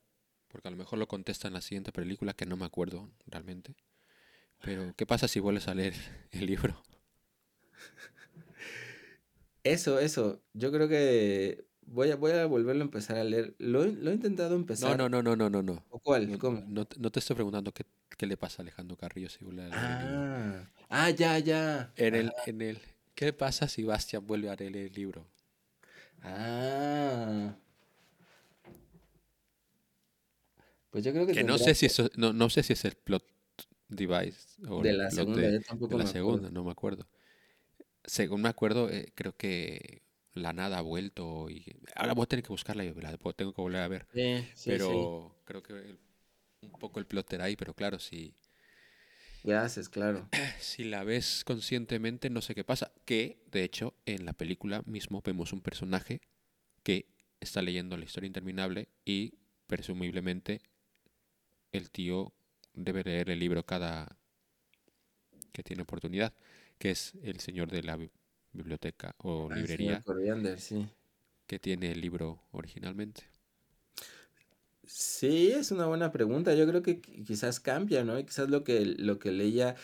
porque 0.47 0.69
a 0.69 0.71
lo 0.71 0.77
mejor 0.77 0.97
lo 0.97 1.09
contesta 1.09 1.49
en 1.49 1.55
la 1.55 1.61
siguiente 1.61 1.91
película, 1.91 2.33
que 2.33 2.45
no 2.45 2.55
me 2.55 2.65
acuerdo 2.65 3.11
realmente. 3.27 3.75
Pero, 4.61 4.93
¿qué 4.95 5.05
pasa 5.05 5.27
si 5.27 5.41
vuelves 5.41 5.67
a 5.67 5.75
leer 5.75 5.95
el 6.31 6.45
libro? 6.45 6.81
Eso, 9.63 9.99
eso. 9.99 10.41
Yo 10.53 10.71
creo 10.71 10.87
que 10.87 11.65
voy 11.85 12.11
a, 12.11 12.15
voy 12.15 12.31
a 12.31 12.45
volverlo 12.45 12.81
a 12.81 12.85
empezar 12.85 13.17
a 13.17 13.23
leer. 13.23 13.55
Lo, 13.59 13.85
lo 13.85 14.11
he 14.11 14.13
intentado 14.13 14.55
empezar. 14.55 14.97
No, 14.97 15.09
no, 15.09 15.21
no, 15.21 15.35
no, 15.35 15.49
no, 15.49 15.61
no. 15.61 15.85
¿O 15.89 15.99
cuál? 15.99 16.31
No, 16.31 16.39
¿Cómo? 16.39 16.63
No, 16.67 16.87
no, 16.97 17.11
te 17.11 17.19
estoy 17.19 17.35
preguntando 17.35 17.71
qué, 17.73 17.85
qué, 18.17 18.25
le 18.25 18.37
pasa 18.37 18.61
a 18.61 18.63
Alejandro 18.63 18.97
Carrillo 18.97 19.29
si 19.29 19.43
vuelve 19.43 19.63
a 19.63 19.67
leer 19.67 19.79
ah. 19.79 20.01
el 20.01 20.51
libro. 20.51 20.69
Ah, 20.89 21.09
ya, 21.09 21.39
ya. 21.39 21.93
En 21.97 22.15
el, 22.15 22.31
en 22.45 22.61
el, 22.61 22.79
¿Qué 23.15 23.33
pasa 23.33 23.67
si 23.67 23.83
Bastian 23.83 24.25
vuelve 24.25 24.49
a 24.49 24.55
leer 24.55 24.77
el 24.77 24.93
libro? 24.93 25.27
Ah. 26.21 27.55
Pues 30.89 31.03
yo 31.03 31.11
creo 31.11 31.27
que, 31.27 31.33
que 31.33 31.43
no 31.43 31.57
sé 31.57 31.75
si 31.75 31.85
eso, 31.85 32.09
no, 32.15 32.33
no 32.33 32.49
sé 32.49 32.63
si 32.63 32.73
es 32.73 32.83
el 32.85 32.95
plot 32.95 33.23
device 33.89 34.57
o 34.67 34.81
de 34.81 34.93
la 34.93 35.11
segunda, 35.11 35.41
de, 35.41 35.53
yo 35.53 35.61
tampoco 35.61 35.91
de 35.91 35.97
la 35.99 36.03
me 36.05 36.11
segunda, 36.11 36.49
no 36.49 36.63
me 36.63 36.71
acuerdo. 36.71 37.07
Según 38.05 38.41
me 38.41 38.49
acuerdo, 38.49 38.89
eh, 38.89 39.11
creo 39.15 39.35
que 39.35 40.01
la 40.33 40.53
nada 40.53 40.77
ha 40.79 40.81
vuelto 40.81 41.49
y 41.49 41.65
ahora 41.95 42.13
voy 42.13 42.23
a 42.23 42.27
tener 42.27 42.43
que 42.43 42.49
buscarla 42.49 42.83
y 42.85 42.93
la 42.93 43.17
tengo 43.35 43.53
que 43.53 43.61
volver 43.61 43.81
a 43.81 43.87
ver. 43.87 44.07
Sí, 44.13 44.79
sí, 44.79 45.11
pero 45.17 45.35
creo 45.45 45.63
que 45.63 45.73
el- 45.73 45.99
un 46.63 46.71
poco 46.79 46.99
el 46.99 47.07
plot 47.07 47.33
era 47.33 47.45
ahí, 47.45 47.55
pero 47.57 47.73
claro, 47.75 47.99
si, 47.99 48.35
sí. 49.41 49.41
¿Qué 49.43 49.53
haces? 49.55 49.89
Claro. 49.89 50.29
si 50.59 50.83
la 50.83 51.03
ves 51.03 51.43
conscientemente 51.45 52.29
no 52.29 52.41
sé 52.41 52.55
qué 52.55 52.63
pasa. 52.63 52.91
Que, 53.05 53.39
de 53.51 53.63
hecho, 53.63 53.93
en 54.05 54.25
la 54.25 54.33
película 54.33 54.81
mismo 54.85 55.21
vemos 55.23 55.53
un 55.53 55.61
personaje 55.61 56.21
que 56.83 57.07
está 57.41 57.61
leyendo 57.61 57.97
la 57.97 58.05
historia 58.05 58.27
interminable 58.27 58.89
y 59.05 59.35
presumiblemente 59.67 60.61
el 61.71 61.89
tío 61.89 62.31
debe 62.73 63.03
leer 63.03 63.31
el 63.31 63.39
libro 63.39 63.65
cada 63.65 64.15
que 65.51 65.63
tiene 65.63 65.83
oportunidad, 65.83 66.33
que 66.79 66.91
es 66.91 67.13
el 67.23 67.39
señor 67.41 67.69
de 67.71 67.83
la 67.83 67.97
bi- 67.97 68.11
biblioteca 68.53 69.15
o 69.19 69.49
Ah, 69.51 69.55
librería 69.55 70.01
sí. 70.57 70.87
que 71.47 71.59
tiene 71.59 71.91
el 71.91 71.99
libro 72.01 72.43
originalmente. 72.51 73.23
Sí, 74.85 75.51
es 75.51 75.71
una 75.71 75.85
buena 75.85 76.11
pregunta. 76.11 76.53
Yo 76.55 76.67
creo 76.67 76.81
que 76.81 77.01
qui- 77.01 77.25
quizás 77.25 77.59
cambia, 77.59 78.03
¿no? 78.03 78.17
Y 78.17 78.25
quizás 78.25 78.49
lo 78.49 78.63
que, 78.63 78.85
lo 78.85 79.19
que 79.19 79.31
leía. 79.31 79.75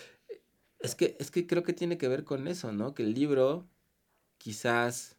Es 0.79 0.95
que, 0.95 1.17
es 1.19 1.31
que 1.31 1.47
creo 1.47 1.63
que 1.63 1.73
tiene 1.73 1.97
que 1.97 2.07
ver 2.09 2.23
con 2.25 2.47
eso, 2.47 2.71
¿no? 2.73 2.93
Que 2.95 3.03
el 3.03 3.13
libro, 3.13 3.67
quizás. 4.39 5.17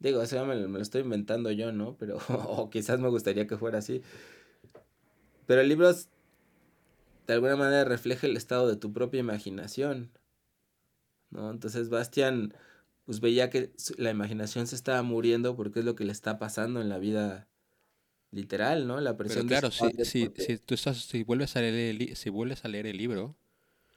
Digo, 0.00 0.22
eso 0.22 0.36
ya 0.36 0.44
me, 0.44 0.56
lo- 0.56 0.68
me 0.68 0.78
lo 0.78 0.82
estoy 0.82 1.02
inventando 1.02 1.50
yo, 1.52 1.72
¿no? 1.72 1.96
Pero. 1.98 2.18
O 2.48 2.70
quizás 2.70 3.00
me 3.00 3.08
gustaría 3.10 3.46
que 3.48 3.58
fuera 3.58 3.78
así. 3.80 4.02
Pero 5.46 5.60
el 5.60 5.68
libro 5.68 5.92
de 7.26 7.34
alguna 7.34 7.56
manera 7.56 7.84
refleja 7.84 8.26
el 8.26 8.36
estado 8.36 8.68
de 8.68 8.76
tu 8.76 8.92
propia 8.92 9.20
imaginación. 9.20 10.10
¿No? 11.30 11.50
Entonces 11.50 11.88
Bastian 11.88 12.54
pues 13.04 13.20
veía 13.20 13.50
que 13.50 13.72
la 13.98 14.10
imaginación 14.10 14.66
se 14.66 14.74
estaba 14.76 15.02
muriendo 15.02 15.56
porque 15.56 15.80
es 15.80 15.84
lo 15.84 15.94
que 15.94 16.04
le 16.04 16.12
está 16.12 16.38
pasando 16.38 16.80
en 16.80 16.88
la 16.88 16.98
vida 16.98 17.48
literal, 18.32 18.86
¿no? 18.88 19.00
La 19.00 19.16
Pero 19.18 19.18
presión 19.18 19.48
de 19.48 19.56
claro, 19.56 19.70
su 19.70 19.70
si, 19.70 20.04
si, 20.04 20.20
porque 20.26 20.42
si 20.42 20.58
tú 20.58 20.74
estás, 20.74 20.98
si 20.98 21.22
vuelves 21.24 21.56
a 21.56 21.60
leer 21.60 21.74
el, 22.00 22.16
si 22.16 22.30
vuelves 22.30 22.64
a 22.64 22.68
leer 22.68 22.86
el 22.86 22.96
libro, 22.96 23.36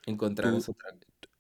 encontrarás 0.06 0.66
tú- 0.66 0.72
otra. 0.72 0.90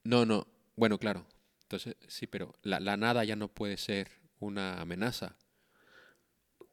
no, 0.04 0.26
no, 0.26 0.48
bueno, 0.76 1.00
claro. 1.00 1.28
Entonces, 1.64 1.98
sí, 2.08 2.28
pero 2.28 2.56
la, 2.64 2.80
la 2.80 2.98
nada 2.98 3.24
ya 3.26 3.36
no 3.36 3.50
puede 3.54 3.78
ser 3.78 4.10
una 4.40 4.82
amenaza. 4.82 5.38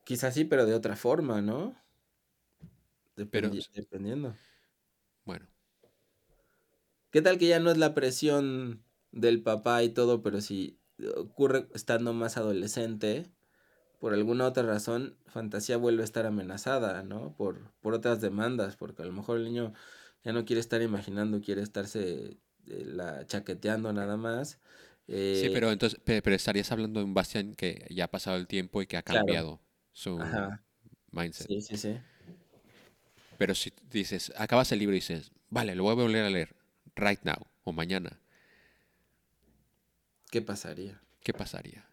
Quizás 0.05 0.33
sí, 0.33 0.45
pero 0.47 0.65
de 0.65 0.73
otra 0.75 0.97
forma, 0.97 1.43
¿no? 1.43 1.77
Pero- 3.31 3.51
Dependi- 3.51 3.69
dependiendo. 3.75 4.35
Bueno, 5.25 5.47
¿Qué 7.11 7.23
tal 7.23 7.39
que 7.39 7.49
ya 7.49 7.59
no 7.61 7.71
es 7.71 7.79
la 7.79 7.95
presión 7.95 8.85
del 9.17 9.43
papá 9.43 9.83
y 9.85 9.91
todo, 9.91 10.23
pero 10.23 10.41
si 10.43 10.81
ocurre 11.17 11.69
estando 11.75 12.13
más 12.15 12.37
adolescente, 12.37 13.33
por 13.99 14.15
alguna 14.15 14.47
otra 14.47 14.65
razón, 14.65 15.19
Fantasía 15.27 15.77
vuelve 15.79 16.03
a 16.03 16.05
estar 16.05 16.27
amenazada, 16.27 17.03
¿no? 17.03 17.35
Por, 17.37 17.73
por 17.81 17.95
otras 17.95 18.21
demandas, 18.21 18.77
porque 18.77 19.03
a 19.03 19.07
lo 19.07 19.13
mejor 19.13 19.39
el 19.39 19.45
niño 19.45 19.73
ya 20.25 20.33
no 20.33 20.45
quiere 20.45 20.61
estar 20.61 20.83
imaginando, 20.83 21.41
quiere 21.41 21.63
estarse 21.63 22.39
eh, 22.67 22.85
la 22.87 23.27
chaqueteando 23.27 23.93
nada 23.93 24.17
más. 24.17 24.61
sí, 25.33 25.51
Eh, 25.51 25.51
pero 25.51 25.71
entonces, 25.73 25.99
pe- 26.01 26.23
pero 26.23 26.37
estarías 26.37 26.71
hablando 26.73 27.01
de 27.01 27.05
un 27.07 27.15
Bastian 27.15 27.55
que 27.55 27.87
ya 27.91 28.05
ha 28.05 28.11
pasado 28.11 28.37
el 28.37 28.47
tiempo 28.47 28.83
y 28.83 28.87
que 28.87 28.97
ha 28.97 29.03
Claro. 29.09 29.27
cambiado 29.27 29.61
su 29.93 30.41
Ajá, 30.41 30.65
mindset. 31.13 31.51
sí, 31.51 31.61
sí, 31.63 31.77
sí. 31.79 32.01
Pero 33.39 33.55
si 33.55 33.73
dices, 33.91 34.33
acabas 34.37 34.73
el 34.73 34.79
libro 34.79 34.95
y 34.95 35.01
dices, 35.01 35.31
vale, 35.51 35.75
lo 35.75 35.83
voy 35.85 35.93
a 35.93 35.95
volver 35.95 36.25
a 36.25 36.31
leer 36.31 36.57
right 36.97 37.21
now 37.23 37.47
o 37.65 37.73
mañana, 37.73 38.19
¿Qué 40.37 40.43
pasaría? 40.43 41.01
¿qué 41.23 41.33
pasaría? 41.33 41.89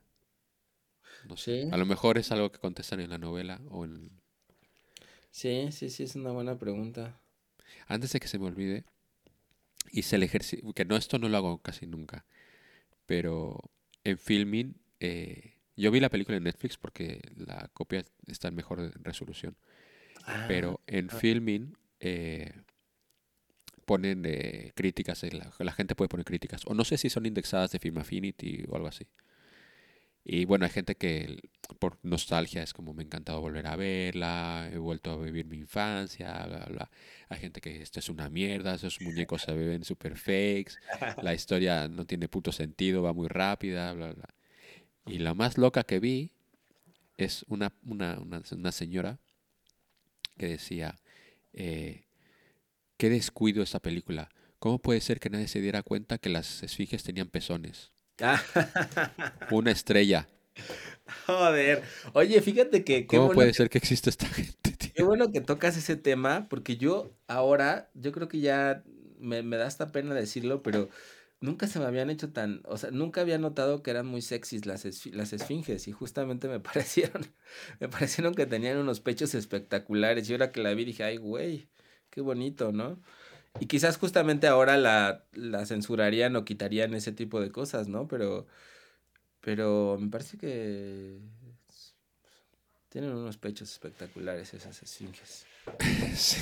No 1.29 1.37
sé. 1.37 1.63
Sí. 1.63 1.69
A 1.71 1.77
lo 1.77 1.85
mejor 1.85 2.17
es 2.17 2.29
algo 2.33 2.51
que 2.51 2.59
contestan 2.59 2.99
en 2.99 3.09
la 3.09 3.17
novela 3.17 3.61
o 3.69 3.85
en... 3.85 4.11
Sí, 5.31 5.71
sí, 5.71 5.89
sí, 5.89 6.03
es 6.03 6.15
una 6.15 6.31
buena 6.31 6.59
pregunta. 6.59 7.21
Antes 7.87 8.11
de 8.11 8.19
que 8.19 8.27
se 8.27 8.37
me 8.39 8.47
olvide, 8.47 8.83
hice 9.91 10.17
el 10.17 10.23
ejercicio, 10.23 10.73
que 10.73 10.83
no, 10.83 10.97
esto 10.97 11.19
no 11.19 11.29
lo 11.29 11.37
hago 11.37 11.61
casi 11.61 11.87
nunca, 11.87 12.25
pero 13.05 13.71
en 14.03 14.17
filming, 14.17 14.75
eh, 14.99 15.53
yo 15.77 15.89
vi 15.89 16.01
la 16.01 16.09
película 16.09 16.35
en 16.35 16.43
Netflix 16.43 16.75
porque 16.75 17.21
la 17.37 17.69
copia 17.73 18.03
está 18.27 18.49
en 18.49 18.55
mejor 18.55 18.91
resolución, 19.01 19.55
pero 20.49 20.81
en 20.85 21.07
ah. 21.09 21.15
filming 21.15 21.77
eh, 22.01 22.51
ponen 23.83 24.23
eh, 24.25 24.71
críticas, 24.75 25.23
en 25.23 25.39
la, 25.39 25.51
la 25.59 25.71
gente 25.71 25.95
puede 25.95 26.09
poner 26.09 26.25
críticas, 26.25 26.63
o 26.65 26.73
no 26.73 26.83
sé 26.85 26.97
si 26.97 27.09
son 27.09 27.25
indexadas 27.25 27.71
de 27.71 27.79
Film 27.79 27.97
Affinity 27.99 28.65
o 28.67 28.75
algo 28.75 28.87
así. 28.87 29.07
Y 30.25 30.45
bueno, 30.45 30.65
hay 30.65 30.71
gente 30.71 30.95
que 30.95 31.37
por 31.79 31.97
nostalgia 32.01 32.63
es 32.63 32.73
como 32.73 32.93
me 32.93 33.03
ha 33.03 33.05
encantado 33.05 33.41
volver 33.41 33.67
a 33.67 33.75
verla, 33.75 34.69
he 34.71 34.77
vuelto 34.77 35.11
a 35.11 35.17
vivir 35.17 35.45
mi 35.47 35.57
infancia, 35.57 36.45
bla, 36.45 36.65
bla. 36.65 36.89
Hay 37.27 37.39
gente 37.39 37.59
que 37.59 37.81
esto 37.81 37.99
es 37.99 38.07
una 38.07 38.29
mierda, 38.29 38.75
esos 38.75 39.01
muñecos 39.01 39.41
se 39.41 39.53
ven 39.53 39.83
super 39.83 40.17
fakes, 40.17 40.75
la 41.21 41.33
historia 41.33 41.89
no 41.89 42.05
tiene 42.05 42.29
puto 42.29 42.53
sentido, 42.53 43.03
va 43.03 43.11
muy 43.11 43.27
rápida, 43.27 43.91
bla, 43.93 44.13
bla. 44.13 44.29
Y 45.05 45.19
la 45.19 45.33
más 45.33 45.57
loca 45.57 45.83
que 45.83 45.99
vi 45.99 46.31
es 47.17 47.43
una, 47.49 47.73
una, 47.83 48.17
una, 48.19 48.41
una 48.51 48.71
señora 48.71 49.19
que 50.37 50.47
decía, 50.47 50.95
eh, 51.51 52.05
qué 53.03 53.09
descuido 53.09 53.61
esta 53.61 53.81
película. 53.81 54.29
¿Cómo 54.59 54.79
puede 54.79 55.01
ser 55.01 55.19
que 55.19 55.29
nadie 55.29 55.49
se 55.49 55.59
diera 55.59 55.83
cuenta 55.83 56.19
que 56.19 56.29
las 56.29 56.63
esfinges 56.63 57.03
tenían 57.03 57.27
pezones? 57.27 57.91
Una 59.51 59.71
estrella. 59.71 60.29
Joder. 61.27 61.83
Oye, 62.13 62.41
fíjate 62.41 62.85
que... 62.85 63.01
qué 63.01 63.07
¿Cómo 63.07 63.23
bueno 63.23 63.35
puede 63.35 63.49
que- 63.49 63.55
ser 63.55 63.69
que 63.69 63.77
exista 63.77 64.09
esta 64.09 64.27
gente, 64.27 64.71
tío? 64.71 64.91
Qué 64.95 65.03
bueno 65.03 65.33
que 65.33 65.41
tocas 65.41 65.75
ese 65.75 65.97
tema, 65.97 66.47
porque 66.49 66.77
yo 66.77 67.11
ahora, 67.27 67.91
yo 67.93 68.13
creo 68.13 68.29
que 68.29 68.39
ya 68.39 68.85
me, 69.19 69.43
me 69.43 69.57
da 69.57 69.67
hasta 69.67 69.91
pena 69.91 70.15
decirlo, 70.15 70.63
pero 70.63 70.87
nunca 71.41 71.67
se 71.67 71.79
me 71.79 71.85
habían 71.85 72.09
hecho 72.09 72.31
tan, 72.31 72.61
o 72.63 72.77
sea, 72.77 72.89
nunca 72.91 73.19
había 73.19 73.37
notado 73.37 73.83
que 73.83 73.91
eran 73.91 74.05
muy 74.05 74.21
sexys 74.21 74.65
las, 74.65 74.85
esfi- 74.85 75.11
las 75.11 75.33
esfinges 75.33 75.89
y 75.89 75.91
justamente 75.91 76.47
me 76.47 76.59
parecieron, 76.61 77.25
me 77.81 77.89
parecieron 77.89 78.33
que 78.33 78.45
tenían 78.45 78.77
unos 78.77 79.01
pechos 79.01 79.35
espectaculares 79.35 80.29
y 80.29 80.31
ahora 80.31 80.53
que 80.53 80.61
la 80.63 80.73
vi 80.73 80.85
dije, 80.85 81.03
ay, 81.03 81.17
güey, 81.17 81.67
qué 82.13 82.21
bonito, 82.21 82.71
¿no? 82.71 82.99
Y 83.59 83.65
quizás 83.65 83.97
justamente 83.97 84.45
ahora 84.47 84.77
la, 84.77 85.25
la 85.33 85.65
censurarían 85.65 86.35
o 86.35 86.45
quitarían 86.45 86.93
ese 86.93 87.11
tipo 87.11 87.41
de 87.41 87.51
cosas, 87.51 87.87
¿no? 87.87 88.07
Pero, 88.07 88.45
pero 89.41 89.97
me 89.99 90.09
parece 90.09 90.37
que 90.37 91.19
tienen 92.89 93.11
unos 93.11 93.37
pechos 93.37 93.71
espectaculares 93.71 94.53
esas 94.53 94.81
esfinges. 94.83 95.45
Sí. 96.15 96.41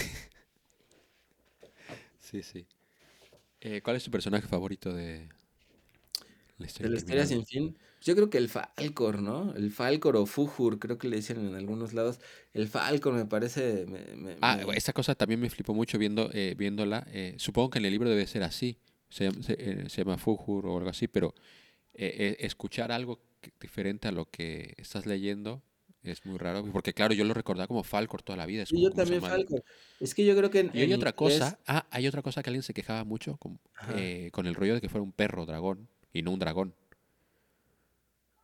Sí, 2.19 2.43
sí. 2.43 2.65
Eh, 3.61 3.81
¿Cuál 3.81 3.95
es 3.97 4.03
tu 4.03 4.11
personaje 4.11 4.47
favorito 4.47 4.93
de 4.93 5.29
la 6.57 6.65
De 6.65 6.65
historia 6.65 6.91
la 6.91 6.97
historia 6.97 7.25
sin 7.25 7.45
fin, 7.45 7.77
yo 8.01 8.15
creo 8.15 8.29
que 8.29 8.37
el 8.37 8.49
Falcor, 8.49 9.21
¿no? 9.21 9.53
El 9.53 9.71
Falcor 9.71 10.15
o 10.17 10.25
Fujur, 10.25 10.79
creo 10.79 10.97
que 10.97 11.07
le 11.07 11.17
dicen 11.17 11.39
en 11.47 11.55
algunos 11.55 11.93
lados. 11.93 12.19
El 12.53 12.67
Falcor 12.67 13.13
me 13.13 13.25
parece... 13.25 13.85
me- 13.87 14.15
me- 14.15 14.37
Ah, 14.41 14.57
me- 14.67 14.75
esta 14.75 14.91
cosa 14.93 15.15
también 15.15 15.39
me 15.39 15.49
flipó 15.49 15.73
mucho 15.73 15.97
viendo, 15.97 16.29
eh, 16.33 16.55
viéndola. 16.57 17.05
eh, 17.11 17.35
supongo 17.37 17.69
que 17.71 17.79
en 17.79 17.85
el 17.85 17.91
libro 17.91 18.09
debe 18.09 18.25
ser 18.27 18.43
así. 18.43 18.77
Se, 19.09 19.25
llama- 19.25 19.43
se, 19.43 19.53
eh, 19.59 19.89
se 19.89 20.01
llama 20.03 20.17
Fujur 20.17 20.65
o 20.65 20.77
algo 20.77 20.89
así, 20.89 21.07
pero 21.07 21.33
eh, 21.93 22.15
eh, 22.17 22.37
escuchar 22.45 22.91
algo 22.91 23.19
diferente 23.59 24.07
a 24.07 24.11
lo 24.11 24.25
que 24.29 24.73
estás 24.77 25.05
leyendo 25.05 25.61
es 26.03 26.25
muy 26.25 26.37
raro. 26.39 26.65
Porque 26.71 26.93
claro, 26.93 27.13
yo 27.13 27.23
lo 27.25 27.33
recordaba 27.33 27.67
como 27.67 27.83
Falcor 27.83 28.23
toda 28.23 28.37
la 28.37 28.45
vida. 28.47 28.63
Es 28.63 28.69
yo 28.69 28.89
también 28.91 29.21
Falcor. 29.21 29.63
Es 29.99 30.15
que 30.15 30.25
yo 30.25 30.35
creo 30.35 30.49
que 30.49 30.61
en, 30.61 30.71
Y 30.73 30.79
hay 30.79 30.91
en 30.91 30.97
otra 30.97 31.13
cosa, 31.13 31.59
ah, 31.67 31.85
hay 31.91 32.07
otra 32.07 32.21
cosa 32.23 32.41
que 32.41 32.49
alguien 32.49 32.63
se 32.63 32.73
quejaba 32.73 33.03
mucho 33.03 33.37
con, 33.37 33.59
eh, 33.95 34.29
con 34.31 34.47
el 34.47 34.55
rollo 34.55 34.73
de 34.73 34.81
que 34.81 34.89
fuera 34.89 35.03
un 35.03 35.11
perro 35.11 35.45
dragón 35.45 35.87
y 36.13 36.23
no 36.23 36.31
un 36.31 36.39
dragón. 36.39 36.73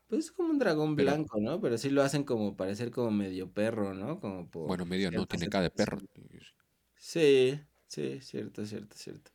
Pues 0.07 0.25
es 0.25 0.31
como 0.31 0.49
un 0.49 0.59
dragón 0.59 0.95
Pero- 0.95 1.11
blanco, 1.11 1.39
¿no? 1.39 1.59
Pero 1.59 1.77
sí 1.77 1.89
lo 1.89 2.01
hacen 2.01 2.23
como 2.23 2.55
parecer 2.55 2.91
como 2.91 3.11
medio 3.11 3.51
perro, 3.51 3.93
¿no? 3.93 4.19
Como 4.19 4.49
por 4.49 4.67
Bueno, 4.67 4.85
medio 4.85 5.11
no, 5.11 5.25
tiene 5.25 5.49
cara 5.49 5.63
de 5.63 5.69
perro. 5.69 5.99
Sí, 6.95 7.59
sí, 7.87 8.19
cierto, 8.21 8.65
cierto, 8.65 8.95
cierto. 8.97 9.31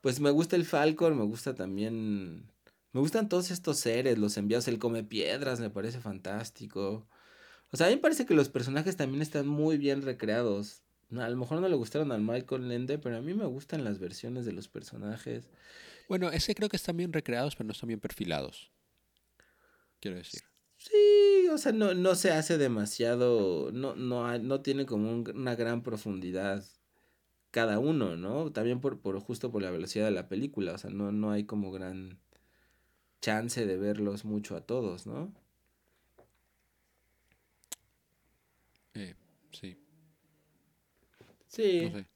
Pues 0.00 0.20
me 0.20 0.30
gusta 0.30 0.56
el 0.56 0.64
Falcor, 0.64 1.14
me 1.14 1.24
gusta 1.24 1.54
también... 1.54 2.50
Me 2.92 3.00
gustan 3.00 3.28
todos 3.28 3.50
estos 3.50 3.78
seres, 3.78 4.16
los 4.16 4.38
enviados, 4.38 4.68
el 4.68 4.78
come 4.78 5.04
piedras, 5.04 5.60
me 5.60 5.68
parece 5.68 6.00
fantástico. 6.00 7.06
O 7.70 7.76
sea, 7.76 7.88
a 7.88 7.90
mí 7.90 7.96
me 7.96 8.00
parece 8.00 8.24
que 8.24 8.32
los 8.32 8.48
personajes 8.48 8.96
también 8.96 9.20
están 9.20 9.46
muy 9.46 9.76
bien 9.76 10.00
recreados. 10.00 10.82
A 11.10 11.28
lo 11.28 11.36
mejor 11.36 11.60
no 11.60 11.68
le 11.68 11.76
gustaron 11.76 12.10
al 12.10 12.22
Michael 12.22 12.68
Lende, 12.68 12.98
pero 12.98 13.18
a 13.18 13.20
mí 13.20 13.34
me 13.34 13.44
gustan 13.44 13.84
las 13.84 13.98
versiones 13.98 14.46
de 14.46 14.52
los 14.52 14.68
personajes. 14.68 15.50
Bueno, 16.08 16.30
es 16.30 16.46
que 16.46 16.54
creo 16.54 16.70
que 16.70 16.76
están 16.76 16.96
bien 16.96 17.12
recreados, 17.12 17.54
pero 17.54 17.66
no 17.66 17.72
están 17.72 17.88
bien 17.88 18.00
perfilados. 18.00 18.72
Quiero 20.06 20.18
decir. 20.18 20.40
Sí, 20.76 21.48
o 21.50 21.58
sea, 21.58 21.72
no, 21.72 21.92
no 21.94 22.14
se 22.14 22.30
hace 22.30 22.58
demasiado, 22.58 23.72
no, 23.72 23.96
no, 23.96 24.38
no 24.38 24.60
tiene 24.60 24.86
como 24.86 25.10
un- 25.10 25.28
una 25.34 25.56
gran 25.56 25.82
profundidad 25.82 26.64
cada 27.50 27.78
uno, 27.80 28.16
¿no? 28.16 28.52
También 28.52 28.80
por, 28.80 29.00
por 29.00 29.18
justo 29.20 29.50
por 29.52 29.62
la 29.62 29.70
velocidad 29.72 30.06
de 30.06 30.12
la 30.12 30.28
película, 30.28 30.74
o 30.74 30.78
sea, 30.78 30.90
no, 30.90 31.12
no 31.12 31.32
hay 31.32 31.44
como 31.44 31.72
gran 31.72 32.20
chance 33.20 33.66
de 33.66 33.76
verlos 33.76 34.24
mucho 34.24 34.56
a 34.56 34.62
todos, 34.62 35.06
¿no? 35.06 35.34
Eh, 38.94 39.14
sí, 39.52 39.76
Sí, 41.48 41.90
no 41.92 41.98
sé. 41.98 42.06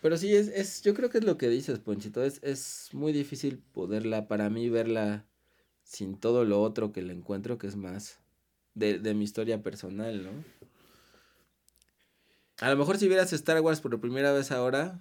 pero 0.00 0.16
sí, 0.16 0.34
es, 0.34 0.48
es, 0.48 0.82
yo 0.82 0.94
creo 0.94 1.08
que 1.10 1.18
es 1.18 1.24
lo 1.24 1.38
que 1.38 1.48
dices, 1.48 1.78
Ponchito, 1.78 2.22
es, 2.22 2.40
es 2.42 2.90
muy 2.92 3.12
difícil 3.12 3.58
poderla, 3.58 4.28
para 4.28 4.50
mí, 4.50 4.68
verla 4.68 5.26
sin 5.84 6.18
todo 6.18 6.44
lo 6.44 6.60
otro 6.60 6.92
que 6.92 7.02
le 7.02 7.12
encuentro, 7.12 7.58
que 7.58 7.68
es 7.68 7.76
más 7.76 8.18
de, 8.74 8.98
de 8.98 9.14
mi 9.14 9.24
historia 9.24 9.62
personal, 9.62 10.24
¿no? 10.24 10.44
A 12.58 12.70
lo 12.70 12.76
mejor 12.76 12.98
si 12.98 13.08
vieras 13.08 13.32
Star 13.32 13.60
Wars 13.60 13.80
por 13.80 14.00
primera 14.00 14.32
vez 14.32 14.50
ahora, 14.50 15.00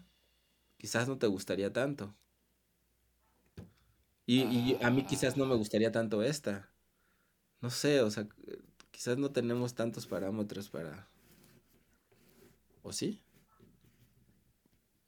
quizás 0.78 1.08
no 1.08 1.18
te 1.18 1.28
gustaría 1.28 1.72
tanto. 1.72 2.14
Y, 4.26 4.44
y 4.44 4.78
a 4.82 4.90
mí 4.90 5.06
quizás 5.06 5.38
no 5.38 5.46
me 5.46 5.56
gustaría 5.56 5.92
tanto 5.92 6.24
esta. 6.24 6.70
No 7.62 7.70
sé, 7.70 8.02
o 8.02 8.10
sea, 8.10 8.28
quizás 8.92 9.18
no 9.18 9.32
tenemos 9.32 9.76
tantos 9.76 10.08
parámetros 10.08 10.70
para... 10.70 11.08
¿O 12.82 12.92
sí? 12.92 13.22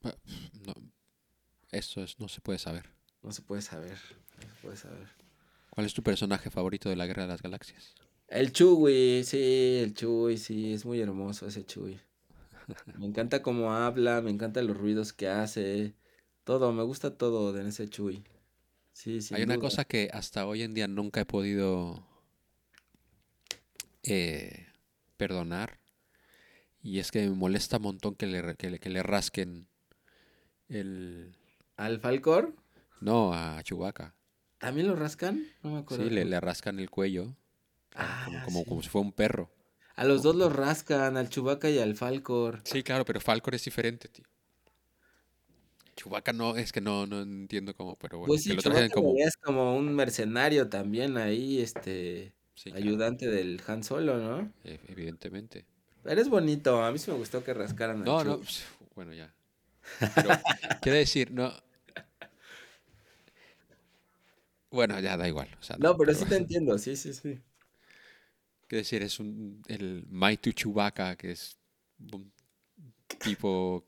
No, 0.01 0.73
eso 1.71 2.01
es, 2.03 2.19
no 2.19 2.27
se 2.29 2.41
puede 2.41 2.59
saber. 2.59 2.89
No 3.21 3.31
se 3.31 3.41
puede 3.41 3.61
saber. 3.61 3.97
No 4.37 4.43
se 4.43 4.61
puede 4.61 4.77
saber. 4.77 5.24
¿Cuál 5.75 5.85
es 5.85 5.93
tu 5.93 6.01
personaje 6.01 6.49
favorito 6.49 6.89
de 6.89 6.95
la 6.95 7.05
Guerra 7.05 7.21
de 7.21 7.27
las 7.27 7.43
Galaxias? 7.43 7.93
El 8.27 8.51
Chuy, 8.51 9.23
sí, 9.23 9.79
el 9.81 9.93
Chuy, 9.93 10.37
sí, 10.37 10.73
es 10.73 10.85
muy 10.85 10.99
hermoso 11.01 11.47
ese 11.47 11.65
Chuy. 11.65 11.99
Me 12.97 13.05
encanta 13.07 13.41
cómo 13.41 13.73
habla, 13.73 14.21
me 14.21 14.31
encantan 14.31 14.67
los 14.67 14.77
ruidos 14.77 15.13
que 15.13 15.27
hace, 15.29 15.95
todo, 16.43 16.71
me 16.73 16.83
gusta 16.83 17.17
todo 17.17 17.53
de 17.53 17.67
ese 17.69 17.89
Chuy. 17.89 18.23
Sí, 18.93 19.21
Hay 19.29 19.43
una 19.43 19.59
cosa 19.59 19.85
que 19.85 20.09
hasta 20.11 20.47
hoy 20.47 20.63
en 20.63 20.73
día 20.73 20.87
nunca 20.87 21.21
he 21.21 21.25
podido 21.25 22.03
eh, 24.03 24.67
perdonar. 25.17 25.79
Y 26.81 26.99
es 26.99 27.11
que 27.11 27.27
me 27.27 27.35
molesta 27.35 27.77
un 27.77 27.83
montón 27.83 28.15
que 28.15 28.27
le, 28.27 28.41
re- 28.41 28.55
que 28.55 28.69
le, 28.69 28.79
que 28.79 28.89
le 28.89 29.03
rasquen 29.03 29.67
el... 30.69 31.35
¿Al 31.77 31.99
Falcor? 31.99 32.53
No, 32.99 33.31
a 33.33 33.61
Chewbacca. 33.63 34.13
¿También 34.65 34.87
lo 34.87 34.95
rascan? 34.95 35.45
No 35.61 35.69
me 35.71 35.79
acuerdo. 35.79 36.03
Sí, 36.03 36.09
le, 36.09 36.25
le 36.25 36.39
rascan 36.39 36.79
el 36.79 36.89
cuello. 36.89 37.35
Ah, 37.95 38.23
como, 38.25 38.43
como, 38.45 38.59
sí. 38.59 38.65
como 38.65 38.81
si 38.81 38.89
fuera 38.89 39.05
un 39.05 39.13
perro. 39.13 39.51
A 39.95 40.05
los 40.05 40.23
dos 40.23 40.35
los 40.35 40.53
rascan, 40.53 41.17
al 41.17 41.29
Chubaca 41.29 41.69
y 41.69 41.77
al 41.77 41.95
Falcor. 41.95 42.61
Sí, 42.63 42.81
claro, 42.81 43.05
pero 43.05 43.21
Falcor 43.21 43.53
es 43.53 43.63
diferente, 43.63 44.07
tío. 44.09 44.25
Chewbacca 45.95 46.33
no, 46.33 46.57
es 46.57 46.71
que 46.71 46.81
no, 46.81 47.05
no 47.05 47.21
entiendo 47.21 47.73
cómo, 47.75 47.95
pero 47.95 48.17
bueno, 48.17 48.33
Pues 48.33 48.43
que 48.43 48.49
sí, 48.49 48.55
lo 48.55 48.61
trajen 48.61 48.89
como... 48.89 49.13
es 49.17 49.37
como 49.37 49.77
un 49.77 49.93
mercenario 49.95 50.67
también 50.67 51.15
ahí, 51.17 51.61
este, 51.61 52.33
Sí, 52.55 52.71
claro, 52.71 52.85
ayudante 52.85 53.27
del 53.27 53.61
Han 53.67 53.83
Solo, 53.83 54.17
¿no? 54.17 54.51
e- 54.63 54.79
evidentemente. 54.87 55.65
Pero 56.03 56.21
es 56.21 56.27
bonito, 56.29 56.83
a 56.83 56.91
mí 56.91 56.97
sí 56.97 57.11
me 57.11 57.17
gustó 57.17 57.43
que 57.43 57.53
rascaran 57.53 57.99
al 57.99 58.05
No, 58.05 58.17
Chewie. 58.21 58.31
no, 58.31 58.39
pues, 58.39 58.65
bueno, 58.95 59.13
ya. 59.13 59.33
Pero, 60.15 60.29
quiero 60.81 60.97
decir, 60.97 61.31
no... 61.31 61.53
Bueno, 64.75 64.99
ya 64.99 65.17
da 65.17 65.27
igual. 65.27 65.47
o 65.59 65.63
sea, 65.63 65.77
No, 65.77 65.95
pero 65.97 66.13
sí 66.13 66.25
te 66.25 66.35
entiendo, 66.37 66.77
sí, 66.77 66.95
sí, 66.97 67.13
sí. 67.13 67.41
Quiero 68.67 68.79
decir, 68.81 69.03
es 69.03 69.19
un, 69.19 69.61
el 69.67 70.05
Mighty 70.09 70.53
Chewbacca, 70.53 71.15
que 71.15 71.31
es 71.31 71.57
un 72.11 72.31
tipo 73.19 73.85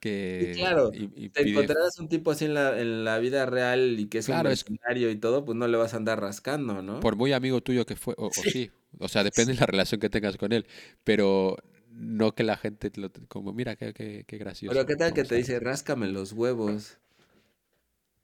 que... 0.00 0.54
claro, 0.54 0.90
y- 0.92 1.26
y 1.26 1.28
Te 1.30 1.42
encontrarás 1.42 1.98
un 1.98 2.08
tipo 2.08 2.30
así 2.30 2.44
en 2.46 2.54
la, 2.54 2.78
en 2.80 3.04
la 3.04 3.18
vida 3.18 3.46
real 3.46 3.98
y 4.00 4.08
que 4.08 4.18
es 4.18 4.26
Claro, 4.26 4.48
un 4.48 4.52
es- 4.52 4.64
mercenario 4.64 5.10
y 5.10 5.16
todo, 5.18 5.44
pues 5.44 5.56
no 5.56 5.66
le 5.68 5.76
vas 5.78 5.94
a 5.94 5.96
andar 5.98 6.20
rascando, 6.20 6.82
¿no? 6.82 7.00
por 7.00 7.16
muy 7.16 7.32
amigo 7.32 7.60
tuyo 7.62 7.84
que 7.86 7.96
fue, 7.96 8.14
o, 8.16 8.32
o 8.36 8.44
sí, 8.44 8.70
o 8.98 9.08
sea, 9.08 9.24
depende 9.24 9.54
de 9.54 9.60
la 9.60 9.66
relación 9.66 10.00
que 10.00 10.10
tengas 10.10 10.36
con 10.36 10.52
él, 10.52 10.66
pero 11.04 11.56
no 11.90 12.34
que 12.34 12.44
la 12.44 12.56
gente 12.56 12.90
lo, 12.96 13.10
como, 13.28 13.52
mira, 13.52 13.76
qué, 13.76 13.92
qué, 13.92 14.24
qué 14.26 14.38
gracioso. 14.38 14.76
Pero 14.76 14.86
qué 14.86 14.96
tal 14.96 15.14
que 15.14 15.22
te 15.24 15.36
dice, 15.36 15.60
ráscame 15.60 16.08
los 16.08 16.32
huevos. 16.32 16.98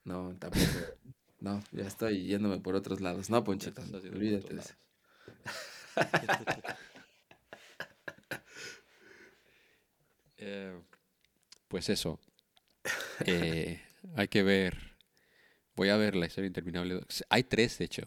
No, 0.05 0.35
tampoco. 0.41 0.89
No, 1.41 1.63
ya 1.73 1.87
estoy 1.87 2.25
yéndome 2.27 2.59
por 2.59 2.75
otros 2.75 3.01
lados. 3.01 3.31
No, 3.31 3.45
Ponchito, 3.45 3.83
olvídate 4.13 4.55
de 4.55 4.61
eso. 4.61 4.75
Eh, 10.37 10.79
pues 11.69 11.89
eso. 11.89 12.19
Eh, 13.27 13.81
hay 14.15 14.29
que 14.29 14.43
ver. 14.43 14.77
Voy 15.77 15.89
a 15.91 15.97
ver 15.97 16.15
la 16.17 16.27
historia 16.27 16.47
interminable. 16.49 16.95
dos. 16.95 17.25
Hay 17.29 17.45
tres, 17.45 17.79
de 17.79 17.85
hecho. 17.87 18.03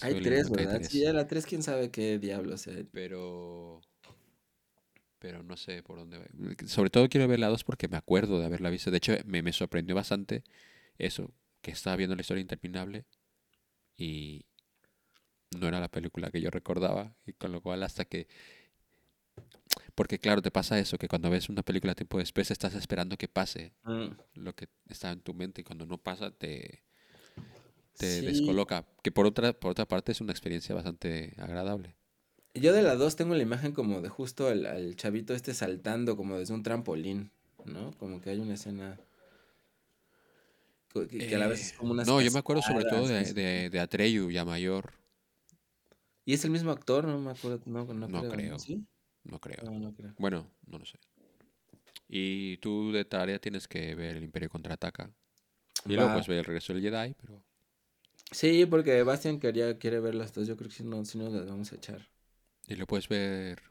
Hay 0.00 0.20
tres, 0.20 0.46
hay 0.46 0.52
¿verdad? 0.52 0.76
tres. 0.76 0.88
Sí, 0.88 1.00
ya 1.00 1.12
la 1.12 1.26
tres, 1.26 1.46
quién 1.46 1.62
sabe 1.62 1.90
qué 1.90 2.18
diablos. 2.18 2.66
eh. 2.66 2.86
Pero. 2.92 3.80
Pero 5.18 5.42
no 5.44 5.56
sé 5.56 5.82
por 5.82 5.98
dónde 5.98 6.18
va. 6.18 6.26
Sobre 6.66 6.90
todo 6.90 7.08
quiero 7.08 7.28
ver 7.28 7.38
la 7.38 7.46
2 7.48 7.62
porque 7.62 7.86
me 7.86 7.96
acuerdo 7.96 8.40
de 8.40 8.46
haberla 8.46 8.70
visto. 8.70 8.90
De 8.90 8.96
hecho, 8.96 9.12
me, 9.24 9.42
me 9.42 9.52
sorprendió 9.52 9.94
bastante 9.94 10.42
eso, 10.98 11.30
que 11.62 11.70
estaba 11.70 11.96
viendo 11.96 12.14
la 12.16 12.20
historia 12.22 12.42
interminable 12.42 13.06
y 13.96 14.44
no 15.58 15.68
era 15.68 15.80
la 15.80 15.88
película 15.88 16.30
que 16.30 16.40
yo 16.40 16.50
recordaba. 16.50 17.14
Y 17.26 17.32
con 17.32 17.52
lo 17.52 17.60
cual, 17.62 17.82
hasta 17.82 18.04
que. 18.04 18.26
Porque, 19.94 20.18
claro, 20.18 20.42
te 20.42 20.50
pasa 20.50 20.78
eso, 20.78 20.98
que 20.98 21.08
cuando 21.08 21.30
ves 21.30 21.48
una 21.48 21.62
película 21.62 21.94
tiempo 21.94 22.18
después 22.18 22.50
estás 22.50 22.74
esperando 22.74 23.16
que 23.16 23.28
pase 23.28 23.72
Mm, 23.84 24.08
lo 24.34 24.54
que 24.54 24.68
está 24.88 25.10
en 25.12 25.20
tu 25.20 25.34
mente 25.34 25.60
y 25.60 25.64
cuando 25.64 25.86
no 25.86 25.98
pasa 25.98 26.30
te, 26.30 26.82
te 27.96 28.20
Sí. 28.20 28.26
descoloca. 28.26 28.86
Que 29.02 29.12
por 29.12 29.26
otra, 29.26 29.52
por 29.52 29.70
otra 29.72 29.86
parte 29.86 30.12
es 30.12 30.20
una 30.20 30.32
experiencia 30.32 30.74
bastante 30.74 31.34
agradable. 31.38 31.94
Yo 32.54 32.72
de 32.74 32.82
la 32.82 32.96
dos 32.96 33.16
tengo 33.16 33.34
la 33.34 33.42
imagen 33.42 33.72
como 33.72 34.00
de 34.02 34.08
justo 34.10 34.48
al, 34.48 34.66
al 34.66 34.94
chavito 34.96 35.34
este 35.34 35.54
saltando 35.54 36.16
como 36.16 36.38
desde 36.38 36.52
un 36.54 36.62
trampolín, 36.62 37.30
¿no? 37.64 37.92
Como 37.98 38.20
que 38.20 38.30
hay 38.30 38.38
una 38.40 38.54
escena 38.54 38.98
que, 40.92 41.08
que 41.24 41.34
a 41.36 41.38
la 41.38 41.48
vez 41.48 41.60
es 41.62 41.72
Eh, 41.72 41.76
como 41.76 41.92
una 41.92 42.04
no, 42.04 42.20
yo 42.20 42.30
me 42.30 42.38
acuerdo 42.38 42.62
sobre 42.62 42.84
todo 42.84 43.06
de, 43.08 43.32
de, 43.32 43.70
de 43.70 43.80
Atreyu, 43.80 44.30
ya 44.30 44.44
mayor. 44.44 44.92
¿Y 46.24 46.34
es 46.34 46.44
el 46.44 46.50
mismo 46.50 46.70
actor? 46.72 47.06
No 47.06 47.18
me 47.18 47.30
acuerdo, 47.30 47.60
no, 47.66 47.84
no, 47.94 48.08
No 48.08 48.20
creo. 48.20 48.32
creo. 48.36 48.58
¿Sí? 48.58 48.86
No 49.24 49.40
creo. 49.40 49.64
No, 49.64 49.78
no 49.78 49.94
creo. 49.94 50.14
Bueno, 50.18 50.50
no 50.66 50.78
lo 50.78 50.84
sé. 50.86 50.98
Y 52.08 52.58
tú 52.58 52.92
de 52.92 53.04
tarea 53.04 53.40
tienes 53.40 53.66
que 53.66 53.94
ver 53.96 54.16
el 54.16 54.22
Imperio 54.24 54.48
contraataca. 54.48 55.10
Y 55.86 55.96
luego 55.96 56.12
pues 56.12 56.28
ver 56.28 56.38
el 56.40 56.44
regreso 56.46 56.74
del 56.74 56.82
Jedi, 56.82 57.14
pero 57.14 57.44
Sí, 58.32 58.66
porque 58.66 59.02
Bastian 59.04 59.38
quería, 59.40 59.78
quiere 59.78 60.00
ver 60.00 60.14
las 60.16 60.32
dos, 60.34 60.46
yo 60.48 60.56
creo 60.56 60.68
que 60.68 60.74
si 60.76 60.82
no, 60.84 61.04
si 61.04 61.18
no 61.18 61.28
las 61.30 61.46
vamos 61.46 61.72
a 61.72 61.76
echar. 61.76 62.08
y 62.66 62.74
lo 62.74 62.86
puedes 62.88 63.08
ver 63.08 63.62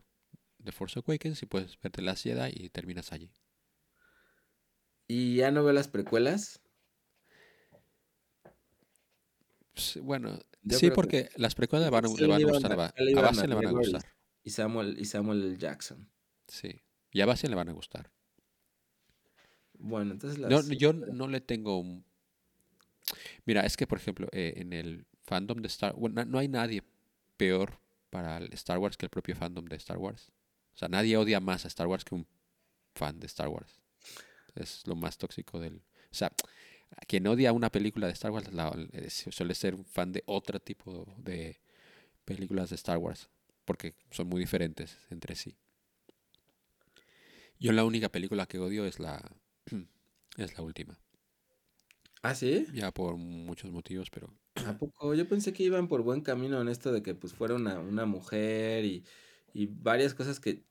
The 0.63 0.71
Force 0.71 0.99
Awakens 0.99 1.43
y 1.43 1.47
puedes 1.47 1.79
ver 1.81 1.91
The 1.91 2.01
Last 2.03 2.23
Jedi 2.23 2.51
y 2.55 2.69
terminas 2.69 3.11
allí. 3.13 3.31
¿Y 5.07 5.35
ya 5.35 5.51
no 5.51 5.63
veo 5.63 5.73
las 5.73 5.87
precuelas? 5.87 6.59
Sí, 9.47 9.57
Bueno, 10.01 10.39
Yo 10.63 10.77
sí, 10.77 10.87
que- 10.89 10.91
porque 10.95 11.29
las 11.37 11.55
precuelas 11.55 11.87
le 11.87 11.91
van 11.91 12.05
a, 12.05 12.07
Sí, 12.09 12.15
le 12.21 12.27
van 12.27 12.37
a 12.37 12.41
iban 12.41 12.53
gustar. 12.53 12.71
a- 12.79 12.85
A, 12.87 12.93
le 13.01 13.13
Bastian 13.15 13.49
van 13.55 13.67
a 13.67 13.71
gustar. 13.71 14.01
Y 14.43 14.49
Samuel, 14.49 14.95
y 14.99 15.05
Samuel. 15.05 15.57
Jackson. 15.57 16.09
Sí. 16.47 16.81
Y 17.11 17.21
a 17.21 17.25
Bastian 17.25 17.51
le 17.51 17.55
van 17.55 17.69
a 17.69 17.73
gustar. 17.73 18.11
Bueno, 19.73 20.11
entonces 20.11 20.39
las... 20.39 20.49
No, 20.49 20.73
yo 20.73 20.93
no 20.93 21.27
le 21.27 21.41
tengo 21.41 21.79
un... 21.79 22.05
Mira, 23.45 23.65
es 23.65 23.77
que, 23.77 23.87
por 23.87 23.97
ejemplo, 23.97 24.27
eh, 24.31 24.53
en 24.57 24.73
el 24.73 25.05
fandom 25.23 25.61
de 25.61 25.67
Star 25.67 25.93
Wars, 25.95 26.13
no 26.27 26.37
hay 26.37 26.47
nadie 26.47 26.83
peor 27.37 27.79
para 28.09 28.37
el 28.37 28.53
Star 28.53 28.77
Wars 28.77 28.97
que 28.97 29.05
el 29.05 29.09
propio 29.09 29.35
fandom 29.35 29.65
de 29.65 29.75
Star 29.77 29.97
Wars. 29.97 30.31
O 30.73 30.77
sea, 30.77 30.87
nadie 30.87 31.17
odia 31.17 31.39
más 31.39 31.65
a 31.65 31.67
Star 31.67 31.87
Wars 31.87 32.05
que 32.05 32.13
un 32.15 32.27
fan 32.95 33.19
de 33.19 33.25
Star 33.27 33.47
Wars. 33.47 33.81
Es 34.55 34.85
lo 34.85 34.95
más 34.95 35.17
tóxico 35.17 35.59
del... 35.59 35.77
O 35.77 36.13
sea, 36.13 36.31
quien 37.07 37.27
odia 37.27 37.53
una 37.53 37.71
película 37.71 38.07
de 38.07 38.13
Star 38.13 38.31
Wars 38.31 38.51
la- 38.53 38.75
eh, 38.93 39.09
suele 39.09 39.55
ser 39.55 39.75
un 39.75 39.85
fan 39.85 40.11
de 40.11 40.23
otro 40.25 40.59
tipo 40.59 41.05
de 41.17 41.59
películas 42.25 42.69
de 42.69 42.75
Star 42.75 42.97
Wars, 42.97 43.29
porque 43.65 43.95
son 44.11 44.27
muy 44.27 44.39
diferentes 44.41 44.97
entre 45.09 45.35
sí. 45.35 45.55
Yo 47.59 47.71
la 47.71 47.85
única 47.85 48.09
película 48.09 48.45
que 48.45 48.59
odio 48.59 48.85
es 48.85 48.99
la, 48.99 49.21
es 50.37 50.57
la 50.57 50.63
última. 50.63 50.97
¿Ah, 52.23 52.35
sí? 52.35 52.67
Ya 52.73 52.91
por 52.91 53.17
muchos 53.17 53.71
motivos, 53.71 54.09
pero 54.09 54.29
¿A 54.65 54.77
poco? 54.77 55.13
Yo 55.15 55.27
pensé 55.27 55.53
que 55.53 55.63
iban 55.63 55.87
por 55.87 56.03
buen 56.03 56.21
camino 56.21 56.61
en 56.61 56.67
esto 56.67 56.91
de 56.91 57.01
que 57.01 57.15
pues 57.15 57.33
fuera 57.33 57.55
una, 57.55 57.79
una 57.79 58.05
mujer 58.05 58.85
y, 58.85 59.03
y 59.53 59.67
varias 59.67 60.13
cosas 60.13 60.39
que 60.39 60.63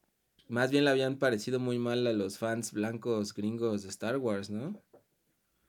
más 0.48 0.70
bien 0.70 0.84
le 0.84 0.90
habían 0.90 1.18
parecido 1.18 1.58
muy 1.58 1.78
mal 1.78 2.06
a 2.06 2.12
los 2.12 2.38
fans 2.38 2.72
blancos 2.72 3.34
gringos 3.34 3.82
de 3.82 3.88
Star 3.88 4.18
Wars, 4.18 4.50
¿no? 4.50 4.80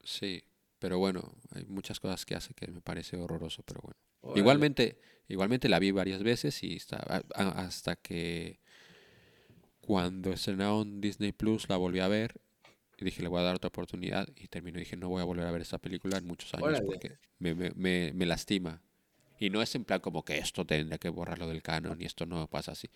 Sí. 0.02 0.42
Pero 0.78 0.98
bueno, 0.98 1.32
hay 1.54 1.64
muchas 1.66 2.00
cosas 2.00 2.26
que 2.26 2.34
hace 2.34 2.54
que 2.54 2.66
me 2.68 2.80
parece 2.80 3.16
horroroso, 3.16 3.62
pero 3.62 3.80
bueno. 3.82 4.36
Igualmente, 4.36 4.98
igualmente 5.28 5.68
la 5.68 5.78
vi 5.78 5.90
varias 5.92 6.22
veces 6.22 6.62
y 6.62 6.74
está, 6.74 6.96
hasta 7.34 7.96
que 7.96 8.58
cuando 9.80 10.32
estrenaron 10.32 11.00
Disney 11.00 11.32
Plus 11.32 11.68
la 11.68 11.76
volví 11.76 12.00
a 12.00 12.08
ver 12.08 12.40
y 12.98 13.04
dije 13.04 13.22
le 13.22 13.28
voy 13.28 13.40
a 13.40 13.44
dar 13.44 13.56
otra 13.56 13.68
oportunidad 13.68 14.28
y 14.36 14.46
termino 14.48 14.78
y 14.78 14.80
dije 14.80 14.96
no 14.96 15.08
voy 15.08 15.20
a 15.20 15.24
volver 15.24 15.46
a 15.46 15.50
ver 15.50 15.60
esta 15.60 15.78
película 15.78 16.18
en 16.18 16.26
muchos 16.26 16.54
años 16.54 16.80
porque 16.84 17.16
me, 17.38 17.54
me, 17.54 17.70
me, 17.74 18.12
me 18.12 18.26
lastima. 18.26 18.80
Y 19.38 19.50
no 19.50 19.60
es 19.60 19.74
en 19.74 19.84
plan 19.84 20.00
como 20.00 20.24
que 20.24 20.38
esto 20.38 20.64
tendría 20.64 20.98
que 20.98 21.08
borrarlo 21.08 21.48
del 21.48 21.62
canon 21.62 22.00
y 22.00 22.04
esto 22.04 22.26
no 22.26 22.46
pasa 22.46 22.72
así. 22.72 22.88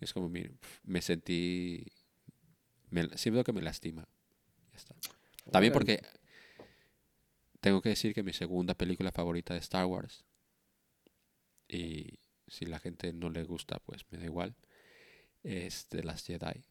Es 0.00 0.12
como, 0.12 0.28
mire, 0.28 0.52
me 0.84 1.02
sentí... 1.02 1.86
Me, 2.90 3.08
siento 3.16 3.42
que 3.42 3.52
me 3.52 3.62
lastima. 3.62 4.06
Ya 4.72 4.76
está. 4.76 4.94
También 5.50 5.72
porque 5.72 6.00
tengo 7.60 7.82
que 7.82 7.90
decir 7.90 8.14
que 8.14 8.22
mi 8.24 8.32
segunda 8.32 8.74
película 8.74 9.12
favorita 9.12 9.54
de 9.54 9.60
Star 9.60 9.86
Wars, 9.86 10.24
y 11.68 12.18
si 12.46 12.66
la 12.66 12.78
gente 12.80 13.12
no 13.12 13.30
le 13.30 13.44
gusta, 13.44 13.78
pues 13.80 14.04
me 14.10 14.18
da 14.18 14.24
igual, 14.24 14.54
es 15.44 15.86
The 15.88 16.02
Last 16.04 16.26
Jedi. 16.28 16.64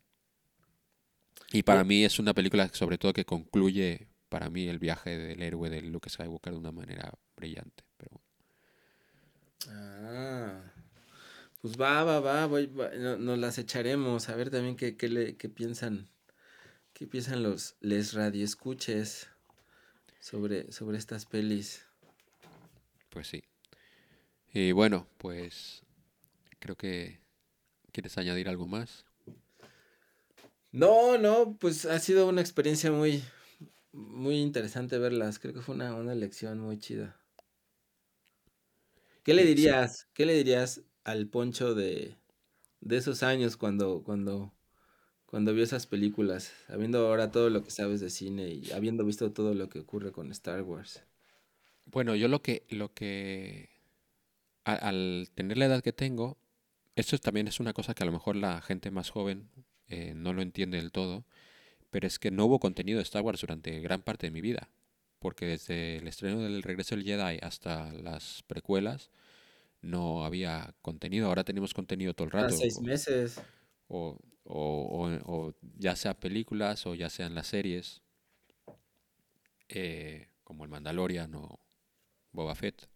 Y 1.52 1.64
para 1.64 1.84
mí 1.84 2.06
es 2.06 2.20
una 2.20 2.34
película 2.34 2.70
sobre 2.74 2.98
todo 2.98 3.12
que 3.14 3.26
concluye 3.26 4.08
para 4.30 4.50
mí 4.50 4.68
el 4.68 4.80
viaje 4.80 5.18
del 5.18 5.42
héroe 5.42 5.70
de 5.70 5.82
Luke 5.82 6.10
Skywalker 6.10 6.54
de 6.54 6.60
una 6.60 6.72
manera 6.72 7.14
brillante. 7.36 7.84
Pero. 7.98 8.22
Ah, 9.70 10.62
pues 11.62 11.76
va, 11.82 12.04
va, 12.04 12.20
va, 12.22 12.46
voy, 12.48 12.68
va, 12.68 12.90
no- 12.96 13.18
nos 13.18 13.38
las 13.40 13.58
echaremos, 13.58 14.30
a 14.30 14.36
ver 14.36 14.50
también 14.52 14.76
qué, 14.78 14.98
qué, 14.98 15.10
le, 15.10 15.38
qué 15.38 15.50
piensan, 15.50 16.10
qué 16.94 17.08
piensan 17.08 17.44
los 17.44 17.78
les 17.82 18.14
radioescuches 18.14 19.30
sobre, 20.28 20.72
sobre 20.74 20.98
estas 20.98 21.26
pelis. 21.26 21.86
Pues 23.10 23.28
sí. 23.28 23.44
Y 24.54 24.74
bueno, 24.74 25.08
pues 25.18 25.84
creo 26.60 26.76
que 26.76 27.22
quieres 27.94 28.18
añadir 28.18 28.50
algo 28.50 28.68
más. 28.68 29.06
No, 30.72 31.18
no, 31.18 31.58
pues 31.58 31.86
ha 31.86 31.98
sido 32.00 32.28
una 32.28 32.42
experiencia 32.42 32.92
muy, 32.92 33.24
muy 33.94 34.40
interesante 34.40 34.98
verlas. 34.98 35.40
Creo 35.40 35.54
que 35.54 35.62
fue 35.62 35.76
una, 35.76 35.96
una 35.96 36.14
lección 36.14 36.60
muy 36.60 36.78
chida. 36.78 37.18
¿Qué 39.24 39.34
le 39.34 39.44
sí. 39.44 39.48
dirías? 39.48 40.10
¿Qué 40.14 40.26
le 40.26 40.34
dirías 40.34 40.82
al 41.06 41.28
Poncho 41.28 41.74
de, 41.74 42.18
de 42.82 42.98
esos 42.98 43.24
años 43.24 43.56
cuando, 43.56 44.04
cuando, 44.04 44.54
cuando 45.28 45.54
vio 45.54 45.64
esas 45.64 45.86
películas? 45.86 46.54
Habiendo 46.68 47.06
ahora 47.08 47.32
todo 47.32 47.52
lo 47.52 47.64
que 47.64 47.70
sabes 47.70 48.02
de 48.02 48.10
cine 48.10 48.50
y 48.50 48.72
habiendo 48.72 49.06
visto 49.06 49.32
todo 49.32 49.54
lo 49.54 49.70
que 49.70 49.80
ocurre 49.80 50.12
con 50.12 50.32
Star 50.32 50.64
Wars. 50.64 51.04
Bueno, 51.86 52.16
yo 52.16 52.28
lo 52.28 52.42
que, 52.42 52.66
lo 52.70 52.94
que, 52.94 53.70
a- 54.66 54.76
al 54.76 55.30
tener 55.36 55.58
la 55.58 55.66
edad 55.66 55.84
que 55.84 55.94
tengo, 55.94 56.38
esto 56.96 57.18
también 57.20 57.48
es 57.48 57.60
una 57.60 57.74
cosa 57.74 57.94
que 57.94 58.04
a 58.04 58.08
lo 58.08 58.12
mejor 58.14 58.36
la 58.36 58.62
gente 58.62 58.92
más 58.92 59.10
joven 59.12 59.50
eh, 59.90 60.14
no 60.16 60.34
lo 60.34 60.42
entiende 60.42 60.78
del 60.78 60.92
todo, 60.92 61.26
pero 61.92 62.08
es 62.08 62.20
que 62.20 62.32
no 62.32 62.46
hubo 62.48 62.60
contenido 62.60 62.98
de 63.00 63.04
Star 63.04 63.24
Wars 63.24 63.42
durante 63.42 63.80
gran 63.82 64.04
parte 64.04 64.28
de 64.28 64.32
mi 64.32 64.42
vida, 64.42 64.70
porque 65.20 65.48
desde 65.48 65.98
el 65.98 66.08
estreno 66.10 66.42
del 66.42 66.64
Regreso 66.64 66.96
del 66.96 67.06
Jedi 67.06 67.40
hasta 67.42 67.94
las 67.94 68.44
precuelas 68.48 69.12
no 69.82 70.26
había 70.26 70.76
contenido, 70.84 71.28
ahora 71.28 71.44
tenemos 71.46 71.74
contenido 71.74 72.14
todo 72.16 72.26
el 72.28 72.32
rato, 72.32 72.56
seis 72.56 72.76
o- 72.76 72.82
meses. 72.82 73.42
o, 73.88 74.18
o- 74.50 75.54
ya 75.78 75.96
sea 75.96 76.14
películas 76.20 76.86
o 76.86 76.96
ya 76.96 77.10
sean 77.10 77.36
las 77.36 77.48
series, 77.48 78.02
eh, 79.70 80.30
como 80.44 80.64
el 80.64 80.70
Mandalorian 80.70 81.34
o 81.36 81.60
Boba 82.32 82.56
Fett, 82.56 82.88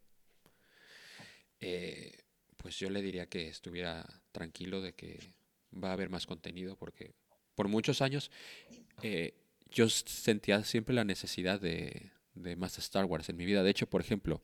eh, 1.59 2.17
pues 2.57 2.77
yo 2.77 2.89
le 2.89 3.01
diría 3.01 3.27
que 3.27 3.47
estuviera 3.47 4.05
tranquilo 4.31 4.81
de 4.81 4.93
que 4.93 5.33
va 5.71 5.89
a 5.89 5.93
haber 5.93 6.09
más 6.09 6.25
contenido 6.25 6.75
porque 6.77 7.13
por 7.55 7.67
muchos 7.67 8.01
años 8.01 8.31
eh, 9.01 9.33
yo 9.69 9.89
sentía 9.89 10.63
siempre 10.63 10.95
la 10.95 11.03
necesidad 11.03 11.59
de, 11.59 12.11
de 12.33 12.55
más 12.55 12.77
Star 12.79 13.05
Wars 13.05 13.29
en 13.29 13.37
mi 13.37 13.45
vida. 13.45 13.63
De 13.63 13.69
hecho, 13.69 13.87
por 13.87 14.01
ejemplo, 14.01 14.41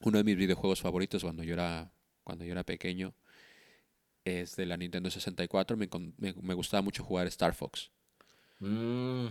uno 0.00 0.18
de 0.18 0.24
mis 0.24 0.36
videojuegos 0.36 0.80
favoritos 0.80 1.22
cuando 1.22 1.42
yo 1.42 1.54
era, 1.54 1.92
cuando 2.24 2.44
yo 2.44 2.52
era 2.52 2.64
pequeño 2.64 3.14
es 4.24 4.56
de 4.56 4.66
la 4.66 4.76
Nintendo 4.76 5.10
64. 5.10 5.76
Me, 5.76 5.88
me- 6.18 6.34
me 6.34 6.54
gustaba 6.54 6.82
mucho 6.82 7.02
jugar 7.04 7.26
Star 7.28 7.54
Fox. 7.54 7.90
Mm. 8.60 9.26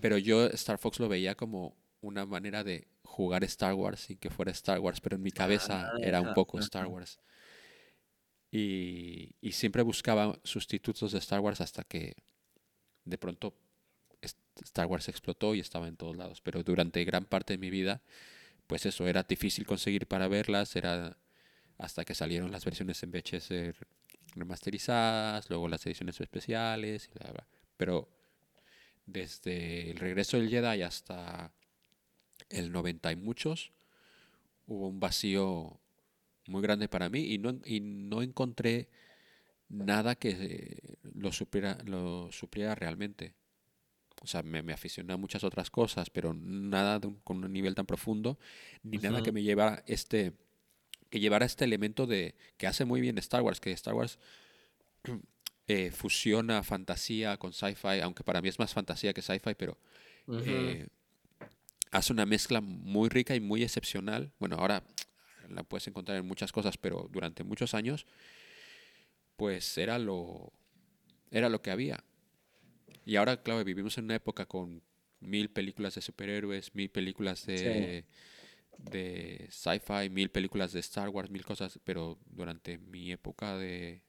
Pero 0.00 0.18
yo 0.18 0.46
Star 0.48 0.78
Fox 0.78 1.00
lo 1.00 1.08
veía 1.08 1.34
como 1.34 1.74
una 2.02 2.26
manera 2.26 2.62
de 2.64 2.86
jugar 3.02 3.44
Star 3.44 3.74
Wars 3.74 4.00
sin 4.00 4.18
que 4.18 4.28
fuera 4.30 4.50
Star 4.52 4.78
Wars, 4.80 5.00
pero 5.00 5.16
en 5.16 5.22
mi 5.22 5.30
cabeza 5.30 5.90
era 6.00 6.20
un 6.20 6.28
Ah, 6.28 6.34
poco. 6.34 6.58
Star 6.58 6.86
Wars. 6.86 7.18
Y, 8.50 9.34
y 9.40 9.52
siempre 9.52 9.82
buscaba 9.82 10.38
sustitutos 10.44 11.12
de 11.12 11.18
Star 11.18 11.40
Wars 11.40 11.60
hasta 11.60 11.84
que 11.84 12.14
de 13.04 13.16
pronto 13.18 13.54
Star 14.62 14.86
Wars 14.86 15.08
explotó 15.08 15.54
y 15.54 15.60
estaba 15.60 15.88
en 15.88 15.96
todos 15.96 16.16
lados. 16.16 16.40
Pero 16.42 16.62
durante 16.62 17.02
gran 17.04 17.24
parte 17.24 17.54
de 17.54 17.58
mi 17.58 17.70
vida, 17.70 18.02
pues 18.66 18.84
eso, 18.84 19.06
era 19.08 19.22
difícil 19.22 19.64
conseguir 19.66 20.06
para 20.06 20.28
verlas, 20.28 20.76
era 20.76 21.16
hasta 21.78 22.04
que 22.04 22.14
salieron 22.14 22.50
las 22.52 22.64
versiones 22.64 23.02
en 23.02 23.10
VHS 23.10 23.74
remasterizadas, 24.34 25.48
luego 25.50 25.68
las 25.68 25.84
ediciones 25.86 26.20
especiales, 26.20 27.10
bla, 27.14 27.30
bla. 27.32 27.46
pero 27.76 28.08
desde 29.06 29.90
el 29.90 29.98
regreso 29.98 30.36
del 30.38 30.48
Jedi 30.48 30.82
hasta 30.82 31.52
el 32.48 32.70
90 32.72 33.12
y 33.12 33.16
muchos, 33.16 33.72
hubo 34.66 34.88
un 34.88 35.00
vacío 35.00 35.80
muy 36.46 36.62
grande 36.62 36.88
para 36.88 37.08
mí 37.08 37.20
y 37.20 37.38
no, 37.38 37.58
y 37.64 37.80
no 37.80 38.22
encontré 38.22 38.88
nada 39.68 40.14
que 40.14 40.30
eh, 40.38 40.96
lo 41.14 41.32
supiera, 41.32 41.78
lo 41.84 42.30
supliera 42.30 42.74
realmente. 42.74 43.34
O 44.22 44.26
sea, 44.26 44.42
me, 44.42 44.62
me 44.62 44.72
aficioné 44.72 45.12
a 45.14 45.16
muchas 45.16 45.42
otras 45.44 45.70
cosas, 45.70 46.10
pero 46.10 46.32
nada 46.34 47.00
un- 47.06 47.16
con 47.24 47.42
un 47.42 47.52
nivel 47.52 47.74
tan 47.74 47.86
profundo, 47.86 48.38
ni 48.84 48.98
nada 48.98 49.18
que 49.22 49.32
me 49.32 49.42
llevara 49.42 49.82
este 49.86 50.32
que 51.12 51.20
llevara 51.20 51.44
este 51.44 51.66
elemento 51.66 52.06
de 52.06 52.34
que 52.56 52.66
hace 52.66 52.86
muy 52.86 53.02
bien 53.02 53.18
Star 53.18 53.42
Wars, 53.42 53.60
que 53.60 53.70
Star 53.72 53.92
Wars 53.92 54.18
eh, 55.68 55.90
fusiona 55.90 56.62
fantasía 56.62 57.36
con 57.36 57.52
sci-fi, 57.52 58.00
aunque 58.02 58.24
para 58.24 58.40
mí 58.40 58.48
es 58.48 58.58
más 58.58 58.72
fantasía 58.72 59.12
que 59.12 59.20
sci-fi, 59.20 59.54
pero 59.54 59.76
eh, 60.46 60.88
hace 61.90 62.14
una 62.14 62.24
mezcla 62.24 62.62
muy 62.62 63.10
rica 63.10 63.34
y 63.34 63.40
muy 63.40 63.62
excepcional. 63.62 64.32
Bueno, 64.38 64.56
ahora 64.56 64.82
la 65.50 65.62
puedes 65.64 65.86
encontrar 65.86 66.16
en 66.16 66.26
muchas 66.26 66.50
cosas, 66.50 66.78
pero 66.78 67.10
durante 67.12 67.44
muchos 67.44 67.74
años, 67.74 68.06
pues 69.36 69.76
era 69.76 69.98
lo, 69.98 70.50
era 71.30 71.50
lo 71.50 71.60
que 71.60 71.72
había. 71.72 72.02
Y 73.04 73.16
ahora, 73.16 73.42
claro, 73.42 73.62
vivimos 73.64 73.98
en 73.98 74.04
una 74.04 74.14
época 74.14 74.46
con 74.46 74.80
mil 75.20 75.50
películas 75.50 75.94
de 75.94 76.00
superhéroes, 76.00 76.74
mil 76.74 76.88
películas 76.88 77.44
de, 77.44 78.06
de 78.78 79.48
sci-fi, 79.50 80.10
mil 80.10 80.30
películas 80.30 80.72
de 80.72 80.80
Star 80.80 81.08
Wars, 81.08 81.30
mil 81.30 81.44
cosas, 81.44 81.78
pero 81.84 82.18
durante 82.26 82.78
mi 82.78 83.12
época 83.12 83.56
de 83.58 84.02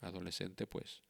adolescente, 0.00 0.66
pues 0.66 1.02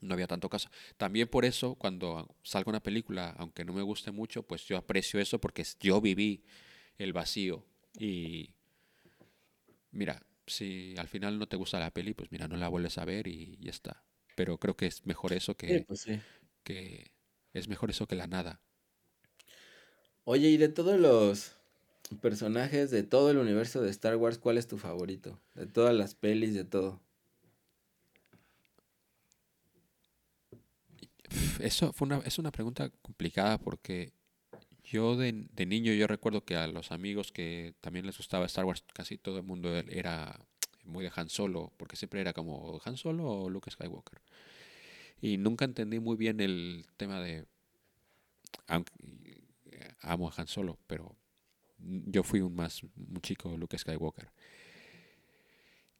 no 0.00 0.14
había 0.14 0.26
tanto 0.28 0.48
caso. 0.48 0.70
También 0.96 1.28
por 1.28 1.44
eso, 1.44 1.74
cuando 1.76 2.36
salga 2.42 2.70
una 2.70 2.82
película, 2.82 3.34
aunque 3.38 3.64
no 3.64 3.72
me 3.72 3.82
guste 3.82 4.12
mucho, 4.12 4.42
pues 4.44 4.64
yo 4.66 4.76
aprecio 4.76 5.20
eso 5.20 5.40
porque 5.40 5.64
yo 5.80 6.00
viví 6.00 6.44
el 6.98 7.12
vacío. 7.12 7.64
Y 7.98 8.54
mira, 9.90 10.22
si 10.46 10.94
al 10.98 11.08
final 11.08 11.38
no 11.38 11.48
te 11.48 11.56
gusta 11.56 11.78
la 11.80 11.92
peli, 11.92 12.14
pues 12.14 12.30
mira, 12.32 12.48
no 12.48 12.56
la 12.56 12.68
vuelves 12.68 12.98
a 12.98 13.04
ver 13.04 13.26
y 13.28 13.56
ya 13.60 13.70
está. 13.70 14.04
Pero 14.34 14.58
creo 14.58 14.76
que 14.76 14.86
es 14.86 15.04
mejor 15.06 15.32
eso 15.32 15.56
Sí, 15.66 15.80
que, 15.80 15.86
pues 15.86 16.00
sí. 16.00 16.20
que 16.64 17.12
es 17.54 17.68
mejor 17.68 17.90
eso 17.90 18.06
que 18.08 18.16
la 18.16 18.26
nada. 18.26 18.62
Oye, 20.24 20.48
y 20.50 20.56
de 20.58 20.68
todos 20.68 20.98
los 21.00 21.56
personajes 22.16 22.90
de 22.90 23.02
todo 23.02 23.30
el 23.30 23.38
universo 23.38 23.82
de 23.82 23.90
Star 23.90 24.16
Wars, 24.16 24.38
¿cuál 24.38 24.58
es 24.58 24.66
tu 24.66 24.78
favorito? 24.78 25.40
De 25.54 25.66
todas 25.66 25.94
las 25.94 26.14
pelis, 26.14 26.54
de 26.54 26.64
todo. 26.64 27.00
Eso 31.60 31.92
fue 31.92 32.06
una, 32.06 32.18
es 32.18 32.38
una 32.38 32.50
pregunta 32.52 32.90
complicada 33.02 33.58
porque 33.58 34.12
yo 34.84 35.16
de, 35.16 35.46
de 35.52 35.66
niño 35.66 35.92
yo 35.92 36.06
recuerdo 36.06 36.44
que 36.44 36.56
a 36.56 36.66
los 36.68 36.92
amigos 36.92 37.32
que 37.32 37.74
también 37.80 38.06
les 38.06 38.16
gustaba 38.18 38.46
Star 38.46 38.64
Wars, 38.64 38.84
casi 38.94 39.18
todo 39.18 39.38
el 39.38 39.44
mundo 39.44 39.70
er- 39.70 39.88
era 39.90 40.40
muy 40.84 41.04
de 41.04 41.12
Han 41.16 41.28
Solo, 41.30 41.72
porque 41.78 41.96
siempre 41.96 42.20
era 42.20 42.32
como 42.34 42.80
Han 42.84 42.96
Solo 42.96 43.26
o 43.28 43.50
Luke 43.50 43.70
Skywalker. 43.70 44.20
Y 45.20 45.36
nunca 45.38 45.64
entendí 45.64 46.00
muy 46.00 46.16
bien 46.16 46.40
el 46.40 46.86
tema 46.96 47.20
de... 47.20 47.46
Amo 50.00 50.28
a 50.28 50.34
Han 50.36 50.48
Solo, 50.48 50.78
pero 50.86 51.16
yo 51.78 52.22
fui 52.22 52.40
un 52.40 52.54
más 52.54 52.82
un 52.82 53.20
chico 53.22 53.56
Luke 53.56 53.78
Skywalker. 53.78 54.30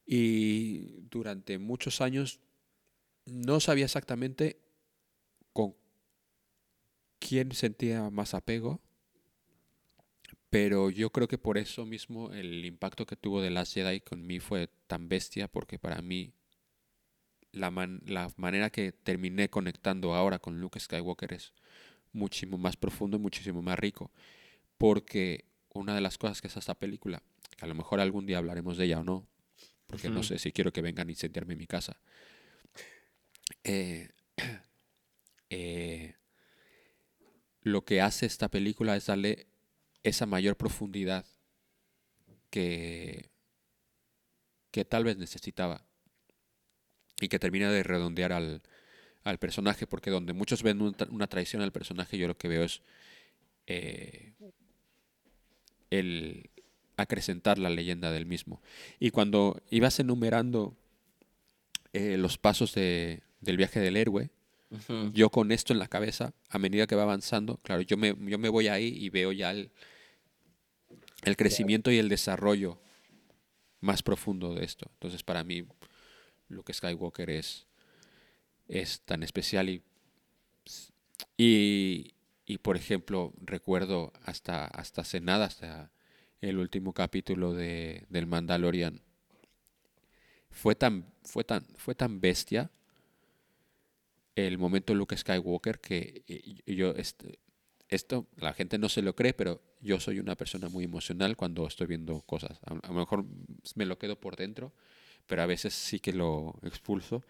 Y 0.06 1.02
durante 1.10 1.58
muchos 1.58 2.00
años 2.00 2.40
no 3.26 3.60
sabía 3.60 3.86
exactamente 3.86 4.60
con 5.52 5.74
quién 7.20 7.52
sentía 7.52 8.10
más 8.10 8.34
apego, 8.34 8.80
pero 10.50 10.90
yo 10.90 11.10
creo 11.10 11.28
que 11.28 11.38
por 11.38 11.58
eso 11.58 11.84
mismo 11.84 12.32
el 12.32 12.64
impacto 12.64 13.06
que 13.06 13.16
tuvo 13.16 13.42
The 13.42 13.50
Last 13.50 13.74
Jedi 13.74 14.00
con 14.00 14.26
mí 14.26 14.40
fue 14.40 14.68
tan 14.86 15.08
bestia, 15.08 15.48
porque 15.48 15.78
para 15.78 16.00
mí 16.02 16.32
la, 17.52 17.70
man- 17.70 18.02
la 18.06 18.30
manera 18.36 18.70
que 18.70 18.92
terminé 18.92 19.48
conectando 19.50 20.14
ahora 20.14 20.38
con 20.38 20.60
Luke 20.60 20.78
Skywalker 20.80 21.32
es 21.34 21.52
muchísimo 22.12 22.58
más 22.58 22.76
profundo 22.76 23.16
y 23.16 23.20
muchísimo 23.20 23.62
más 23.62 23.78
rico, 23.78 24.12
porque 24.78 25.46
una 25.78 25.94
de 25.94 26.00
las 26.00 26.18
cosas 26.18 26.40
que 26.40 26.48
es 26.48 26.56
esta 26.56 26.74
película, 26.74 27.22
que 27.56 27.64
a 27.64 27.68
lo 27.68 27.74
mejor 27.74 28.00
algún 28.00 28.26
día 28.26 28.38
hablaremos 28.38 28.76
de 28.76 28.86
ella 28.86 29.00
o 29.00 29.04
no, 29.04 29.26
porque 29.86 30.10
no 30.10 30.22
sé 30.22 30.38
si 30.38 30.52
quiero 30.52 30.72
que 30.72 30.82
vengan 30.82 31.08
y 31.08 31.14
sentarme 31.14 31.54
en 31.54 31.58
mi 31.58 31.66
casa. 31.66 32.00
Eh, 33.64 34.10
eh, 35.50 36.14
lo 37.62 37.84
que 37.84 38.00
hace 38.00 38.26
esta 38.26 38.48
película 38.48 38.96
es 38.96 39.06
darle 39.06 39.46
esa 40.02 40.26
mayor 40.26 40.56
profundidad 40.56 41.26
que, 42.50 43.30
que 44.70 44.84
tal 44.84 45.04
vez 45.04 45.16
necesitaba 45.16 45.84
y 47.20 47.28
que 47.28 47.38
termina 47.38 47.70
de 47.70 47.82
redondear 47.82 48.32
al, 48.32 48.62
al 49.24 49.38
personaje, 49.38 49.86
porque 49.86 50.10
donde 50.10 50.32
muchos 50.32 50.62
ven 50.62 50.80
una 51.10 51.26
traición 51.26 51.62
al 51.62 51.72
personaje, 51.72 52.18
yo 52.18 52.28
lo 52.28 52.36
que 52.36 52.48
veo 52.48 52.64
es 52.64 52.82
eh, 53.66 54.34
el 55.90 56.50
acrecentar 56.96 57.58
la 57.58 57.70
leyenda 57.70 58.10
del 58.10 58.26
mismo. 58.26 58.60
Y 58.98 59.10
cuando 59.10 59.62
ibas 59.70 59.98
enumerando 60.00 60.76
eh, 61.92 62.16
los 62.18 62.38
pasos 62.38 62.74
de- 62.74 63.22
del 63.40 63.56
viaje 63.56 63.80
del 63.80 63.96
héroe, 63.96 64.30
yo 65.14 65.30
con 65.30 65.50
esto 65.50 65.72
en 65.72 65.78
la 65.78 65.88
cabeza, 65.88 66.34
a 66.50 66.58
medida 66.58 66.86
que 66.86 66.94
va 66.94 67.04
avanzando, 67.04 67.56
claro, 67.62 67.80
yo 67.82 67.96
me, 67.96 68.14
yo 68.26 68.36
me 68.38 68.50
voy 68.50 68.68
ahí 68.68 68.88
y 68.88 69.08
veo 69.08 69.32
ya 69.32 69.50
el, 69.52 69.70
el 71.24 71.36
crecimiento 71.36 71.90
y 71.90 71.96
el 71.98 72.08
desarrollo 72.10 72.78
más 73.80 74.02
profundo 74.02 74.54
de 74.54 74.64
esto. 74.66 74.90
Entonces, 74.94 75.22
para 75.22 75.42
mí, 75.44 75.64
Luke 76.48 76.74
Skywalker 76.74 77.30
es, 77.30 77.66
es 78.68 79.00
tan 79.06 79.22
especial 79.22 79.70
y, 79.70 79.82
y, 81.38 82.12
y, 82.48 82.56
por 82.56 82.76
ejemplo, 82.76 83.34
recuerdo 83.42 84.10
hasta, 84.24 84.64
hasta 84.64 85.02
hace 85.02 85.20
nada, 85.20 85.44
hasta 85.44 85.92
el 86.40 86.56
último 86.56 86.94
capítulo 86.94 87.52
de, 87.52 88.06
del 88.08 88.26
Mandalorian, 88.26 89.02
fue 90.48 90.74
tan, 90.74 91.04
fue 91.22 91.44
tan, 91.44 91.62
fue 91.76 91.94
tan 91.94 92.22
bestia 92.22 92.70
el 94.34 94.56
momento 94.56 94.94
Luke 94.94 95.14
Skywalker 95.14 95.78
que 95.78 96.24
eh, 96.26 96.74
yo 96.74 96.92
este, 96.92 97.38
esto 97.90 98.26
la 98.38 98.54
gente 98.54 98.78
no 98.78 98.88
se 98.88 99.02
lo 99.02 99.14
cree, 99.14 99.34
pero 99.34 99.60
yo 99.82 100.00
soy 100.00 100.18
una 100.18 100.34
persona 100.34 100.70
muy 100.70 100.84
emocional 100.84 101.36
cuando 101.36 101.66
estoy 101.66 101.86
viendo 101.86 102.22
cosas. 102.22 102.58
A, 102.64 102.72
a 102.72 102.88
lo 102.88 102.94
mejor 102.94 103.26
me 103.74 103.84
lo 103.84 103.98
quedo 103.98 104.18
por 104.18 104.36
dentro, 104.36 104.72
pero 105.26 105.42
a 105.42 105.46
veces 105.46 105.74
sí 105.74 106.00
que 106.00 106.14
lo 106.14 106.58
expulso. 106.62 107.22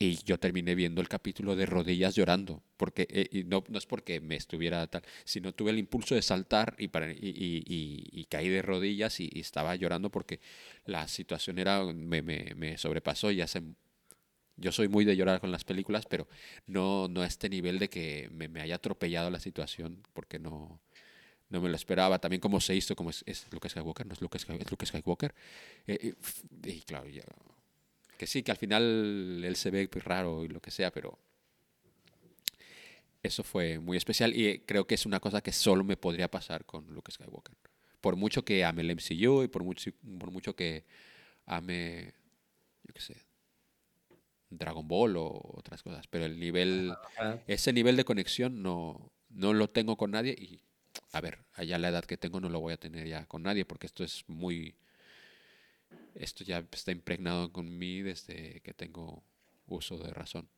Y 0.00 0.16
yo 0.24 0.38
terminé 0.38 0.76
viendo 0.76 1.00
el 1.00 1.08
capítulo 1.08 1.56
de 1.56 1.66
rodillas 1.66 2.14
llorando, 2.14 2.62
porque 2.76 3.08
eh, 3.10 3.42
no, 3.46 3.64
no 3.68 3.78
es 3.78 3.86
porque 3.86 4.20
me 4.20 4.36
estuviera 4.36 4.86
tal, 4.86 5.02
sino 5.24 5.52
tuve 5.52 5.72
el 5.72 5.78
impulso 5.78 6.14
de 6.14 6.22
saltar 6.22 6.76
y, 6.78 6.86
para, 6.88 7.10
y, 7.10 7.16
y- 7.20 8.04
y- 8.12 8.24
caí 8.26 8.48
de 8.48 8.62
rodillas 8.62 9.18
y, 9.18 9.28
estaba 9.40 9.74
llorando 9.74 10.08
porque 10.10 10.38
la 10.84 11.08
situación 11.08 11.58
era 11.58 11.82
me, 11.84 12.22
me, 12.22 12.54
me 12.56 12.78
sobrepasó 12.78 13.32
y 13.32 13.40
hace 13.40 13.60
yo 14.56 14.72
soy 14.72 14.88
muy 14.88 15.04
de 15.04 15.16
llorar 15.16 15.40
con 15.40 15.52
las 15.52 15.64
películas, 15.64 16.06
pero 16.06 16.28
no, 16.66 17.08
no 17.08 17.22
a 17.22 17.26
este 17.26 17.48
nivel 17.48 17.78
de 17.78 17.88
que 17.90 18.28
me, 18.32 18.48
me 18.48 18.60
haya 18.60 18.76
atropellado 18.76 19.30
la 19.30 19.40
situación, 19.40 20.02
porque 20.14 20.38
no, 20.40 20.80
no 21.50 21.60
me 21.62 21.68
lo 21.70 21.76
esperaba. 21.76 22.20
También 22.20 22.40
como 22.40 22.60
se 22.60 22.74
hizo, 22.76 22.96
como 22.96 23.10
es, 23.10 23.24
es 23.26 23.46
Luke 23.52 23.68
Skywalker, 23.68 24.06
no 24.06 24.14
es 24.14 24.20
Sky- 24.42 24.58
es 24.60 24.70
Luke 24.70 24.86
Skywalker. 24.86 25.34
Eh, 25.86 26.14
y, 26.66 26.70
y 26.70 26.82
claro, 26.82 27.08
ya- 27.08 27.24
que 28.18 28.26
sí, 28.26 28.42
que 28.42 28.50
al 28.50 28.58
final 28.58 29.42
él 29.44 29.56
se 29.56 29.70
ve 29.70 29.88
pues, 29.88 30.04
raro 30.04 30.44
y 30.44 30.48
lo 30.48 30.60
que 30.60 30.70
sea, 30.70 30.90
pero 30.92 31.18
eso 33.22 33.42
fue 33.42 33.78
muy 33.78 33.96
especial 33.96 34.36
y 34.36 34.58
creo 34.60 34.86
que 34.86 34.96
es 34.96 35.06
una 35.06 35.20
cosa 35.20 35.40
que 35.40 35.52
solo 35.52 35.84
me 35.84 35.96
podría 35.96 36.30
pasar 36.30 36.64
con 36.66 36.86
Luke 36.92 37.12
Skywalker. 37.12 37.56
Por 38.00 38.16
mucho 38.16 38.44
que 38.44 38.64
ame 38.64 38.82
el 38.82 38.90
MCU 38.90 39.44
y 39.44 39.48
por 39.48 39.64
mucho, 39.64 39.90
por 40.18 40.30
mucho 40.30 40.54
que 40.54 40.84
ame, 41.46 42.12
yo 42.82 42.92
qué 42.92 43.00
sé, 43.00 43.16
Dragon 44.50 44.86
Ball 44.86 45.16
o 45.16 45.40
otras 45.54 45.82
cosas, 45.82 46.06
pero 46.08 46.24
el 46.24 46.38
nivel, 46.40 46.92
Ajá. 47.16 47.42
ese 47.46 47.72
nivel 47.72 47.96
de 47.96 48.04
conexión 48.04 48.62
no, 48.62 49.12
no 49.28 49.52
lo 49.52 49.68
tengo 49.68 49.96
con 49.96 50.10
nadie 50.10 50.32
y, 50.32 50.62
a 51.12 51.20
ver, 51.20 51.44
allá 51.54 51.78
la 51.78 51.88
edad 51.88 52.04
que 52.04 52.16
tengo 52.16 52.40
no 52.40 52.48
lo 52.48 52.60
voy 52.60 52.72
a 52.72 52.78
tener 52.78 53.06
ya 53.06 53.26
con 53.26 53.42
nadie 53.42 53.64
porque 53.64 53.86
esto 53.86 54.02
es 54.02 54.24
muy, 54.26 54.76
esto 56.18 56.44
ya 56.44 56.66
está 56.72 56.92
impregnado 56.92 57.52
con 57.52 57.78
mí 57.78 58.02
desde 58.02 58.60
que 58.60 58.74
tengo 58.74 59.24
uso 59.66 59.98
de 59.98 60.12
razón. 60.12 60.48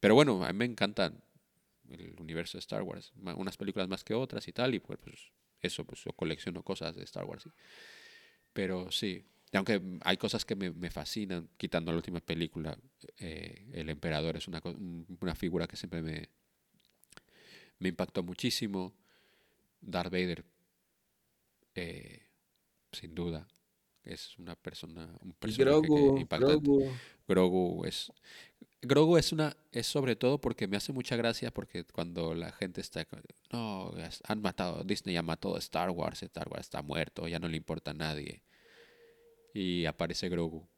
Pero 0.00 0.14
bueno, 0.14 0.44
a 0.44 0.52
mí 0.52 0.58
me 0.58 0.64
encanta 0.66 1.12
el 1.88 2.14
universo 2.20 2.58
de 2.58 2.60
Star 2.60 2.82
Wars, 2.82 3.12
unas 3.16 3.56
películas 3.56 3.88
más 3.88 4.04
que 4.04 4.14
otras 4.14 4.46
y 4.46 4.52
tal, 4.52 4.74
y 4.74 4.80
pues, 4.80 4.98
pues, 5.02 5.32
eso, 5.60 5.84
pues 5.84 6.04
yo 6.04 6.12
colecciono 6.12 6.62
cosas 6.62 6.94
de 6.94 7.04
Star 7.04 7.24
Wars. 7.24 7.44
¿sí? 7.44 7.50
Pero 8.52 8.92
sí, 8.92 9.24
aunque 9.52 9.80
hay 10.02 10.16
cosas 10.18 10.44
que 10.44 10.54
me, 10.54 10.70
me 10.70 10.90
fascinan, 10.90 11.48
quitando 11.56 11.90
la 11.90 11.96
última 11.96 12.20
película, 12.20 12.78
eh, 13.16 13.66
el 13.72 13.88
emperador 13.88 14.36
es 14.36 14.46
una, 14.46 14.60
una 15.20 15.34
figura 15.34 15.66
que 15.66 15.76
siempre 15.76 16.02
me, 16.02 16.28
me 17.78 17.88
impactó 17.88 18.22
muchísimo. 18.22 18.94
Darth 19.80 20.12
Vader, 20.12 20.44
eh, 21.74 22.26
sin 22.92 23.14
duda, 23.14 23.46
es 24.08 24.38
una 24.38 24.56
persona, 24.56 25.08
un 25.20 25.32
personaje 25.32 25.64
Grogu, 25.64 26.18
impactante. 26.18 26.54
Grogu. 26.54 26.92
Grogu 27.26 27.84
es 27.84 28.10
Grogu 28.80 29.16
es 29.18 29.32
una 29.32 29.56
es 29.72 29.86
sobre 29.86 30.14
todo 30.16 30.40
porque 30.40 30.68
me 30.68 30.76
hace 30.76 30.92
mucha 30.92 31.16
gracia 31.16 31.52
porque 31.52 31.84
cuando 31.84 32.34
la 32.34 32.52
gente 32.52 32.80
está 32.80 33.06
no 33.52 33.92
han 34.24 34.40
matado 34.40 34.84
Disney 34.84 35.14
ya 35.14 35.22
mató 35.22 35.56
a 35.56 35.58
Star 35.58 35.90
Wars 35.90 36.22
Star 36.22 36.48
Wars 36.48 36.66
está 36.66 36.80
muerto 36.82 37.26
ya 37.26 37.38
no 37.38 37.48
le 37.48 37.56
importa 37.56 37.90
a 37.90 37.94
nadie 37.94 38.42
y 39.52 39.84
aparece 39.84 40.28
Grogu 40.28 40.68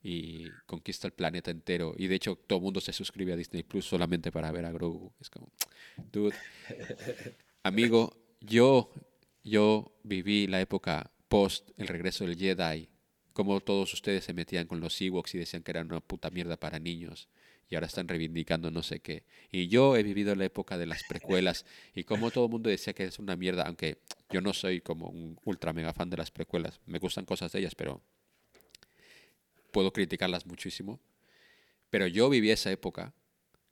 y 0.00 0.48
conquista 0.66 1.08
el 1.08 1.12
planeta 1.12 1.50
entero 1.50 1.94
y 1.96 2.06
de 2.06 2.14
hecho 2.14 2.36
todo 2.36 2.60
el 2.60 2.62
mundo 2.62 2.80
se 2.80 2.92
suscribe 2.92 3.32
a 3.32 3.36
Disney 3.36 3.64
Plus 3.64 3.84
solamente 3.84 4.30
para 4.30 4.52
ver 4.52 4.64
a 4.64 4.70
Grogu 4.70 5.12
es 5.20 5.28
como 5.28 5.50
dude 6.12 6.36
amigo 7.64 8.16
yo 8.40 8.92
yo 9.42 9.92
viví 10.04 10.46
la 10.46 10.60
época 10.60 11.10
post 11.28 11.70
el 11.76 11.88
regreso 11.88 12.24
del 12.24 12.36
Jedi 12.36 12.88
como 13.38 13.60
todos 13.60 13.94
ustedes 13.94 14.24
se 14.24 14.32
metían 14.32 14.66
con 14.66 14.80
los 14.80 15.00
Ewoks 15.00 15.36
y 15.36 15.38
decían 15.38 15.62
que 15.62 15.70
eran 15.70 15.86
una 15.86 16.00
puta 16.00 16.28
mierda 16.28 16.56
para 16.56 16.80
niños 16.80 17.28
y 17.68 17.76
ahora 17.76 17.86
están 17.86 18.08
reivindicando 18.08 18.72
no 18.72 18.82
sé 18.82 18.98
qué. 18.98 19.22
Y 19.52 19.68
yo 19.68 19.96
he 19.96 20.02
vivido 20.02 20.34
la 20.34 20.46
época 20.46 20.76
de 20.76 20.86
las 20.86 21.04
precuelas 21.04 21.64
y 21.94 22.02
como 22.02 22.32
todo 22.32 22.46
el 22.46 22.50
mundo 22.50 22.68
decía 22.68 22.94
que 22.94 23.04
es 23.04 23.20
una 23.20 23.36
mierda, 23.36 23.62
aunque 23.62 23.98
yo 24.30 24.40
no 24.40 24.52
soy 24.52 24.80
como 24.80 25.08
un 25.08 25.38
ultra 25.44 25.72
mega 25.72 25.92
fan 25.92 26.10
de 26.10 26.16
las 26.16 26.32
precuelas, 26.32 26.80
me 26.86 26.98
gustan 26.98 27.26
cosas 27.26 27.52
de 27.52 27.60
ellas, 27.60 27.76
pero 27.76 28.02
puedo 29.70 29.92
criticarlas 29.92 30.44
muchísimo. 30.44 30.98
Pero 31.90 32.08
yo 32.08 32.28
viví 32.28 32.50
esa 32.50 32.72
época 32.72 33.14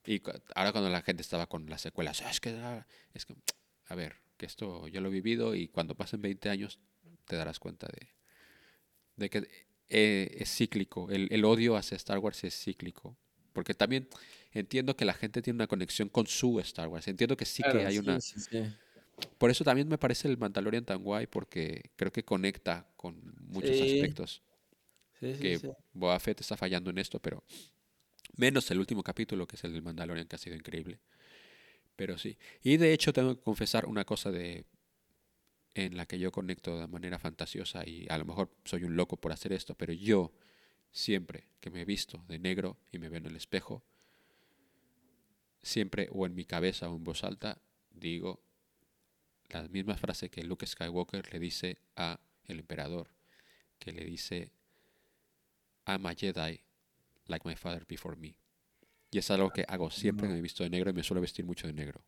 y 0.07 0.23
ahora 0.55 0.71
cuando 0.71 0.91
la 0.91 1.03
gente 1.03 1.23
estaba 1.23 1.49
con 1.49 1.69
las 1.69 1.81
secuelas, 1.81 2.23
"Ah, 2.23 2.31
es 2.31 2.39
que, 2.39 2.51
ah", 2.51 2.87
es 3.15 3.27
que, 3.27 3.35
a 3.87 3.97
ver, 3.97 4.15
que 4.37 4.47
esto 4.47 4.87
yo 4.87 5.01
lo 5.01 5.09
he 5.09 5.13
vivido 5.13 5.57
y 5.57 5.67
cuando 5.67 5.97
pasen 5.97 6.23
20 6.23 6.51
años 6.51 6.79
te 7.27 7.37
darás 7.37 7.59
cuenta 7.59 7.87
de, 7.89 8.09
de 9.17 9.31
que 9.31 9.49
eh, 9.89 10.37
es 10.39 10.55
cíclico. 10.55 11.11
El, 11.11 11.29
el 11.31 11.45
odio 11.45 11.77
hacia 11.77 11.97
Star 11.97 12.19
Wars 12.19 12.43
es 12.45 12.59
cíclico. 12.59 13.17
Porque 13.53 13.73
también 13.73 14.09
entiendo 14.53 14.97
que 14.97 15.07
la 15.07 15.15
gente 15.15 15.41
tiene 15.41 15.57
una 15.57 15.67
conexión 15.67 16.09
con 16.11 16.27
su 16.27 16.61
Star 16.61 16.89
Wars. 16.89 17.09
Entiendo 17.09 17.37
que 17.37 17.47
sí 17.47 17.63
Claro, 17.63 17.79
que 17.79 17.87
hay 17.87 17.95
sí, 17.95 17.99
una... 18.01 18.21
sí, 18.21 18.41
sí. 18.41 18.63
Por 19.39 19.51
eso 19.51 19.65
también 19.65 19.89
me 19.89 19.97
parece 19.97 20.29
el 20.29 20.37
Mandalorian 20.37 20.85
tan 20.85 21.03
guay, 21.03 21.27
porque 21.27 21.91
creo 21.97 22.13
que 22.13 22.23
conecta 22.23 22.87
con 22.97 23.19
muchos 23.49 23.71
aspectos. 23.81 24.43
Que 25.19 25.59
sí. 25.59 25.69
Boba 25.95 26.21
Fett 26.21 26.43
está 26.43 26.55
fallando 26.55 26.91
en 26.91 26.99
esto, 26.99 27.19
pero 27.19 27.43
menos 28.37 28.71
el 28.71 28.79
último 28.79 29.03
capítulo, 29.03 29.47
que 29.47 29.57
es 29.57 29.65
el 29.65 29.73
del 29.73 29.81
Mandalorian, 29.81 30.27
que 30.29 30.37
ha 30.37 30.39
sido 30.39 30.55
increíble. 30.55 31.01
Pero 31.97 32.19
sí. 32.19 32.37
Y 32.63 32.77
de 32.77 32.93
hecho 32.93 33.15
tengo 33.15 33.35
que 33.37 33.41
confesar 33.41 33.87
una 33.87 34.05
cosa 34.05 34.31
de 34.31 34.67
en 35.77 35.97
la 35.97 36.07
que 36.07 36.19
yo 36.19 36.33
conecto 36.33 36.79
de 36.81 36.87
manera 36.87 37.19
fantasiosa 37.19 37.87
y 37.87 38.07
a 38.09 38.17
lo 38.17 38.25
mejor 38.25 38.51
soy 38.65 38.85
un 38.85 38.97
loco 38.97 39.19
por 39.19 39.33
hacer 39.33 39.53
esto, 39.53 39.75
pero 39.75 39.93
yo 39.93 40.33
siempre 40.91 41.49
que 41.61 41.71
me 41.71 41.83
he 41.83 41.85
visto 41.85 42.25
de 42.29 42.39
negro 42.39 42.79
y 42.91 42.99
me 42.99 43.11
veo 43.11 43.19
en 43.19 43.27
el 43.27 43.37
espejo, 43.37 43.85
siempre 45.63 46.09
o 46.13 46.25
en 46.25 46.35
mi 46.35 46.47
cabeza 46.47 46.89
o 46.89 46.97
en 46.97 47.05
voz 47.05 47.25
alta 47.25 47.61
digo 47.91 48.41
la 49.49 49.69
misma 49.69 49.97
frase 49.97 50.31
que 50.31 50.43
Luke 50.43 50.67
Skywalker 50.67 51.33
le 51.33 51.39
dice 51.39 51.79
a 51.95 52.21
el 52.45 52.61
emperador, 52.61 53.11
que 53.79 53.93
le 53.93 54.05
dice 54.05 54.51
I'm 55.87 56.07
a 56.07 56.15
Jedi 56.15 56.61
like 57.27 57.47
my 57.47 57.55
father 57.55 57.85
before 57.87 58.17
me. 58.17 58.35
Y 59.11 59.19
es 59.19 59.31
algo 59.31 59.51
que 59.51 59.65
hago 59.69 59.91
siempre 59.91 60.27
que 60.27 60.33
me 60.33 60.39
he 60.39 60.43
visto 60.43 60.65
de 60.65 60.71
negro 60.71 60.91
y 60.91 60.95
me 60.95 61.03
suelo 61.03 61.21
vestir 61.21 61.45
mucho 61.45 61.67
de 61.67 61.73
negro. 61.73 62.03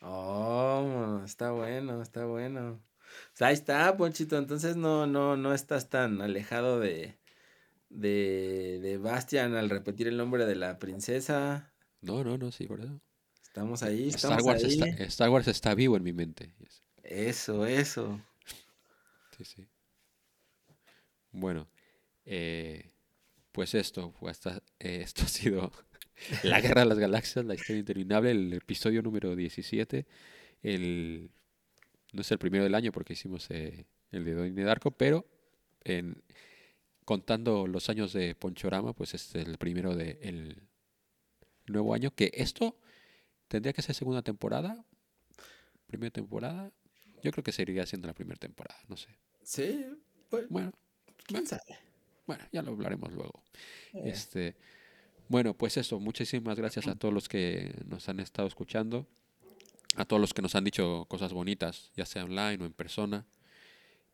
Oh, 0.00 1.22
está 1.24 1.50
bueno, 1.52 2.02
está 2.02 2.24
bueno. 2.26 2.82
Pues 3.30 3.42
ahí 3.42 3.54
está, 3.54 3.96
Ponchito. 3.96 4.36
Entonces 4.38 4.76
no, 4.76 5.06
no, 5.06 5.36
no 5.36 5.54
estás 5.54 5.88
tan 5.88 6.20
alejado 6.20 6.80
de, 6.80 7.18
de, 7.88 8.78
de 8.82 8.98
Bastian 8.98 9.54
al 9.54 9.70
repetir 9.70 10.08
el 10.08 10.16
nombre 10.16 10.44
de 10.46 10.56
la 10.56 10.78
princesa. 10.78 11.72
No, 12.00 12.22
no, 12.24 12.36
no, 12.38 12.52
sí, 12.52 12.66
por 12.66 12.80
eso. 12.80 13.00
Estamos 13.42 13.82
ahí, 13.82 14.08
Star 14.08 14.38
estamos 14.38 14.44
Wars, 14.44 14.64
ahí. 14.64 14.70
está, 14.72 15.04
Star 15.04 15.30
Wars 15.30 15.48
está 15.48 15.74
vivo 15.74 15.96
en 15.96 16.02
mi 16.02 16.12
mente. 16.12 16.54
Yes. 16.58 16.82
Eso, 17.02 17.64
eso. 17.64 18.20
Sí, 19.36 19.44
sí. 19.44 19.68
Bueno, 21.30 21.68
eh, 22.24 22.92
pues 23.52 23.74
esto, 23.74 24.14
hasta, 24.26 24.62
eh, 24.78 25.00
esto 25.02 25.22
ha 25.22 25.28
sido 25.28 25.70
La 26.42 26.60
Guerra 26.60 26.82
de 26.82 26.86
las 26.88 26.98
Galaxias, 26.98 27.44
la 27.44 27.54
historia 27.54 27.80
interminable, 27.80 28.30
el 28.30 28.52
episodio 28.54 29.02
número 29.02 29.36
17. 29.36 30.06
El, 30.62 31.30
no 32.12 32.22
es 32.22 32.30
el 32.30 32.38
primero 32.38 32.64
del 32.64 32.74
año 32.74 32.92
porque 32.92 33.12
hicimos 33.12 33.46
eh, 33.50 33.84
el 34.10 34.24
de 34.24 34.34
Donnie 34.34 34.64
Darko, 34.64 34.90
pero 34.90 35.26
en, 35.84 36.22
contando 37.04 37.66
los 37.66 37.88
años 37.88 38.12
de 38.12 38.34
Ponchorama, 38.34 38.92
pues 38.92 39.14
es 39.14 39.34
el 39.34 39.58
primero 39.58 39.94
del 39.94 40.62
nuevo 41.66 41.94
año. 41.94 42.10
Que 42.14 42.32
esto 42.34 42.78
tendría 43.48 43.72
que 43.72 43.82
ser 43.82 43.94
segunda 43.94 44.22
temporada, 44.22 44.84
primera 45.86 46.10
temporada. 46.10 46.72
Yo 47.22 47.30
creo 47.30 47.44
que 47.44 47.52
seguiría 47.52 47.86
siendo 47.86 48.08
la 48.08 48.14
primera 48.14 48.38
temporada, 48.38 48.80
no 48.88 48.96
sé. 48.96 49.08
Sí, 49.42 49.86
pues, 50.28 50.48
Bueno, 50.48 50.72
quién 51.26 51.46
sabe. 51.46 51.78
bueno, 52.26 52.44
ya 52.52 52.62
lo 52.62 52.72
hablaremos 52.72 53.12
luego. 53.12 53.44
Eh. 53.92 54.02
Este, 54.06 54.56
bueno, 55.28 55.54
pues 55.54 55.76
eso, 55.76 55.98
muchísimas 56.00 56.56
gracias 56.56 56.86
a 56.86 56.94
todos 56.94 57.12
los 57.12 57.28
que 57.28 57.74
nos 57.86 58.08
han 58.08 58.20
estado 58.20 58.48
escuchando, 58.48 59.06
a 59.96 60.04
todos 60.04 60.20
los 60.20 60.34
que 60.34 60.42
nos 60.42 60.54
han 60.54 60.64
dicho 60.64 61.06
cosas 61.08 61.32
bonitas, 61.32 61.90
ya 61.96 62.06
sea 62.06 62.24
online 62.24 62.62
o 62.62 62.66
en 62.66 62.72
persona, 62.72 63.26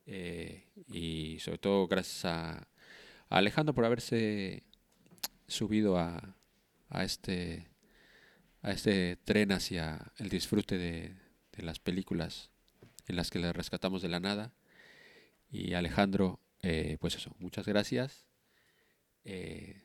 eh, 0.05 0.65
y 0.87 1.39
sobre 1.39 1.57
todo 1.57 1.87
gracias 1.87 2.25
a, 2.25 2.67
Alejandro 3.29 3.73
por 3.73 3.85
haberse 3.85 4.63
subido 5.47 5.97
a, 5.97 6.35
a 6.89 7.03
este 7.03 7.67
a 8.61 8.71
este 8.71 9.17
tren 9.17 9.51
hacia 9.51 10.13
el 10.17 10.29
disfrute 10.29 10.77
de, 10.77 11.15
de 11.51 11.63
las 11.63 11.79
películas 11.79 12.51
en 13.07 13.15
las 13.15 13.29
que 13.29 13.39
le 13.39 13.53
rescatamos 13.53 14.01
de 14.01 14.09
la 14.09 14.19
nada. 14.19 14.53
Y 15.51 15.73
Alejandro, 15.73 16.39
eh, 16.61 16.97
pues 16.99 17.15
eso, 17.15 17.35
muchas 17.39 17.65
gracias. 17.67 18.25
Eh, 19.25 19.82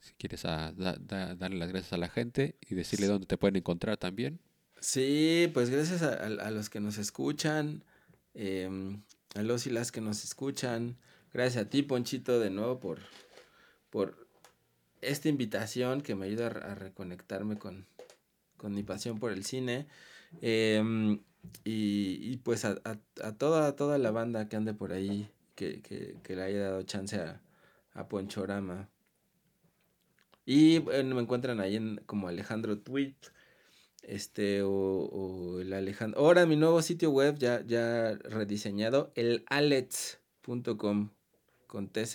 si 0.00 0.12
quieres 0.14 0.44
a- 0.44 0.72
da- 0.72 0.96
da- 1.00 1.34
darle 1.34 1.58
las 1.58 1.68
gracias 1.68 1.92
a 1.92 1.96
la 1.98 2.08
gente 2.08 2.56
y 2.60 2.74
decirle 2.74 3.06
dónde 3.06 3.26
te 3.26 3.36
pueden 3.36 3.56
encontrar 3.56 3.96
también. 3.96 4.40
Sí, 4.80 5.50
pues 5.52 5.68
gracias 5.70 6.02
a, 6.02 6.14
a- 6.14 6.46
a 6.46 6.50
los 6.50 6.70
que 6.70 6.80
nos 6.80 6.96
escuchan, 6.98 7.84
em, 8.34 9.02
a 9.34 9.42
los 9.42 9.66
y 9.66 9.70
las 9.70 9.92
que 9.92 10.00
nos 10.00 10.24
escuchan. 10.24 10.96
Gracias 11.32 11.66
a 11.66 11.68
ti, 11.70 11.82
Ponchito, 11.82 12.40
de 12.40 12.50
nuevo 12.50 12.80
por, 12.80 12.98
por 13.90 14.26
esta 15.02 15.28
invitación 15.28 16.00
que 16.00 16.14
me 16.14 16.26
ayuda 16.26 16.46
a, 16.46 16.50
re- 16.50 16.64
a 16.64 16.74
reconectarme 16.74 17.56
con, 17.58 17.86
con 18.56 18.74
mi 18.74 18.82
pasión 18.82 19.18
por 19.18 19.32
el 19.32 19.44
cine. 19.44 19.86
Em, 20.40 21.20
y, 21.64 22.18
y 22.32 22.36
pues 22.38 22.64
a, 22.64 22.80
a- 22.84 22.98
a 23.22 23.32
toda, 23.36 23.76
toda 23.76 23.98
la 23.98 24.10
banda 24.10 24.48
que 24.48 24.56
ande 24.56 24.72
por 24.74 24.92
ahí, 24.92 25.30
que, 25.54 25.80
que- 25.82 26.16
que 26.22 26.36
le 26.36 26.42
haya 26.42 26.60
dado 26.62 26.82
chance 26.84 27.16
a, 27.16 27.40
a 27.94 28.08
Ponchorama. 28.08 28.88
Y 30.44 30.78
bueno, 30.78 31.14
me 31.14 31.22
encuentran 31.22 31.60
ahí 31.60 31.76
en, 31.76 32.00
como 32.06 32.28
Alejandro 32.28 32.78
Tweet 32.78 33.14
este 34.02 34.62
o, 34.62 34.70
o 34.70 35.60
el 35.60 35.72
Alejandro 35.72 36.20
ahora 36.20 36.46
mi 36.46 36.56
nuevo 36.56 36.80
sitio 36.82 37.10
web 37.10 37.38
ya 37.38 37.62
ya 37.66 38.14
rediseñado 38.24 39.12
el 39.14 39.44
alets.com 39.46 41.10
con 41.66 41.88
tz 41.88 42.14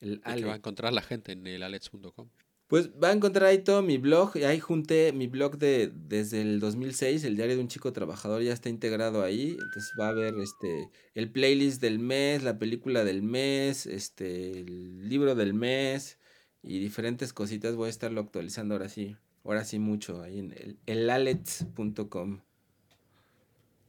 el 0.00 0.20
que 0.34 0.44
va 0.44 0.52
a 0.52 0.54
Alex. 0.54 0.56
encontrar 0.56 0.92
la 0.92 1.02
gente 1.02 1.32
en 1.32 1.46
el 1.46 1.62
alex.com. 1.62 2.28
pues 2.66 2.90
va 3.02 3.08
a 3.08 3.12
encontrar 3.12 3.48
ahí 3.48 3.58
todo 3.62 3.82
mi 3.82 3.98
blog 3.98 4.36
y 4.36 4.42
ahí 4.44 4.58
junté 4.58 5.12
mi 5.12 5.28
blog 5.28 5.56
de 5.58 5.92
desde 5.94 6.42
el 6.42 6.58
2006 6.58 7.22
el 7.24 7.36
diario 7.36 7.54
de 7.56 7.62
un 7.62 7.68
chico 7.68 7.92
trabajador 7.92 8.42
ya 8.42 8.52
está 8.52 8.68
integrado 8.68 9.22
ahí 9.22 9.50
entonces 9.52 9.92
va 9.98 10.06
a 10.06 10.10
haber 10.10 10.34
este 10.40 10.90
el 11.14 11.30
playlist 11.30 11.80
del 11.80 12.00
mes 12.00 12.42
la 12.42 12.58
película 12.58 13.04
del 13.04 13.22
mes 13.22 13.86
este 13.86 14.50
el 14.60 15.08
libro 15.08 15.34
del 15.36 15.54
mes 15.54 16.18
y 16.62 16.78
diferentes 16.78 17.32
cositas 17.32 17.76
voy 17.76 17.88
a 17.88 17.90
estarlo 17.90 18.20
actualizando 18.20 18.74
ahora 18.74 18.88
sí 18.88 19.16
ahora 19.44 19.64
sí 19.64 19.78
mucho 19.78 20.22
ahí 20.22 20.38
en 20.38 20.52
el 20.52 20.78
elalets.com 20.86 22.40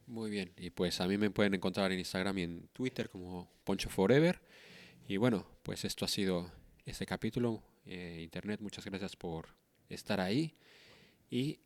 Muy 0.06 0.30
bien, 0.30 0.52
y 0.56 0.70
pues 0.70 1.00
a 1.00 1.06
mí 1.06 1.16
me 1.16 1.30
pueden 1.30 1.54
encontrar 1.54 1.92
en 1.92 1.98
Instagram 1.98 2.38
y 2.38 2.42
en 2.42 2.68
Twitter 2.72 3.08
como 3.08 3.48
Poncho 3.64 3.88
Forever. 3.88 4.40
Y 5.06 5.16
bueno, 5.16 5.46
pues 5.62 5.84
esto 5.84 6.04
ha 6.04 6.08
sido 6.08 6.50
este 6.84 7.06
capítulo. 7.06 7.62
Eh, 7.86 8.20
Internet, 8.22 8.60
muchas 8.60 8.84
gracias 8.84 9.16
por 9.16 9.48
estar 9.88 10.20
ahí. 10.20 10.54
Y 11.30 11.60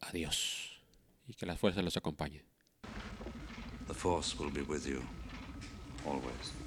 adiós. 0.00 0.80
Y 1.26 1.34
que 1.34 1.46
la 1.46 1.56
fuerza 1.56 1.82
los 1.82 1.96
acompañe. 1.96 2.44
The 3.86 3.94
Force 3.94 4.36
will 4.38 4.52
be 4.52 4.62
with 4.62 4.86
you 4.86 5.02
always. 6.06 6.63